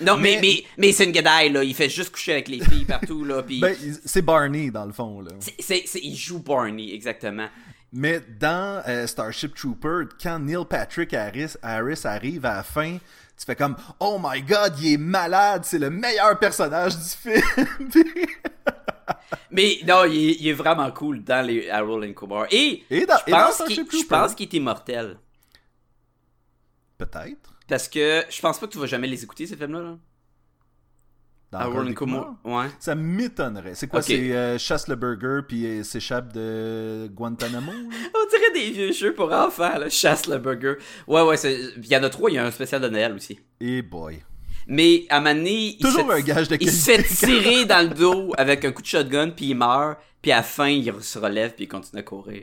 Non, 0.00 0.16
mais, 0.16 0.34
Mais- 0.34 0.40
mais, 0.40 0.64
mais, 0.76 0.92
c'est 0.92 1.04
une 1.04 1.12
gadaille, 1.12 1.50
là. 1.52 1.62
Il 1.64 1.74
fait 1.74 1.88
juste 1.88 2.10
coucher 2.10 2.32
avec 2.32 2.48
les 2.48 2.60
filles 2.60 2.84
partout, 2.84 3.24
là. 3.24 3.42
Ben, 3.42 3.76
c'est 4.04 4.22
Barney, 4.22 4.70
dans 4.70 4.84
le 4.84 4.92
fond, 4.92 5.20
là. 5.20 5.30
c'est, 5.40 5.54
c'est- 5.60 5.84
c'est- 5.86 6.00
il 6.02 6.16
joue 6.16 6.40
Barney, 6.40 6.92
exactement. 6.92 7.48
Mais 7.92 8.20
dans 8.40 8.82
euh, 8.88 9.06
Starship 9.06 9.54
Trooper, 9.54 10.02
quand 10.20 10.40
Neil 10.40 10.64
Patrick 10.68 11.14
Harris, 11.14 11.52
Harris 11.62 12.00
arrive 12.04 12.44
à 12.44 12.56
la 12.56 12.62
fin, 12.64 12.98
tu 13.38 13.44
fais 13.46 13.54
comme 13.54 13.76
Oh 14.00 14.18
my 14.20 14.42
god, 14.42 14.74
il 14.80 14.94
est 14.94 14.98
malade, 14.98 15.62
c'est 15.64 15.78
le 15.78 15.90
meilleur 15.90 16.36
personnage 16.40 16.96
du 16.98 17.04
film. 17.08 17.66
Mais 19.50 19.78
non, 19.86 20.04
il 20.04 20.30
est, 20.30 20.36
il 20.40 20.48
est 20.48 20.52
vraiment 20.52 20.90
cool 20.92 21.22
dans 21.24 21.44
les 21.46 21.68
Harold 21.70 22.04
and 22.08 22.12
Kumar. 22.14 22.46
Et, 22.50 22.84
Et 22.90 23.06
dans- 23.06 23.16
je 23.18 23.28
et 23.28 23.30
dans 23.32 23.38
pense 23.46 23.62
qu'il, 23.66 23.76
je 23.76 23.82
Trooper. 23.82 24.08
pense 24.08 24.34
qu'il 24.34 24.46
est 24.46 24.54
immortel. 24.54 25.16
Peut-être. 26.98 27.54
Parce 27.68 27.88
que 27.88 28.24
je 28.28 28.40
pense 28.40 28.58
pas 28.58 28.66
que 28.66 28.72
tu 28.72 28.78
vas 28.78 28.86
jamais 28.86 29.08
les 29.08 29.22
écouter, 29.24 29.46
ces 29.46 29.56
films-là. 29.56 29.80
Là. 29.82 29.96
Harold 31.56 31.88
and 31.90 31.94
Kumar. 31.94 32.34
Ouais. 32.44 32.66
Ça 32.80 32.96
m'étonnerait. 32.96 33.76
C'est 33.76 33.86
quoi, 33.86 34.02
c'est 34.02 34.32
euh, 34.34 34.58
chasse 34.58 34.88
le 34.88 34.96
burger 34.96 35.40
puis 35.46 35.64
euh, 35.66 35.82
s'échappe 35.84 36.32
de 36.32 37.08
Guantanamo? 37.12 37.70
On 38.14 38.28
dirait 38.28 38.52
des 38.52 38.70
vieux 38.72 38.92
jeux 38.92 39.14
pour 39.14 39.32
enfants, 39.32 39.78
là. 39.78 39.88
Chasse 39.88 40.26
le 40.26 40.38
burger. 40.38 40.74
Ouais, 41.06 41.22
ouais, 41.22 41.36
c'est... 41.36 41.56
il 41.76 41.86
y 41.86 41.96
en 41.96 42.02
a 42.02 42.10
trois, 42.10 42.28
il 42.30 42.34
y 42.34 42.38
a 42.38 42.44
un 42.44 42.50
spécial 42.50 42.80
de 42.80 42.88
Noël 42.88 43.12
aussi. 43.12 43.38
Et 43.60 43.82
boy. 43.82 44.24
Mais 44.66 45.04
à 45.10 45.18
un 45.18 45.20
moment 45.20 45.34
donné, 45.34 45.52
il 45.52 45.78
Toujours 45.78 46.00
se 46.02 46.06
fait- 46.06 46.12
un 46.12 46.20
gage 46.20 46.48
de 46.48 46.56
Il 46.60 46.70
se 46.70 46.84
fait 46.90 46.96
qualité. 47.02 47.14
tirer 47.26 47.64
dans 47.66 47.88
le 47.88 47.94
dos 47.94 48.32
avec 48.38 48.64
un 48.64 48.72
coup 48.72 48.82
de 48.82 48.86
shotgun, 48.86 49.30
puis 49.30 49.46
il 49.46 49.54
meurt, 49.54 49.98
puis 50.22 50.32
à 50.32 50.36
la 50.36 50.42
fin, 50.42 50.68
il 50.68 50.92
se 51.02 51.18
relève, 51.18 51.54
puis 51.54 51.64
il 51.64 51.68
continue 51.68 52.00
à 52.00 52.02
courir. 52.04 52.42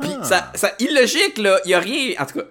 Puis 0.00 0.10
Ah. 0.20 0.24
ça, 0.24 0.52
ça, 0.54 0.72
illogique, 0.78 1.38
là, 1.38 1.58
il 1.64 1.70
y 1.72 1.74
a 1.74 1.80
rien, 1.80 2.14
en 2.20 2.26
tout 2.26 2.38
cas, 2.38 2.44
tout 2.44 2.50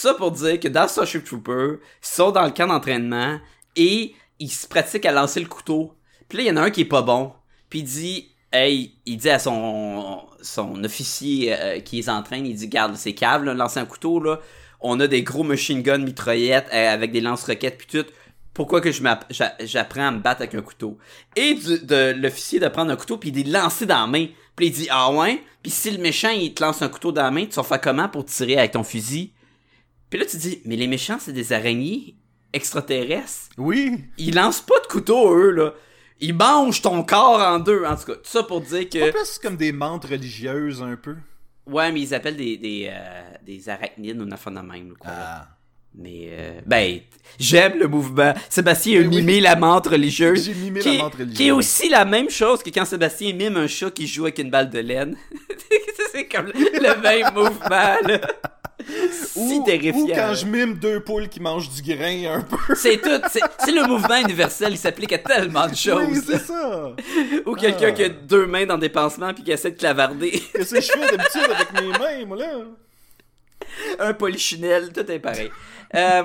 ça 0.00 0.14
pour 0.14 0.30
dire 0.32 0.60
que 0.60 0.68
dans 0.68 0.86
Starship 0.88 1.24
Trooper, 1.24 1.76
ils 2.02 2.06
sont 2.06 2.30
dans 2.30 2.44
le 2.44 2.50
camp 2.50 2.66
d'entraînement, 2.66 3.38
et 3.76 4.14
ils 4.38 4.50
se 4.50 4.66
pratiquent 4.68 5.06
à 5.06 5.12
lancer 5.12 5.40
le 5.40 5.46
couteau. 5.46 5.94
Puis 6.28 6.38
là, 6.38 6.44
il 6.44 6.46
y 6.48 6.50
en 6.50 6.56
a 6.56 6.62
un 6.62 6.70
qui 6.70 6.82
est 6.82 6.86
pas 6.86 7.02
bon, 7.02 7.32
puis 7.70 7.78
il 7.80 7.84
dit, 7.84 8.30
hey, 8.52 8.94
il 9.06 9.16
dit 9.16 9.30
à 9.30 9.38
son, 9.38 10.20
son 10.42 10.84
officier 10.84 11.54
euh, 11.58 11.80
qui 11.80 11.96
les 11.96 12.10
entraîne, 12.10 12.46
il 12.46 12.54
dit, 12.54 12.68
garde, 12.68 12.94
c'est 12.96 13.14
cave, 13.14 13.44
là, 13.44 13.54
lancer 13.54 13.80
un 13.80 13.86
couteau, 13.86 14.20
là, 14.20 14.40
on 14.80 15.00
a 15.00 15.06
des 15.06 15.22
gros 15.22 15.44
machine 15.44 15.80
gun 15.80 15.98
mitraillettes 15.98 16.68
euh, 16.74 16.92
avec 16.92 17.10
des 17.10 17.20
lance-roquettes, 17.22 17.78
puis 17.78 17.86
tout, 17.86 18.06
pourquoi 18.54 18.80
que 18.80 18.90
je 18.92 19.02
j'apprends 19.60 20.06
à 20.08 20.10
me 20.10 20.20
battre 20.20 20.40
avec 20.42 20.54
un 20.54 20.62
couteau. 20.62 20.96
Et 21.36 21.54
du- 21.54 21.80
de 21.84 22.14
l'officier 22.16 22.60
de 22.60 22.68
prendre 22.68 22.90
un 22.92 22.96
couteau 22.96 23.18
puis 23.18 23.32
de 23.32 23.42
le 23.42 23.50
lancer 23.52 23.84
dans 23.86 24.00
la 24.00 24.06
main. 24.06 24.26
Puis 24.56 24.66
il 24.68 24.72
dit 24.72 24.86
ah 24.90 25.10
ouais. 25.12 25.42
Puis 25.62 25.70
si 25.72 25.90
le 25.90 25.98
méchant 25.98 26.30
il 26.30 26.54
te 26.54 26.62
lance 26.62 26.80
un 26.80 26.88
couteau 26.88 27.12
dans 27.12 27.22
la 27.24 27.30
main, 27.30 27.44
tu 27.46 27.54
vas 27.56 27.62
faire 27.64 27.80
comment 27.80 28.08
pour 28.08 28.24
tirer 28.24 28.56
avec 28.56 28.70
ton 28.72 28.84
fusil? 28.84 29.32
Puis 30.08 30.18
là 30.20 30.24
tu 30.26 30.36
dis 30.38 30.62
mais 30.64 30.76
les 30.76 30.86
méchants 30.86 31.18
c'est 31.20 31.32
des 31.32 31.52
araignées 31.52 32.14
extraterrestres, 32.52 33.48
Oui. 33.58 34.04
ils 34.16 34.34
lancent 34.34 34.60
pas 34.60 34.78
de 34.80 34.86
couteau, 34.86 35.34
eux, 35.36 35.50
là. 35.50 35.74
Ils 36.20 36.32
mangent 36.34 36.80
ton 36.80 37.02
corps 37.02 37.40
en 37.40 37.58
deux. 37.58 37.84
En 37.84 37.96
tout 37.96 38.04
cas, 38.04 38.14
tout 38.14 38.20
ça 38.24 38.44
pour 38.44 38.60
dire 38.60 38.88
que. 38.88 39.10
plus, 39.10 39.38
comme 39.42 39.56
des 39.56 39.72
mantes 39.72 40.04
religieuses, 40.04 40.80
un 40.80 40.94
peu. 40.96 41.16
Ouais, 41.66 41.90
mais 41.90 42.00
ils 42.00 42.14
appellent 42.14 42.36
des, 42.36 42.56
des, 42.56 42.88
euh, 42.92 43.22
des 43.44 43.68
arachnides 43.68 44.20
ou 44.20 44.24
de 44.24 44.60
même, 44.60 44.94
quoi. 44.96 45.10
Ah. 45.12 45.48
Mais, 45.96 46.28
euh, 46.32 46.60
ben, 46.66 46.98
j'aime 47.38 47.78
le 47.78 47.86
mouvement. 47.86 48.34
Sébastien 48.50 48.98
a 48.98 49.02
Ben 49.02 49.08
oui. 49.10 49.16
mimé 49.16 49.40
la 49.40 49.54
menthe 49.54 49.86
religieuse. 49.86 50.44
J'ai 50.46 50.54
mimé 50.54 50.80
qui, 50.80 50.96
la 50.96 51.04
menthe 51.04 51.14
religieuse. 51.14 51.36
qui 51.36 51.46
est 51.48 51.50
aussi 51.52 51.88
la 51.88 52.04
même 52.04 52.30
chose 52.30 52.62
que 52.62 52.70
quand 52.70 52.84
Sébastien 52.84 53.32
mime 53.32 53.56
un 53.56 53.66
chat 53.68 53.90
qui 53.92 54.06
joue 54.08 54.24
avec 54.24 54.38
une 54.40 54.50
balle 54.50 54.70
de 54.70 54.80
laine. 54.80 55.16
c'est 56.12 56.26
comme 56.26 56.46
le 56.54 57.00
même 57.00 57.32
mouvement, 57.34 57.96
là. 58.08 58.20
Si 58.86 59.38
Ou, 59.38 59.64
terrifiant. 59.64 60.00
ou 60.02 60.08
quand 60.08 60.34
je 60.34 60.46
mime 60.46 60.74
deux 60.74 61.00
poules 61.00 61.28
qui 61.28 61.40
mangent 61.40 61.70
du 61.70 61.80
grain, 61.94 62.34
un 62.34 62.40
peu. 62.42 62.56
C'est 62.74 63.00
tout. 63.00 63.08
C'est 63.30 63.40
c'est 63.64 63.70
le 63.72 63.86
mouvement 63.86 64.16
universel. 64.16 64.72
Il 64.72 64.78
s'applique 64.78 65.12
à 65.12 65.18
tellement 65.18 65.68
de 65.68 65.74
choses. 65.76 66.06
Oui, 66.10 66.18
c'est 66.26 66.38
ça. 66.40 66.94
Ou 67.46 67.54
quelqu'un 67.54 67.88
Ah. 67.88 67.92
qui 67.92 68.02
a 68.02 68.08
deux 68.08 68.46
mains 68.46 68.66
dans 68.66 68.76
des 68.76 68.88
pansements 68.90 69.32
puis 69.32 69.44
qui 69.44 69.52
essaie 69.52 69.70
de 69.70 69.78
clavarder. 69.78 70.42
Qu'est-ce 70.52 70.74
que 70.74 70.80
je 70.80 70.88
fais 70.90 71.16
d'habitude 71.16 71.50
avec 71.54 71.72
mes 71.80 71.98
mains, 71.98 72.26
moi, 72.26 72.36
là? 72.36 72.50
un 74.00 74.12
polichinelle. 74.12 74.92
Tout 74.92 75.08
est 75.10 75.18
pareil. 75.20 75.50
Euh, 75.94 76.24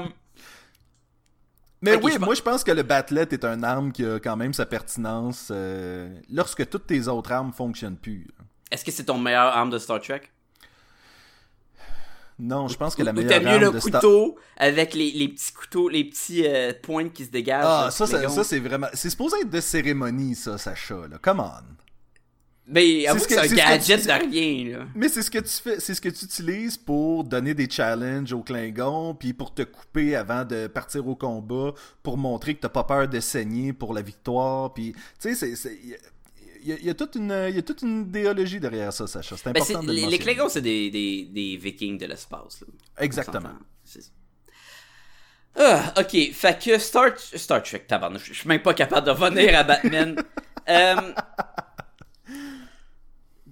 Mais 1.81 1.95
oui, 1.95 2.13
je 2.13 2.19
moi 2.19 2.35
je 2.35 2.41
pense 2.41 2.63
que 2.63 2.71
le 2.71 2.83
batlet 2.83 3.27
est 3.31 3.45
un 3.45 3.63
arme 3.63 3.91
qui 3.91 4.05
a 4.05 4.19
quand 4.19 4.35
même 4.35 4.53
sa 4.53 4.65
pertinence 4.65 5.49
euh, 5.51 6.13
lorsque 6.29 6.67
toutes 6.69 6.87
tes 6.87 7.07
autres 7.07 7.31
armes 7.31 7.53
fonctionnent 7.53 7.97
plus. 7.97 8.27
Est-ce 8.71 8.83
que 8.83 8.91
c'est 8.91 9.05
ton 9.05 9.17
meilleur 9.17 9.47
arme 9.47 9.69
de 9.69 9.77
Star 9.77 10.01
Trek? 10.01 10.21
Non, 12.37 12.67
je 12.69 12.77
pense 12.77 12.95
que 12.95 13.03
la 13.03 13.11
meilleure 13.11 13.29
t'aimes 13.29 13.43
mieux 13.43 13.49
arme 13.49 13.63
le 13.65 13.71
de 13.71 13.79
Star... 13.79 13.99
couteau 13.99 14.37
avec 14.55 14.93
les, 14.93 15.11
les 15.11 15.27
petits 15.27 15.51
couteaux, 15.51 15.89
les 15.89 16.05
petits 16.05 16.47
euh, 16.47 16.71
pointes 16.81 17.11
qui 17.11 17.25
se 17.25 17.31
dégagent. 17.31 17.65
Ah, 17.65 17.85
là, 17.85 17.91
ça, 17.91 18.07
ça, 18.07 18.29
ça, 18.29 18.43
c'est 18.43 18.59
vraiment... 18.59 18.87
C'est 18.93 19.09
supposé 19.09 19.41
être 19.41 19.49
de 19.49 19.59
cérémonie, 19.59 20.35
ça, 20.35 20.57
Sacha, 20.57 21.07
là. 21.09 21.17
Come 21.21 21.41
on. 21.41 21.78
Mais 22.71 23.07
avoue 23.07 23.19
ce 23.19 23.27
que 23.27 23.33
que- 23.33 23.41
c'est 23.41 23.45
un 23.47 23.49
ce 23.49 23.55
gadget 23.55 24.01
tu- 24.01 24.07
de 24.07 24.11
rien, 24.31 24.77
là. 24.79 24.85
Mais 24.95 25.09
c'est 25.09 25.23
ce 25.23 25.31
que 25.31 25.39
tu 25.39 25.49
fais, 25.49 25.79
c'est 25.79 25.93
ce 25.95 26.01
que 26.01 26.09
tu 26.09 26.25
utilises 26.25 26.77
pour 26.77 27.23
donner 27.23 27.53
des 27.55 27.67
challenges 27.69 28.31
aux 28.33 28.43
Klingons, 28.43 29.15
puis 29.15 29.33
pour 29.33 29.53
te 29.53 29.63
couper 29.63 30.15
avant 30.15 30.45
de 30.45 30.67
partir 30.67 31.07
au 31.07 31.15
combat, 31.15 31.73
pour 32.03 32.17
montrer 32.17 32.53
que 32.55 32.59
t'as 32.61 32.69
pas 32.69 32.83
peur 32.83 33.07
de 33.07 33.19
saigner 33.19 33.73
pour 33.73 33.93
la 33.93 34.01
victoire, 34.03 34.73
puis 34.73 34.93
tu 35.19 35.33
sais, 35.35 35.55
c'est, 35.55 35.79
il 35.83 36.67
y 36.69 36.73
a- 36.73 36.91
y, 36.91 36.95
toute 36.95 37.15
une, 37.15 37.33
il 37.49 37.55
y 37.55 37.59
a 37.59 37.61
toute 37.61 37.81
une 37.81 38.01
idéologie 38.01 38.59
derrière 38.59 38.91
ça, 38.93 39.07
Sacha. 39.07 39.35
C'est 39.37 39.51
Ben, 39.51 39.61
important 39.61 39.81
de 39.81 39.87
le 39.87 39.93
les, 39.93 40.05
les. 40.05 40.19
Klingons, 40.19 40.49
c'est 40.49 40.61
des, 40.61 40.91
des, 40.91 41.23
des 41.25 41.57
vikings 41.57 41.97
de 41.97 42.05
l'espace. 42.05 42.63
Exactement. 42.99 43.47
s'entend. 43.49 43.59
C'est 43.85 44.01
ça. 44.03 44.09
Ah, 45.55 45.93
ok. 45.97 46.31
Fait 46.33 46.61
que 46.63 46.77
Star, 46.77 47.17
Star 47.17 47.63
Trek, 47.63 47.79
tabarnouche, 47.87 48.27
je 48.27 48.33
suis 48.33 48.47
même 48.47 48.61
pas 48.61 48.73
capable 48.73 49.07
de 49.07 49.11
revenir 49.11 49.57
à 49.57 49.63
Batman. 49.63 50.15
Euh, 50.67 50.95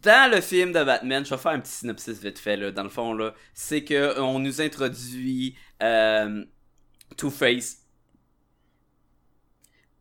dans 0.02 0.32
le 0.32 0.42
film 0.42 0.72
de 0.74 0.84
Batman, 0.84 1.26
je 1.26 1.30
vais 1.32 1.38
faire 1.42 1.52
un 1.54 1.60
petit 1.60 1.72
synopsis 1.72 2.20
vite 2.22 2.40
fait, 2.40 2.58
là, 2.58 2.72
dans 2.72 2.84
le 2.84 2.90
fond, 2.90 3.14
là, 3.14 3.34
c'est 3.54 3.84
que 3.84 4.20
on 4.20 4.40
nous 4.40 4.62
introduit 4.62 5.56
euh, 5.84 6.44
Two-Face 7.18 7.84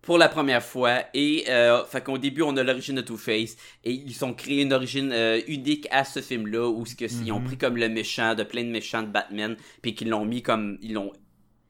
pour 0.02 0.18
la 0.18 0.28
première 0.28 0.62
fois 0.62 1.00
et 1.14 1.44
euh, 1.48 1.84
fait 1.84 2.00
qu'au 2.04 2.16
début 2.16 2.42
on 2.42 2.56
a 2.56 2.62
l'origine 2.62 2.94
de 2.94 3.00
Two-Face 3.00 3.56
et 3.82 3.92
ils 3.92 4.24
ont 4.24 4.34
créé 4.34 4.62
une 4.62 4.72
origine 4.72 5.10
euh, 5.12 5.40
unique 5.48 5.88
à 5.90 6.04
ce 6.04 6.20
film 6.20 6.46
là 6.46 6.68
où 6.68 6.86
ce 6.86 6.94
que 6.94 7.06
ils 7.06 7.32
ont 7.32 7.40
Mhm. 7.40 7.44
pris 7.46 7.58
comme 7.58 7.76
le 7.76 7.88
méchant 7.88 8.36
de 8.36 8.44
plein 8.44 8.62
de 8.62 8.68
méchants 8.68 9.02
de 9.02 9.08
Batman 9.08 9.56
puis 9.82 9.96
qu'ils 9.96 10.08
l'ont 10.10 10.24
mis 10.24 10.42
comme 10.42 10.78
ils 10.80 10.92
l'ont 10.92 11.12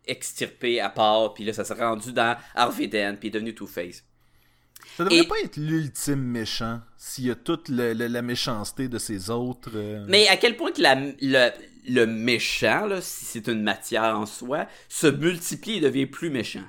extirpé 0.07 0.81
à 0.81 0.91
part 0.91 1.33
puis 1.33 1.45
là 1.45 1.55
ça 1.55 1.65
s'est 1.65 1.73
rendu 1.75 2.13
dans 2.13 2.37
Harvey 2.55 2.89
Dent 2.89 3.17
puis 3.19 3.29
est 3.29 3.31
devenu 3.33 3.55
Two-Face. 3.55 4.05
Ça 4.97 5.05
devrait 5.05 5.19
Et- 5.19 5.27
pas 5.29 5.39
être 5.45 5.57
l'ultime 5.57 6.23
méchant 6.23 6.81
s'il 6.97 7.27
y 7.27 7.31
a 7.31 7.35
toute 7.35 7.69
le- 7.69 7.93
le- 7.93 8.07
la 8.07 8.23
méchanceté 8.23 8.89
de 8.89 8.99
ses 8.99 9.31
autres. 9.31 9.71
euh, 9.75 10.05
Mais 10.09 10.29
à 10.29 10.37
quel 10.37 10.57
point 10.57 10.73
que 10.73 10.81
la, 10.81 10.95
le, 10.95 11.51
le 11.89 12.07
méchant 12.07 12.87
là, 12.87 13.01
si 13.01 13.25
c'est 13.25 13.47
une 13.49 13.63
matière 13.63 14.17
en 14.19 14.27
soi, 14.27 14.67
se 14.89 15.07
multiplie 15.07 15.77
et 15.77 15.81
devient 15.81 16.07
plus 16.07 16.31
méchant? 16.31 16.65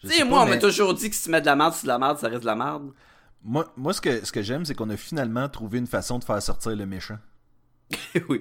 Tu 0.00 0.08
sais, 0.08 0.24
moi, 0.24 0.42
on 0.42 0.46
m'a 0.46 0.58
toujours 0.58 0.94
dit 0.94 1.10
que 1.10 1.16
si 1.16 1.24
tu 1.24 1.30
mets 1.30 1.40
de 1.40 1.46
la 1.46 1.56
merde 1.56 1.74
sur 1.74 1.82
de 1.84 1.88
la 1.88 1.98
merde, 1.98 2.18
ça 2.18 2.28
reste 2.28 2.42
de 2.42 2.46
la 2.46 2.54
merde. 2.56 2.92
moi, 3.42 3.72
moi, 3.76 3.92
ce 3.92 4.00
que, 4.00 4.24
ce 4.24 4.30
que 4.32 4.42
j'aime, 4.42 4.64
c'est 4.64 4.74
qu'on 4.74 4.90
a 4.90 4.96
finalement 4.96 5.48
trouvé 5.48 5.78
une 5.78 5.86
façon 5.88 6.18
de 6.18 6.24
faire 6.24 6.40
sortir 6.42 6.74
le 6.76 6.86
méchant. 6.86 7.18
oui. 8.28 8.40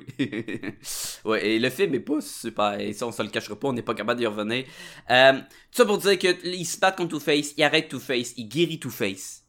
ouais, 1.25 1.47
et 1.47 1.59
le 1.59 1.69
film 1.69 1.93
est 1.95 1.99
pas 2.01 2.19
super. 2.21 2.79
Et 2.79 2.93
ça, 2.93 3.07
on 3.07 3.11
se 3.11 3.21
le 3.23 3.29
cachera 3.29 3.55
pas, 3.57 3.69
on 3.69 3.73
n'est 3.73 3.81
pas 3.81 3.93
capable 3.93 4.19
d'y 4.19 4.25
revenir. 4.27 4.65
Euh, 5.09 5.33
tout 5.33 5.39
ça 5.71 5.85
pour 5.85 5.97
dire 5.99 6.19
que 6.19 6.45
il 6.45 6.65
se 6.65 6.77
bat 6.79 6.91
contre 6.91 7.11
Two-Face, 7.11 7.53
il 7.57 7.63
arrête 7.63 7.87
Two-Face, 7.89 8.33
il 8.37 8.47
guérit 8.49 8.79
Two-Face. 8.79 9.43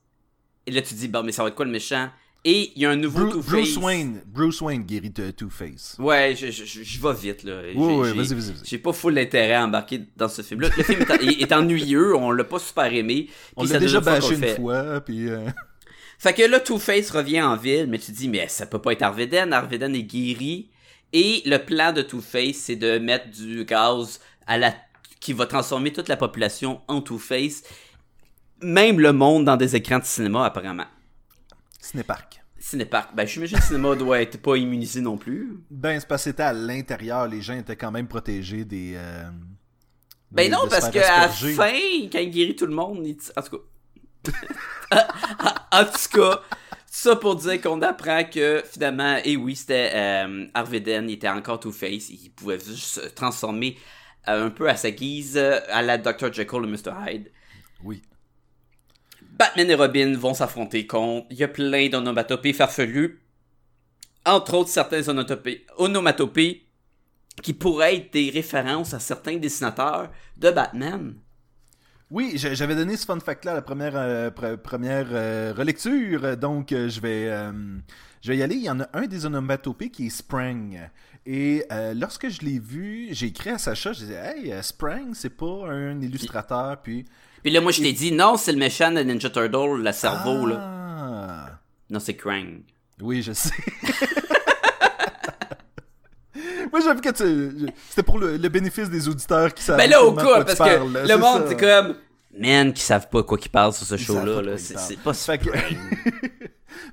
Et 0.67 0.71
là, 0.71 0.83
tu 0.83 0.95
te 0.95 0.99
dis, 1.01 1.09
bon, 1.09 1.23
mais 1.25 1.33
ça 1.33 1.43
va 1.43 1.49
être 1.49 1.55
quoi 1.55 1.65
le 1.65 1.71
méchant? 1.73 2.11
Et 2.45 2.71
il 2.77 2.83
y 2.83 2.87
a 2.87 2.91
un 2.91 2.97
nouveau 2.97 3.29
Two-Face. 3.29 3.51
Bruce 3.51 3.77
Wayne, 3.79 4.23
Bruce 4.27 4.61
Wayne 4.61 4.83
guérit 4.85 5.11
de 5.11 5.33
Two-Face. 5.33 5.97
Ouais, 5.99 6.37
je, 6.39 6.53
je, 6.53 6.65
je- 6.65 6.83
je 6.85 7.03
vais 7.03 7.15
vite, 7.15 7.43
là. 7.43 7.63
Oui, 7.75 7.95
oui, 7.95 8.17
vas-y, 8.17 8.35
vas-y. 8.35 8.55
J'ai 8.65 8.79
pas 8.79 8.93
full 8.93 9.19
intérêt 9.19 9.55
à 9.55 9.65
embarquer 9.65 10.03
dans 10.17 10.29
ce 10.29 10.43
film-là. 10.43 10.69
Le 10.77 10.83
film 10.85 11.01
est, 11.41 11.53
ennuyeux, 11.53 12.15
on 12.15 12.31
l'a 12.31 12.45
pas 12.45 12.61
super 12.61 12.93
aimé. 12.95 13.29
On 13.57 13.65
l'a 13.65 13.81
déjà 13.81 14.01
bâché 14.01 14.35
une 14.35 14.41
fait. 14.41 14.55
fois, 14.57 15.01
puis... 15.01 15.29
euh, 15.29 15.49
Fait 16.19 16.35
que 16.35 16.43
là, 16.43 16.59
Two-Face 16.59 17.11
revient 17.11 17.43
en 17.43 17.57
ville, 17.57 17.87
mais 17.89 17.99
tu 17.99 18.07
te 18.13 18.17
dis, 18.17 18.29
mais 18.29 18.49
ça 18.49 18.67
peut 18.67 18.81
pas 18.81 18.93
être 18.93 19.03
Arveden. 19.03 19.53
Arveden 19.53 19.95
est 19.95 20.03
guéri. 20.03 20.69
Et 21.13 21.43
le 21.47 21.59
plan 21.59 21.93
de 21.93 22.03
Two-Face, 22.03 22.57
c'est 22.57 22.77
de 22.77 22.99
mettre 22.99 23.31
du 23.31 23.65
gaz 23.65 24.21
à 24.47 24.59
la... 24.59 24.75
qui 25.21 25.33
va 25.33 25.47
transformer 25.47 25.93
toute 25.93 26.09
la 26.09 26.17
population 26.17 26.81
en 26.89 27.01
Two-Face. 27.01 27.63
Même 28.61 28.99
le 28.99 29.13
monde 29.13 29.45
dans 29.45 29.57
des 29.57 29.77
écrans 29.77 30.01
de 30.01 30.05
cinéma, 30.05 30.45
apparemment. 30.45 30.87
Cinépark. 31.81 32.43
Cinépark. 32.59 33.15
Ben, 33.15 33.25
j'imagine 33.25 33.57
que 33.57 33.63
le 33.63 33.67
cinéma 33.69 33.95
doit 33.95 34.21
être 34.21 34.43
pas 34.43 34.57
immunisé 34.57 35.01
non 35.01 35.17
plus. 35.17 35.61
Ben, 35.71 36.01
c'est 36.01 36.09
parce 36.09 36.25
que 36.25 36.31
c'était 36.31 36.43
à 36.43 36.53
l'intérieur, 36.53 37.29
les 37.29 37.41
gens 37.41 37.57
étaient 37.57 37.77
quand 37.77 37.93
même 37.93 38.09
protégés 38.09 38.65
des... 38.65 38.95
euh, 38.97 39.31
Ben 40.33 40.47
des- 40.47 40.51
non, 40.51 40.67
parce 40.69 40.91
qu'à 40.91 41.21
la 41.21 41.29
fin, 41.29 41.73
quand 42.11 42.19
il 42.19 42.31
guérit 42.31 42.57
tout 42.57 42.67
le 42.67 42.75
monde, 42.75 43.07
il... 43.07 43.17
en 43.37 43.43
tout 43.43 43.57
cas. 43.57 43.63
en 45.73 45.85
tout 45.85 46.19
cas, 46.19 46.43
ça 46.87 47.17
pour 47.17 47.37
dire 47.37 47.61
qu'on 47.61 47.81
apprend 47.83 48.25
que 48.25 48.63
finalement, 48.71 49.19
et 49.25 49.37
oui, 49.37 49.57
c'était 49.57 49.93
euh, 49.95 50.47
il 50.57 51.11
était 51.11 51.29
encore 51.29 51.61
Two-Face, 51.61 52.11
il 52.11 52.31
pouvait 52.31 52.59
juste 52.59 53.01
se 53.01 53.09
transformer 53.09 53.77
euh, 54.29 54.47
un 54.47 54.51
peu 54.51 54.69
à 54.69 54.77
sa 54.77 54.91
guise, 54.91 55.37
euh, 55.37 55.61
à 55.71 55.83
la 55.83 55.99
Dr. 55.99 56.33
Jekyll 56.33 56.65
et 56.65 56.67
Mr. 56.67 56.93
Hyde. 57.07 57.31
Oui. 57.85 58.03
Batman 59.23 59.71
et 59.71 59.75
Robin 59.75 60.17
vont 60.17 60.35
s'affronter 60.35 60.87
contre. 60.87 61.27
Il 61.31 61.37
y 61.37 61.45
a 61.45 61.49
plein 61.49 61.89
d'onomatopées 61.89 62.53
farfelues. 62.53 63.21
Entre 64.27 64.55
autres, 64.55 64.71
certains 64.71 65.01
onotopées- 65.03 65.65
onomatopées 65.77 66.67
qui 67.43 67.53
pourraient 67.53 67.97
être 67.97 68.13
des 68.13 68.31
références 68.31 68.95
à 68.95 68.99
certains 68.99 69.37
dessinateurs 69.37 70.11
de 70.37 70.51
Batman. 70.51 71.15
Oui, 72.11 72.33
j'avais 72.37 72.75
donné 72.75 72.97
ce 72.97 73.05
fun 73.05 73.21
fact-là 73.21 73.53
à 73.53 73.55
la 73.55 73.63
première, 73.63 73.93
euh, 73.95 74.31
pre- 74.31 74.57
première 74.57 75.09
euh, 75.13 75.53
relecture, 75.57 76.37
donc 76.39 76.73
euh, 76.73 76.89
je 76.89 77.01
vais 77.01 77.31
je 78.23 78.33
vais 78.33 78.39
y 78.39 78.43
aller. 78.43 78.55
Il 78.57 78.63
y 78.65 78.71
en 78.71 78.81
a 78.81 78.89
un 78.95 79.07
des 79.07 79.27
onomatopées 79.27 79.91
qui 79.91 80.07
est 80.07 80.11
Sprang. 80.11 80.89
Et 81.27 81.65
lorsque 81.95 82.29
je 82.31 82.41
l'ai 82.41 82.59
vu, 82.59 83.09
j'ai 83.11 83.27
écrit 83.27 83.51
à 83.51 83.59
Sacha, 83.59 83.93
je 83.93 84.01
disais 84.01 84.15
Hey, 84.15 84.53
Sprang, 84.63 85.13
c'est 85.13 85.37
pas 85.37 85.69
un 85.69 86.01
illustrateur, 86.01 86.79
puis. 86.83 87.05
Puis 87.43 87.53
là, 87.53 87.61
moi, 87.61 87.71
je 87.71 87.81
t'ai 87.83 87.93
dit, 87.93 88.11
non, 88.11 88.37
c'est 88.37 88.51
le 88.53 88.59
méchant 88.59 88.91
de 88.91 89.01
Ninja 89.01 89.31
Turtle, 89.31 89.81
le 89.83 89.93
cerveau, 89.93 90.47
là. 90.47 90.57
Ah. 90.61 91.59
Non, 91.89 92.01
c'est 92.01 92.15
Krang. 92.15 92.63
Oui, 93.01 93.23
je 93.23 93.33
sais. 93.33 93.55
Moi, 96.73 96.81
j'avoue 96.83 97.01
que 97.01 97.11
tu... 97.11 97.67
c'était 97.89 98.03
pour 98.03 98.19
le, 98.19 98.37
le 98.37 98.49
bénéfice 98.49 98.89
des 98.91 99.09
auditeurs 99.09 99.53
qui 99.55 99.63
savent. 99.63 99.77
Ben 99.79 99.89
là, 99.91 100.03
au 100.03 100.13
quoi 100.13 100.45
parce 100.45 100.59
que 100.59 101.09
le 101.09 101.17
monde, 101.17 101.45
c'est 101.49 101.57
comme, 101.57 101.95
man, 102.39 102.73
qui 102.73 102.83
savent 102.83 103.09
pas 103.09 103.23
quoi 103.23 103.39
qu'ils 103.39 103.51
parlent 103.51 103.73
sur 103.73 103.87
ce 103.87 103.97
show-là, 103.97 104.43
là. 104.43 104.59
C'est 104.59 104.99
pas 104.99 105.13
Fait 105.13 105.39
que- 105.39 105.45
Sprang. 105.51 105.77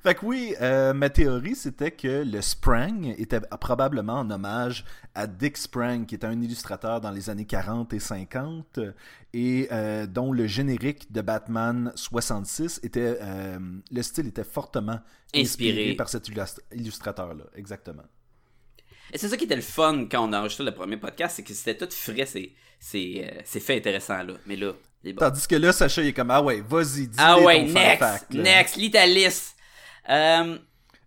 Fait 0.02 0.14
que 0.14 0.24
oui, 0.24 0.54
euh, 0.60 0.92
ma 0.94 1.10
théorie, 1.10 1.54
c'était 1.54 1.90
que 1.90 2.24
le 2.24 2.40
Sprang 2.40 3.14
était 3.18 3.40
probablement 3.60 4.14
en 4.20 4.30
hommage 4.30 4.84
à 5.14 5.26
Dick 5.26 5.56
Sprang, 5.56 6.06
qui 6.06 6.14
était 6.14 6.26
un 6.26 6.40
illustrateur 6.40 7.00
dans 7.00 7.10
les 7.10 7.28
années 7.30 7.44
40 7.44 7.92
et 7.92 7.98
50, 8.00 8.80
et 9.34 9.68
euh, 9.72 10.06
dont 10.06 10.32
le 10.32 10.46
générique 10.46 11.12
de 11.12 11.20
Batman 11.22 11.92
66 11.94 12.80
était... 12.82 13.18
euh, 13.20 13.58
le 13.90 14.02
style 14.02 14.26
était 14.28 14.44
fortement 14.44 15.00
inspiré, 15.34 15.70
Inspiré. 15.80 15.94
par 15.94 16.08
cet 16.08 16.28
illust- 16.28 16.60
illustrateur-là, 16.72 17.44
exactement. 17.54 18.04
Et 19.12 19.18
c'est 19.18 19.28
ça 19.28 19.36
qui 19.36 19.44
était 19.44 19.56
le 19.56 19.62
fun 19.62 20.06
quand 20.10 20.28
on 20.28 20.32
a 20.32 20.40
enregistré 20.40 20.64
le 20.64 20.74
premier 20.74 20.96
podcast, 20.96 21.36
c'est 21.36 21.42
que 21.42 21.52
c'était 21.54 21.76
tout 21.76 21.92
frais, 21.94 22.26
c'est, 22.26 22.52
c'est, 22.80 23.24
euh, 23.24 23.40
c'est 23.44 23.60
fait 23.60 23.76
intéressant, 23.76 24.22
là. 24.22 24.34
Mais 24.46 24.56
là, 24.56 24.72
c'est 25.02 25.12
bon. 25.12 25.20
Tandis 25.20 25.46
que 25.46 25.56
là, 25.56 25.72
Sacha, 25.72 26.02
il 26.02 26.08
est 26.08 26.12
comme, 26.12 26.30
ah 26.30 26.42
ouais, 26.42 26.60
vas-y, 26.68 27.06
dis 27.06 27.16
Ah 27.18 27.40
ouais, 27.40 27.66
ton 27.66 27.72
next, 27.72 27.98
fact, 27.98 28.30
next, 28.32 28.76
lis 28.76 28.90
ta 28.90 29.06
liste. 29.06 29.56
Euh, 30.08 30.58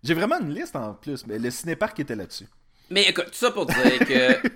J'ai 0.03 0.13
vraiment 0.13 0.39
une 0.39 0.53
liste 0.53 0.75
en 0.75 0.93
plus, 0.93 1.25
mais 1.27 1.37
le 1.39 1.51
cinépark 1.51 1.99
était 1.99 2.15
là-dessus. 2.15 2.47
mais 2.89 3.03
écoute, 3.09 3.25
tout 3.27 3.33
ça 3.35 3.51
pour 3.51 3.65
dire 3.65 3.99
que 3.99 4.39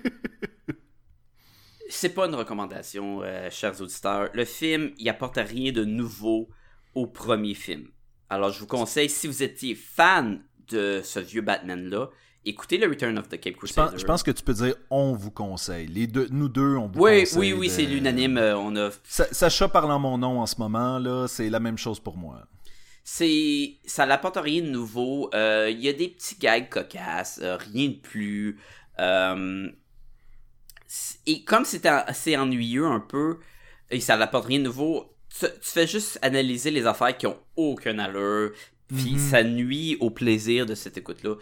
C'est 1.90 2.08
pas 2.08 2.26
une 2.26 2.34
recommandation, 2.34 3.22
euh, 3.22 3.50
chers 3.50 3.80
auditeurs. 3.80 4.30
Le 4.32 4.44
film, 4.44 4.92
il 4.98 5.08
apporte 5.08 5.36
rien 5.36 5.70
de 5.70 5.84
nouveau 5.84 6.48
au 6.94 7.06
premier 7.06 7.54
film. 7.54 7.88
Alors, 8.30 8.50
je 8.50 8.58
vous 8.58 8.66
conseille, 8.66 9.10
si 9.10 9.26
vous 9.26 9.42
étiez 9.42 9.74
fan 9.74 10.42
de 10.68 11.02
ce 11.04 11.20
vieux 11.20 11.42
Batman-là, 11.42 12.08
écoutez 12.46 12.78
le 12.78 12.88
Return 12.88 13.18
of 13.18 13.28
the 13.28 13.40
Cape 13.40 13.54
Je 13.54 13.58
Crusader. 13.58 13.90
pense, 13.92 14.00
je 14.00 14.06
pense 14.06 14.22
que 14.22 14.30
tu 14.30 14.42
peux 14.42 14.52
dire 14.54 14.74
on 14.90 15.12
vous 15.14 15.30
conseille. 15.30 15.86
Les 15.88 16.06
deux, 16.06 16.28
nous 16.30 16.48
deux, 16.48 16.76
on 16.76 16.88
vous 16.88 17.00
Oui, 17.00 17.20
conseille. 17.20 17.38
oui, 17.38 17.52
oui, 17.52 17.66
de- 17.68 17.72
c'est 17.72 17.82
l'unanime. 17.82 18.38
euh, 18.38 18.56
On 18.56 18.74
a 18.76 18.90
Sa- 19.04 19.32
Sacha 19.32 19.68
parle 19.68 19.90
en 19.92 19.98
mon 19.98 20.18
nom 20.18 20.40
en 20.40 20.46
ce 20.46 20.56
moment, 20.58 20.98
là, 20.98 21.26
c'est 21.28 21.50
la 21.50 21.60
même 21.60 21.78
chose 21.78 22.00
pour 22.00 22.16
moi. 22.16 22.46
c'est 23.06 23.74
ça 23.84 24.06
n'apporte 24.06 24.38
rien 24.38 24.62
de 24.62 24.68
nouveau. 24.68 25.28
Euh, 25.34 25.68
Il 25.70 25.80
y 25.80 25.88
a 25.88 25.92
des 25.92 26.08
petits 26.08 26.36
gags 26.38 26.68
cocasses, 26.70 27.38
euh, 27.42 27.56
rien 27.56 27.88
de 27.88 27.96
plus. 27.96 28.58
Euh, 28.98 29.68
et 31.26 31.44
comme 31.44 31.64
c'est 31.64 31.86
en- 31.86 32.02
assez 32.06 32.36
ennuyeux 32.36 32.86
un 32.86 33.00
peu, 33.00 33.38
et 33.90 34.00
ça 34.00 34.16
n'apporte 34.16 34.46
rien 34.46 34.58
de 34.58 34.64
nouveau, 34.64 35.12
tu, 35.28 35.46
tu 35.46 35.68
fais 35.68 35.86
juste 35.86 36.18
analyser 36.22 36.70
les 36.70 36.86
affaires 36.86 37.16
qui 37.16 37.26
ont 37.26 37.38
aucun 37.56 37.98
allure. 37.98 38.52
Puis 38.88 39.12
Mhm. 39.12 39.18
ça 39.30 39.42
nuit 39.42 39.96
au 40.00 40.10
plaisir 40.10 40.66
de 40.66 40.74
cette 40.74 40.96
écoute-là. 40.98 41.36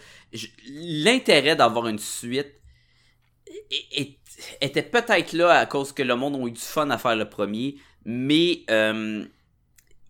L'intérêt 0.68 1.56
d'avoir 1.56 1.88
une 1.88 1.98
suite 1.98 2.52
est- 3.70 4.18
était 4.60 4.82
peut-être 4.82 5.32
là 5.32 5.50
à 5.58 5.66
cause 5.66 5.92
que 5.92 6.02
le 6.02 6.14
monde 6.16 6.36
a 6.36 6.46
eu 6.46 6.52
du 6.52 6.60
fun 6.60 6.88
à 6.90 6.98
faire 6.98 7.16
le 7.16 7.28
premier, 7.28 7.76
mais 8.04 8.62
euh, 8.70 9.24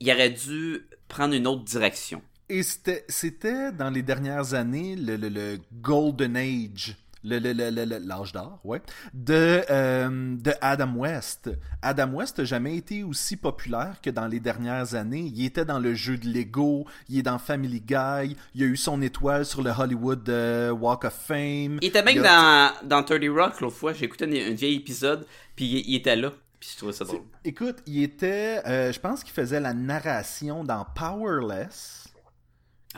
il 0.01 0.11
aurait 0.11 0.30
dû 0.30 0.80
prendre 1.09 1.35
une 1.35 1.47
autre 1.47 1.64
direction. 1.64 2.22
Et 2.49 2.62
c'était, 2.62 3.05
c'était 3.09 3.72
dans 3.72 3.89
les 3.91 4.03
dernières 4.03 4.53
années 4.55 4.95
le, 4.97 5.16
le- 5.16 5.28
le 5.30 5.59
Golden 5.80 6.37
Age, 6.37 6.97
le, 7.25 7.39
le- 7.39 7.53
le- 7.53 7.70
le- 7.70 7.85
le- 7.85 7.99
l'âge 7.99 8.33
d'or, 8.33 8.59
ouais, 8.64 8.83
de, 9.14 9.62
euh, 9.70 10.37
de 10.37 10.53
Adam 10.61 10.93
West. 10.97 11.51
Adam 11.83 12.09
West 12.14 12.39
n'a 12.39 12.45
jamais 12.45 12.77
été 12.77 13.03
aussi 13.05 13.37
populaire 13.37 13.97
que 14.03 14.11
dans 14.11 14.27
les 14.27 14.41
dernières 14.41 14.95
années. 14.95 15.31
Il 15.35 15.45
était 15.45 15.64
dans 15.64 15.79
le 15.79 15.95
jeu 15.95 16.16
de 16.16 16.29
Lego, 16.29 16.87
il 17.09 17.18
est 17.18 17.23
dans 17.23 17.39
Family 17.39 17.81
Guy, 17.81 18.37
il 18.55 18.62
a 18.62 18.66
eu 18.66 18.77
son 18.77 19.01
étoile 19.03 19.45
sur 19.45 19.62
le 19.62 19.70
Hollywood 19.70 20.29
euh, 20.29 20.70
Walk 20.73 21.05
of 21.05 21.14
Fame. 21.14 21.79
Il 21.81 21.85
était 21.89 22.03
même 22.03 22.16
Il 22.16 22.27
a- 22.27 22.73
dans, 22.83 22.89
dans 22.89 23.03
30 23.05 23.20
Rock 23.29 23.61
l'autre 23.61 23.77
fois, 23.77 23.93
j'ai 23.93 24.05
écouté 24.07 24.25
un, 24.25 24.51
un 24.51 24.55
vieil 24.55 24.77
épisode, 24.77 25.27
puis 25.55 25.64
il, 25.66 25.91
il 25.91 25.95
était 25.97 26.16
là, 26.16 26.33
puis 26.59 26.70
je 26.73 26.77
trouvais 26.77 26.93
ça 26.93 27.05
drôle. 27.05 27.20
Écoute, 27.45 27.77
il 27.87 28.03
était, 28.03 28.61
euh, 28.66 28.93
je 28.93 28.99
pense 29.01 29.23
qu'il 29.25 29.33
faisait 29.33 29.61
la 29.61 29.75
narration 29.75 30.64
dans 30.64 30.85
Powerless, 30.95 32.09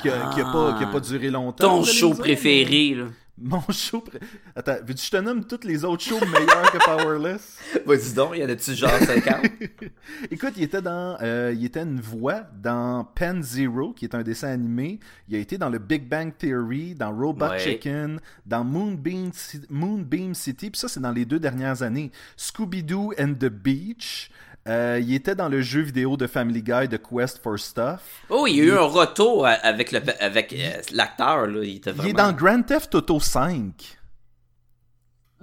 qui 0.01 0.09
a, 0.11 0.31
qui 0.35 0.41
a 0.41 0.45
pas, 0.45 0.75
qui 0.79 0.85
a 0.85 0.87
pas 0.89 1.01
duré 1.01 1.31
longtemps. 1.31 1.79
Ton 1.79 1.85
show 1.85 2.14
préféré, 2.14 2.95
là. 2.95 3.05
Mon 3.37 3.61
show. 3.70 4.01
pré- 4.01 4.20
Attends, 4.55 4.76
veux-tu 4.87 4.95
que 4.95 5.01
je 5.03 5.11
te 5.11 5.16
nomme 5.16 5.45
tous 5.45 5.66
les 5.66 5.85
autres 5.85 6.05
shows 6.05 6.20
meilleurs 6.20 6.70
que 6.70 6.78
Powerless? 6.85 7.59
Vas-y 7.87 8.12
donc, 8.14 8.30
il 8.35 8.43
y 8.43 8.45
en 8.45 8.49
a-tu 8.49 8.74
genre 8.74 8.91
50? 8.91 9.47
Écoute, 10.30 10.53
il 10.57 10.62
était 10.62 10.80
dans. 10.80 11.16
euh, 11.20 11.53
il 11.57 11.64
était 11.64 11.82
une 11.82 12.01
voix 12.01 12.43
dans 12.62 13.05
Pen 13.05 13.43
Zero, 13.43 13.93
qui 13.93 14.05
est 14.05 14.14
un 14.14 14.22
dessin 14.22 14.49
animé. 14.51 15.01
Il 15.28 15.35
a 15.35 15.39
été 15.39 15.59
dans 15.59 15.68
le 15.68 15.78
Big 15.80 16.09
Bang 16.09 16.32
Theory, 16.39 16.95
dans 16.95 17.12
Robot 17.12 17.47
Ouais. 17.49 17.59
Chicken, 17.59 18.20
dans 18.47 18.62
Moonbeam, 18.62 19.30
Moonbeam 19.68 20.35
City. 20.35 20.70
Puis 20.70 20.78
ça, 20.80 20.89
c'est 20.89 21.01
dans 21.01 21.12
les 21.12 21.24
deux 21.24 21.41
dernières 21.41 21.82
années. 21.82 22.12
Scooby-Doo 22.37 23.14
and 23.18 23.35
the 23.41 23.47
Beach. 23.51 24.30
Euh, 24.67 24.99
il 25.03 25.12
était 25.15 25.35
dans 25.35 25.49
le 25.51 25.61
jeu 25.61 25.83
vidéo 25.83 26.17
de 26.17 26.27
Family 26.27 26.62
Guy, 26.62 26.89
The 26.89 26.99
Quest 27.03 27.43
for 27.43 27.59
Stuff. 27.59 28.01
Oh, 28.31 28.47
il 28.47 28.57
y 28.57 28.61
a 28.62 28.65
eu 28.65 28.73
un 28.73 28.81
retour 28.87 29.47
avec 29.47 29.93
le 29.93 30.01
avec 30.23 30.53
euh, 30.55 30.81
l'acteur, 30.93 31.47
là. 31.47 31.62
Il 31.62 31.77
était 31.77 31.91
Il 31.91 31.97
vraiment... 31.97 32.11
est 32.11 32.12
dans 32.15 32.33
Grand 32.33 32.62
Theft 32.62 32.95
Auto 32.95 33.21
5. 33.21 33.99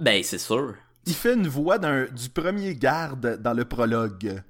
Ben, 0.00 0.22
c'est 0.24 0.38
sûr. 0.38 0.74
Il 1.06 1.14
fait 1.14 1.34
une 1.34 1.46
voix 1.48 1.78
d'un- 1.78 2.06
du 2.06 2.28
premier 2.28 2.74
garde 2.74 3.40
dans 3.40 3.52
le 3.54 3.64
prologue. 3.64 4.42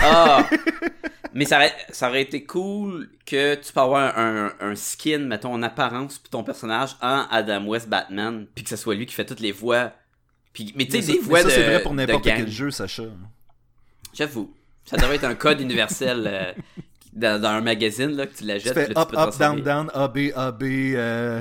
Ah! 0.00 0.48
Mais 1.34 1.44
ça 1.46 1.56
aurait, 1.56 1.72
ça 1.90 2.08
aurait 2.10 2.22
été 2.22 2.44
cool 2.44 3.08
que 3.24 3.54
tu 3.54 3.72
peux 3.72 3.80
avoir 3.80 4.18
un, 4.18 4.52
un 4.60 4.74
skin, 4.74 5.20
mettons, 5.20 5.54
en 5.54 5.62
apparence, 5.62 6.18
puis 6.18 6.28
ton 6.30 6.44
personnage 6.44 6.90
en 7.00 7.24
Adam 7.30 7.64
West 7.66 7.88
Batman, 7.88 8.46
puis 8.54 8.64
que 8.64 8.70
ce 8.70 8.76
soit 8.76 8.94
lui 8.94 9.06
qui 9.06 9.14
fait 9.14 9.24
toutes 9.24 9.40
les 9.40 9.52
voix. 9.52 9.92
Puis, 10.52 10.74
mais 10.76 10.84
tu 10.84 10.92
sais, 10.92 10.98
Mais 10.98 11.06
des 11.06 11.12
mais 11.14 11.18
voix 11.20 11.38
ça, 11.40 11.44
de. 11.46 11.50
c'est 11.50 11.64
vrai 11.64 11.82
pour 11.82 11.92
de 11.92 11.96
n'importe 11.96 12.24
quel 12.24 12.50
jeu, 12.50 12.70
Sacha. 12.70 13.04
J'avoue. 14.12 14.54
Ça 14.84 14.96
devrait 14.96 15.16
être 15.16 15.24
un 15.24 15.34
code 15.34 15.60
universel 15.60 16.24
euh, 16.26 16.52
dans, 17.12 17.40
dans 17.40 17.48
un 17.48 17.60
magazine, 17.60 18.10
là, 18.16 18.26
que 18.26 18.34
tu 18.36 18.44
la 18.44 18.58
Tu 18.58 18.64
jettes. 18.66 18.74
fais 18.74 18.84
puis 18.86 18.94
là, 18.94 19.02
up, 19.02 19.08
tu 19.10 19.16
up, 19.18 19.38
down, 19.38 19.60
down, 19.62 19.90
A, 19.94 20.08
B, 20.08 20.18
A, 20.34 20.50
B. 20.52 20.62
euh, 20.94 21.40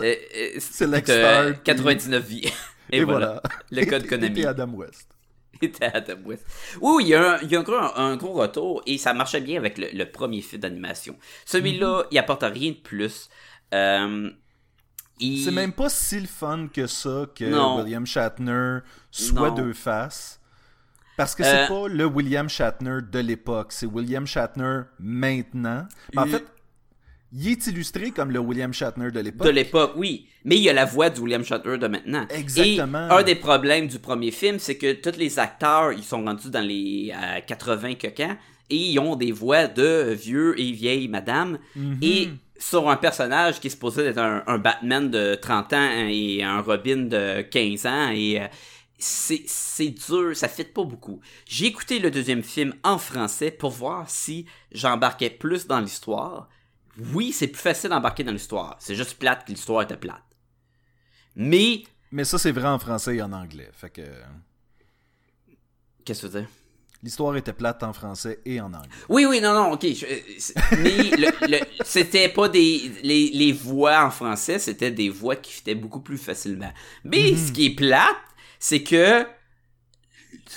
Euh, 0.00 0.14
euh, 0.36 0.60
Select 0.60 1.06
t'as 1.06 1.18
start, 1.18 1.52
puis- 1.54 1.62
99 1.64 2.24
vies. 2.26 2.52
Et, 2.90 2.98
Et, 2.98 3.04
voilà. 3.04 3.26
voilà. 3.26 3.42
Le 3.70 3.84
code 3.86 4.04
Et- 4.04 4.08
Konami. 4.08 4.40
Et 4.40 4.46
Adam 4.46 4.70
West. 4.74 5.08
était 5.62 5.84
Adam 5.86 6.16
West. 6.24 6.44
Oui, 6.80 7.04
il 7.04 7.08
y 7.08 7.14
a, 7.14 7.34
un, 7.34 7.38
il 7.42 7.50
y 7.50 7.56
a 7.56 7.60
un, 7.60 7.62
gros, 7.62 7.76
un 7.76 8.16
gros 8.16 8.32
retour 8.32 8.82
et 8.86 8.98
ça 8.98 9.14
marchait 9.14 9.40
bien 9.40 9.56
avec 9.58 9.78
le, 9.78 9.88
le 9.92 10.04
premier 10.10 10.42
film 10.42 10.60
d'animation. 10.62 11.16
Celui-là, 11.46 11.98
Mhm. 12.00 12.04
il 12.10 12.18
apporte 12.18 12.42
rien 12.42 12.70
de 12.72 12.76
plus. 12.76 13.28
Euh, 13.72 14.30
il- 15.20 15.44
C'est 15.44 15.50
même 15.52 15.72
pas 15.72 15.88
si 15.88 16.18
le 16.20 16.26
fun 16.26 16.68
que 16.72 16.86
ça 16.86 17.26
que 17.34 17.44
Non. 17.44 17.78
William 17.82 18.04
Shatner 18.06 18.78
soit 19.10 19.50
Non. 19.50 19.54
deux 19.54 19.72
faces. 19.72 20.40
Parce 21.16 21.34
que 21.34 21.42
c'est 21.44 21.64
Euh, 21.64 21.68
pas 21.68 21.88
le 21.88 22.04
William 22.06 22.48
Shatner 22.48 22.98
de 23.10 23.18
l'époque, 23.20 23.68
c'est 23.72 23.86
William 23.86 24.26
Shatner 24.26 24.80
maintenant. 24.98 25.86
Mais 26.14 26.22
en 26.22 26.26
fait, 26.26 26.44
il 27.32 27.48
est 27.48 27.66
illustré 27.66 28.10
comme 28.10 28.30
le 28.30 28.38
William 28.38 28.72
Shatner 28.72 29.10
de 29.10 29.20
l'époque. 29.20 29.46
de 29.46 29.52
l'époque, 29.52 29.92
oui. 29.96 30.28
Mais 30.44 30.56
il 30.56 30.62
y 30.62 30.68
a 30.68 30.72
la 30.72 30.84
voix 30.84 31.10
de 31.10 31.20
William 31.20 31.44
Shatner 31.44 31.78
de 31.78 31.86
maintenant. 31.86 32.26
Exactement. 32.30 33.08
Et 33.08 33.12
un 33.12 33.22
des 33.22 33.34
problèmes 33.34 33.86
du 33.88 33.98
premier 33.98 34.30
film, 34.30 34.58
c'est 34.58 34.76
que 34.76 34.92
tous 34.92 35.16
les 35.18 35.38
acteurs, 35.38 35.92
ils 35.92 36.02
sont 36.04 36.24
rendus 36.24 36.50
dans 36.50 36.60
les 36.66 37.12
euh, 37.14 37.40
80 37.46 37.94
coquins 37.94 38.36
et 38.70 38.76
ils 38.76 38.98
ont 38.98 39.16
des 39.16 39.32
voix 39.32 39.66
de 39.66 40.12
vieux 40.12 40.58
et 40.60 40.72
vieilles 40.72 41.08
madame. 41.08 41.58
Mhm. 41.76 41.98
Et 42.02 42.28
sur 42.58 42.88
un 42.88 42.96
personnage 42.96 43.58
qui 43.60 43.66
est 43.66 43.70
supposé 43.70 44.06
être 44.06 44.18
un, 44.18 44.42
un 44.46 44.58
Batman 44.58 45.10
de 45.10 45.34
30 45.34 45.72
ans 45.72 45.88
et 46.08 46.42
un 46.42 46.60
Robin 46.60 46.96
de 47.08 47.42
15 47.42 47.86
ans 47.86 48.10
et 48.14 48.40
euh, 48.40 48.46
c'est 48.98 49.42
c'est 49.46 49.90
dur, 49.90 50.36
ça 50.36 50.48
fit 50.48 50.64
pas 50.64 50.84
beaucoup. 50.84 51.20
J'ai 51.46 51.66
écouté 51.66 51.98
le 51.98 52.10
deuxième 52.10 52.42
film 52.42 52.74
en 52.84 52.98
français 52.98 53.50
pour 53.50 53.70
voir 53.70 54.08
si 54.08 54.46
j'embarquais 54.72 55.30
plus 55.30 55.66
dans 55.66 55.80
l'histoire. 55.80 56.48
Oui, 57.12 57.32
c'est 57.32 57.48
plus 57.48 57.60
facile 57.60 57.90
d'embarquer 57.90 58.24
dans 58.24 58.32
l'histoire. 58.32 58.76
C'est 58.78 58.94
juste 58.94 59.14
plate 59.18 59.44
que 59.46 59.52
l'histoire 59.52 59.82
était 59.82 59.96
plate. 59.96 60.22
Mais 61.36 61.84
Mais 62.12 62.24
ça, 62.24 62.38
c'est 62.38 62.52
vrai 62.52 62.68
en 62.68 62.78
français 62.78 63.16
et 63.16 63.22
en 63.22 63.32
anglais. 63.32 63.68
Fait 63.72 63.90
que 63.90 64.02
qu'est-ce 66.04 66.22
que 66.22 66.26
tu 66.26 66.32
veux 66.32 66.40
dire? 66.40 66.48
L'histoire 67.02 67.36
était 67.36 67.52
plate 67.52 67.82
en 67.82 67.92
français 67.92 68.40
et 68.46 68.60
en 68.62 68.72
anglais. 68.72 68.88
Oui, 69.10 69.26
oui, 69.26 69.40
non, 69.40 69.52
non, 69.52 69.72
ok. 69.72 69.82
je- 69.82 70.06
euh, 70.06 70.20
mais 70.70 71.14
c'était 71.82 72.30
pas 72.30 72.48
des. 72.48 72.90
Les, 73.02 73.30
les 73.30 73.52
voix 73.52 74.04
en 74.06 74.10
français, 74.10 74.58
c'était 74.58 74.90
des 74.90 75.10
voix 75.10 75.36
qui 75.36 75.52
fitaient 75.52 75.74
beaucoup 75.74 76.00
plus 76.00 76.16
facilement. 76.16 76.72
Mais 77.04 77.36
ce 77.36 77.52
qui 77.52 77.66
est 77.66 77.74
plate, 77.74 78.16
c'est 78.66 78.82
que 78.82 79.26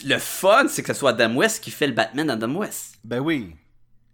le 0.05 0.17
fun, 0.17 0.67
c'est 0.69 0.81
que 0.81 0.93
ce 0.93 0.99
soit 0.99 1.09
Adam 1.09 1.35
West 1.35 1.61
qui 1.61 1.71
fait 1.71 1.87
le 1.87 1.93
Batman 1.93 2.25
d'Adam 2.27 2.55
West. 2.55 2.95
Ben 3.03 3.19
oui. 3.19 3.53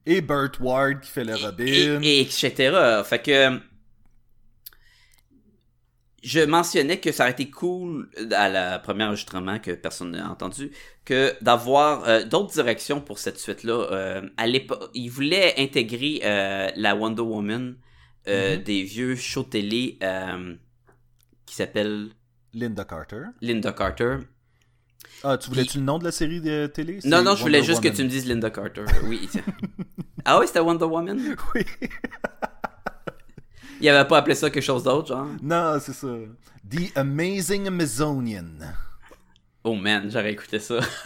Et 0.07 0.19
Burt 0.21 0.59
Ward 0.59 0.99
qui 1.01 1.11
fait 1.11 1.23
le 1.23 1.35
Robin. 1.35 1.65
Et, 1.67 1.99
et 2.01 2.21
etc. 2.21 3.03
Fait 3.05 3.21
que. 3.21 3.59
Je 6.23 6.39
mentionnais 6.39 6.99
que 7.01 7.11
ça 7.11 7.23
aurait 7.23 7.33
été 7.33 7.49
cool 7.49 8.09
à 8.31 8.47
la 8.47 8.79
première 8.79 9.07
enregistrement 9.09 9.59
que 9.59 9.71
personne 9.71 10.11
n'a 10.11 10.31
entendu 10.31 10.71
que 11.03 11.35
d'avoir 11.41 12.07
euh, 12.07 12.23
d'autres 12.23 12.53
directions 12.53 13.01
pour 13.01 13.19
cette 13.19 13.37
suite-là. 13.37 13.87
Euh, 13.91 14.29
à 14.37 14.47
l'époque, 14.47 14.89
ils 14.93 15.09
voulaient 15.09 15.53
intégrer 15.57 16.21
euh, 16.23 16.69
la 16.77 16.95
Wonder 16.95 17.21
Woman 17.23 17.75
euh, 18.27 18.55
Mhm. 18.55 18.63
des 18.63 18.83
vieux 18.83 19.15
shows 19.17 19.43
télé 19.43 19.97
euh, 20.01 20.55
qui 21.45 21.55
s'appelle 21.55 22.09
Linda 22.53 22.83
Carter. 22.85 23.23
Linda 23.41 23.71
Carter. 23.71 24.17
Ah, 25.23 25.37
tu 25.37 25.49
voulais-tu 25.49 25.77
le 25.79 25.83
nom 25.83 25.97
de 25.99 26.03
la 26.03 26.11
série 26.11 26.41
de 26.41 26.67
télé? 26.67 26.99
Non, 27.05 27.23
non, 27.23 27.35
je 27.35 27.41
voulais 27.43 27.63
juste 27.63 27.81
que 27.81 27.87
tu 27.89 28.03
me 28.03 28.09
dises 28.09 28.25
Linda 28.27 28.49
Carter. 28.49 28.83
Oui. 29.05 29.29
ah 30.25 30.39
oui, 30.39 30.47
c'était 30.47 30.59
Wonder 30.59 30.85
Woman? 30.85 31.19
Oui. 31.55 31.65
Il 33.81 33.89
avait 33.89 34.07
pas 34.07 34.19
appelé 34.19 34.35
ça 34.35 34.49
quelque 34.49 34.63
chose 34.63 34.83
d'autre, 34.83 35.07
genre? 35.09 35.27
Non, 35.41 35.77
c'est 35.81 35.93
ça. 35.93 36.07
The 36.69 36.95
Amazing 36.97 37.67
Amazonian. 37.67 38.45
Oh 39.65 39.75
man, 39.75 40.09
j'aurais 40.11 40.31
écouté 40.33 40.59
ça. 40.59 40.79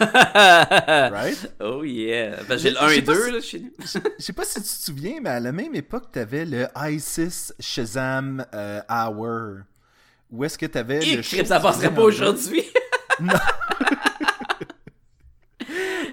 Right? 1.10 1.52
Oh 1.60 1.82
yeah. 1.84 2.42
Ben, 2.48 2.56
j'ai 2.58 2.70
le 2.70 2.76
Je 2.76 2.84
1 2.84 2.88
sais 2.88 2.98
et 2.98 3.02
pas 3.02 3.14
2 3.14 3.24
si- 3.24 3.30
là 3.32 3.40
chez 3.40 3.60
nous. 3.60 3.72
Je 3.80 4.22
sais 4.24 4.32
pas 4.32 4.44
si 4.44 4.54
tu 4.54 4.60
te 4.62 4.66
souviens, 4.66 5.20
mais 5.22 5.30
à 5.30 5.40
la 5.40 5.52
même 5.52 5.74
époque, 5.74 6.10
t'avais 6.12 6.44
le 6.44 6.66
ISIS 6.76 7.52
Shazam 7.60 8.44
euh, 8.54 8.80
Hour. 8.90 9.62
Où 10.30 10.44
est-ce 10.44 10.58
que 10.58 10.66
t'avais 10.66 11.06
Et 11.06 11.16
le 11.16 11.22
show 11.22 11.44
ça 11.44 11.60
passerait 11.60 11.94
pas 11.94 12.02
aujourd'hui. 12.02 12.62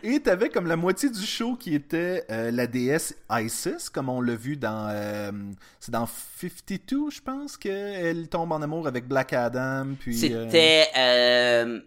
Et 0.03 0.20
t'avais 0.20 0.49
comme 0.49 0.68
la 0.68 0.76
moitié 0.76 1.09
du 1.09 1.26
show 1.26 1.55
qui 1.55 1.74
était 1.74 2.24
euh, 2.30 2.51
la 2.51 2.68
déesse 2.68 3.16
Isis, 3.32 3.89
comme 3.89 4.09
on 4.09 4.22
l'a 4.22 4.36
vu 4.36 4.55
dans... 4.57 4.89
euh, 4.91 5.32
c'est 5.80 5.91
dans 5.91 6.05
52, 6.05 7.09
je 7.11 7.22
pense, 7.22 7.57
qu'elle 7.57 8.28
tombe 8.28 8.51
en 8.51 8.61
amour 8.61 8.88
avec 8.88 9.07
Black 9.07 9.34
Adam, 9.34 9.88
puis... 9.99 10.32
euh, 10.32 10.45
C'était 10.45 10.88
euh, 10.97 11.80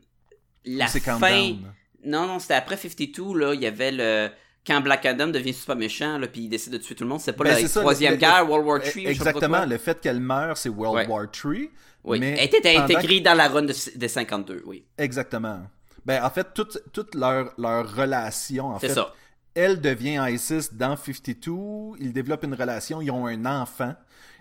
la 0.65 0.87
c'est 0.89 1.01
fin. 1.01 1.19
Countdown. 1.19 1.73
Non, 2.05 2.27
non, 2.27 2.39
c'était 2.39 2.55
après 2.55 2.77
52, 2.77 3.39
là, 3.39 3.55
il 3.55 3.61
y 3.61 3.67
avait 3.67 3.93
le. 3.93 4.29
Quand 4.67 4.81
Black 4.83 5.07
Adam 5.07 5.29
devient 5.29 5.55
super 5.55 5.77
méchant, 5.77 6.19
là, 6.19 6.27
puis 6.27 6.43
il 6.43 6.49
décide 6.49 6.73
de 6.73 6.79
tuer 6.79 6.95
tout 6.95 7.05
le 7.05 7.11
monde, 7.11 7.21
c'est 7.21 7.33
pas 7.33 7.45
Ben, 7.45 7.63
la 7.63 7.69
troisième 7.69 8.17
guerre, 8.17 8.49
World 8.49 8.67
War 8.67 8.81
III, 8.85 9.07
Exactement, 9.07 9.65
le 9.65 9.79
fait 9.79 9.99
qu'elle 10.01 10.21
meurt, 10.21 10.59
c'est 10.59 10.69
World 10.69 10.97
Ouais. 10.97 11.07
War 11.07 11.27
III. 11.45 11.71
Oui, 12.05 12.21
mais 12.21 12.37
elle 12.39 12.45
était 12.45 12.77
intégrée 12.77 13.21
dans 13.21 13.35
la 13.35 13.49
run 13.49 13.63
de, 13.63 13.75
de 13.97 14.09
52, 14.09 14.63
oui. 14.67 14.85
Exactement. 14.97 15.63
Ben, 16.05 16.25
en 16.25 16.31
fait, 16.31 16.47
toute, 16.55 16.79
toute 16.93 17.15
leur, 17.15 17.53
leur 17.59 17.95
relation, 17.95 18.67
en 18.67 18.79
C'est 18.79 18.89
fait, 18.89 18.95
ça. 18.95 19.13
elle 19.55 19.81
devient 19.81 20.25
ISIS 20.31 20.69
dans 20.73 20.97
52, 20.97 21.99
ils 22.01 22.13
développent 22.13 22.45
une 22.45 22.55
relation, 22.55 23.03
ils 23.03 23.11
ont 23.11 23.27
un 23.27 23.45
enfant 23.45 23.95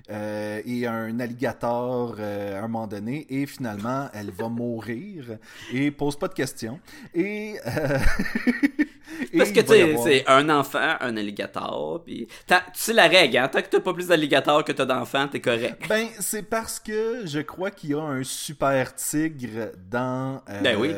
euh, 0.10 0.62
et 0.66 0.88
un 0.88 1.20
alligator 1.20 2.16
euh, 2.20 2.56
à 2.56 2.60
un 2.60 2.68
moment 2.68 2.88
donné, 2.88 3.26
et 3.30 3.46
finalement, 3.46 4.08
elle 4.14 4.32
va 4.32 4.48
mourir 4.50 5.38
et 5.74 5.92
pose 5.92 6.18
pas 6.18 6.28
de 6.28 6.34
questions. 6.34 6.80
Et... 7.14 7.56
euh, 7.66 7.98
et 9.34 9.38
Parce 9.38 9.52
que 9.52 9.60
tu 9.62 9.68
sais, 9.68 9.82
avoir- 9.82 10.04
c'est 10.06 10.24
un 10.28 10.50
enfant, 10.50 10.96
un 11.00 11.18
alligator, 11.18 12.04
puis 12.06 12.28
tu 12.48 12.56
sais 12.74 12.94
la 12.94 13.08
règle, 13.08 13.38
hein, 13.38 13.48
tant 13.48 13.62
que 13.62 13.68
t'as 13.68 13.80
pas 13.80 13.94
plus 13.94 14.08
d'alligators 14.08 14.64
que 14.64 14.72
t'as 14.72 14.86
d'enfants, 14.86 15.28
t'es 15.28 15.40
correct. 15.42 15.84
Ben, 15.90 16.08
c'est 16.20 16.44
parce 16.44 16.80
que 16.80 17.22
je 17.26 17.40
crois 17.40 17.72
qu'il 17.72 17.92
y 17.92 17.94
a 17.94 18.02
un 18.02 18.24
super 18.24 18.94
tigre 18.96 19.72
dans, 19.90 20.42
Ben 20.64 20.78
oui. 20.78 20.92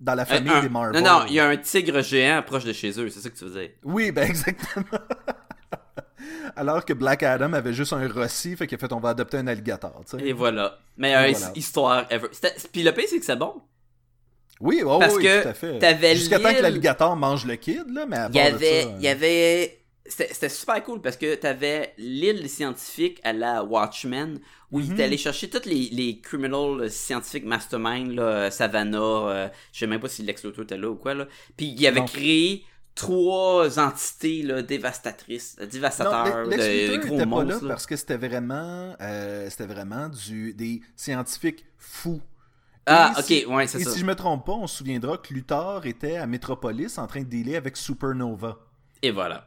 dans 0.00 0.14
la 0.14 0.24
famille 0.24 0.50
Un- 0.52 0.62
des 0.62 0.68
Marvel. 0.68 1.02
non, 1.02 1.20
non, 1.20 1.24
il 1.28 1.34
y 1.34 1.40
a 1.40 1.46
un 1.48 1.56
tigre 1.56 2.00
géant 2.02 2.42
proche 2.42 2.64
de 2.64 2.72
chez 2.72 2.90
eux, 3.00 3.08
c'est 3.10 3.20
ça 3.20 3.30
que 3.30 3.36
tu 3.36 3.44
veux 3.44 3.60
dire. 3.60 3.70
Oui, 3.84 4.10
ben 4.12 4.24
exactement. 4.28 4.84
Alors 6.56 6.84
que 6.84 6.92
Black 6.92 7.22
Adam 7.22 7.52
avait 7.52 7.72
juste 7.72 7.92
un 7.92 8.06
rossi, 8.08 8.56
fait 8.56 8.66
qu'il 8.66 8.76
a 8.76 8.78
fait 8.78 8.92
on 8.92 9.00
va 9.00 9.10
adopter 9.10 9.38
un 9.38 9.46
alligator, 9.46 10.02
tu 10.08 10.18
sais. 10.18 10.24
Et 10.26 10.32
voilà. 10.32 10.78
Meilleure 10.96 11.30
voilà. 11.30 11.52
histoire 11.54 12.06
ever. 12.10 12.28
Puis 12.72 12.82
le 12.82 12.92
pire, 12.92 13.04
c'est 13.08 13.18
que 13.18 13.24
c'est 13.24 13.36
bon. 13.36 13.54
Oui, 14.60 14.82
oh, 14.86 14.98
Parce 14.98 15.14
oui, 15.16 15.24
que 15.24 15.42
tout 15.42 15.48
à 15.48 15.54
fait. 15.54 15.78
t'avais 15.78 16.16
Jusqu'à 16.16 16.38
temps 16.40 16.54
que 16.54 16.62
l'alligator 16.62 17.14
mange 17.16 17.44
le 17.44 17.56
kid, 17.56 17.84
là, 17.92 18.06
mais 18.06 18.16
Il 18.30 18.36
y 18.36 18.40
avait, 18.40 18.82
ça, 18.82 18.88
euh, 18.88 19.00
y 19.00 19.08
avait, 19.08 19.80
c'était 20.06 20.48
super 20.48 20.82
cool 20.82 21.02
parce 21.02 21.18
que 21.18 21.34
t'avais 21.34 21.92
l'île 21.98 22.48
scientifique 22.48 23.20
à 23.22 23.34
la 23.34 23.62
Watchmen 23.62 24.38
où 24.72 24.80
il 24.80 24.92
Mhm. 24.94 25.00
allé 25.02 25.18
chercher 25.18 25.50
tous 25.50 25.68
les, 25.68 25.90
les 25.92 26.20
criminals 26.20 26.90
scientifiques 26.90 27.44
mastermind, 27.44 28.12
là, 28.12 28.50
Savannah, 28.50 28.98
euh, 28.98 29.48
je 29.72 29.80
sais 29.80 29.86
même 29.86 30.00
pas 30.00 30.08
si 30.08 30.22
Lex 30.22 30.42
Luthor 30.44 30.64
était 30.64 30.78
là 30.78 30.88
ou 30.88 30.96
quoi, 30.96 31.12
là. 31.12 31.26
Puis 31.56 31.74
il 31.76 31.86
avait 31.86 32.00
Non. 32.00 32.06
créé 32.06 32.64
trois 32.96 33.78
entités, 33.78 34.42
là, 34.42 34.62
dévastatrices, 34.62 35.56
euh, 35.60 35.64
Non, 35.64 35.70
dévastateurs, 35.70 36.48
de, 36.48 36.96
gros 37.06 37.14
était 37.14 37.16
pas 37.18 37.18
là 37.18 37.26
monstres. 37.26 37.62
là. 37.64 37.68
parce 37.68 37.86
que 37.86 37.94
c'était 37.94 38.16
vraiment, 38.16 38.96
euh, 39.00 39.48
c'était 39.50 39.66
vraiment 39.66 40.08
du, 40.08 40.52
des 40.54 40.80
scientifiques 40.96 41.64
fous. 41.78 42.20
Ah, 42.86 43.12
Et 43.18 43.22
si- 43.22 43.44
ok, 43.46 43.54
ouais, 43.54 43.66
c'est 43.66 43.80
Et 43.80 43.84
ça. 43.84 43.90
si 43.90 43.98
je 44.00 44.04
me 44.04 44.14
trompe 44.14 44.46
pas, 44.46 44.52
on 44.52 44.66
se 44.66 44.78
souviendra 44.78 45.18
que 45.18 45.32
Luthor 45.34 45.86
était 45.86 46.16
à 46.16 46.26
Metropolis 46.26 46.98
en 46.98 47.06
train 47.06 47.20
de 47.20 47.26
dealer 47.28 47.56
avec 47.56 47.76
Supernova. 47.76 48.58
Et 49.02 49.10
voilà. 49.10 49.46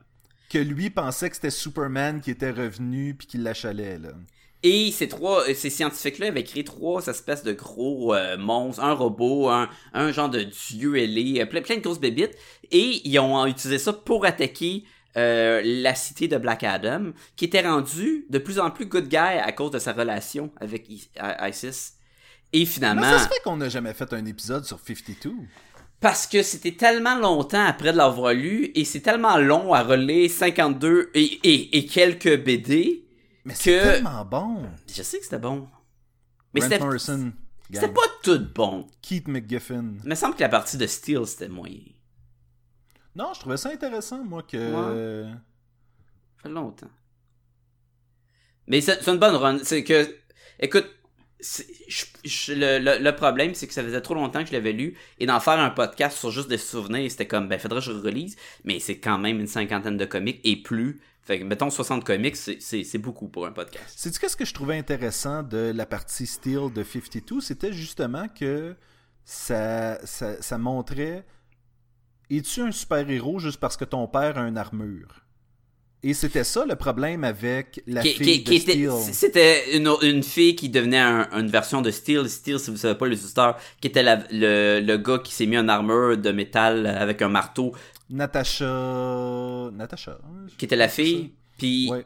Que 0.50 0.58
lui 0.60 0.90
pensait 0.90 1.30
que 1.30 1.36
c'était 1.36 1.50
Superman 1.50 2.22
qui 2.22 2.32
était 2.32 2.52
revenu 2.52 3.14
puis 3.16 3.28
qui 3.28 3.38
l'achalait, 3.38 3.98
là. 3.98 4.10
Et 4.62 4.92
ces 4.92 5.08
trois, 5.08 5.48
euh, 5.50 5.54
ces 5.54 5.70
scientifiques-là 5.70 6.28
avaient 6.28 6.44
créé 6.44 6.64
trois 6.66 7.06
espèces 7.08 7.44
de 7.44 7.54
gros 7.54 8.14
euh, 8.14 8.38
monstres, 8.38 8.84
un 8.84 8.94
robot, 8.94 9.48
un, 9.50 9.70
un 9.94 10.12
genre 10.12 10.30
de 10.30 10.44
dieu 10.44 10.98
ailé, 10.98 11.40
euh, 11.42 11.46
plein, 11.46 11.62
plein 11.62 11.78
de 11.78 11.82
grosses 11.82 12.00
bébites, 12.02 12.36
et 12.72 13.02
ils 13.06 13.20
ont 13.20 13.46
utilisé 13.46 13.78
ça 13.78 13.94
pour 13.94 14.26
attaquer 14.26 14.84
euh, 15.16 15.62
la 15.64 15.96
cité 15.96 16.28
de 16.28 16.38
Black 16.38 16.64
Adam, 16.64 17.12
qui 17.38 17.46
était 17.46 17.62
rendue 17.66 18.26
de 18.30 18.38
plus 18.38 18.60
en 18.60 18.70
plus 18.70 18.86
good 18.86 19.08
guy 19.08 19.16
à 19.18 19.52
cause 19.54 19.72
de 19.72 19.80
sa 19.80 19.94
relation 19.94 20.52
avec 20.60 20.88
ISIS. 20.90 21.94
Et 22.52 22.66
finalement, 22.66 23.02
Comment 23.02 23.18
ça 23.18 23.24
se 23.24 23.30
fait 23.30 23.40
qu'on 23.44 23.58
n'a 23.58 23.70
jamais 23.70 23.94
fait 23.94 24.12
un 24.14 24.26
épisode 24.26 24.66
sur 24.66 24.80
52? 24.80 25.32
parce 26.02 26.28
que 26.28 26.44
c'était 26.44 26.72
tellement 26.72 27.18
longtemps 27.18 27.66
après 27.66 27.92
de 27.92 27.98
l'avoir 27.98 28.34
lu, 28.34 28.72
et 28.74 28.86
c'est 28.86 29.02
tellement 29.02 29.38
long 29.38 29.74
à 29.74 29.84
relire 29.84 30.30
52 30.30 31.12
et, 31.14 31.24
et, 31.44 31.78
et 31.78 31.86
quelques 31.86 32.42
BD, 32.42 33.04
Mais 33.50 33.56
c'est 33.56 33.72
Que- 33.72 33.84
tellement 33.84 34.26
bon. 34.26 34.70
je 34.88 35.04
sais 35.04 35.18
que 35.20 35.24
c'était 35.26 35.40
bon. 35.40 35.68
Mais 36.54 36.62
Grant 36.62 36.70
c'était 36.70 36.84
Morrison, 36.84 37.34
c'était 37.72 37.88
pas 37.94 38.02
tout 38.24 38.40
bon. 38.56 38.88
Keith 39.02 39.28
McGiffin. 39.28 39.96
Il 40.04 40.10
me 40.10 40.16
semble 40.16 40.36
que 40.36 40.42
la 40.42 40.50
partie 40.50 40.78
de 40.78 40.88
Steel, 40.88 41.26
c'était 41.28 41.50
moyen. 41.50 41.82
Non, 43.16 43.34
je 43.34 43.40
trouvais 43.42 43.58
ça 43.58 43.70
intéressant, 43.70 44.24
moi, 44.24 44.44
que... 44.44 44.58
Ouais. 44.58 45.32
Ça 45.32 46.44
fait 46.44 46.50
longtemps. 46.50 46.88
Mais 48.68 48.82
c'est 48.82 49.06
une 49.08 49.18
bonne 49.18 49.36
run. 49.36 49.60
C'est 49.64 49.84
que, 49.84 50.08
écoute, 50.60 50.88
le, 51.42 53.12
problème, 53.12 53.54
c'est 53.54 53.68
que 53.68 53.74
ça 53.74 53.84
faisait 53.84 54.02
trop 54.02 54.14
longtemps 54.14 54.42
que 54.42 54.48
je 54.50 54.54
l'avais 54.54 54.74
lu, 54.74 54.96
et 55.20 55.26
d'en 55.26 55.40
faire 55.40 55.60
un 55.60 55.70
podcast 55.70 56.18
sur 56.18 56.32
juste 56.32 56.50
des 56.50 56.58
souvenirs, 56.58 57.10
c'était 57.10 57.28
comme, 57.28 57.48
ben, 57.48 57.60
faudrait 57.60 57.80
que 57.80 57.86
je 57.86 57.92
relise, 57.92 58.36
mais 58.64 58.80
c'est 58.80 59.00
quand 59.00 59.18
même 59.18 59.40
une 59.40 59.48
cinquantaine 59.48 59.98
de 59.98 60.06
comics 60.06 60.42
et 60.44 60.62
plus. 60.62 61.00
Fait 61.22 61.40
que, 61.40 61.44
mettons, 61.44 61.70
60 61.70 62.04
comics, 62.04 62.36
c'est- 62.36 62.60
c'est 62.60 62.84
c'est 62.84 62.98
beaucoup 62.98 63.28
pour 63.28 63.46
un 63.46 63.52
podcast. 63.52 63.94
Sais-tu 63.96 64.20
qu'est-ce 64.20 64.36
que 64.36 64.46
je 64.46 64.54
trouvais 64.54 64.78
intéressant 64.78 65.44
de 65.44 65.72
la 65.76 65.86
partie 65.86 66.26
Steel 66.26 66.74
de 66.74 66.84
52? 66.84 67.40
C'était 67.42 67.72
justement 67.72 68.28
que 68.30 68.76
ça, 69.26 70.04
ça, 70.06 70.42
ça 70.42 70.58
montrait... 70.58 71.26
Es-tu 72.32 72.62
un 72.62 72.72
super-héros 72.72 73.40
juste 73.40 73.60
parce 73.60 73.78
que 73.78 73.86
ton 73.86 74.08
père 74.08 74.38
a 74.38 74.48
une 74.48 74.58
armure? 74.58 75.26
Et 76.02 76.14
c'était 76.14 76.46
ça 76.46 76.66
le 76.66 76.76
problème 76.78 77.26
avec 77.26 77.82
la 77.86 78.02
Qui- 78.02 78.14
fille 78.14 78.44
qui- 78.44 78.60
de 78.64 78.72
qui. 78.72 79.14
C'était 79.14 79.76
une, 79.76 79.92
une 80.02 80.24
fille 80.24 80.56
qui 80.56 80.70
devenait 80.70 81.00
un- 81.00 81.28
une 81.34 81.48
version 81.50 81.82
de 81.82 81.92
Steel. 81.92 82.30
Steel, 82.30 82.58
si 82.58 82.72
vous 82.72 82.78
savez 82.78 82.96
pas, 82.98 83.06
les 83.08 83.22
auditeurs, 83.22 83.58
qui 83.82 83.88
était 83.90 84.04
la- 84.04 84.24
le, 84.32 84.80
le 84.80 84.98
gars 84.98 85.18
qui 85.20 85.34
s'est 85.34 85.46
mis 85.46 85.58
une 85.58 85.70
armure 85.70 86.18
de 86.18 86.32
métal 86.32 86.88
avec 86.88 87.22
un 87.22 87.28
marteau, 87.30 87.74
Natasha... 88.10 89.70
Natasha? 89.74 90.18
qui 90.58 90.66
était 90.66 90.76
la 90.76 90.88
fille. 90.88 91.34
Puis, 91.58 91.90
Ouais. 91.92 92.06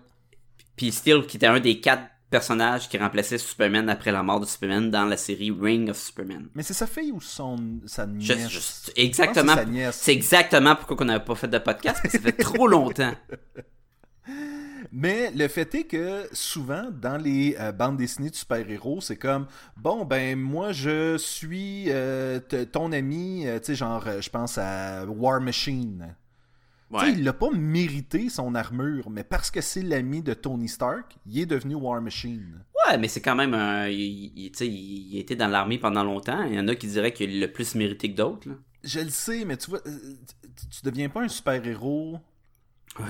puis 0.76 0.92
Steel, 0.92 1.26
qui 1.28 1.38
était 1.38 1.46
un 1.48 1.60
des 1.60 1.80
quatre 1.80 2.04
personnages 2.32 2.90
qui 2.90 2.98
remplaçait 2.98 3.38
Superman 3.38 3.88
après 3.90 4.12
la 4.12 4.24
mort 4.24 4.40
de 4.40 4.48
Superman 4.48 4.90
dans 4.90 5.06
la 5.06 5.18
série 5.18 5.52
Ring 5.52 5.90
of 5.92 5.98
Superman. 6.00 6.48
Mais 6.56 6.64
c'est 6.64 6.74
sa 6.74 6.88
fille 6.88 7.12
ou 7.12 7.22
son, 7.22 7.58
sa 7.86 8.08
nièce? 8.08 8.50
Je- 8.50 8.60
je- 8.60 8.92
exactement. 9.02 9.56
C'est 9.92 10.14
exactement 10.14 10.76
pourquoi 10.76 10.98
on 11.02 11.06
n'avait 11.06 11.24
pas 11.24 11.36
fait 11.36 11.48
de 11.48 11.60
podcast, 11.60 12.00
parce 12.02 12.14
que 12.16 12.20
ça 12.20 12.24
fait 12.24 12.32
trop 12.44 12.68
longtemps. 12.68 13.14
Mais 14.96 15.32
le 15.32 15.48
fait 15.48 15.74
est 15.74 15.86
que 15.86 16.28
souvent 16.34 16.90
dans 16.92 17.18
les 17.18 17.56
euh, 17.60 17.72
bandes 17.72 17.98
dessinées 17.98 18.30
de 18.30 18.36
super-héros, 18.36 19.02
c'est 19.02 19.16
comme 19.18 19.48
bon 19.76 20.06
ben 20.06 20.38
moi 20.40 20.72
je 20.72 21.18
suis 21.18 21.86
euh, 21.88 22.40
ton 22.72 22.92
ami, 22.92 23.48
euh, 23.48 23.58
tu 23.60 23.66
sais 23.66 23.76
genre 23.76 24.06
euh, 24.06 24.22
je 24.22 24.30
pense 24.30 24.60
à 24.60 25.04
War 25.06 25.42
Machine. 25.42 26.16
Tu 26.94 27.00
sais, 27.00 27.06
Ouais. 27.08 27.12
il 27.14 27.24
n'a 27.24 27.34
pas 27.34 27.50
mérité 27.50 28.30
son 28.30 28.54
armure, 28.54 29.10
mais 29.10 29.24
parce 29.24 29.50
que 29.50 29.62
c'est 29.62 29.82
l'ami 29.82 30.22
de 30.22 30.36
Tony 30.36 30.68
Stark, 30.70 31.16
il 31.26 31.40
est 31.40 31.46
devenu 31.48 31.74
War 31.74 32.00
Machine. 32.00 32.64
Ouais, 32.88 33.00
mais 33.00 33.08
c'est 33.08 33.22
quand 33.22 33.34
même 33.36 33.56
un. 33.56 33.88
Il, 33.88 34.32
il- 34.36 34.52
tu 34.52 34.58
sais, 34.60 34.68
il, 34.68 35.18
était 35.18 35.36
dans 35.36 35.48
l'armée 35.48 35.80
pendant 35.80 36.04
longtemps. 36.04 36.44
Il 36.44 36.54
y 36.54 36.60
en 36.60 36.68
a 36.68 36.76
qui 36.76 36.86
diraient 36.86 37.12
qu'il 37.12 37.36
a 37.44 37.48
le 37.48 37.52
plus 37.52 37.74
mérité 37.74 38.12
que 38.12 38.18
d'autres. 38.18 38.48
Je 38.84 39.00
le 39.00 39.10
sais, 39.10 39.44
mais 39.44 39.58
tu 39.58 39.72
vois, 39.72 39.80
euh, 39.88 40.14
tu, 40.56 40.68
tu 40.70 40.82
deviens 40.84 41.10
pas 41.10 41.22
un 41.22 41.30
super-héros 41.30 42.20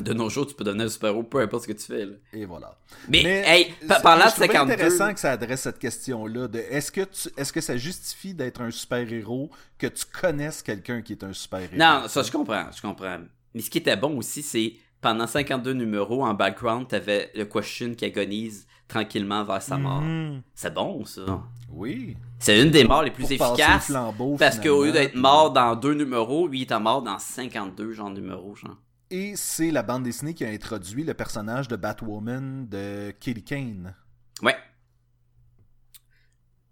De 0.01 0.13
nos 0.13 0.29
jours, 0.29 0.47
tu 0.47 0.53
peux 0.55 0.63
devenir 0.63 0.85
un 0.85 0.89
super-héros, 0.89 1.23
peu 1.23 1.39
importe 1.41 1.63
ce 1.63 1.67
que 1.67 1.73
tu 1.73 1.85
fais. 1.85 2.05
là. 2.05 2.13
et 2.31 2.45
voilà. 2.45 2.77
Mais, 3.09 3.21
Mais 3.23 3.43
hey, 3.45 3.73
c'est- 3.81 3.87
pa- 3.87 3.99
parlant 3.99 4.23
de 4.25 4.29
je 4.29 4.33
trouvais 4.35 4.47
52. 4.47 4.71
intéressant 4.73 5.13
que 5.13 5.19
ça 5.19 5.31
adresse 5.31 5.61
cette 5.61 5.79
question-là 5.79 6.47
de 6.47 6.59
est-ce 6.59 6.91
que 6.91 7.01
tu, 7.01 7.29
est-ce 7.35 7.51
que 7.51 7.59
ça 7.61 7.75
justifie 7.75 8.33
d'être 8.33 8.61
un 8.61 8.71
super-héros 8.71 9.49
que 9.77 9.87
tu 9.87 10.05
connaisses 10.21 10.61
quelqu'un 10.61 11.01
qui 11.01 11.13
est 11.13 11.23
un 11.23 11.33
super-héros? 11.33 11.75
Non, 11.75 12.03
ça, 12.07 12.23
je 12.23 12.31
comprends, 12.31 12.65
je 12.75 12.81
comprends. 12.81 13.17
Mais 13.53 13.61
ce 13.61 13.69
qui 13.69 13.79
était 13.79 13.97
bon 13.97 14.17
aussi, 14.17 14.41
c'est 14.41 14.73
pendant 15.01 15.27
52 15.27 15.73
numéros, 15.73 16.23
en 16.25 16.33
background, 16.33 16.87
t'avais 16.87 17.29
le 17.35 17.43
Question 17.43 17.93
qui 17.93 18.05
agonise 18.05 18.65
tranquillement 18.87 19.43
vers 19.43 19.61
sa 19.61 19.77
mort. 19.77 20.01
Mhm. 20.01 20.41
C'est 20.55 20.73
bon, 20.73 21.03
ça. 21.03 21.41
Oui. 21.69 22.15
C'est 22.39 22.61
une 22.61 22.69
des 22.71 22.83
morts 22.85 23.03
les 23.03 23.11
plus 23.11 23.23
Pour 23.27 23.37
passer 23.37 23.53
le 23.53 23.59
efficaces. 23.63 23.85
flambeau, 23.87 24.35
Parce 24.37 24.59
qu'au 24.59 24.85
lieu 24.85 24.91
d'être 24.93 25.15
mort 25.15 25.51
dans 25.51 25.75
deux 25.75 25.93
numéros, 25.93 26.47
lui, 26.47 26.59
il 26.59 26.63
était 26.63 26.79
mort 26.79 27.01
dans 27.01 27.19
52 27.19 27.91
genre 27.93 28.11
numéros, 28.11 28.55
genre. 28.55 28.77
Et 29.15 29.33
c'est 29.35 29.69
la 29.69 29.83
bande 29.83 30.03
dessinée 30.03 30.33
qui 30.33 30.43
a 30.43 30.49
introduit 30.49 31.03
le 31.03 31.13
personnage 31.13 31.67
de 31.67 31.75
Batwoman 31.75 32.67
de 32.67 33.11
Katie 33.19 33.43
Kane. 33.43 33.93
Ouais. 34.41 34.55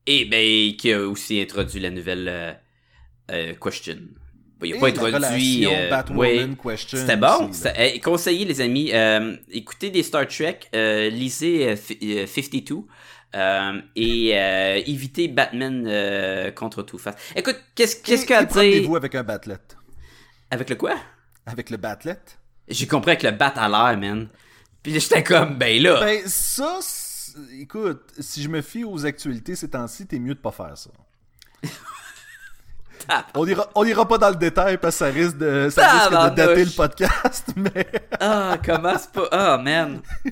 Et 0.08 0.26
ben, 0.26 0.76
qui 0.76 0.92
a 0.92 1.02
aussi 1.08 1.40
introduit 1.40 1.80
la 1.80 1.92
nouvelle 1.92 2.28
euh, 2.28 2.54
euh, 3.30 3.54
Question. 3.62 3.98
Il 4.64 4.74
a 4.74 4.76
Et 4.76 4.80
pas 4.80 4.88
introduit. 4.88 5.68
euh, 5.68 5.90
Batwoman 5.92 6.50
ouais. 6.64 6.72
Question. 6.72 6.98
C'était 6.98 7.18
bon. 7.18 7.52
aussi, 7.52 8.00
conseillez, 8.00 8.46
les 8.46 8.60
amis, 8.60 8.92
euh, 8.92 9.36
écoutez 9.52 9.92
des 9.92 10.02
Star 10.02 10.26
Trek, 10.28 10.60
lisez 11.12 11.68
euh, 11.70 11.76
fi- 11.76 12.00
euh, 12.02 12.26
52 12.26 12.76
euh, 13.36 13.82
et 13.96 14.32
euh, 14.36 14.82
évitez 14.88 15.28
Batman 15.28 15.86
euh, 15.88 16.50
contre 16.52 16.82
Two-Face. 16.82 17.16
Écoute, 17.36 17.60
qu'est-ce 17.76 18.02
qu'est-ce 18.02 18.24
Et- 18.24 18.26
qu'il 18.26 18.34
y 18.36 18.38
a 18.40 18.42
et 18.42 18.44
à 18.44 18.46
dire 18.46 18.96
avec 18.96 19.14
un 19.14 19.24
batlet. 19.24 19.58
Avec 20.50 20.70
le 20.72 20.76
quoi? 20.76 20.96
Avec 21.46 21.70
le 21.70 21.78
batlet. 21.78 22.20
J'ai 22.68 22.88
compris 22.88 23.12
avec 23.12 23.24
le 23.24 23.32
bat 23.32 23.54
à 23.56 23.68
l'air, 23.68 23.98
man. 24.00 24.30
Puis 24.84 25.00
j'étais 25.00 25.24
comme, 25.24 25.58
ben 25.58 25.82
là. 25.82 26.00
Ben, 26.00 26.22
ça, 26.28 26.80
écoute, 27.54 28.14
si 28.20 28.42
je 28.42 28.50
me 28.50 28.62
fie 28.62 28.84
aux 28.84 29.06
actualités 29.06 29.56
ces 29.56 29.70
temps-ci, 29.70 30.08
t'es 30.08 30.20
mieux 30.20 30.36
de 30.36 30.40
pas 30.40 30.52
faire 30.52 30.78
ça. 30.78 30.90
On 33.34 33.48
ira, 33.48 33.70
on 33.76 33.84
ira 33.84 34.08
pas 34.08 34.18
dans 34.18 34.30
le 34.30 34.36
détail 34.36 34.78
parce 34.78 34.96
que 34.96 35.00
ça 35.00 35.12
risque 35.12 35.38
de, 35.38 35.70
ça 35.70 35.90
risque 35.90 36.12
de 36.12 36.36
dater 36.36 36.66
le 36.66 36.72
podcast, 36.72 37.52
mais 37.56 37.88
Ah, 38.20 38.58
comment 38.64 38.98
c'est 38.98 39.12
pas. 39.12 39.28
Ah, 39.32 39.58
man. 39.58 40.02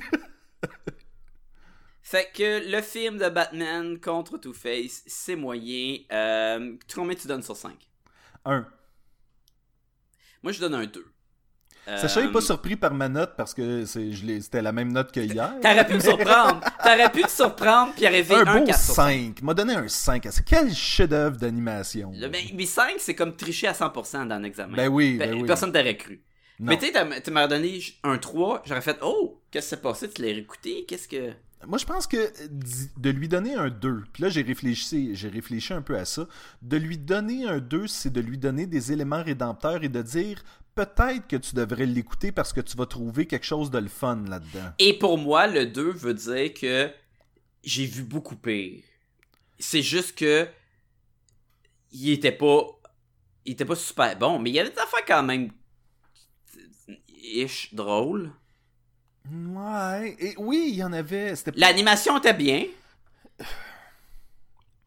fait 2.01 2.29
que 2.33 2.71
le 2.71 2.81
film 2.81 3.17
de 3.17 3.27
Batman 3.29 3.99
contre 3.99 4.37
Two-Face, 4.37 5.03
c'est 5.07 5.35
moyen. 5.35 5.97
Euh, 6.11 6.75
combien 6.93 7.15
tu 7.15 7.27
donnes 7.27 7.43
sur 7.43 7.57
5 7.57 7.73
un. 8.45 8.65
Moi, 10.43 10.51
je 10.51 10.59
donne 10.59 10.75
un 10.75 10.85
2. 10.85 11.05
Sacha 11.97 12.21
est 12.21 12.25
Euh, 12.25 12.31
pas 12.31 12.41
surpris 12.41 12.75
par 12.75 12.93
ma 12.93 13.09
note 13.09 13.33
parce 13.35 13.53
que 13.55 13.83
c'était 13.85 14.61
la 14.61 14.71
même 14.71 14.91
note 14.91 15.11
que 15.11 15.19
hier. 15.21 15.55
T'aurais 15.61 15.87
pu 15.87 15.95
me 15.95 15.99
surprendre. 15.99 16.59
T'aurais 16.83 17.09
pu 17.11 17.23
te 17.23 17.31
surprendre 17.31 17.93
puis 17.95 18.05
arriver 18.05 18.35
Un 18.35 18.45
un, 18.45 18.59
beau 18.59 18.65
4 18.65 18.79
sur 18.79 18.93
5. 18.95 19.33
5. 19.37 19.41
m'a 19.41 19.53
donné 19.55 19.73
un 19.73 19.87
5. 19.87 20.25
à 20.27 20.31
ça. 20.31 20.41
Quel 20.45 20.71
chef-d'œuvre 20.73 21.37
d'animation? 21.37 22.11
Mais 22.53 22.65
5, 22.65 22.93
c'est 22.99 23.15
comme 23.15 23.35
tricher 23.35 23.67
à 23.67 23.71
100% 23.73 24.27
dans 24.27 24.37
l'examen. 24.39 24.75
Ben 24.77 24.87
oui, 24.87 25.17
ben 25.17 25.33
oui. 25.33 25.47
Personne 25.47 25.71
t'aurait 25.71 25.97
cru. 25.97 26.21
Non. 26.59 26.71
Mais 26.73 26.77
tu 26.77 26.87
sais, 26.91 27.21
tu 27.21 27.31
m'as 27.31 27.47
donné 27.47 27.79
un 28.03 28.17
3, 28.17 28.63
j'aurais 28.65 28.81
fait 28.81 28.97
Oh, 29.01 29.41
qu'est-ce 29.49 29.67
qui 29.67 29.69
s'est 29.71 29.81
passé? 29.81 30.09
Tu 30.11 30.21
l'as 30.21 30.27
réécouté 30.27 30.85
Qu'est-ce 30.87 31.07
que. 31.07 31.31
Moi, 31.67 31.77
je 31.77 31.85
pense 31.85 32.07
que 32.07 32.31
de 32.97 33.09
lui 33.09 33.27
donner 33.27 33.55
un 33.55 33.69
2, 33.69 34.03
puis 34.13 34.23
là, 34.23 34.29
j'ai 34.29 34.43
réfléchi, 34.43 35.13
j'ai 35.15 35.27
réfléchi 35.27 35.73
un 35.73 35.81
peu 35.81 35.97
à 35.97 36.05
ça. 36.05 36.25
De 36.61 36.77
lui 36.77 36.97
donner 36.97 37.45
un 37.45 37.59
2, 37.59 37.87
c'est 37.87 38.11
de 38.11 38.21
lui 38.21 38.37
donner 38.37 38.65
des 38.65 38.93
éléments 38.93 39.21
rédempteurs 39.21 39.83
et 39.83 39.89
de 39.89 40.01
dire 40.01 40.41
peut-être 40.73 41.27
que 41.27 41.35
tu 41.35 41.55
devrais 41.55 41.85
l'écouter 41.85 42.31
parce 42.31 42.53
que 42.53 42.61
tu 42.61 42.77
vas 42.77 42.85
trouver 42.85 43.25
quelque 43.25 43.45
chose 43.45 43.69
de 43.71 43.79
le 43.79 43.89
fun 43.89 44.23
là-dedans. 44.27 44.71
Et 44.79 44.97
pour 44.97 45.17
moi, 45.17 45.47
le 45.47 45.65
2 45.65 45.91
veut 45.91 46.13
dire 46.13 46.53
que 46.53 46.89
j'ai 47.63 47.85
vu 47.85 48.03
beaucoup 48.03 48.37
pire. 48.37 48.81
C'est 49.59 49.81
juste 49.81 50.17
que. 50.17 50.47
Il 51.91 52.11
était 52.11 52.31
pas. 52.31 52.67
Il 53.45 53.53
était 53.53 53.65
pas 53.65 53.75
super 53.75 54.17
bon, 54.17 54.39
mais 54.39 54.51
il 54.51 54.53
y 54.53 54.59
avait 54.59 54.69
des 54.69 54.79
affaires 54.79 55.05
quand 55.05 55.23
même. 55.23 55.51
ish, 57.07 57.73
drôles. 57.73 58.31
Ouais, 59.31 60.15
et 60.19 60.33
oui, 60.37 60.67
il 60.69 60.75
y 60.75 60.83
en 60.83 60.93
avait. 60.93 61.33
L'animation 61.55 62.17
était 62.17 62.33
bien. 62.33 62.65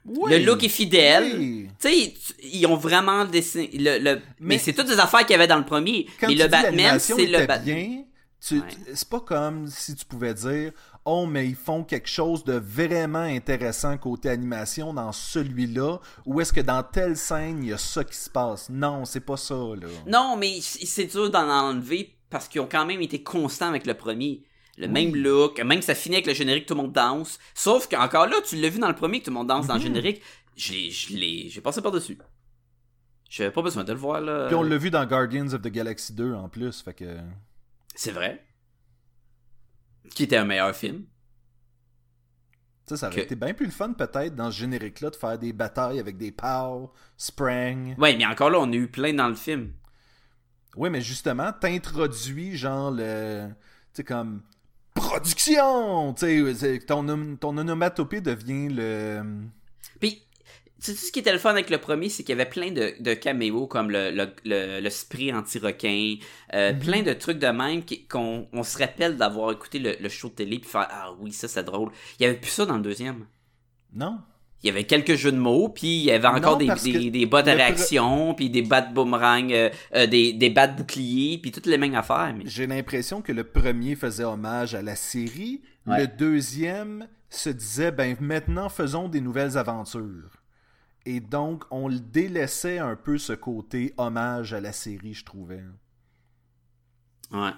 Oui, 0.05 0.33
Le 0.33 0.39
look 0.45 0.64
est 0.64 0.68
fidèle. 0.68 1.37
oui. 1.39 1.68
Tu 1.80 1.89
sais, 1.89 2.14
tu- 2.14 2.47
ils 2.47 2.66
ont 2.66 2.76
vraiment 2.76 3.24
dessiné. 3.24 3.70
Le, 3.74 3.99
le- 3.99 4.16
mais 4.16 4.57
Mais- 4.57 4.59
c'est 4.59 4.72
toutes 4.72 4.89
des 4.89 4.99
affaires 4.99 5.20
qu'il 5.20 5.30
y 5.30 5.35
avait 5.35 5.47
dans 5.47 5.59
le 5.59 5.64
premier. 5.64 6.07
Quand 6.18 6.26
mais 6.26 6.33
tu 6.35 6.39
le 6.41 6.45
dis 6.47 6.51
Batman, 6.51 6.74
l'animation 6.76 7.16
c'est 7.16 7.26
le 7.26 7.35
était 7.39 7.47
Batman. 7.47 8.05
Ouais. 8.51 8.59
c'est 8.95 9.09
pas 9.09 9.20
comme 9.20 9.68
si 9.68 9.95
tu 9.95 10.05
pouvais 10.05 10.35
dire 10.35 10.72
oh 11.05 11.26
mais 11.26 11.47
ils 11.47 11.55
font 11.55 11.85
quelque 11.85 12.09
chose 12.09 12.43
de 12.43 12.55
vraiment 12.55 13.20
intéressant 13.20 13.97
côté 13.97 14.28
animation 14.30 14.93
dans 14.93 15.12
celui-là 15.12 15.99
ou 16.26 16.41
est-ce 16.41 16.53
que 16.53 16.61
dans 16.61 16.83
telle 16.83 17.16
scène 17.16 17.62
il 17.62 17.68
y 17.68 17.72
a 17.72 17.78
ça 17.78 18.03
qui 18.03 18.16
se 18.16 18.28
passe? 18.28 18.68
Non 18.68 19.05
c'est 19.05 19.20
pas 19.20 19.37
ça 19.37 19.55
là 19.55 19.87
Non, 20.09 20.37
mais 20.37 20.59
c'est 20.61 21.05
dur 21.05 21.30
d'en 21.30 21.49
enlever 21.49 22.12
parce 22.33 22.49
qu'ils 22.49 22.61
ont 22.61 22.68
quand 22.68 22.85
même 22.87 23.01
été 23.01 23.22
constants 23.22 23.68
avec 23.68 23.87
le 23.87 23.95
premier. 23.95 24.43
Le 24.78 24.89
même 24.89 25.14
look, 25.14 25.61
même 25.62 25.83
ça 25.83 25.95
finit 25.95 26.16
avec 26.16 26.26
le 26.26 26.33
générique, 26.35 26.64
tout 26.66 26.74
le 26.74 26.80
monde 26.83 26.93
danse. 26.93 27.39
Sauf 27.55 27.87
qu'encore 27.89 28.26
là, 28.26 28.37
tu 28.45 28.57
l'as 28.57 28.70
vu 28.70 28.78
dans 28.80 28.89
le 28.89 28.95
premier 28.95 29.20
que 29.20 29.26
tout 29.26 29.30
le 29.30 29.35
monde 29.35 29.47
danse 29.49 29.66
dans 29.66 29.74
le 29.74 29.80
Mhm. 29.80 29.87
générique. 29.87 30.22
J'ai 30.57 31.61
passé 31.62 31.80
par-dessus. 31.83 32.18
J'avais 33.28 33.51
pas 33.51 33.62
besoin 33.62 33.85
de 33.85 33.93
le 33.93 33.99
voir 33.99 34.20
là. 34.20 34.47
puis 34.47 34.55
on 34.57 34.62
l'a 34.62 34.76
vu 34.76 34.91
dans 34.91 35.05
Guardians 35.07 35.53
of 35.53 35.62
the 35.62 35.68
Galaxy 35.68 36.12
2 36.14 36.35
en 36.35 36.49
plus 36.49 36.83
fait 36.83 36.93
que 36.95 37.18
C'est 37.95 38.11
vrai. 38.12 38.45
Qui 40.14 40.24
était 40.24 40.37
un 40.37 40.45
meilleur 40.45 40.74
film. 40.74 41.05
ça 42.87 42.97
ça 42.97 43.07
aurait 43.07 43.16
Que- 43.16 43.20
été 43.22 43.37
bien 43.37 43.55
plus 43.55 43.66
le 43.66 43.72
fun 43.72 43.93
peut-être 43.93 44.35
dans 44.35 44.51
ce 44.51 44.59
générique 44.59 45.01
là 45.01 45.09
de 45.11 45.16
faire 45.16 45.39
des 45.39 45.53
batailles 45.53 45.99
avec 46.01 46.16
des 46.18 46.33
pows 46.33 46.93
sprang 47.16 47.95
Ouais, 47.99 48.16
mais 48.16 48.26
encore 48.26 48.51
là, 48.51 48.59
on 48.61 48.70
a 48.72 48.74
eu 48.76 48.89
plein 48.89 49.14
dans 49.14 49.28
le 49.28 49.35
film. 49.35 49.72
Oui 50.77 50.91
mais 50.91 51.01
justement 51.01 51.53
t'introduis 51.53 52.57
genre 52.57 52.91
le 52.91 53.49
tu 53.49 53.55
sais 53.95 54.05
comme 54.05 54.43
production 54.95 56.14
tu 56.14 56.20
sais 56.20 56.55
c'est- 56.55 56.87
ton, 56.87 57.37
ton 57.37 57.57
onomatopée 57.59 58.20
devient 58.20 58.68
le 58.70 59.23
Puis, 60.01 60.23
tu 60.81 60.93
sais 60.93 60.95
ce 60.95 61.12
qui 61.12 61.20
était 61.20 61.33
le 61.33 61.39
fun 61.39 61.51
avec 61.51 61.70
le 61.70 61.79
premier, 61.79 62.09
c'est 62.09 62.25
qu'il 62.25 62.37
y 62.37 62.41
avait 62.41 62.49
plein 62.51 62.70
de, 62.73 62.95
de 63.01 63.14
caméos 63.14 63.66
comme 63.68 63.91
le, 63.91 64.11
le, 64.11 64.27
le, 64.45 64.81
le 64.81 64.91
spray 64.91 65.33
anti-requin, 65.33 66.16
euh, 66.55 66.73
plein 66.73 67.03
de 67.03 67.12
trucs 67.12 67.39
de 67.39 67.47
même 67.49 67.83
qu'on 68.11 68.49
on 68.53 68.62
se 68.64 68.79
rappelle 68.79 69.16
d'avoir 69.16 69.53
écouté 69.53 69.79
le, 69.79 69.95
le 70.01 70.09
show 70.09 70.29
de 70.29 70.35
télé 70.35 70.59
puis 70.59 70.68
faire 70.70 70.89
Ah 70.91 71.12
oui, 71.20 71.33
ça 71.33 71.47
c'est 71.49 71.62
drôle. 71.64 71.91
Il 72.18 72.25
y 72.25 72.27
avait 72.27 72.39
plus 72.39 72.51
ça 72.51 72.66
dans 72.66 72.77
le 72.77 72.83
deuxième. 72.83 73.27
non? 73.93 74.18
Il 74.62 74.68
y 74.68 74.70
avait 74.70 74.84
quelques 74.84 75.16
jeux 75.16 75.32
de 75.32 75.38
mots, 75.38 75.68
puis 75.68 75.98
il 75.98 76.04
y 76.04 76.10
avait 76.12 76.28
encore 76.28 76.58
Non, 76.60 76.74
des, 76.74 76.92
des, 76.92 77.10
des 77.10 77.26
bottes 77.26 77.46
de 77.46 77.50
pre- 77.50 77.56
réaction, 77.56 78.34
puis 78.34 78.48
des 78.48 78.62
battes 78.62 78.94
boomerang, 78.94 79.52
euh, 79.52 79.70
euh, 79.94 80.06
des, 80.06 80.32
des 80.32 80.50
battes 80.50 80.76
boucliers, 80.76 81.38
puis 81.38 81.50
toutes 81.50 81.66
les 81.66 81.78
mêmes 81.78 81.96
affaires. 81.96 82.32
Mais... 82.36 82.44
J'ai 82.46 82.68
l'impression 82.68 83.22
que 83.22 83.32
le 83.32 83.42
premier 83.42 83.96
faisait 83.96 84.22
hommage 84.24 84.76
à 84.76 84.82
la 84.82 84.94
série. 84.94 85.62
Ouais. 85.86 86.02
Le 86.02 86.06
deuxième 86.06 87.08
se 87.28 87.50
disait, 87.50 87.90
ben 87.90 88.16
maintenant 88.20 88.68
faisons 88.68 89.08
des 89.08 89.20
nouvelles 89.20 89.58
aventures. 89.58 90.30
Et 91.06 91.18
donc, 91.18 91.64
on 91.72 91.88
le 91.88 91.98
délaissait 91.98 92.78
un 92.78 92.94
peu 92.94 93.18
ce 93.18 93.32
côté 93.32 93.92
hommage 93.96 94.54
à 94.54 94.60
la 94.60 94.72
série, 94.72 95.14
je 95.14 95.24
trouvais. 95.24 95.64
Ouais. 97.32 97.50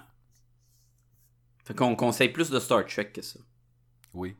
Fait 1.63 1.75
qu'on 1.75 1.95
conseille 1.95 2.29
plus 2.29 2.49
de 2.49 2.59
Star 2.59 2.83
Trek 2.85 3.11
que 3.13 3.21
ça. 3.21 3.39
Oui. 4.13 4.35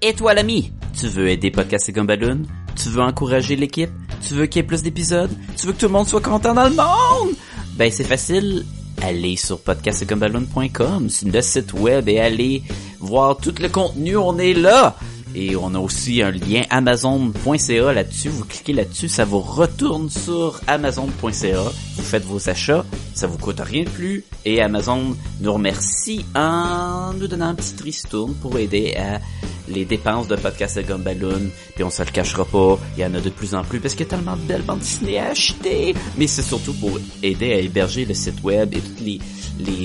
Et 0.00 0.14
toi 0.14 0.32
l'ami, 0.32 0.72
tu 0.96 1.08
veux 1.08 1.28
aider 1.28 1.50
Podcast 1.50 1.88
et 1.88 1.92
Gumballoon? 1.92 2.42
Tu 2.76 2.88
veux 2.88 3.02
encourager 3.02 3.56
l'équipe? 3.56 3.90
Tu 4.26 4.34
veux 4.34 4.46
qu'il 4.46 4.60
y 4.60 4.64
ait 4.64 4.66
plus 4.66 4.84
d'épisodes? 4.84 5.30
Tu 5.56 5.66
veux 5.66 5.72
que 5.72 5.78
tout 5.78 5.86
le 5.86 5.92
monde 5.92 6.06
soit 6.06 6.20
content 6.20 6.54
dans 6.54 6.68
le 6.68 6.74
monde? 6.76 7.34
Ben 7.74 7.90
c'est 7.90 8.04
facile, 8.04 8.64
allez 9.02 9.34
sur 9.34 9.60
podcastgumballoon.com, 9.60 11.08
c'est 11.10 11.28
le 11.32 11.42
site 11.42 11.72
web 11.72 12.08
et 12.08 12.20
allez 12.20 12.62
voir 13.00 13.38
tout 13.38 13.54
le 13.60 13.68
contenu, 13.68 14.16
on 14.16 14.38
est 14.38 14.54
là! 14.54 14.94
Et 15.40 15.54
on 15.54 15.72
a 15.76 15.78
aussi 15.78 16.20
un 16.20 16.32
lien 16.32 16.62
amazon.ca 16.68 17.92
là-dessus. 17.92 18.28
Vous 18.28 18.44
cliquez 18.44 18.72
là-dessus, 18.72 19.06
ça 19.06 19.24
vous 19.24 19.38
retourne 19.38 20.10
sur 20.10 20.60
amazon.ca. 20.66 21.62
Vous 21.62 22.02
faites 22.02 22.24
vos 22.24 22.50
achats, 22.50 22.84
ça 23.14 23.28
vous 23.28 23.38
coûte 23.38 23.60
rien 23.60 23.84
de 23.84 23.88
plus. 23.88 24.24
Et 24.44 24.60
Amazon 24.60 25.16
nous 25.40 25.52
remercie 25.52 26.24
en 26.34 27.12
nous 27.14 27.28
donnant 27.28 27.50
un 27.50 27.54
petit 27.54 27.74
tristourne 27.74 28.34
pour 28.34 28.58
aider 28.58 28.96
à 28.96 29.20
les 29.68 29.84
dépenses 29.84 30.26
de 30.26 30.34
podcast 30.34 30.76
et 30.76 30.82
Gumballoon. 30.82 31.50
Puis 31.76 31.84
on 31.84 31.90
se 31.90 32.02
le 32.02 32.10
cachera 32.10 32.44
pas, 32.44 32.76
il 32.96 33.02
y 33.02 33.06
en 33.06 33.14
a 33.14 33.20
de 33.20 33.30
plus 33.30 33.54
en 33.54 33.62
plus 33.62 33.78
parce 33.78 33.94
qu'il 33.94 34.06
y 34.06 34.08
a 34.08 34.10
tellement 34.10 34.34
de 34.34 34.42
belles 34.42 34.62
bandes 34.62 34.80
dessinées 34.80 35.20
à 35.20 35.28
acheter. 35.28 35.94
Mais 36.16 36.26
c'est 36.26 36.42
surtout 36.42 36.74
pour 36.74 36.98
aider 37.22 37.52
à 37.52 37.60
héberger 37.60 38.06
le 38.06 38.14
site 38.14 38.42
web 38.42 38.74
et 38.74 38.80
tous 38.80 39.04
les, 39.04 39.20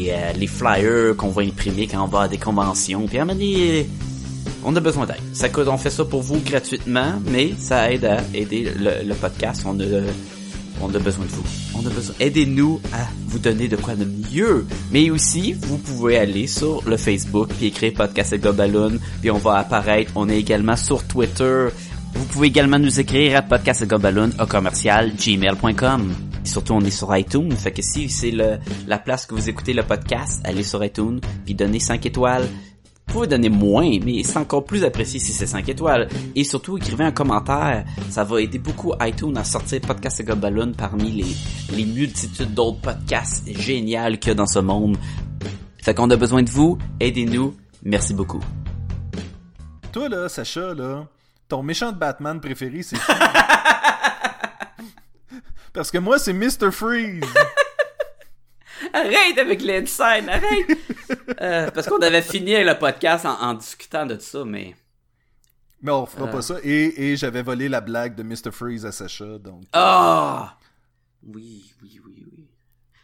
euh, 0.09 0.33
les 0.33 0.47
flyers 0.47 1.15
qu'on 1.15 1.29
va 1.29 1.43
imprimer 1.43 1.85
quand 1.85 2.03
on 2.03 2.07
va 2.07 2.21
à 2.21 2.27
des 2.27 2.39
conventions. 2.39 3.05
Puis 3.05 3.19
à 3.19 3.25
on 4.65 4.75
a 4.75 4.79
besoin 4.79 5.05
d'aide. 5.05 5.21
Ça 5.33 5.49
coûte, 5.49 5.67
on 5.67 5.77
fait 5.77 5.89
ça 5.89 6.05
pour 6.05 6.21
vous 6.21 6.39
gratuitement, 6.39 7.13
mais 7.25 7.53
ça 7.57 7.91
aide 7.91 8.05
à 8.05 8.17
aider 8.33 8.71
le, 8.77 9.13
podcast. 9.13 9.63
On 9.65 9.79
a, 9.79 9.83
on 10.81 10.93
a 10.93 10.99
besoin 10.99 11.25
de 11.25 11.31
vous. 11.31 11.43
On 11.75 11.85
a 11.85 11.89
besoin. 11.89 12.15
Aidez-nous 12.19 12.79
à 12.93 13.07
vous 13.27 13.39
donner 13.39 13.67
de 13.67 13.75
quoi 13.75 13.95
de 13.95 14.05
mieux. 14.05 14.65
Mais 14.91 15.09
aussi, 15.09 15.53
vous 15.53 15.77
pouvez 15.77 16.17
aller 16.17 16.47
sur 16.47 16.83
le 16.87 16.97
Facebook 16.97 17.49
puis 17.57 17.67
écrire 17.67 17.93
podcast 17.93 18.33
et 18.33 18.39
Gobaloon, 18.39 18.99
puis 19.21 19.31
on 19.31 19.37
va 19.37 19.57
apparaître. 19.57 20.11
On 20.15 20.29
est 20.29 20.37
également 20.37 20.75
sur 20.75 21.03
Twitter. 21.05 21.67
Vous 22.13 22.25
pouvez 22.25 22.47
également 22.47 22.77
nous 22.77 22.99
écrire 22.99 23.37
à 23.37 23.41
podcast 23.41 23.81
et 23.81 23.87
Gobaloon 23.87 24.31
au 24.39 24.45
commercial 24.45 25.13
gmail.com. 25.15 26.13
Surtout, 26.43 26.73
on 26.73 26.81
est 26.81 26.91
sur 26.91 27.15
iTunes. 27.15 27.51
Fait 27.53 27.71
que 27.71 27.81
si 27.81 28.09
c'est 28.09 28.31
la 28.31 28.99
place 28.99 29.25
que 29.25 29.33
vous 29.33 29.49
écoutez 29.49 29.73
le 29.73 29.83
podcast, 29.83 30.41
allez 30.43 30.63
sur 30.63 30.83
iTunes 30.83 31.19
puis 31.45 31.55
donnez 31.55 31.79
5 31.79 32.05
étoiles. 32.05 32.47
Vous 33.13 33.19
pouvez 33.19 33.27
donner 33.27 33.49
moins, 33.49 33.99
mais 34.03 34.23
c'est 34.23 34.39
encore 34.39 34.65
plus 34.65 34.83
apprécié 34.83 35.19
si 35.19 35.33
c'est 35.33 35.45
5 35.45 35.69
étoiles. 35.69 36.07
Et 36.33 36.43
surtout, 36.43 36.77
écrivez 36.77 37.03
un 37.03 37.11
commentaire. 37.11 37.85
Ça 38.09 38.23
va 38.23 38.41
aider 38.41 38.57
beaucoup 38.57 38.91
iTunes 39.01 39.37
à 39.37 39.43
sortir 39.43 39.81
Podcast 39.81 40.19
et 40.19 40.23
Gobaloon 40.23 40.71
parmi 40.75 41.11
les, 41.11 41.35
les 41.77 41.85
multitudes 41.85 42.55
d'autres 42.55 42.81
podcasts 42.81 43.47
géniaux 43.55 44.17
qu'il 44.19 44.29
y 44.29 44.31
a 44.31 44.33
dans 44.33 44.47
ce 44.47 44.57
monde. 44.57 44.97
Fait 45.83 45.93
qu'on 45.93 46.09
a 46.09 46.15
besoin 46.15 46.41
de 46.41 46.49
vous. 46.49 46.79
Aidez-nous. 46.99 47.55
Merci 47.83 48.15
beaucoup. 48.15 48.41
Toi, 49.91 50.09
là, 50.09 50.27
Sacha, 50.27 50.73
là, 50.73 51.05
ton 51.47 51.61
méchant 51.61 51.91
de 51.91 51.97
Batman 51.99 52.41
préféré, 52.41 52.81
c'est 52.81 52.95
qui? 52.95 53.11
Parce 55.71 55.91
que 55.91 55.99
moi, 55.99 56.17
c'est 56.17 56.33
Mr. 56.33 56.71
Freeze. 56.71 57.21
Arrête 58.93 59.37
avec 59.39 59.61
l'inside, 59.63 60.29
arrête! 60.29 60.77
Euh, 61.41 61.71
parce 61.71 61.87
qu'on 61.87 61.99
avait 62.01 62.21
fini 62.21 62.63
le 62.63 62.77
podcast 62.77 63.25
en, 63.25 63.41
en 63.41 63.53
discutant 63.55 64.05
de 64.05 64.15
tout 64.15 64.21
ça, 64.21 64.43
mais... 64.45 64.75
Mais 65.81 65.91
on 65.91 66.05
fera 66.05 66.25
Euh. 66.27 66.31
pas 66.31 66.41
ça. 66.41 66.55
Et, 66.63 67.11
et 67.11 67.17
j'avais 67.17 67.41
volé 67.41 67.67
la 67.67 67.81
blague 67.81 68.15
de 68.15 68.23
Mr. 68.23 68.51
Freeze 68.51 68.85
à 68.85 68.91
Sacha, 68.91 69.37
donc... 69.39 69.63
Ah! 69.73 70.57
Oui, 71.25 71.63
oui, 71.81 71.99
oui, 72.05 72.25
oui. 72.31 72.45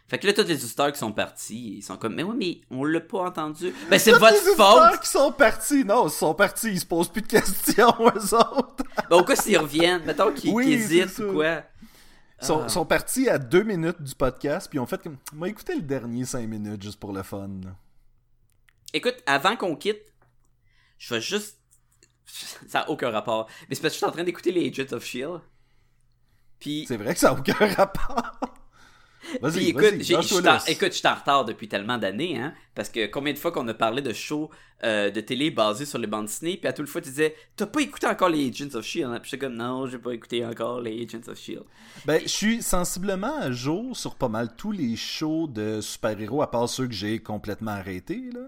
Fait 0.07 0.17
que 0.17 0.25
là, 0.27 0.33
tous 0.33 0.43
les 0.47 0.55
auditeurs 0.63 0.91
qui 0.91 0.97
sont 0.97 1.11
partis, 1.11 1.75
ils 1.77 1.81
sont 1.83 1.95
comme, 1.97 2.15
mais 2.15 2.23
oui, 2.23 2.35
mais 2.37 2.61
on 2.75 2.83
l'a 2.83 2.99
pas 2.99 3.19
entendu. 3.27 3.73
Ben, 3.91 3.99
c'est 3.99 4.11
votre 4.11 4.33
les 4.33 4.47
auditeurs 4.49 4.91
faute! 4.91 5.01
qui 5.01 5.09
sont 5.09 5.31
partis. 5.31 5.85
Non, 5.85 6.07
ils 6.07 6.11
sont 6.11 6.33
partis. 6.33 6.69
Ils 6.69 6.79
se 6.79 6.85
posent 6.85 7.09
plus 7.09 7.21
de 7.21 7.27
questions, 7.27 7.93
eux 7.99 8.33
autres. 8.35 8.83
Ben, 9.09 9.17
au 9.17 9.23
cas 9.23 9.35
s'ils 9.35 9.57
reviennent, 9.59 10.03
mettons 10.05 10.31
qu'ils 10.31 10.51
Oui, 10.51 10.73
hésitent 10.73 11.19
ou 11.19 11.33
quoi. 11.33 11.61
Ils 12.41 12.45
sont, 12.45 12.61
Ah. 12.63 12.69
sont 12.69 12.85
partis 12.85 13.27
à 13.29 13.37
deux 13.37 13.63
minutes 13.63 14.01
du 14.01 14.15
podcast, 14.15 14.69
puis 14.69 14.77
ils 14.77 14.81
ont 14.81 14.85
fait 14.85 15.01
comme. 15.01 15.17
Moi, 15.33 15.49
écouté 15.49 15.75
le 15.75 15.81
dernier 15.81 16.25
cinq 16.25 16.47
minutes 16.47 16.81
juste 16.81 16.99
pour 16.99 17.11
le 17.13 17.23
fun. 17.23 17.49
Écoute, 18.93 19.17
avant 19.25 19.55
qu'on 19.55 19.75
quitte, 19.75 20.01
je 20.97 21.13
vais 21.13 21.21
juste. 21.21 21.57
Ça 22.67 22.81
a 22.81 22.89
aucun 22.89 23.09
rapport. 23.09 23.47
Mais 23.67 23.75
c'est 23.75 23.81
parce 23.81 23.93
que 23.93 23.95
je 23.95 23.97
suis 23.97 24.05
en 24.05 24.11
train 24.11 24.23
d'écouter 24.23 24.51
les 24.51 24.69
Agents 24.69 24.95
of 24.95 25.03
Shield. 25.03 25.41
Puis, 26.59 26.85
C'est 26.87 26.97
vrai 26.97 27.13
que 27.13 27.19
ça 27.19 27.31
n'a 27.33 27.39
aucun 27.39 27.67
rapport. 27.75 28.31
Vas-y, 29.41 29.69
écoute, 29.69 29.83
je 30.01 30.13
lâche-toi 30.13 30.23
suis 30.23 30.35
en- 30.35 30.41
là. 30.41 30.63
écoute, 30.67 30.91
je 30.93 30.97
suis 30.97 31.07
en 31.07 31.15
retard 31.15 31.45
depuis 31.45 31.67
tellement 31.67 31.97
d'années, 31.97 32.39
hein. 32.39 32.53
Parce 32.75 32.89
que 32.89 33.07
combien 33.07 33.33
de 33.33 33.37
fois 33.37 33.51
qu'on 33.51 33.67
a 33.67 33.73
parlé 33.73 34.01
de 34.01 34.13
shows 34.13 34.49
euh, 34.85 35.09
de 35.11 35.19
télé 35.19 35.51
basés 35.51 35.85
sur 35.85 35.97
les 35.99 36.07
bandes 36.07 36.27
dessinées, 36.27 36.55
puis 36.55 36.67
à 36.67 36.73
toute 36.73 36.87
fois 36.87 37.01
tu 37.01 37.09
disais, 37.09 37.35
t'as 37.57 37.65
pas 37.65 37.81
écouté 37.81 38.07
encore 38.07 38.29
les 38.29 38.47
Agents 38.49 38.75
of 38.75 38.85
Shield, 38.85 39.11
hein? 39.11 39.19
Puis 39.21 39.31
j'étais 39.31 39.45
comme, 39.45 39.55
non, 39.55 39.85
j'ai 39.87 39.97
pas 39.97 40.13
écouté 40.13 40.45
encore 40.45 40.79
les 40.79 41.03
Agents 41.05 41.29
of 41.31 41.37
Shield. 41.37 41.63
Ben, 42.05 42.21
je 42.23 42.27
suis 42.29 42.61
sensiblement 42.63 43.37
à 43.39 43.51
jour 43.51 43.95
sur 43.97 44.15
pas 44.15 44.29
mal 44.29 44.55
tous 44.55 44.71
les 44.71 44.95
shows 44.95 45.47
de 45.47 45.81
super-héros, 45.81 46.41
à 46.41 46.49
part 46.49 46.69
ceux 46.69 46.87
que 46.87 46.93
j'ai 46.93 47.19
complètement 47.19 47.71
arrêtés, 47.71 48.23
là. 48.33 48.39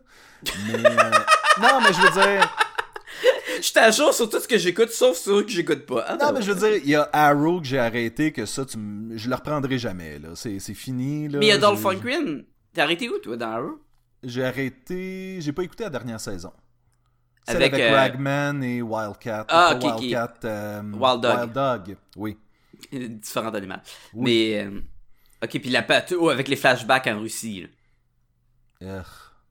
Mais... 0.67 0.85
euh, 0.85 1.11
non, 1.61 1.81
mais 1.81 1.91
je 1.93 2.01
veux 2.01 2.21
dire... 2.21 2.55
Je 3.61 3.67
suis 3.67 3.79
à 3.79 3.91
jour 3.91 4.13
sur 4.13 4.27
tout 4.29 4.39
ce 4.39 4.47
que 4.47 4.57
j'écoute, 4.57 4.89
sauf 4.89 5.15
ceux 5.17 5.43
que 5.43 5.49
j'écoute 5.51 5.85
pas. 5.85 6.03
Ah, 6.07 6.17
Non, 6.17 6.31
mais 6.33 6.41
je 6.41 6.51
veux 6.51 6.59
dire, 6.69 6.81
il 6.83 6.89
y 6.89 6.95
a 6.95 7.07
Arrow 7.13 7.61
que 7.61 7.67
j'ai 7.67 7.77
arrêté, 7.79 8.31
que 8.31 8.45
ça, 8.45 8.65
tu 8.65 8.77
m- 8.77 9.11
je 9.15 9.29
le 9.29 9.35
reprendrai 9.35 9.77
jamais, 9.77 10.17
là. 10.19 10.29
C'est 10.35 10.59
c'est 10.59 10.73
fini, 10.73 11.27
là. 11.29 11.37
Mais 11.39 11.45
il 11.45 11.49
y 11.49 11.51
a 11.51 11.57
Dolph 11.57 11.83
Lundgren. 11.83 12.43
T'as 12.73 12.83
arrêté 12.83 13.07
où, 13.09 13.17
toi, 13.19 13.37
dans 13.37 13.51
Arrow? 13.51 13.79
J'ai 14.23 14.43
arrêté... 14.43 15.37
J'ai 15.41 15.51
pas 15.51 15.63
écouté 15.63 15.83
la 15.83 15.89
dernière 15.91 16.19
saison. 16.19 16.51
Celle 17.47 17.55
Avec, 17.57 17.73
avec, 17.73 17.85
euh, 17.85 17.95
Ragman 17.95 18.63
et 18.63 18.81
Wildcat. 18.81 19.45
Ah, 19.49 19.75
ok. 19.75 19.83
Wildcat, 19.83 20.33
euh, 20.45 20.81
Wild 20.93 21.21
Dog. 21.21 21.37
Wild 21.39 21.53
Dog, 21.53 21.97
oui. 22.15 22.37
Différent 22.91 23.49
animaux. 23.49 23.75
Oui. 24.13 24.23
Mais, 24.23 24.63
euh, 24.65 24.79
ok, 25.43 25.59
puis 25.59 25.69
la 25.69 25.81
patte, 25.83 26.13
oh, 26.17 26.29
avec 26.29 26.47
les 26.47 26.55
flashbacks 26.55 27.07
en 27.07 27.19
Russie, 27.19 27.67
là. 28.81 29.03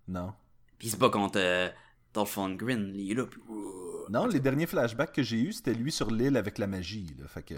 Non. 0.09 0.33
Puis 0.79 0.89
il 0.89 0.91
se 0.91 0.97
bat 0.97 1.09
contre 1.11 1.39
euh, 1.41 1.69
Dolph 2.15 2.37
Lundgren, 2.37 2.93
il 2.95 3.13
est 3.13 3.15
là, 3.15 3.25
puis... 3.27 3.41
Non, 4.11 4.27
les 4.27 4.41
derniers 4.41 4.67
flashbacks 4.67 5.13
que 5.13 5.23
j'ai 5.23 5.39
eus, 5.39 5.53
c'était 5.53 5.73
lui 5.73 5.93
sur 5.93 6.11
l'île 6.11 6.37
avec 6.37 6.59
la 6.59 6.67
magie, 6.67 7.15
là. 7.19 7.29
Fait 7.29 7.43
que... 7.43 7.55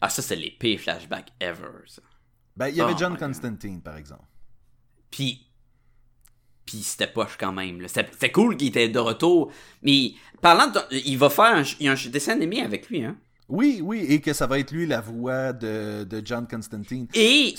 Ah, 0.00 0.08
ça, 0.08 0.22
c'est 0.22 0.36
les 0.36 0.50
pires 0.50 0.80
flashbacks 0.80 1.32
ever, 1.40 1.84
ça. 1.86 2.02
Ben, 2.56 2.68
il 2.68 2.76
y 2.76 2.80
avait 2.80 2.94
Oh 2.94 2.98
John 2.98 3.12
God. 3.12 3.20
Constantine, 3.20 3.80
par 3.80 3.96
exemple. 3.96 4.24
Puis, 5.10 5.46
puis 6.66 6.78
c'était 6.82 7.06
poche 7.06 7.36
quand 7.38 7.52
même. 7.52 7.86
C'était 7.86 8.10
c'était 8.12 8.32
cool 8.32 8.56
qu'il 8.56 8.68
était 8.68 8.88
de 8.88 8.98
retour. 8.98 9.52
Mais 9.82 10.14
parlant 10.40 10.66
de, 10.66 10.80
il 10.90 11.16
va 11.16 11.30
faire 11.30 11.56
un, 11.56 11.62
il 11.62 11.86
y 11.86 11.88
a 11.88 11.92
un 11.92 12.10
dessin 12.10 12.32
animé 12.32 12.60
avec 12.62 12.88
lui, 12.88 13.04
hein. 13.04 13.16
Oui, 13.48 13.80
oui, 13.82 14.06
et 14.08 14.20
que 14.20 14.32
ça 14.32 14.46
va 14.46 14.58
être 14.58 14.72
lui 14.72 14.86
la 14.86 15.00
voix 15.00 15.52
de, 15.52 16.04
de 16.04 16.22
John 16.24 16.48
Constantine. 16.48 17.06
Et 17.14 17.54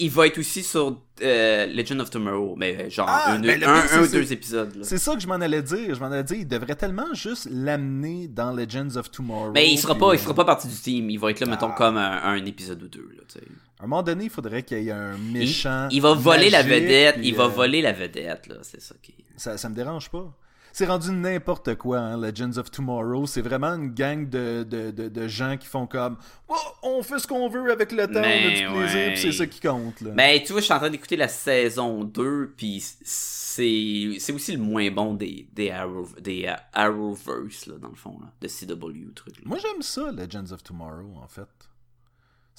il 0.00 0.10
va 0.10 0.26
être 0.26 0.38
aussi 0.38 0.62
sur 0.62 0.96
euh, 1.22 1.66
Legend 1.66 2.00
of 2.00 2.10
Tomorrow, 2.10 2.54
mais 2.56 2.88
genre 2.90 3.06
Ah, 3.08 3.32
un, 3.32 3.40
ben, 3.40 3.62
un, 3.64 4.02
ou 4.02 4.06
deux 4.08 4.32
épisodes. 4.32 4.78
C'est 4.82 4.98
ça 4.98 5.14
que 5.14 5.20
je 5.20 5.26
m'en 5.26 5.34
allais 5.34 5.62
dire. 5.62 5.94
Je 5.94 6.00
m'en 6.00 6.06
allais 6.06 6.22
dire, 6.22 6.36
il 6.38 6.46
devrait 6.46 6.76
tellement 6.76 7.12
juste 7.14 7.48
l'amener 7.50 8.28
dans 8.28 8.52
Legends 8.52 8.94
of 8.96 9.10
Tomorrow. 9.10 9.52
Mais 9.52 9.68
il 9.70 9.76
sera 9.78 9.96
pas, 9.96 10.12
il 10.14 10.18
euh, 10.18 10.22
fera 10.22 10.34
pas 10.34 10.44
partie 10.44 10.68
du 10.68 10.76
team. 10.76 11.10
Il 11.10 11.18
va 11.18 11.30
être 11.30 11.40
là, 11.40 11.46
mettons, 11.46 11.70
Ah. 11.72 11.74
comme 11.76 11.96
un, 11.96 12.22
un 12.22 12.44
épisode 12.44 12.82
ou 12.82 12.88
deux. 12.88 13.08
Là. 13.16 13.22
À 13.80 13.84
un 13.84 13.86
moment 13.86 14.02
donné, 14.02 14.24
il 14.24 14.30
faudrait 14.30 14.62
qu'il 14.62 14.82
y 14.82 14.88
ait 14.88 14.92
un 14.92 15.14
il, 15.16 15.32
méchant. 15.32 15.88
il 15.90 16.00
va 16.02 16.14
voler 16.14 16.50
la 16.50 16.62
vedette. 16.62 17.16
Il 17.22 17.34
va 17.34 17.44
euh, 17.44 17.48
voler 17.48 17.82
la 17.82 17.92
vedette, 17.92 18.46
là. 18.48 18.56
C'est 18.62 18.80
ça 18.80 18.94
qui. 19.02 19.14
Ça, 19.36 19.56
ça 19.58 19.68
me 19.68 19.74
dérange 19.74 20.10
pas. 20.10 20.32
C'est 20.72 20.86
rendu 20.86 21.10
n'importe 21.10 21.74
quoi, 21.76 21.98
hein, 21.98 22.20
Legends 22.20 22.56
of 22.56 22.70
Tomorrow. 22.70 23.26
C'est 23.26 23.42
vraiment 23.42 23.68
une 23.74 23.92
gang 23.94 24.28
de, 24.28 24.64
de, 24.68 24.90
de, 24.90 25.08
de 25.08 25.28
gens 25.28 25.56
qui 25.56 25.66
font 25.66 25.86
comme 25.86 26.16
oh, 26.48 26.54
on 26.82 27.02
fait 27.02 27.18
ce 27.18 27.26
qu'on 27.26 27.48
veut 27.48 27.70
avec 27.70 27.92
le 27.92 28.06
temps, 28.06 28.20
on 28.20 28.22
a 28.22 28.26
Mais 28.26 28.60
du 28.60 28.66
plaisir, 28.66 28.76
ouais. 28.76 29.16
c'est 29.16 29.32
ça 29.32 29.46
qui 29.46 29.60
compte. 29.60 30.00
Là. 30.00 30.10
Mais 30.14 30.42
tu 30.42 30.52
vois, 30.52 30.60
je 30.60 30.66
suis 30.66 30.74
en 30.74 30.78
train 30.78 30.90
d'écouter 30.90 31.16
la 31.16 31.28
saison 31.28 32.04
2, 32.04 32.54
puis 32.56 32.82
c'est 33.02 34.16
c'est 34.18 34.32
aussi 34.32 34.52
le 34.52 34.58
moins 34.58 34.90
bon 34.90 35.14
des, 35.14 35.48
des, 35.52 35.70
Arrow, 35.70 36.06
des 36.20 36.46
euh, 36.46 36.54
Arrowverse, 36.72 37.66
là, 37.66 37.74
dans 37.78 37.88
le 37.88 37.96
fond, 37.96 38.18
là, 38.20 38.32
de 38.40 38.46
CW, 38.48 39.12
truc. 39.14 39.36
là. 39.36 39.42
Moi, 39.44 39.58
j'aime 39.58 39.82
ça, 39.82 40.12
Legends 40.12 40.52
of 40.52 40.62
Tomorrow, 40.62 41.14
en 41.22 41.28
fait. 41.28 41.48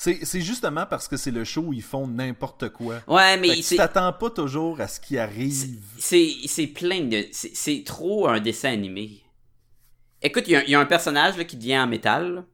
C'est 0.01 0.39
justement 0.41 0.85
parce 0.85 1.07
que 1.09 1.17
c'est 1.17 1.31
le 1.31 1.43
show 1.43 1.61
où 1.61 1.73
ils 1.73 1.81
font 1.83 2.07
n'importe 2.07 2.69
quoi. 2.69 3.01
Ouais, 3.07 3.35
mais 3.37 3.49
tu 3.55 3.75
t'attends 3.75 4.13
pas 4.13 4.29
toujours 4.29 4.79
à 4.79 4.87
ce 4.87 4.99
qui 4.99 5.17
arrive. 5.17 5.51
c'est 6.47 6.67
plein 6.67 7.01
de... 7.01 7.25
c'est- 7.31 7.83
trop 7.85 8.27
un 8.29 8.39
dessin 8.39 8.71
animé. 8.71 9.21
Écoute, 10.21 10.45
il 10.47 10.51
y, 10.51 10.55
a- 10.55 10.63
il 10.63 10.69
y 10.69 10.75
a 10.75 10.79
un 10.79 10.85
personnage 10.85 11.37
là, 11.37 11.43
qui 11.43 11.57
devient 11.57 11.79
en 11.79 11.87
métal, 11.87 12.45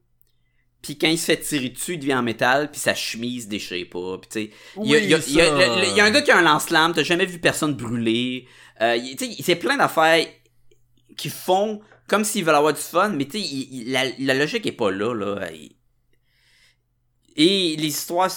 puis 0.82 0.98
quand 0.98 1.06
il 1.08 1.18
se 1.18 1.26
fait 1.26 1.36
tirer 1.38 1.68
dessus, 1.68 1.94
il 1.94 1.98
devient 2.00 2.14
en 2.14 2.22
métal, 2.22 2.70
puis 2.70 2.80
sa 2.80 2.94
chemise 2.94 3.46
déchire 3.48 3.86
pas, 3.90 4.18
puis 4.18 4.28
tu 4.28 4.40
sais... 4.40 4.50
Il 4.82 4.90
y 4.90 4.94
a- 4.96 4.98
il 4.98 5.08
y 5.10 5.14
a- 5.14 5.18
Oui, 5.18 5.24
il 5.28 5.34
y 5.36 5.40
a- 5.40 5.44
ça. 5.46 5.52
le- 5.76 5.80
le- 5.82 5.86
il 5.88 5.96
y 5.96 6.00
a 6.00 6.04
un 6.04 6.10
gars 6.10 6.22
qui 6.22 6.30
a 6.32 6.38
un 6.38 6.42
lance-flamme, 6.42 6.94
t'as 6.94 7.02
jamais 7.04 7.26
vu 7.26 7.38
personne 7.38 7.74
brûler. 7.74 8.46
Euh, 8.80 8.96
il- 8.96 9.14
tu 9.16 9.32
sais, 9.32 9.42
c'est 9.42 9.56
plein 9.56 9.76
d'affaires 9.76 10.26
qui 11.16 11.28
font 11.28 11.80
comme 12.08 12.24
s'ils 12.24 12.44
veulent 12.44 12.54
avoir 12.56 12.72
du 12.72 12.80
fun, 12.80 13.08
mais 13.10 13.24
tu 13.26 13.40
sais, 13.40 13.66
la, 13.86 14.04
la 14.18 14.34
logique 14.34 14.66
est 14.66 14.72
pas 14.72 14.90
là, 14.90 15.12
là. 15.14 15.48
Et 17.36 17.76
les 17.76 17.86
histoires, 17.88 18.30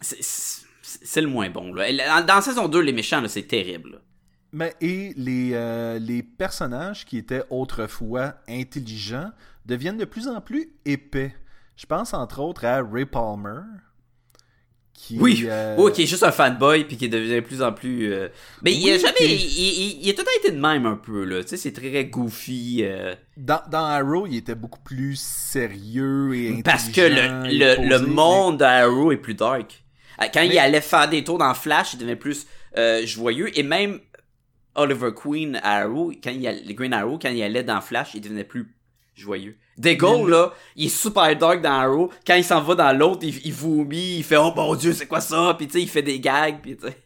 c'est- 0.00 1.20
le 1.20 1.28
moins 1.28 1.48
bon. 1.50 1.72
Dans, 2.26 2.40
saison 2.40 2.68
2, 2.68 2.80
les 2.80 2.92
méchants, 2.92 3.22
c'est 3.28 3.46
terrible. 3.46 4.00
Mais 4.52 4.74
et 4.80 5.12
les, 5.16 5.52
euh, 5.54 5.98
les 6.00 6.22
personnages 6.24 7.04
qui 7.04 7.18
étaient 7.18 7.44
autrefois 7.50 8.34
intelligents 8.48 9.30
deviennent 9.64 9.98
de 9.98 10.04
plus 10.04 10.26
en 10.26 10.40
plus 10.40 10.72
épais. 10.84 11.34
Je 11.76 11.86
pense 11.86 12.12
entre 12.14 12.40
autres 12.40 12.64
à 12.64 12.82
Ray 12.82 13.06
Palmer. 13.06 13.60
Qui, 15.02 15.16
Oui, 15.18 15.44
euh, 15.48 15.76
oh, 15.78 15.90
qui 15.90 16.02
est 16.02 16.06
juste 16.06 16.22
un 16.24 16.30
fanboy 16.32 16.84
puis 16.84 16.96
qui 16.98 17.08
devient 17.08 17.36
de 17.36 17.40
plus 17.40 17.62
en 17.62 17.72
plus. 17.72 18.12
euh, 18.12 18.28
Mais 18.62 18.72
il 18.74 18.90
a 18.90 18.98
jamais, 18.98 19.14
il, 19.20 19.32
il- 19.32 19.98
il 20.02 20.10
a 20.10 20.12
tout 20.12 20.24
été 20.38 20.50
de 20.52 20.60
même 20.60 20.84
un 20.84 20.96
peu 20.96 21.24
là. 21.24 21.42
Tu 21.42 21.48
sais, 21.50 21.56
c'est 21.56 21.72
très 21.72 22.04
goofy. 22.04 22.80
euh, 22.82 23.14
dans, 23.36 23.62
dans 23.70 23.84
Arrow, 23.84 24.26
il 24.26 24.36
était 24.36 24.54
beaucoup 24.54 24.80
plus 24.80 25.18
sérieux 25.18 26.34
et 26.34 26.48
intelligent. 26.48 26.62
parce 26.64 26.88
que 26.90 27.00
le, 27.00 27.50
et 27.50 27.58
le, 27.58 27.76
posé, 27.76 27.88
le 27.88 27.98
mais- 28.00 28.06
monde 28.14 28.58
d'Arrow 28.58 29.10
est 29.12 29.16
plus 29.16 29.34
dark. 29.34 29.82
Euh, 30.22 30.26
Quand 30.34 30.42
il 30.42 30.58
allait 30.58 30.80
faire 30.82 31.08
des 31.08 31.24
tours 31.24 31.38
dans 31.38 31.54
Flash, 31.54 31.94
il 31.94 31.98
devenait 31.98 32.16
plus 32.16 32.46
euh, 32.76 33.04
joyeux 33.06 33.56
et 33.58 33.62
même 33.62 34.00
Oliver 34.74 35.10
Queen 35.16 35.58
Arrow, 35.62 36.12
quand 36.22 36.30
il 36.30 36.46
allait, 36.46 36.74
Green 36.74 36.92
Arrow, 36.92 37.18
quand 37.18 37.30
il 37.30 37.42
allait 37.42 37.64
dans 37.64 37.80
Flash, 37.80 38.10
il 38.14 38.20
devenait 38.20 38.44
plus 38.44 38.72
joyeux. 39.14 39.56
Mais- 40.24 40.30
là, 40.30 40.52
il 40.76 40.86
est 40.86 40.88
super 40.88 41.36
dark 41.36 41.62
dans 41.62 41.72
Arrow. 41.72 42.12
Quand 42.26 42.34
il 42.34 42.44
s'en 42.44 42.62
va 42.62 42.74
dans 42.74 42.96
l'autre, 42.96 43.20
il, 43.22 43.46
il 43.46 43.52
vomit, 43.52 44.18
il 44.18 44.24
fait 44.24 44.36
«Oh 44.38 44.52
mon 44.54 44.74
Dieu, 44.74 44.92
c'est 44.92 45.06
quoi 45.06 45.20
ça?» 45.20 45.54
Puis 45.58 45.66
tu 45.66 45.74
sais, 45.74 45.82
il 45.82 45.88
fait 45.88 46.02
des 46.02 46.20
gags, 46.20 46.60
puis 46.60 46.76
tu 46.76 46.86
sais... 46.86 46.98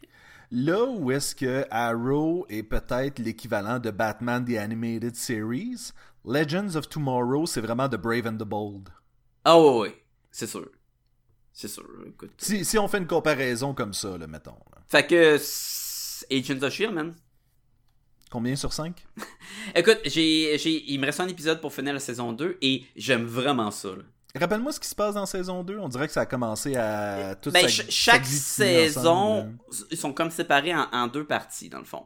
Là 0.50 0.84
où 0.84 1.10
est-ce 1.10 1.34
que 1.34 1.64
Arrow 1.70 2.46
est 2.48 2.62
peut-être 2.62 3.18
l'équivalent 3.18 3.78
de 3.78 3.90
Batman 3.90 4.44
The 4.44 4.56
Animated 4.58 5.16
Series, 5.16 5.90
Legends 6.24 6.76
of 6.76 6.88
Tomorrow, 6.88 7.46
c'est 7.46 7.60
vraiment 7.60 7.88
The 7.88 7.96
Brave 7.96 8.26
and 8.26 8.36
the 8.36 8.46
Bold. 8.46 8.88
Ah 9.44 9.60
ouais, 9.60 9.78
ouais, 9.78 10.04
c'est 10.30 10.46
sûr. 10.46 10.68
C'est 11.52 11.68
sûr, 11.68 11.84
écoute. 12.06 12.32
Si, 12.38 12.64
si 12.64 12.78
on 12.78 12.88
fait 12.88 12.98
une 12.98 13.06
comparaison 13.06 13.74
comme 13.74 13.92
ça, 13.94 14.16
là, 14.18 14.26
mettons. 14.26 14.58
là. 14.72 14.78
Fait 14.86 15.06
que... 15.06 15.34
Agents 16.30 16.62
of 16.62 16.72
S.H.I.E.L.D., 16.72 16.94
man. 16.94 17.14
Combien 18.34 18.56
sur 18.56 18.72
5 18.72 18.96
Écoute, 19.76 20.00
j'ai, 20.06 20.58
j'ai, 20.58 20.90
il 20.92 20.98
me 20.98 21.06
reste 21.06 21.20
un 21.20 21.28
épisode 21.28 21.60
pour 21.60 21.72
finir 21.72 21.92
la 21.94 22.00
saison 22.00 22.32
2 22.32 22.58
et 22.62 22.82
j'aime 22.96 23.26
vraiment 23.26 23.70
ça. 23.70 23.90
là. 23.90 24.02
Rappelle-moi 24.34 24.72
ce 24.72 24.80
qui 24.80 24.88
se 24.88 24.94
passe 24.96 25.14
dans 25.14 25.24
saison 25.24 25.62
2. 25.62 25.78
On 25.78 25.88
dirait 25.88 26.08
que 26.08 26.12
ça 26.12 26.22
a 26.22 26.26
commencé 26.26 26.74
à... 26.74 27.36
Tout 27.40 27.52
Ben, 27.52 27.68
chaque 27.68 28.26
saison, 28.26 29.52
ils 29.92 29.96
sont 29.96 30.12
comme 30.12 30.32
séparés 30.32 30.74
en, 30.74 30.88
en 30.92 31.06
deux 31.06 31.24
parties, 31.24 31.68
dans 31.68 31.78
le 31.78 31.84
fond. 31.84 32.02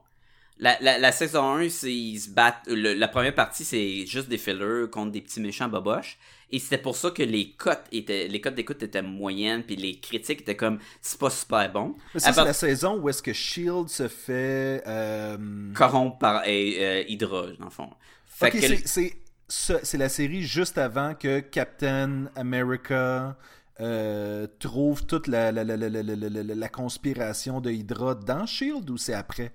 La, 0.59 0.76
la, 0.83 0.99
la 0.99 1.12
saison 1.12 1.55
1, 1.55 1.70
c'est 1.70 1.91
ils 1.95 2.18
se 2.18 2.29
battent. 2.29 2.66
le- 2.66 2.93
la 2.93 3.09
première 3.09 3.35
partie, 3.35 3.64
c'est 3.64 4.05
juste 4.07 4.29
des 4.29 4.37
fillers 4.37 4.91
contre 4.93 5.12
des 5.12 5.22
petits 5.22 5.41
méchants 5.41 5.68
boboches. 5.68 6.18
Et 6.51 6.59
c'était 6.59 6.78
pour 6.78 6.96
ça 6.96 7.11
que 7.11 7.22
les 7.22 7.53
cotes 7.53 7.84
étaient, 7.92 8.26
les 8.28 8.40
cotes 8.40 8.55
d'écoute 8.55 8.82
étaient 8.82 9.03
moyennes, 9.03 9.62
puis 9.64 9.76
les 9.76 10.01
critiques 10.01 10.40
étaient 10.42 10.57
comme 10.57 10.78
c'est 11.03 11.18
pas 11.20 11.30
super 11.30 11.70
bon. 11.72 11.94
Mais 12.14 12.20
ça, 12.20 12.30
À 12.30 12.32
c'est 12.32 12.42
la 12.42 12.53
saison 12.55 12.99
où 12.99 13.09
est-ce 13.09 13.22
que 13.22 13.32
Shield 13.32 13.88
se 13.88 14.09
fait... 14.09 14.82
euh, 14.86 15.36
corrompre 15.74 16.18
par 16.18 16.42
euh, 16.46 16.49
euh, 16.49 17.05
Hydra, 17.09 17.46
dans 17.59 17.64
le 17.66 17.70
fond. 17.70 17.90
Fait 18.26 18.51
que 18.51 18.61
c'est- 18.61 18.86
c'est 18.86 19.14
ce- 19.49 19.80
c'est 19.82 19.99
la 19.99 20.09
série 20.09 20.42
juste 20.42 20.78
avant 20.78 21.14
que 21.14 21.40
Captain 21.40 22.26
America 22.36 23.36
euh, 23.80 24.46
trouve 24.59 25.07
toute 25.07 25.26
la, 25.28 25.53
la, 25.53 25.64
la, 25.64 25.76
la, 25.76 25.88
la, 25.88 26.03
la, 26.03 26.16
la- 26.16 26.55
la 26.55 26.68
conspiration 26.68 27.61
de 27.61 27.70
Hydra 27.70 28.14
dans 28.16 28.44
Shield 28.46 28.88
ou 28.90 28.96
c'est 28.99 29.14
après? 29.14 29.53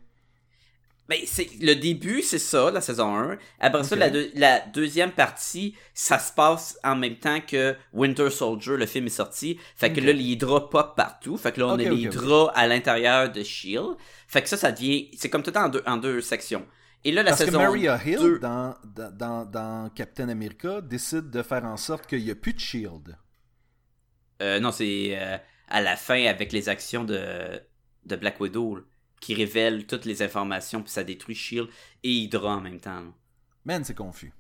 Ben, 1.10 1.18
c'est 1.26 1.50
le 1.60 1.74
début, 1.76 2.22
c'est 2.22 2.40
ça, 2.40 2.72
la 2.72 2.80
saison 2.80 3.14
1. 3.16 3.38
Après 3.60 3.84
ça, 3.84 3.96
la, 3.98 4.10
deux- 4.10 4.32
la 4.36 4.62
deuxième 4.62 5.12
partie, 5.12 5.76
ça 5.94 6.18
se 6.18 6.32
passe 6.32 6.80
en 6.84 6.96
même 6.96 7.18
temps 7.18 7.42
que 7.42 7.76
Winter 7.92 8.30
Soldier, 8.30 8.78
le 8.78 8.86
film 8.86 9.08
est 9.08 9.10
sorti. 9.10 9.60
Fait 9.76 9.92
que 9.92 10.00
là, 10.00 10.14
les 10.14 10.24
hydras 10.24 10.62
pop 10.70 10.96
partout. 10.96 11.36
Fait 11.36 11.52
que 11.52 11.60
là, 11.60 11.68
on 11.68 11.74
a 11.74 11.78
les 11.78 12.10
à 12.56 12.68
l'intérieur 12.68 13.30
de 13.30 13.44
Shield. 13.44 13.96
Fait 14.28 14.42
que 14.42 14.48
ça, 14.48 14.56
ça 14.56 14.72
devient, 14.72 15.10
c'est 15.18 15.30
comme 15.30 15.44
tout 15.44 15.50
le 15.50 15.56
temps 15.56 15.66
en 15.66 15.70
deux, 15.70 15.84
en 15.86 15.98
deux 15.98 16.22
sections. 16.22 16.66
Et 17.04 17.12
là, 17.12 17.22
la 17.22 17.32
Parce 17.32 17.42
que 17.42 17.46
saison 17.48 17.60
Maria 17.60 18.00
Hill, 18.06 18.18
2, 18.18 18.40
dans, 18.40 18.76
dans, 18.86 19.46
dans, 19.46 19.90
Captain 19.94 20.30
America, 20.30 20.80
décide 20.80 21.30
de 21.30 21.44
faire 21.44 21.66
en 21.66 21.76
sorte 21.76 22.08
qu'il 22.08 22.24
n'y 22.24 22.32
a 22.32 22.36
plus 22.36 22.54
de 22.54 22.60
Shield. 22.60 23.18
euh, 24.42 24.60
non, 24.62 24.72
c'est 24.72 25.18
euh, 25.20 25.38
à 25.68 25.82
la 25.82 25.98
fin 25.98 26.26
avec 26.28 26.54
les 26.54 26.70
actions 26.70 27.04
de, 27.04 27.62
de 28.06 28.16
Black 28.16 28.40
Widow, 28.40 28.80
qui 29.24 29.34
révèle 29.34 29.86
toutes 29.86 30.06
les 30.06 30.22
informations, 30.22 30.82
puis 30.82 30.92
ça 30.92 31.04
détruit 31.04 31.36
Shield 31.36 31.70
et 32.04 32.12
Hydra 32.12 32.58
en 32.58 32.62
même 32.62 32.80
temps. 32.80 33.00
là. 33.00 33.14
Man, 33.66 33.84
c'est 33.86 33.96
confus. 33.96 34.34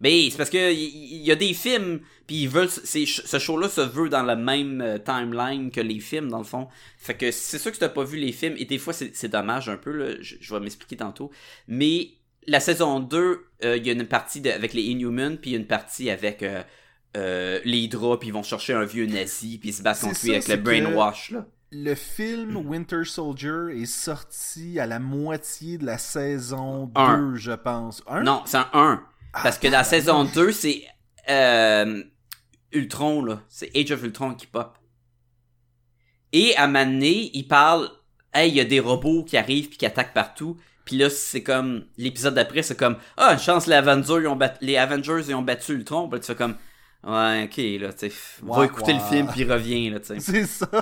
Mais 0.00 0.28
c'est 0.30 0.36
parce 0.36 0.50
que 0.50 0.72
il 0.72 1.22
y, 1.22 1.30
a 1.30 1.36
des 1.36 1.54
films, 1.54 2.00
puis 2.26 2.42
ils 2.42 2.48
veulent, 2.48 2.68
ce 2.68 3.38
show-là 3.38 3.68
se 3.68 3.80
veut 3.80 4.08
dans 4.08 4.24
la 4.24 4.34
même 4.34 4.80
euh, 4.80 4.98
timeline 4.98 5.70
que 5.70 5.80
les 5.80 6.00
films 6.00 6.28
dans 6.28 6.38
le 6.38 6.44
fond. 6.44 6.66
Fait 6.98 7.14
que 7.14 7.30
c'est 7.30 7.58
sûr 7.60 7.70
que 7.70 7.76
t'as 7.76 7.88
pas 7.88 8.02
vu 8.02 8.18
les 8.18 8.32
films, 8.32 8.56
et 8.58 8.64
des 8.64 8.78
fois 8.78 8.92
c'est, 8.92 9.28
dommage 9.28 9.68
un 9.68 9.76
peu, 9.76 9.92
là, 9.92 10.16
je, 10.20 10.34
je 10.40 10.52
vais 10.52 10.58
m'expliquer 10.58 10.96
tantôt. 10.96 11.30
Mais 11.68 12.14
la 12.48 12.58
saison 12.58 12.98
2, 12.98 13.46
euh, 13.64 13.76
il 13.76 13.86
y 13.86 13.90
a 13.90 13.92
une 13.92 14.06
partie 14.06 14.40
de- 14.40 14.50
avec 14.50 14.74
les 14.74 14.82
Inhumans, 14.82 15.36
puis 15.36 15.52
une 15.54 15.68
partie 15.68 16.10
avec 16.10 16.42
euh, 16.42 16.64
euh, 17.16 17.60
les 17.64 17.78
Hydra, 17.78 18.18
puis 18.18 18.30
ils 18.30 18.32
vont 18.32 18.42
chercher 18.42 18.72
un 18.72 18.84
vieux 18.84 19.06
nazi, 19.06 19.58
puis 19.58 19.68
ils 19.68 19.74
se 19.74 19.82
battent 19.82 20.00
contre 20.00 20.18
lui 20.24 20.32
avec 20.32 20.48
le 20.48 20.56
brainwash 20.56 21.30
là. 21.30 21.46
Le 21.74 21.94
film 21.94 22.56
Winter 22.56 23.02
Soldier 23.04 23.68
est 23.80 23.86
sorti 23.86 24.78
à 24.78 24.84
la 24.86 24.98
moitié 24.98 25.78
de 25.78 25.86
la 25.86 25.96
saison 25.96 26.84
2, 26.86 27.00
Un. 27.00 27.34
je 27.34 27.52
pense. 27.52 28.02
Un? 28.06 28.22
Non, 28.22 28.42
c'est 28.44 28.58
un 28.58 28.68
1. 28.74 29.02
Parce 29.32 29.56
que 29.56 29.68
la 29.68 29.82
saison 29.82 30.24
2, 30.24 30.52
c'est 30.52 30.82
euh, 31.30 32.02
Ultron, 32.72 33.24
là. 33.24 33.40
C'est 33.48 33.70
Age 33.74 33.90
of 33.90 34.02
Ultron 34.02 34.34
qui 34.34 34.46
pop. 34.46 34.76
Et 36.34 36.54
à 36.56 36.66
donné, 36.66 37.30
il 37.32 37.48
parle 37.48 37.88
Hey, 38.34 38.50
il 38.50 38.56
y 38.56 38.60
a 38.60 38.64
des 38.64 38.80
robots 38.80 39.24
qui 39.24 39.36
arrivent 39.38 39.68
puis 39.68 39.78
qui 39.78 39.86
attaquent 39.86 40.14
partout. 40.14 40.58
Puis 40.84 40.96
là, 40.98 41.08
c'est 41.08 41.42
comme. 41.42 41.86
L'épisode 41.96 42.34
d'après, 42.34 42.62
c'est 42.62 42.76
comme 42.78 42.96
Ah, 43.16 43.32
une 43.32 43.38
chance, 43.38 43.66
les 43.66 43.76
Avengers, 43.76 44.20
ils 44.22 44.26
ont, 44.26 44.36
bat- 44.36 44.58
les 44.60 44.76
Avengers 44.76 45.22
ils 45.28 45.34
ont 45.34 45.42
battu 45.42 45.72
Ultron. 45.72 46.08
Puis 46.08 46.16
là, 46.18 46.20
tu 46.20 46.26
fais 46.26 46.34
comme 46.34 46.56
Ouais, 47.04 47.44
ok, 47.44 47.56
là, 47.80 47.92
tu 47.92 48.08
sais. 48.10 48.12
Va 48.42 48.58
Ouais, 48.60 48.66
écouter 48.66 48.92
ouais. 48.92 48.98
le 48.98 49.04
film 49.04 49.26
puis 49.28 49.44
reviens, 49.44 49.90
là, 49.90 50.00
tu 50.00 50.06
sais. 50.06 50.20
C'est 50.20 50.46
ça. 50.46 50.68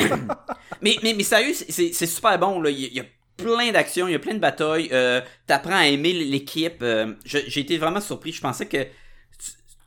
Mais, 0.83 0.97
mais, 1.03 1.13
mais 1.15 1.23
sérieux, 1.25 1.53
c'est- 1.53 2.07
super 2.07 2.39
bon. 2.39 2.61
Là. 2.63 2.71
Il, 2.71 2.79
y 2.95 3.01
a, 3.01 3.05
plein 3.37 3.71
d'actions, 3.71 4.09
il 4.09 4.13
y 4.13 4.15
a 4.15 4.19
plein 4.19 4.33
de 4.35 4.39
batailles. 4.39 4.89
Euh, 4.93 5.21
T'apprends 5.47 5.77
à 5.77 5.87
aimer 5.87 6.13
l'équipe. 6.15 6.79
Euh, 6.83 7.15
J'ai 7.25 7.61
été 7.61 7.77
vraiment 7.77 8.01
surpris. 8.01 8.33
Je 8.33 8.41
pensais 8.41 8.67
que 8.67 8.85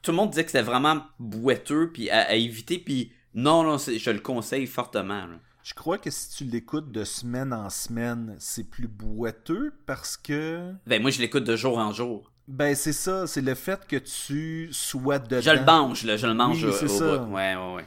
tout 0.03 0.11
le 0.11 0.17
monde 0.17 0.29
disait 0.31 0.43
que 0.43 0.51
c'était 0.51 0.63
vraiment 0.63 1.01
boiteux 1.17 1.91
puis 1.91 2.09
à, 2.11 2.21
à 2.29 2.34
éviter. 2.34 2.77
Puis 2.77 3.11
non, 3.34 3.63
non, 3.63 3.77
je 3.77 4.09
le 4.11 4.19
conseille 4.19 4.67
fortement. 4.67 5.25
là. 5.25 5.39
Je 5.63 5.73
crois 5.73 5.97
que 5.97 6.11
si 6.11 6.29
tu 6.36 6.43
l'écoutes 6.43 6.91
de 6.91 7.03
semaine 7.05 7.53
en 7.53 7.69
semaine, 7.69 8.36
c'est 8.38 8.69
plus 8.69 8.88
boiteux 8.88 9.73
parce 9.88 10.17
que. 10.17 10.73
Ben 10.86 11.01
moi, 11.01 11.09
je 11.09 11.21
l'écoute 11.21 11.45
de 11.45 11.55
jour 11.55 11.77
en 11.79 11.91
jour. 11.93 12.31
Ben, 12.47 12.75
c'est 12.75 12.93
ça. 12.93 13.25
C'est 13.27 13.41
le 13.41 13.55
fait 13.55 13.85
que 13.87 13.95
tu 13.95 14.69
sois 14.71 15.19
dedans. 15.19 15.41
Je 15.41 15.51
le 15.51 15.63
mange, 15.63 16.03
là, 16.03 16.17
je 16.17 16.27
le 16.27 16.33
mange 16.33 16.63
Oui, 16.63 16.69
au- 16.69 16.87
ça. 16.87 17.17
bout. 17.17 17.33
Ouais, 17.33 17.55
ouais, 17.55 17.73
ouais. 17.75 17.85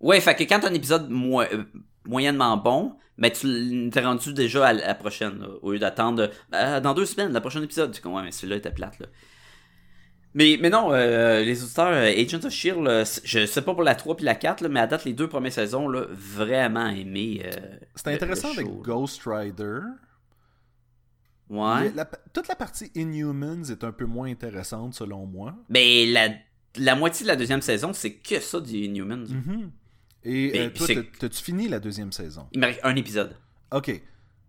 Ouais, 0.00 0.20
fait 0.20 0.34
que 0.34 0.44
quand 0.44 0.60
t'as 0.60 0.70
un 0.70 0.74
épisode 0.74 1.10
mo- 1.10 1.42
euh, 1.42 1.64
moyennement 2.06 2.56
bon, 2.56 2.96
ben 3.18 3.30
tu 3.30 3.90
t'es 3.92 4.00
rendu 4.00 4.32
déjà 4.32 4.68
à 4.68 4.72
la 4.72 4.94
prochaine, 4.94 5.40
là, 5.40 5.48
au 5.62 5.72
lieu 5.72 5.78
d'attendre 5.78 6.30
euh, 6.54 6.80
dans 6.80 6.94
deux 6.94 7.04
semaines, 7.06 7.32
le 7.34 7.40
prochain 7.40 7.60
épisode. 7.62 7.92
Tu 7.92 8.06
ouais, 8.08 8.22
mais 8.22 8.32
celui-là 8.32 8.56
était 8.56 8.70
plate, 8.70 8.98
là. 9.00 9.06
Mais, 10.32 10.58
mais 10.62 10.70
non, 10.70 10.92
euh, 10.92 11.40
les 11.42 11.62
auditeurs, 11.64 11.88
euh, 11.88 12.04
Agents 12.16 12.38
of 12.38 12.52
S.H.I.E.L.D., 12.52 13.04
je 13.24 13.46
sais 13.46 13.62
pas 13.62 13.74
pour 13.74 13.82
la 13.82 13.96
3 13.96 14.16
puis 14.16 14.24
la 14.24 14.36
4, 14.36 14.60
là, 14.60 14.68
mais 14.68 14.78
à 14.78 14.86
date, 14.86 15.04
les 15.04 15.12
deux 15.12 15.28
premières 15.28 15.52
saisons, 15.52 15.88
là, 15.88 16.04
vraiment 16.08 16.86
aimé. 16.88 17.44
C'est 17.96 18.08
intéressant 18.14 18.48
le 18.54 18.60
avec 18.60 18.66
show. 18.68 18.80
Ghost 18.84 19.20
Rider. 19.26 19.80
Ouais. 21.50 21.90
La- 21.94 22.08
toute 22.32 22.48
la 22.48 22.54
partie 22.54 22.90
Inhumans 22.94 23.64
est 23.70 23.84
un 23.84 23.92
peu 23.92 24.06
moins 24.06 24.30
intéressante 24.30 24.94
selon 24.94 25.26
moi. 25.26 25.54
Mais 25.68 26.06
la, 26.06 26.28
la 26.76 26.94
moitié 26.94 27.24
de 27.24 27.28
la 27.28 27.36
deuxième 27.36 27.60
saison, 27.60 27.92
c'est 27.92 28.12
que 28.14 28.38
ça 28.40 28.60
du 28.60 28.76
Inhumans. 28.76 29.26
Mhm. 29.28 29.70
Et 30.22 30.50
Mais 30.52 30.58
euh, 30.66 30.70
toi, 30.70 30.86
t'as-tu 31.18 31.42
fini 31.42 31.66
la 31.68 31.80
deuxième 31.80 32.12
saison? 32.12 32.46
Il 32.52 32.60
me 32.60 32.68
un 32.86 32.94
épisode. 32.96 33.34
Ok. 33.72 34.00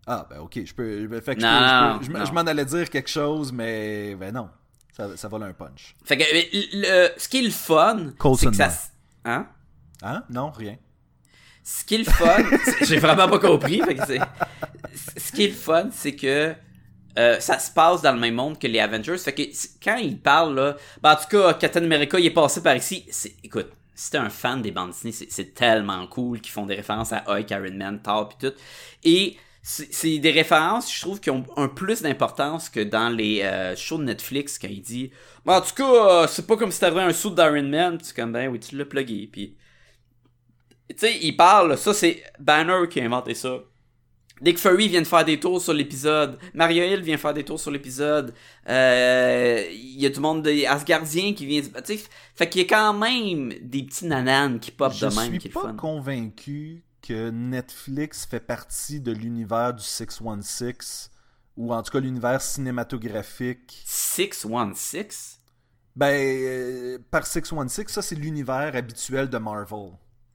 Ah, 0.05 0.27
ben 0.29 0.39
ok, 0.39 0.59
je 0.65 0.73
peux. 0.73 1.07
ben, 1.07 1.21
fait 1.21 1.35
que 1.35 1.41
je 1.41 1.45
Non, 1.45 1.99
je 2.01 2.11
peux- 2.11 2.25
je, 2.25 2.31
m'en 2.31 2.41
allais 2.41 2.65
dire 2.65 2.89
quelque 2.89 3.09
chose, 3.09 3.51
mais 3.53 4.15
ben 4.15 4.33
non. 4.33 4.49
Ça, 4.93 5.15
ça 5.15 5.27
vole 5.27 5.43
un 5.43 5.53
punch. 5.53 5.95
Fait 6.03 6.17
que 6.17 6.23
euh, 6.23 6.67
le, 6.73 7.19
ce 7.19 7.27
qui 7.29 7.37
est 7.39 7.43
le 7.43 7.49
fun, 7.51 8.11
c'est 8.37 8.47
que 8.47 8.55
ça... 8.55 8.69
Hein? 9.23 9.47
Hein? 10.03 10.23
Non, 10.29 10.49
rien. 10.51 10.75
Ce 11.63 11.85
qui 11.85 11.95
est 11.95 11.97
le 11.99 12.03
fun, 12.05 12.43
j'ai 12.81 12.97
vraiment 12.97 13.29
pas 13.29 13.39
compris. 13.39 13.81
fait 13.81 13.95
que 13.95 14.05
c'est- 14.05 14.19
ce 15.19 15.31
qui 15.31 15.43
est 15.45 15.47
le 15.49 15.53
fun, 15.53 15.89
c'est 15.91 16.15
que 16.15 16.53
euh, 17.17 17.39
ça 17.39 17.59
se 17.59 17.71
passe 17.71 18.01
dans 18.01 18.13
le 18.13 18.19
même 18.19 18.35
monde 18.35 18.59
que 18.59 18.67
les 18.67 18.79
Avengers. 18.79 19.17
Fait 19.17 19.33
que 19.33 19.43
quand 19.83 19.97
ils 19.97 20.19
parlent, 20.19 20.55
là, 20.55 20.77
ben, 21.01 21.13
en 21.13 21.15
tout 21.15 21.27
cas, 21.29 21.53
Captain 21.53 21.83
America, 21.83 22.19
il 22.19 22.25
est 22.25 22.31
passé 22.31 22.61
par 22.61 22.75
ici. 22.75 23.05
Écoute, 23.43 23.69
si 23.93 24.11
t'es 24.11 24.17
un 24.17 24.29
fan 24.29 24.61
des 24.61 24.71
bandes 24.71 24.91
dessinées, 24.91 25.13
c'est, 25.29 25.53
tellement 25.53 26.07
cool 26.07 26.41
qu'ils 26.41 26.51
font 26.51 26.65
des 26.65 26.75
références 26.75 27.13
à 27.13 27.23
Hulk, 27.27 27.51
Iron 27.51 27.73
Man, 27.73 28.01
Thor, 28.01 28.29
pis 28.29 28.47
tout. 28.47 28.53
Et 29.03 29.37
c'est, 29.61 30.17
des 30.17 30.31
références, 30.31 30.93
je 30.93 31.01
trouve, 31.01 31.19
qui 31.19 31.29
ont 31.29 31.45
un 31.55 31.67
plus 31.67 32.01
d'importance 32.01 32.69
que 32.69 32.79
dans 32.79 33.09
les 33.09 33.41
euh, 33.43 33.75
shows 33.75 33.99
de 33.99 34.05
Netflix 34.05 34.57
quand 34.57 34.69
il 34.69 34.81
dit 34.81 35.11
Ben, 35.45 35.57
En 35.57 35.61
tout 35.61 35.75
cas, 35.75 36.23
euh, 36.23 36.27
c'est 36.27 36.47
pas 36.47 36.57
comme 36.57 36.71
si 36.71 36.79
t'avais 36.79 37.01
un 37.01 37.13
suit 37.13 37.31
d'Iron 37.31 37.63
Man. 37.63 37.99
C'est 38.01 38.15
comme, 38.15 38.31
ben 38.31 38.49
oui, 38.49 38.59
tu 38.59 38.75
l'as 38.75 38.85
plugué. 38.85 39.29
Puis 39.31 39.55
tu 40.89 40.95
sais, 40.97 41.17
il 41.21 41.37
parle, 41.37 41.77
ça 41.77 41.93
c'est 41.93 42.23
Banner 42.39 42.87
qui 42.89 42.99
a 42.99 43.05
inventé 43.05 43.33
ça. 43.33 43.59
Nick 44.41 44.57
Fury 44.57 44.87
vient 44.87 45.01
de 45.01 45.07
faire 45.07 45.23
des 45.23 45.39
tours 45.39 45.61
sur 45.61 45.73
l'épisode. 45.73 46.39
Mario 46.53 46.83
Hill 46.83 47.01
vient 47.01 47.17
faire 47.17 47.33
des 47.33 47.45
tours 47.45 47.59
sur 47.59 47.69
l'épisode. 47.69 48.33
Euh, 48.67 49.63
Il 49.71 49.99
y 50.01 50.05
a 50.05 50.09
du 50.09 50.19
monde 50.19 50.41
des 50.43 50.65
Asgardiens 50.65 51.33
qui 51.33 51.45
vient. 51.45 51.61
Tu 51.61 51.69
sais, 51.97 52.03
fait 52.35 52.49
qu'il 52.49 52.61
y 52.61 52.65
a 52.65 52.67
quand 52.67 52.93
même 52.93 53.53
des 53.61 53.83
petits 53.83 54.05
nananes 54.05 54.59
qui 54.59 54.71
pop 54.71 54.91
Je 54.93 55.05
de 55.05 55.13
même 55.15 55.29
suis 55.29 55.37
qui 55.37 55.47
est 55.47 55.51
pas 55.51 55.73
convaincu 55.73 56.83
que 57.01 57.29
Netflix 57.29 58.25
fait 58.25 58.39
partie 58.39 58.99
de 58.99 59.11
l'univers 59.11 59.73
du 59.73 59.83
616 59.83 61.11
ou 61.57 61.73
en 61.73 61.83
tout 61.83 61.91
cas 61.91 61.99
l'univers 61.99 62.41
cinématographique. 62.41 63.83
616 63.85 65.39
Ben, 65.95 66.07
euh, 66.15 66.97
par 67.11 67.27
616, 67.27 67.87
ça 67.89 68.01
c'est 68.01 68.15
l'univers 68.15 68.75
habituel 68.75 69.29
de 69.29 69.37
Marvel. 69.37 69.91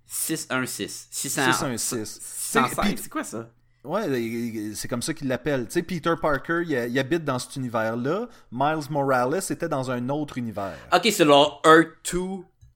616 0.07 1.09
600 1.11 1.53
616. 1.53 2.21
616 2.21 2.79
Puis- 2.83 2.99
c'est 3.03 3.09
quoi 3.09 3.25
ça? 3.25 3.51
Ouais, 3.87 4.73
c'est 4.75 4.89
comme 4.89 5.03
ça 5.03 5.15
qu'ils 5.15 5.29
l'appellent. 5.29 5.67
Tu 5.67 5.73
sais, 5.73 5.83
Peter 5.83 6.15
Parker, 6.21 6.63
il, 6.67 6.71
il 6.91 6.99
habite 6.99 7.25
dans 7.25 7.39
cet 7.39 7.57
univers-là. 7.57 8.29
Miles 8.51 8.91
Morales 8.91 9.41
était 9.51 9.69
dans 9.69 9.91
un 9.91 10.09
autre 10.09 10.39
univers. 10.39 10.77
Ok, 10.93 11.09
c'est 11.11 11.25
leur 11.25 11.61
Earth 11.65 12.13
2. 12.13 12.21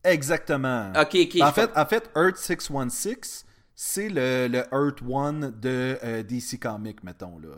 Exactement. 0.05 0.91
Ok, 0.97 1.15
ok. 1.17 1.37
en, 1.43 1.47
je 1.49 1.53
fait, 1.53 1.71
en 1.77 1.87
fait, 1.87 2.11
Earth 2.17 2.37
616, 2.37 3.45
c'est 3.75 4.09
le, 4.09 4.49
le 4.49 4.59
Earth 4.73 5.03
1 5.03 5.51
de 5.51 5.99
euh, 6.03 6.23
DC 6.23 6.59
Comics, 6.61 7.03
mettons. 7.03 7.39
là. 7.39 7.57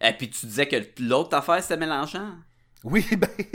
Et 0.00 0.12
puis 0.16 0.30
tu 0.30 0.46
disais 0.46 0.66
que 0.68 0.76
l'autre 1.02 1.36
affaire 1.36 1.60
c'était 1.62 1.76
mélangeant. 1.76 2.36
Oui, 2.84 3.04
ben, 3.16 3.28
tu 3.38 3.46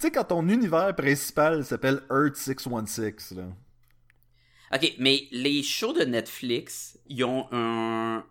sais, 0.00 0.10
quand 0.10 0.24
ton 0.24 0.48
univers 0.48 0.94
principal 0.96 1.64
s'appelle 1.64 2.00
Earth 2.10 2.34
616, 2.36 3.36
là. 3.36 3.44
Ok, 4.74 4.94
mais 4.98 5.22
les 5.30 5.62
shows 5.62 5.92
de 5.94 6.04
Netflix, 6.04 6.98
ils 7.08 7.24
ont 7.24 7.46
un. 7.52 8.24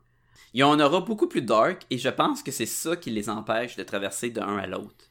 Ils 0.54 0.64
ont 0.64 0.72
un 0.72 0.80
aura 0.80 1.02
beaucoup 1.02 1.28
plus 1.28 1.42
dark 1.42 1.84
et 1.90 1.98
je 1.98 2.10
pense 2.10 2.42
que 2.42 2.52
c'est 2.52 2.66
ça 2.66 2.96
qui 2.96 3.10
les 3.12 3.30
empêche 3.30 3.76
de 3.76 3.84
traverser 3.84 4.30
d'un 4.30 4.58
à 4.58 4.66
l'autre. 4.68 5.06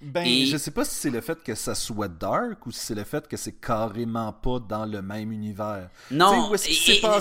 Ben, 0.00 0.24
Et- 0.26 0.46
je 0.46 0.56
sais 0.56 0.70
pas 0.70 0.84
si 0.84 0.94
c'est 0.94 1.10
le 1.10 1.20
fait 1.20 1.42
que 1.42 1.54
ça 1.56 1.74
soit 1.74 2.06
dark 2.08 2.64
ou 2.66 2.70
si 2.70 2.78
c'est 2.80 2.94
le 2.94 3.02
fait 3.04 3.26
que 3.26 3.36
c'est 3.36 3.60
carrément 3.60 4.32
pas 4.32 4.60
dans 4.60 4.86
le 4.86 5.02
même 5.02 5.32
univers. 5.32 5.90
Non, 6.12 6.52
c'est 6.56 6.70
clair 7.00 7.16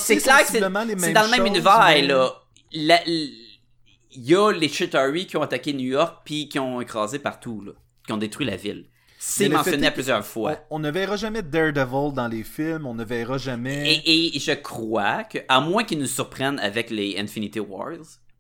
que 0.45 0.47
c'est 0.47 0.59
dans 0.61 0.69
le 0.69 0.85
même 0.95 0.99
choses, 0.99 1.47
univers, 1.47 1.85
mais- 1.87 2.01
là. 2.03 2.33
La- 2.73 3.01
Il 3.07 4.23
y 4.25 4.35
a 4.35 4.51
les 4.51 4.69
Chitauri 4.69 5.27
qui 5.27 5.37
ont 5.37 5.41
attaqué 5.41 5.73
New 5.73 5.87
York 5.89 6.21
puis 6.25 6.49
qui 6.49 6.57
ont 6.59 6.81
écrasé 6.81 7.19
partout, 7.19 7.61
là. 7.61 7.71
Qui 8.05 8.13
ont 8.13 8.17
détruit 8.17 8.45
la 8.45 8.55
ville. 8.55 8.85
C'est 9.19 9.49
mentionné 9.49 9.87
à 9.87 9.91
plusieurs 9.91 10.25
fois. 10.25 10.59
On, 10.69 10.75
on 10.75 10.79
ne 10.79 10.91
verra 10.91 11.15
jamais 11.15 11.41
Daredevil 11.41 12.13
dans 12.13 12.27
les 12.27 12.43
films, 12.43 12.85
on 12.85 12.93
ne 12.93 13.03
verra 13.03 13.37
jamais. 13.37 13.95
Et, 14.05 14.35
et 14.35 14.39
je 14.39 14.51
crois 14.51 15.23
que, 15.23 15.39
à 15.47 15.59
moins 15.59 15.83
qu'ils 15.83 15.97
nous 15.99 16.05
surprennent 16.05 16.59
avec 16.59 16.91
les 16.91 17.17
Infinity 17.17 17.59
Wars, 17.59 17.97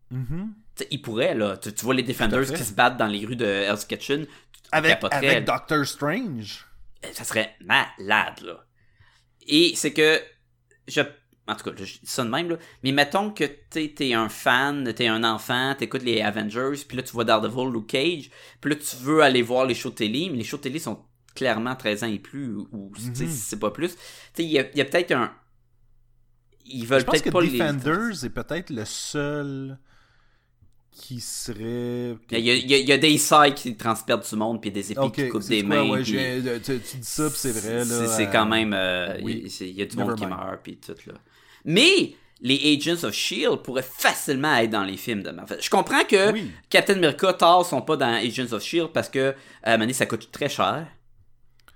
tu 0.09 0.17
sais, 0.75 0.87
ils 0.91 1.01
pourraient, 1.01 1.33
là. 1.33 1.57
Tu, 1.57 1.73
tu 1.73 1.83
vois 1.83 1.95
les 1.95 2.03
Defenders 2.03 2.53
qui 2.53 2.63
se 2.63 2.73
battent 2.73 2.97
dans 2.97 3.07
les 3.07 3.25
rues 3.25 3.35
de 3.35 3.45
Hell's 3.45 3.85
Kitchen. 3.85 4.27
Avec, 4.71 4.99
avec. 5.11 5.45
Doctor 5.45 5.85
Strange. 5.85 6.65
ça 7.11 7.23
serait 7.23 7.55
malade, 7.61 8.41
là. 8.43 8.63
Et 9.47 9.73
c'est 9.75 9.93
que 9.93 10.21
je, 10.87 11.01
En 11.47 11.55
tout 11.55 11.63
cas, 11.63 11.71
je 11.77 11.83
dis 11.83 11.99
ça 12.03 12.23
de 12.25 12.29
même, 12.29 12.49
là. 12.49 12.57
Mais 12.83 12.91
mettons 12.91 13.31
que 13.31 13.45
t'es, 13.45 13.87
t'es 13.95 14.13
un 14.13 14.27
fan, 14.29 14.93
t'es 14.93 15.07
un 15.07 15.23
enfant, 15.23 15.73
t'écoutes 15.77 16.03
les 16.03 16.21
Avengers, 16.21 16.73
puis 16.87 16.97
là, 16.97 17.03
tu 17.03 17.13
vois 17.13 17.23
Daredevil 17.23 17.75
ou 17.75 17.81
Cage, 17.81 18.29
puis 18.59 18.71
là, 18.71 18.75
tu 18.75 18.95
veux 18.97 19.21
aller 19.21 19.41
voir 19.41 19.65
les 19.65 19.73
shows 19.75 19.91
de 19.91 19.95
télé, 19.95 20.27
mais 20.29 20.37
les 20.37 20.43
shows 20.43 20.57
de 20.57 20.63
télé 20.63 20.79
sont 20.79 20.99
clairement 21.35 21.75
13 21.75 22.03
ans 22.03 22.07
et 22.11 22.19
plus, 22.19 22.55
ou, 22.55 22.91
Mhm. 22.97 23.15
si 23.15 23.27
c'est 23.29 23.59
pas 23.59 23.71
plus. 23.71 23.91
Tu 23.95 23.97
sais, 24.33 24.43
il 24.43 24.51
y 24.51 24.59
a, 24.59 24.65
y 24.75 24.81
a 24.81 24.85
peut-être 24.85 25.11
un... 25.13 25.31
Ils 26.65 26.85
veulent 26.85 26.99
Je 26.99 27.05
pense 27.05 27.21
que 27.21 27.29
peut-être 27.29 27.33
pas 27.33 27.41
les... 27.41 27.57
Defenders 27.57 28.25
est 28.25 28.29
peut-être 28.29 28.69
le 28.71 28.83
seul 28.83 29.77
qui 30.91 31.19
serait. 31.21 32.17
Il 32.31 32.39
y, 32.39 32.49
a, 32.49 32.55
il 32.55 32.69
y 32.69 32.73
a- 32.73 32.77
il 32.79 32.89
y 32.89 32.91
a 32.91 32.97
des 32.97 33.17
sides 33.19 33.53
qui 33.55 33.75
transperdent 33.77 34.27
du 34.27 34.35
monde, 34.35 34.59
puis 34.59 34.71
des 34.71 34.91
épées 34.91 35.11
qui 35.13 35.29
coupent 35.29 35.47
des 35.47 35.63
quoi, 35.63 35.75
mains. 35.83 35.89
ouais, 35.91 36.01
puis- 36.01 36.11
j'ai- 36.13 36.59
tu, 36.61 36.79
tu 36.79 36.97
dis 36.97 37.03
ça, 37.07 37.29
puis 37.29 37.37
c'est 37.37 37.51
vrai. 37.51 37.85
C'est 37.85 38.07
c'est 38.07 38.27
euh, 38.27 38.31
quand 38.31 38.47
même. 38.47 38.73
euh, 38.73 39.15
oui. 39.21 39.47
il 39.61 39.67
y 39.73 39.81
a 39.83 39.85
du 39.85 39.95
Never 39.95 40.09
monde 40.09 40.17
qui 40.19 40.25
meurt, 40.25 40.59
puis 40.63 40.77
tout, 40.77 40.95
là. 41.05 41.13
Mais 41.67 42.13
les 42.41 42.75
Agents 42.79 43.03
of 43.07 43.13
Shield 43.13 43.57
pourraient 43.63 43.83
facilement 43.87 44.55
être 44.55 44.69
dans 44.71 44.83
les 44.83 44.97
films 44.97 45.21
de 45.21 45.29
Marvel. 45.31 45.59
Je 45.61 45.69
comprends 45.69 46.03
que 46.03 46.31
Oui. 46.31 46.49
Captain 46.69 46.93
America, 46.95 47.33
Thor 47.33 47.65
sont 47.65 47.81
pas 47.81 47.97
dans 47.97 48.13
Agents 48.13 48.51
of 48.53 48.63
Shield 48.63 48.89
parce 48.93 49.09
que, 49.09 49.35
à 49.63 49.69
un 49.69 49.73
moment 49.73 49.81
donné, 49.83 49.93
ça 49.93 50.05
coûte 50.05 50.29
très 50.31 50.47
cher. 50.49 50.87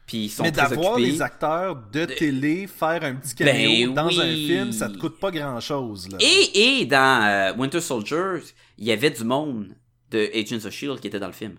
Puis 0.07 0.25
ils 0.25 0.29
sont 0.29 0.43
Mais 0.43 0.51
d'avoir 0.51 0.97
les 0.97 1.21
acteurs 1.21 1.75
de 1.91 2.05
télé 2.05 2.67
faire 2.67 3.03
un 3.03 3.15
petit 3.15 3.33
caméo 3.35 3.93
Ben 3.93 3.93
dans 3.93 4.19
un 4.19 4.25
film, 4.33 4.71
ça 4.71 4.89
te 4.89 4.97
coûte 4.97 5.19
pas 5.19 5.31
grand-chose. 5.31 6.09
là. 6.09 6.17
Et, 6.19 6.79
et 6.81 6.85
dans 6.85 7.23
euh, 7.23 7.53
Winter 7.57 7.79
Soldier, 7.81 8.39
il 8.77 8.85
y 8.85 8.91
avait 8.91 9.09
du 9.11 9.23
monde 9.23 9.69
de 10.09 10.29
Agents 10.35 10.65
of 10.65 10.71
Shield 10.73 10.99
qui 10.99 11.07
était 11.07 11.19
dans 11.19 11.27
le 11.27 11.33
film. 11.33 11.55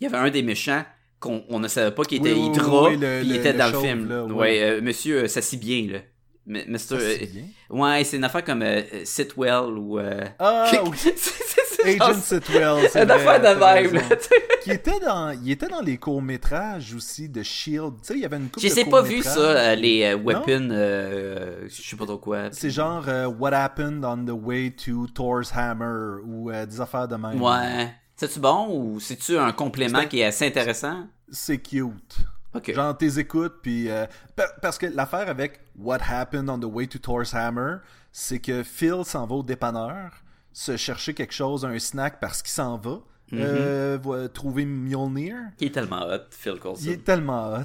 Il 0.00 0.04
y 0.04 0.06
avait 0.06 0.16
un 0.18 0.30
des 0.30 0.42
méchants 0.42 0.84
qu'on 1.20 1.44
on 1.48 1.60
ne 1.60 1.68
savait 1.68 1.94
pas 1.94 2.04
qu'il 2.04 2.18
était 2.18 2.32
Oui, 2.32 2.46
Hydra, 2.46 2.88
oui, 2.88 2.96
le- 2.96 3.18
puis 3.20 3.26
il 3.28 3.32
le- 3.34 3.38
était 3.38 3.52
le 3.52 3.58
dans 3.58 3.70
le 3.70 3.78
film. 3.80 4.08
là, 4.08 4.24
ouais, 4.24 4.62
euh, 4.62 4.80
monsieur 4.80 5.24
euh, 5.24 5.28
Sassy-Bien, 5.28 5.88
là. 5.92 5.98
M- 6.48 6.64
Mr. 6.68 6.78
Ça, 6.78 6.98
c'est 6.98 7.22
euh, 7.22 7.26
bien. 7.32 7.44
Ouais, 7.70 8.04
c'est 8.04 8.16
une 8.16 8.24
affaire 8.24 8.44
comme 8.44 8.62
euh, 8.62 8.82
euh, 8.92 9.02
Sitwell 9.04 9.78
ou. 9.78 9.98
Euh... 9.98 10.24
Ah, 10.38 10.70
oui. 10.84 10.98
Agent 12.00 12.20
Sitwell, 12.20 12.88
c'est 12.92 13.02
Une 13.02 13.08
vrai, 13.08 13.36
affaire 13.36 13.40
de 13.56 13.60
là, 13.94 14.00
sais. 14.20 14.34
Qui 14.62 14.70
était 14.70 15.00
dans, 15.00 15.30
il 15.30 15.50
était 15.50 15.66
dans 15.66 15.80
les 15.80 15.96
courts-métrages 15.96 16.94
aussi 16.94 17.28
de 17.28 17.42
Shield. 17.42 17.94
Tu 18.02 18.06
sais, 18.06 18.14
il 18.14 18.20
y 18.20 18.24
avait 18.24 18.36
une 18.36 18.48
couple 18.48 18.60
Je 18.60 18.68
de 18.68 18.72
sais 18.72 18.84
pas 18.84 19.02
vu 19.02 19.20
ça, 19.22 19.74
les 19.74 20.14
weapons, 20.14 20.68
je 20.70 21.68
sais 21.68 21.96
pas 21.96 22.06
trop 22.06 22.18
quoi. 22.18 22.50
C'est 22.52 22.70
genre 22.70 23.04
What 23.38 23.52
Happened 23.52 24.04
on 24.04 24.24
the 24.24 24.30
Way 24.30 24.74
to 24.84 25.08
Thor's 25.08 25.50
Hammer 25.56 26.20
ou 26.24 26.52
des 26.52 26.80
affaires 26.80 27.08
de 27.08 27.16
même. 27.16 27.42
Ouais. 27.42 27.92
C'est-tu 28.14 28.38
bon 28.38 28.68
ou 28.70 29.00
c'est-tu 29.00 29.36
un 29.36 29.50
complément 29.50 30.06
qui 30.06 30.20
est 30.20 30.26
assez 30.26 30.46
intéressant? 30.46 31.08
C'est 31.32 31.58
cute. 31.58 32.18
Ok. 32.54 32.72
Genre, 32.74 32.96
t'es 32.96 33.18
écoutes, 33.18 33.60
puis... 33.62 33.88
euh, 33.90 34.06
pa- 34.36 34.52
parce 34.60 34.76
que 34.78 34.86
l'affaire 34.86 35.28
avec 35.28 35.60
What 35.78 35.98
Happened 36.08 36.50
on 36.50 36.58
the 36.58 36.64
Way 36.66 36.86
to 36.88 36.98
Thor's 36.98 37.34
Hammer, 37.34 37.76
c'est 38.12 38.40
que 38.40 38.62
Phil 38.62 39.04
s'en 39.04 39.26
va 39.26 39.36
au 39.36 39.42
dépanneur 39.42 40.10
se 40.52 40.76
chercher 40.76 41.14
quelque 41.14 41.32
chose, 41.32 41.64
un 41.64 41.78
snack, 41.78 42.20
parce 42.20 42.42
qu'il 42.42 42.50
s'en 42.52 42.76
va. 42.76 42.98
Mhm. 43.30 43.38
euh, 43.40 43.98
va 44.02 44.28
trouver 44.28 44.66
Mjolnir. 44.66 45.36
Qui 45.56 45.64
est 45.66 45.70
tellement 45.70 46.02
hot, 46.06 46.26
Phil 46.30 46.58
Coulson. 46.60 46.82
Il 46.84 46.90
est 46.90 47.04
tellement 47.04 47.54
hot. 47.54 47.64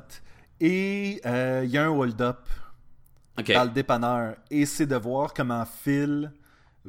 Et 0.62 1.20
euh, 1.26 1.64
il 1.66 1.70
y 1.70 1.78
a 1.78 1.84
un 1.86 1.90
hold-up 1.90 2.48
Ok. 3.38 3.52
dans 3.54 3.66
le 3.66 3.70
dépanneur. 3.72 4.36
Et 4.50 4.66
c'est 4.66 4.86
de 4.86 4.96
voir 4.96 5.34
comment 5.34 5.66
Phil 5.66 6.32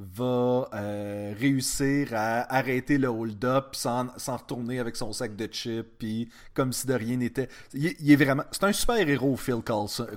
va 0.00 0.68
euh, 0.74 1.34
réussir 1.38 2.08
à 2.12 2.54
arrêter 2.54 2.98
le 2.98 3.08
hold-up 3.08 3.74
sans, 3.74 4.08
sans 4.16 4.36
retourner 4.36 4.78
avec 4.78 4.94
son 4.96 5.12
sac 5.12 5.34
de 5.34 5.46
chips 5.46 5.86
puis 5.98 6.28
comme 6.54 6.72
si 6.72 6.86
de 6.86 6.94
rien 6.94 7.16
n'était. 7.16 7.48
Il, 7.74 7.86
est- 7.86 7.96
il 8.00 8.12
est 8.12 8.16
vraiment... 8.16 8.44
C'est 8.52 8.64
un 8.64 8.72
super-héros, 8.72 9.36
Phil 9.36 9.56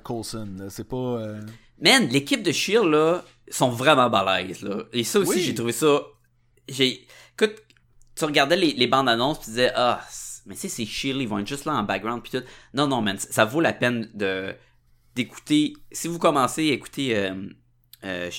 Coulson. 0.03 0.49
C'est 0.69 0.87
pas... 0.87 0.95
euh, 0.97 1.41
Man, 1.81 2.07
l'équipe 2.09 2.43
de 2.43 2.51
Shield, 2.51 2.85
là, 2.85 3.23
sont 3.49 3.69
vraiment 3.71 4.09
balèzes, 4.09 4.61
là. 4.61 4.83
Et 4.93 5.03
ça 5.03 5.19
aussi, 5.19 5.31
Oui. 5.37 5.41
j'ai 5.41 5.55
trouvé 5.55 5.71
ça... 5.71 6.01
J'ai... 6.69 7.07
Écoute, 7.33 7.55
tu 8.15 8.25
regardais 8.25 8.55
les, 8.57 8.73
les 8.73 8.87
bandes 8.87 9.09
annonces 9.09 9.37
puis 9.39 9.45
tu 9.45 9.51
disais, 9.51 9.71
ah, 9.75 9.99
mais 10.45 10.53
tu 10.55 10.61
sais, 10.61 10.69
c'est 10.69 10.85
Shield, 10.85 11.19
ils 11.21 11.27
vont 11.27 11.39
être 11.39 11.47
juste 11.47 11.65
là 11.65 11.73
en 11.73 11.83
background 11.83 12.21
puis 12.21 12.31
tout. 12.39 12.45
Non, 12.75 12.87
non, 12.87 13.01
man, 13.01 13.17
ça 13.17 13.45
vaut 13.45 13.61
la 13.61 13.73
peine 13.73 14.09
de 14.13 14.53
d'écouter... 15.15 15.73
Si 15.91 16.07
vous 16.07 16.19
commencez 16.19 16.69
à 16.69 16.73
écouter 16.73 17.17
euh, 17.17 17.33
euh, 18.05 18.29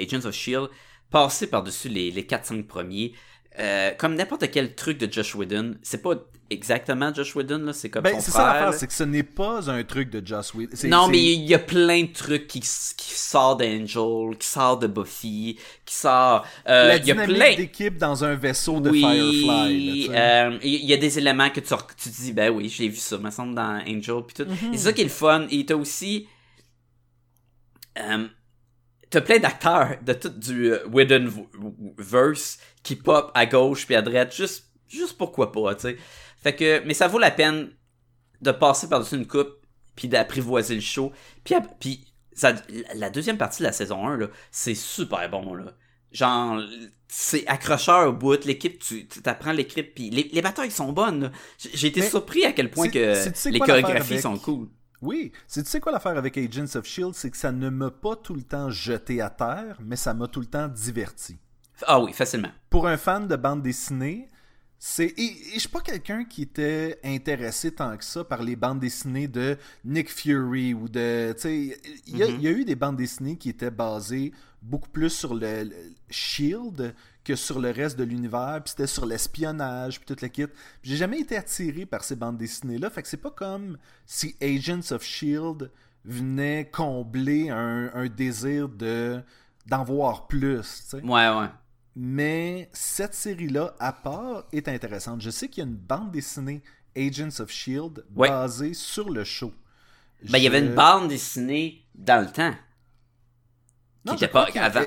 Agents 0.00 0.26
of 0.26 0.34
Shield, 0.34 0.68
passez 1.10 1.46
par-dessus 1.48 1.88
les, 1.88 2.10
les 2.10 2.22
4-5 2.24 2.64
premiers. 2.64 3.12
Euh, 3.58 3.90
comme 3.98 4.14
n'importe 4.14 4.50
quel 4.50 4.74
truc 4.74 4.98
de 4.98 5.12
Josh 5.12 5.34
Whedon, 5.34 5.74
c'est 5.82 6.00
pas 6.02 6.14
exactement 6.50 7.12
Josh 7.14 7.34
Whedon, 7.36 7.58
là, 7.58 7.72
c'est 7.72 7.90
comme 7.90 8.02
Ben, 8.02 8.14
son 8.14 8.20
c'est 8.20 8.30
frère. 8.30 8.42
ça 8.46 8.54
l'affaire, 8.54 8.74
c'est 8.74 8.86
que 8.86 8.92
ce 8.92 9.02
n'est 9.04 9.22
pas 9.24 9.70
un 9.70 9.82
truc 9.84 10.08
de 10.10 10.24
Joss 10.24 10.54
Whedon. 10.54 10.70
C'est- 10.74 10.88
Non, 10.88 11.06
c'est- 11.06 11.12
mais 11.12 11.18
il 11.34 11.44
y 11.46 11.54
a 11.54 11.58
plein 11.58 12.02
de 12.04 12.12
trucs 12.12 12.46
qui, 12.46 12.60
qui 12.60 13.14
sort 13.14 13.56
d'Angel, 13.56 14.36
qui 14.38 14.46
sort 14.48 14.78
de 14.78 14.86
Buffy, 14.86 15.58
qui 15.84 15.94
sort... 15.94 16.44
euh, 16.68 16.88
La 16.88 16.96
il 16.96 17.06
y 17.06 17.10
a 17.12 17.14
plein... 17.16 17.56
d'équipe 17.56 17.98
dans 17.98 18.24
un 18.24 18.34
vaisseau 18.36 18.80
de 18.80 18.90
oui, 18.90 19.00
Firefly. 19.00 20.08
euh, 20.12 20.58
il 20.62 20.84
y 20.86 20.92
a 20.92 20.96
des 20.96 21.18
éléments 21.18 21.50
que 21.50 21.60
tu, 21.60 21.74
tu 21.96 22.10
te 22.10 22.16
dis, 22.22 22.32
ben 22.32 22.50
oui, 22.50 22.68
j'ai 22.68 22.88
vu 22.88 22.96
ça, 22.96 23.18
me 23.18 23.30
semble, 23.30 23.54
dans 23.56 23.80
Angel, 23.86 24.22
puis 24.26 24.34
tout. 24.44 24.50
Mhm. 24.50 24.74
Et 24.74 24.78
c'est 24.78 24.84
ça 24.84 24.92
qui 24.92 25.00
est 25.02 25.04
le 25.04 25.10
fun. 25.10 25.46
Et 25.50 25.66
t'as 25.66 25.74
aussi... 25.74 26.26
euh, 27.98 28.26
t'as 29.10 29.20
plein 29.20 29.38
d'acteurs 29.38 29.96
de 30.02 30.12
tout 30.12 30.28
du 30.30 30.72
euh, 30.72 30.86
Whedon 30.88 31.28
verse 31.98 32.58
qui 32.82 32.96
pop 32.96 33.30
à 33.34 33.46
gauche 33.46 33.86
puis 33.86 33.94
à 33.96 34.02
droite, 34.02 34.34
juste, 34.34 34.70
juste 34.88 35.18
pourquoi 35.18 35.52
pas, 35.52 35.74
tu 35.74 35.82
sais. 35.82 35.96
Fait 36.42 36.54
que, 36.54 36.82
mais 36.86 36.94
ça 36.94 37.08
vaut 37.08 37.18
la 37.18 37.30
peine 37.30 37.70
de 38.40 38.50
passer 38.52 38.88
par-dessus 38.88 39.16
une 39.16 39.26
coupe 39.26 39.52
puis 39.96 40.08
d'apprivoiser 40.08 40.74
le 40.74 40.80
show. 40.80 41.12
Puis, 41.44 41.54
puis 41.78 42.06
ça, 42.32 42.54
la 42.94 43.10
deuxième 43.10 43.36
partie 43.36 43.58
de 43.58 43.64
la 43.66 43.72
saison 43.72 44.06
1, 44.06 44.16
là, 44.16 44.26
c'est 44.50 44.74
super 44.74 45.28
bon, 45.28 45.52
là. 45.54 45.74
Genre, 46.12 46.60
c'est 47.06 47.46
accrocheur 47.46 48.08
au 48.08 48.12
bout. 48.12 48.44
L'équipe, 48.44 48.78
tu 48.82 49.06
t'apprends 49.06 49.52
l'équipe, 49.52 49.94
puis 49.94 50.10
les, 50.10 50.30
les 50.32 50.42
batailles 50.42 50.70
sont 50.70 50.92
bonnes. 50.92 51.24
là. 51.24 51.32
J'ai 51.58 51.88
été 51.88 52.00
Mais 52.00 52.08
surpris 52.08 52.44
à 52.46 52.52
quel 52.52 52.70
point 52.70 52.88
que 52.88 53.14
les 53.50 53.58
chorégraphies 53.58 54.12
avec- 54.14 54.20
sont 54.22 54.38
cool. 54.38 54.68
Oui, 55.02 55.32
c'est 55.46 55.62
tu 55.62 55.70
sais 55.70 55.80
quoi 55.80 55.92
l'affaire 55.92 56.16
avec 56.18 56.36
Agents 56.36 56.76
of 56.76 56.84
Shield, 56.86 57.14
c'est 57.14 57.30
que 57.30 57.36
ça 57.36 57.52
ne 57.52 57.70
m'a 57.70 57.90
pas 57.90 58.16
tout 58.16 58.34
le 58.34 58.42
temps 58.42 58.70
jeté 58.70 59.20
à 59.20 59.30
terre, 59.30 59.78
mais 59.82 59.96
ça 59.96 60.12
m'a 60.14 60.28
tout 60.28 60.40
le 60.40 60.46
temps 60.46 60.68
diverti. 60.68 61.38
Ah 61.86 62.00
oui, 62.00 62.12
facilement. 62.12 62.50
Pour 62.68 62.86
un 62.86 62.98
fan 62.98 63.26
de 63.26 63.36
bande 63.36 63.62
dessinée, 63.62 64.28
c'est 64.78 65.06
et, 65.06 65.22
et 65.22 65.54
je 65.54 65.58
suis 65.60 65.68
pas 65.68 65.80
quelqu'un 65.80 66.24
qui 66.24 66.42
était 66.42 66.98
intéressé 67.04 67.72
tant 67.72 67.96
que 67.96 68.04
ça 68.04 68.24
par 68.24 68.42
les 68.42 68.56
bandes 68.56 68.80
dessinées 68.80 69.28
de 69.28 69.56
Nick 69.84 70.10
Fury 70.10 70.74
ou 70.74 70.88
de 70.88 71.32
tu 71.34 71.40
sais 71.42 71.78
il 72.06 72.16
y, 72.18 72.22
a- 72.22 72.28
Mhm. 72.28 72.40
y 72.40 72.46
a 72.48 72.50
eu 72.50 72.64
des 72.64 72.76
bandes 72.76 72.96
dessinées 72.96 73.36
qui 73.36 73.48
étaient 73.50 73.70
basées 73.70 74.32
beaucoup 74.62 74.88
plus 74.90 75.10
sur 75.10 75.34
le, 75.34 75.64
le 75.64 75.74
Shield 76.08 76.94
que 77.30 77.36
sur 77.36 77.60
le 77.60 77.70
reste 77.70 77.98
de 77.98 78.04
l'univers, 78.04 78.60
puis 78.64 78.70
c'était 78.70 78.86
sur 78.86 79.06
l'espionnage, 79.06 79.98
puis 79.98 80.06
toute 80.06 80.20
la 80.20 80.28
kit. 80.28 80.46
J'ai 80.82 80.96
jamais 80.96 81.20
été 81.20 81.36
attiré 81.36 81.86
par 81.86 82.02
ces 82.04 82.16
bandes 82.16 82.38
dessinées-là, 82.38 82.90
fait 82.90 83.02
que 83.02 83.08
c'est 83.08 83.16
pas 83.16 83.30
comme 83.30 83.78
si 84.06 84.34
Agents 84.42 84.92
of 84.92 85.02
Shield 85.02 85.70
venait 86.04 86.68
combler 86.70 87.50
un, 87.50 87.90
un 87.94 88.06
désir 88.08 88.68
de 88.68 89.20
d'en 89.66 89.84
voir 89.84 90.26
plus. 90.26 90.94
Ouais, 90.94 91.28
ouais. 91.28 91.48
Mais 91.94 92.68
cette 92.72 93.14
série-là, 93.14 93.74
à 93.78 93.92
part, 93.92 94.44
est 94.52 94.68
intéressante. 94.68 95.20
Je 95.20 95.30
sais 95.30 95.48
qu'il 95.48 95.62
y 95.62 95.66
a 95.66 95.70
une 95.70 95.76
bande 95.76 96.10
dessinée 96.10 96.62
Agents 96.96 97.40
of 97.40 97.50
Shield 97.50 98.04
Ouais. 98.16 98.28
basée 98.28 98.74
sur 98.74 99.10
le 99.10 99.22
show. 99.22 99.52
Ben, 100.28 100.38
il 100.38 100.44
y 100.44 100.46
avait 100.46 100.60
une 100.60 100.74
bande 100.74 101.08
dessinée 101.08 101.84
dans 101.94 102.24
le 102.24 102.32
temps. 102.32 102.54
Non, 104.04 104.14
qui 104.14 104.20
je 104.20 104.24
était 104.24 104.28
crois 104.28 104.46
pas. 104.70 104.84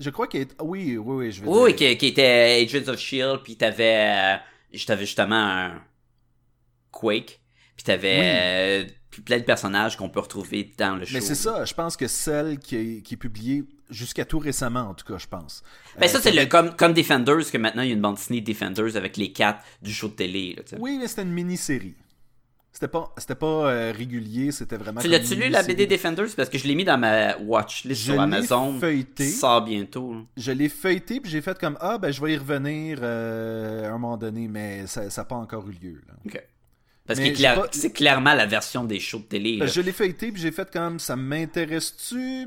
Je 0.00 0.10
crois 0.10 0.26
qu'il 0.28 0.42
est... 0.42 0.54
Oui, 0.60 0.96
oui, 0.96 1.16
oui, 1.26 1.32
je 1.32 1.42
veux 1.42 1.48
Oui, 1.48 1.74
dire. 1.74 1.90
qui, 1.90 1.98
qui 1.98 2.06
était 2.08 2.64
Agents 2.64 2.88
of 2.92 2.98
Shield, 2.98 3.40
puis 3.42 3.56
t'avais, 3.56 4.38
euh, 4.74 4.78
t'avais 4.86 5.06
justement 5.06 5.34
un 5.36 5.82
Quake, 6.90 7.40
puis 7.76 7.84
t'avais 7.84 8.20
euh, 8.22 8.86
puis 9.10 9.22
plein 9.22 9.38
de 9.38 9.44
personnages 9.44 9.96
qu'on 9.96 10.08
peut 10.08 10.20
retrouver 10.20 10.72
dans 10.78 10.96
le 10.96 11.04
show. 11.04 11.14
Mais 11.14 11.20
c'est 11.20 11.34
ça, 11.34 11.64
je 11.64 11.74
pense 11.74 11.96
que 11.96 12.06
celle 12.06 12.58
qui 12.58 12.76
est, 12.76 13.02
qui 13.02 13.14
est 13.14 13.18
publiée 13.18 13.64
jusqu'à 13.90 14.24
tout 14.24 14.38
récemment, 14.38 14.82
en 14.90 14.94
tout 14.94 15.04
cas, 15.06 15.18
je 15.18 15.26
pense. 15.26 15.62
Ben 15.98 16.04
Euh, 16.04 16.08
ça, 16.08 16.20
c'est 16.20 16.32
le, 16.32 16.46
comme, 16.46 16.76
comme 16.76 16.92
Defenders, 16.92 17.50
que 17.50 17.58
maintenant 17.58 17.82
il 17.82 17.88
y 17.88 17.90
a 17.90 17.94
une 17.94 18.00
bande 18.02 18.16
dessinée 18.16 18.40
Defenders 18.40 18.96
avec 18.96 19.16
les 19.16 19.32
quatre 19.32 19.64
du 19.82 19.92
show 19.92 20.08
de 20.08 20.14
télé. 20.14 20.54
Là. 20.56 20.62
Oui, 20.78 20.98
mais 21.00 21.08
c'était 21.08 21.22
une 21.22 21.32
mini-série. 21.32 21.94
C'était 22.80 22.92
pas, 22.92 23.12
c'était 23.18 23.34
pas 23.34 23.46
euh, 23.70 23.92
régulier, 23.96 24.52
c'était 24.52 24.76
vraiment. 24.76 25.00
Tu 25.00 25.08
l'as-tu 25.08 25.34
lu 25.34 25.48
la 25.48 25.64
BD. 25.64 25.88
Defenders? 25.88 26.28
Parce 26.36 26.48
que 26.48 26.58
je 26.58 26.64
l'ai 26.68 26.76
mis 26.76 26.84
dans 26.84 26.96
ma 26.96 27.36
watchlist 27.38 28.00
Je 28.00 28.04
sur 28.04 28.12
l'ai 28.12 28.20
Amazon. 28.20 28.78
feuilleté. 28.78 29.24
qui 29.24 29.30
sort 29.32 29.62
bientôt. 29.64 30.14
Je 30.36 30.52
l'ai 30.52 30.68
feuilleté, 30.68 31.18
puis 31.18 31.28
j'ai 31.28 31.40
fait 31.40 31.58
comme 31.58 31.76
Ah, 31.80 31.98
ben 31.98 32.12
je 32.12 32.20
vais 32.24 32.34
y 32.34 32.36
revenir 32.36 33.00
euh, 33.02 33.86
à 33.86 33.88
un 33.88 33.98
moment 33.98 34.16
donné, 34.16 34.46
mais 34.46 34.86
ça 34.86 35.02
n'a 35.08 35.24
pas 35.24 35.34
encore 35.34 35.68
eu 35.68 35.72
lieu. 35.72 36.00
là. 36.06 36.14
Ok. 36.24 36.40
Parce 37.04 37.18
Mais 37.18 37.30
que 37.30 37.34
j'ai 37.34 37.40
clair- 37.42 37.54
pas- 37.62 37.66
c'est 37.72 37.90
clairement 37.90 38.34
la 38.34 38.46
version 38.46 38.84
des 38.84 39.00
shows 39.00 39.18
de 39.18 39.24
télé. 39.24 39.56
Ben, 39.58 39.66
je 39.66 39.80
l'ai 39.80 39.90
feuilleté, 39.90 40.30
puis 40.30 40.40
j'ai 40.40 40.52
fait 40.52 40.70
comme 40.70 41.00
ça 41.00 41.16
m'intéresse-tu? 41.16 42.46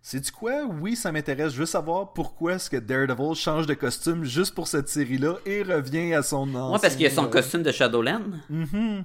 C'est 0.00 0.20
du 0.20 0.30
quoi? 0.32 0.64
Oui, 0.80 0.96
ça 0.96 1.12
m'intéresse. 1.12 1.52
Je 1.52 1.58
veux 1.58 1.66
savoir 1.66 2.12
pourquoi 2.14 2.54
est-ce 2.54 2.70
que 2.70 2.76
Daredevil 2.78 3.34
change 3.34 3.66
de 3.66 3.74
costume 3.74 4.24
juste 4.24 4.54
pour 4.54 4.68
cette 4.68 4.88
série-là 4.88 5.34
et 5.44 5.62
revient 5.62 6.14
à 6.14 6.22
son 6.22 6.46
nom. 6.46 6.72
Ouais, 6.72 6.78
parce 6.80 6.94
qu'il 6.94 7.02
y 7.02 7.06
a 7.06 7.10
son 7.10 7.26
costume 7.26 7.62
de 7.62 7.72
Shadowland. 7.72 8.22
Mhm. 8.48 8.66
Hmm. 8.72 9.02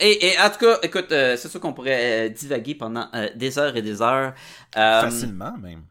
Et, 0.00 0.26
et 0.26 0.38
en 0.38 0.50
tout 0.50 0.58
cas, 0.58 0.78
écoute, 0.82 1.10
euh, 1.12 1.36
c'est 1.36 1.48
sûr 1.48 1.60
qu'on 1.60 1.72
pourrait 1.72 2.26
euh, 2.26 2.28
divaguer 2.28 2.74
pendant 2.74 3.08
euh, 3.14 3.28
des 3.34 3.58
heures 3.58 3.76
et 3.76 3.82
des 3.82 4.02
heures. 4.02 4.34
Facilement, 4.74 5.56
même. 5.56 5.82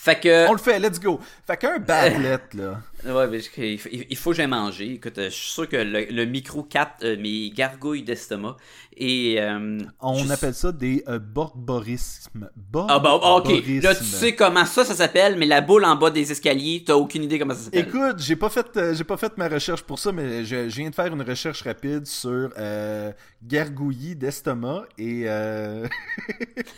Fait 0.00 0.20
que. 0.20 0.48
On 0.48 0.52
le 0.52 0.58
fait, 0.58 0.78
let's 0.78 1.00
go. 1.00 1.18
Fait 1.44 1.56
qu'un 1.56 1.78
badlet, 1.78 2.38
là. 2.54 2.80
Ouais, 3.06 3.28
mais 3.28 3.38
il 3.58 3.78
faut- 3.78 3.88
il 3.92 4.16
faut 4.16 4.30
que 4.30 4.36
j'aille 4.36 4.48
manger. 4.48 4.94
Écoute, 4.94 5.18
euh, 5.18 5.26
je 5.30 5.34
suis 5.34 5.50
sûr 5.50 5.68
que 5.68 5.76
le, 5.76 6.06
le 6.10 6.24
micro 6.24 6.64
capte 6.64 7.04
euh, 7.04 7.16
mes 7.16 7.50
gargouilles 7.50 8.02
d'estomac. 8.02 8.56
Et. 8.96 9.36
euh, 9.40 9.78
On 10.00 10.24
je- 10.24 10.32
appelle 10.32 10.54
ça 10.54 10.72
des 10.72 11.04
euh, 11.08 11.18
borborismes. 11.20 12.48
Ah 12.88 12.98
bah 12.98 13.14
ok, 13.14 13.48
là 13.82 13.94
tu 13.94 14.04
sais 14.04 14.34
comment 14.34 14.64
ça 14.66 14.84
ça 14.84 14.94
s'appelle, 14.94 15.36
mais 15.38 15.46
la 15.46 15.60
boule 15.60 15.84
en 15.84 15.94
bas 15.94 16.10
des 16.10 16.30
escaliers, 16.32 16.82
t'as 16.84 16.94
aucune 16.94 17.22
idée 17.24 17.38
comment 17.38 17.54
ça 17.54 17.62
s'appelle. 17.66 17.86
Écoute, 17.88 18.18
j'ai 18.18 18.34
pas 18.36 18.48
fait 18.50 18.66
euh, 18.76 18.94
j'ai 18.94 19.04
pas 19.04 19.16
fait 19.16 19.36
ma 19.38 19.46
recherche 19.48 19.82
pour 19.82 19.98
ça, 20.00 20.10
mais 20.10 20.44
je, 20.44 20.68
je 20.68 20.76
viens 20.76 20.90
de 20.90 20.94
faire 20.94 21.06
une 21.12 21.22
recherche 21.22 21.62
rapide 21.62 22.04
sur 22.06 22.50
euh, 22.58 23.12
gargouillis 23.44 24.16
d'estomac 24.16 24.86
et 24.98 25.22
euh, 25.26 25.86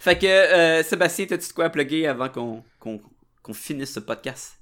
Fait 0.00 0.18
que 0.18 0.26
euh, 0.26 0.82
Sébastien, 0.82 1.26
t'as-tu 1.26 1.48
de 1.48 1.52
quoi 1.52 1.66
à 1.66 1.70
plugger 1.70 2.06
avant 2.06 2.28
qu'on 2.28 2.64
qu'on 2.78 3.00
qu'on 3.42 3.54
finisse 3.54 3.92
ce 3.92 4.00
podcast? 4.00 4.56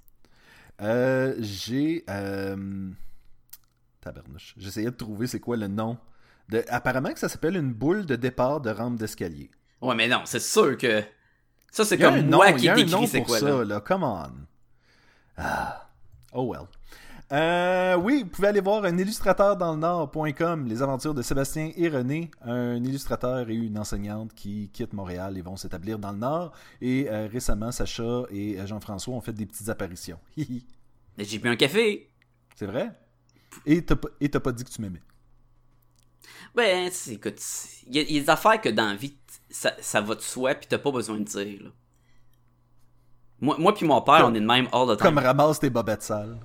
euh, 0.82 1.34
j'ai 1.38 2.04
euh, 2.08 2.90
tabarnouche. 4.00 4.54
J'essayais 4.56 4.90
de 4.90 4.96
trouver 4.96 5.26
c'est 5.26 5.40
quoi 5.40 5.56
le 5.56 5.68
nom. 5.68 5.98
De, 6.48 6.64
apparemment 6.68 7.12
que 7.12 7.18
ça 7.18 7.28
s'appelle 7.28 7.56
une 7.56 7.72
boule 7.72 8.06
de 8.06 8.16
départ 8.16 8.60
de 8.60 8.70
rampe 8.70 8.96
d'escalier. 8.96 9.50
Ouais, 9.80 9.94
mais 9.94 10.08
non, 10.08 10.22
c'est 10.24 10.40
sûr 10.40 10.76
que. 10.76 11.02
Ça, 11.70 11.84
c'est 11.84 11.98
comme 11.98 12.14
un 12.14 12.22
nom, 12.22 12.38
moi 12.38 12.50
y 12.50 12.74
qui 12.74 12.86
nom 12.86 13.06
c'est 13.06 13.22
quoi 13.22 13.38
ça, 13.38 13.48
là. 13.48 13.64
là. 13.64 13.80
Come 13.80 14.02
on. 14.02 14.30
Ah. 15.36 15.88
Oh 16.32 16.44
well. 16.44 16.66
Euh, 17.32 17.94
oui, 17.96 18.22
vous 18.24 18.28
pouvez 18.30 18.48
aller 18.48 18.60
voir 18.60 18.82
un 18.84 18.98
illustrateur 18.98 19.56
dans 19.56 19.72
le 19.74 19.78
Nord.com, 19.78 20.66
les 20.66 20.82
aventures 20.82 21.14
de 21.14 21.22
Sébastien 21.22 21.70
et 21.76 21.88
René, 21.88 22.28
un 22.42 22.82
illustrateur 22.82 23.48
et 23.48 23.54
une 23.54 23.78
enseignante 23.78 24.34
qui 24.34 24.68
quittent 24.72 24.92
Montréal 24.94 25.38
et 25.38 25.42
vont 25.42 25.56
s'établir 25.56 25.98
dans 26.00 26.10
le 26.10 26.18
Nord. 26.18 26.52
Et 26.80 27.08
euh, 27.08 27.28
récemment, 27.30 27.70
Sacha 27.70 28.22
et 28.30 28.58
euh, 28.58 28.66
Jean-François 28.66 29.14
ont 29.14 29.20
fait 29.20 29.32
des 29.32 29.46
petites 29.46 29.68
apparitions. 29.68 30.18
Mais 30.36 31.24
J'ai 31.24 31.38
bu 31.38 31.48
un 31.48 31.56
café. 31.56 32.10
C'est 32.56 32.66
vrai? 32.66 32.90
Et 33.64 33.84
t'as 33.84 33.94
pas, 33.96 34.52
dit 34.52 34.64
que 34.64 34.70
tu 34.70 34.80
m'aimais. 34.82 35.02
C'est- 36.90 37.12
écoute, 37.14 37.40
il 37.86 37.94
y, 37.94 37.98
a- 38.00 38.02
il 38.02 38.12
y 38.16 38.18
a 38.18 38.22
des 38.22 38.30
affaires 38.30 38.60
que 38.60 38.68
dans 38.70 38.86
la 38.88 38.96
vie, 38.96 39.14
ça, 39.48 39.72
ça 39.80 40.00
va 40.00 40.16
de 40.16 40.20
soi, 40.20 40.54
pis 40.56 40.66
t'as 40.66 40.78
pas 40.78 40.90
besoin 40.90 41.16
de 41.18 41.24
dire. 41.24 41.62
Là. 41.62 41.70
Moi, 43.40 43.56
moi 43.58 43.72
puis 43.74 43.86
mon 43.86 44.02
père, 44.02 44.18
Comme- 44.22 44.32
on 44.32 44.34
est 44.34 44.40
de 44.40 44.46
même 44.46 44.68
all 44.72 44.86
the 44.88 44.98
time. 44.98 45.06
Comme 45.14 45.18
ramasse 45.18 45.60
tes 45.60 45.70
bobettes 45.70 46.02
sales. 46.02 46.36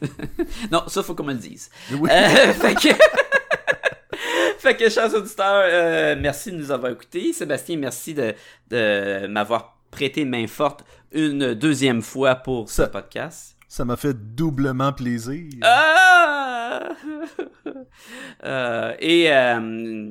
Non, 0.72 0.82
ça, 0.88 1.02
faut 1.02 1.14
qu'on 1.14 1.24
me 1.24 1.32
le 1.32 1.38
dise. 1.38 1.70
Oui. 1.92 2.08
Euh, 2.10 2.52
fait 2.52 2.74
que... 2.74 2.88
fait 4.58 4.76
que, 4.76 4.88
chers 4.88 5.14
auditeurs, 5.14 5.62
euh, 5.64 6.16
merci 6.18 6.52
de 6.52 6.56
nous 6.56 6.70
avoir 6.70 6.92
écoutés. 6.92 7.32
Sébastien, 7.32 7.76
merci 7.76 8.14
de, 8.14 8.34
de 8.70 9.26
m'avoir 9.26 9.78
prêté 9.90 10.24
main 10.24 10.46
forte 10.46 10.84
une 11.12 11.54
deuxième 11.54 12.02
fois 12.02 12.34
pour 12.36 12.70
ce 12.70 12.82
podcast. 12.82 13.56
Ça 13.68 13.84
m'a 13.84 13.96
fait 13.96 14.14
doublement 14.14 14.92
plaisir. 14.92 15.44
Ah! 15.62 16.88
Euh, 18.44 18.94
et 18.98 19.30
euh, 19.30 20.10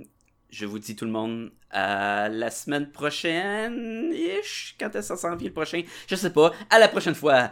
je 0.50 0.66
vous 0.66 0.80
dis 0.80 0.96
tout 0.96 1.06
le 1.06 1.12
monde 1.12 1.52
à 1.72 2.30
la 2.30 2.52
semaine 2.52 2.92
prochaine. 2.92 4.12
Ish, 4.14 4.76
quand 4.80 4.88
est-ce 4.88 5.10
que 5.10 5.16
ça 5.16 5.18
s'en 5.18 5.36
vient 5.36 5.48
le 5.48 5.54
prochain? 5.54 5.82
Je 6.08 6.16
sais 6.16 6.32
pas. 6.32 6.52
À 6.70 6.78
la 6.78 6.88
prochaine 6.88 7.16
fois. 7.16 7.52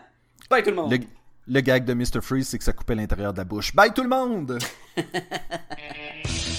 Bye 0.49 0.63
tout 0.63 0.69
le 0.69 0.75
monde. 0.75 0.91
Le, 0.91 0.99
le 1.47 1.61
gag 1.61 1.85
de 1.85 1.93
Mr. 1.93 2.21
Freeze, 2.21 2.47
c'est 2.47 2.57
que 2.57 2.63
ça 2.63 2.73
coupait 2.73 2.95
l'intérieur 2.95 3.31
de 3.31 3.37
la 3.37 3.43
bouche. 3.43 3.75
Bye 3.75 3.93
tout 3.93 4.01
le 4.01 4.09
monde! 4.09 4.57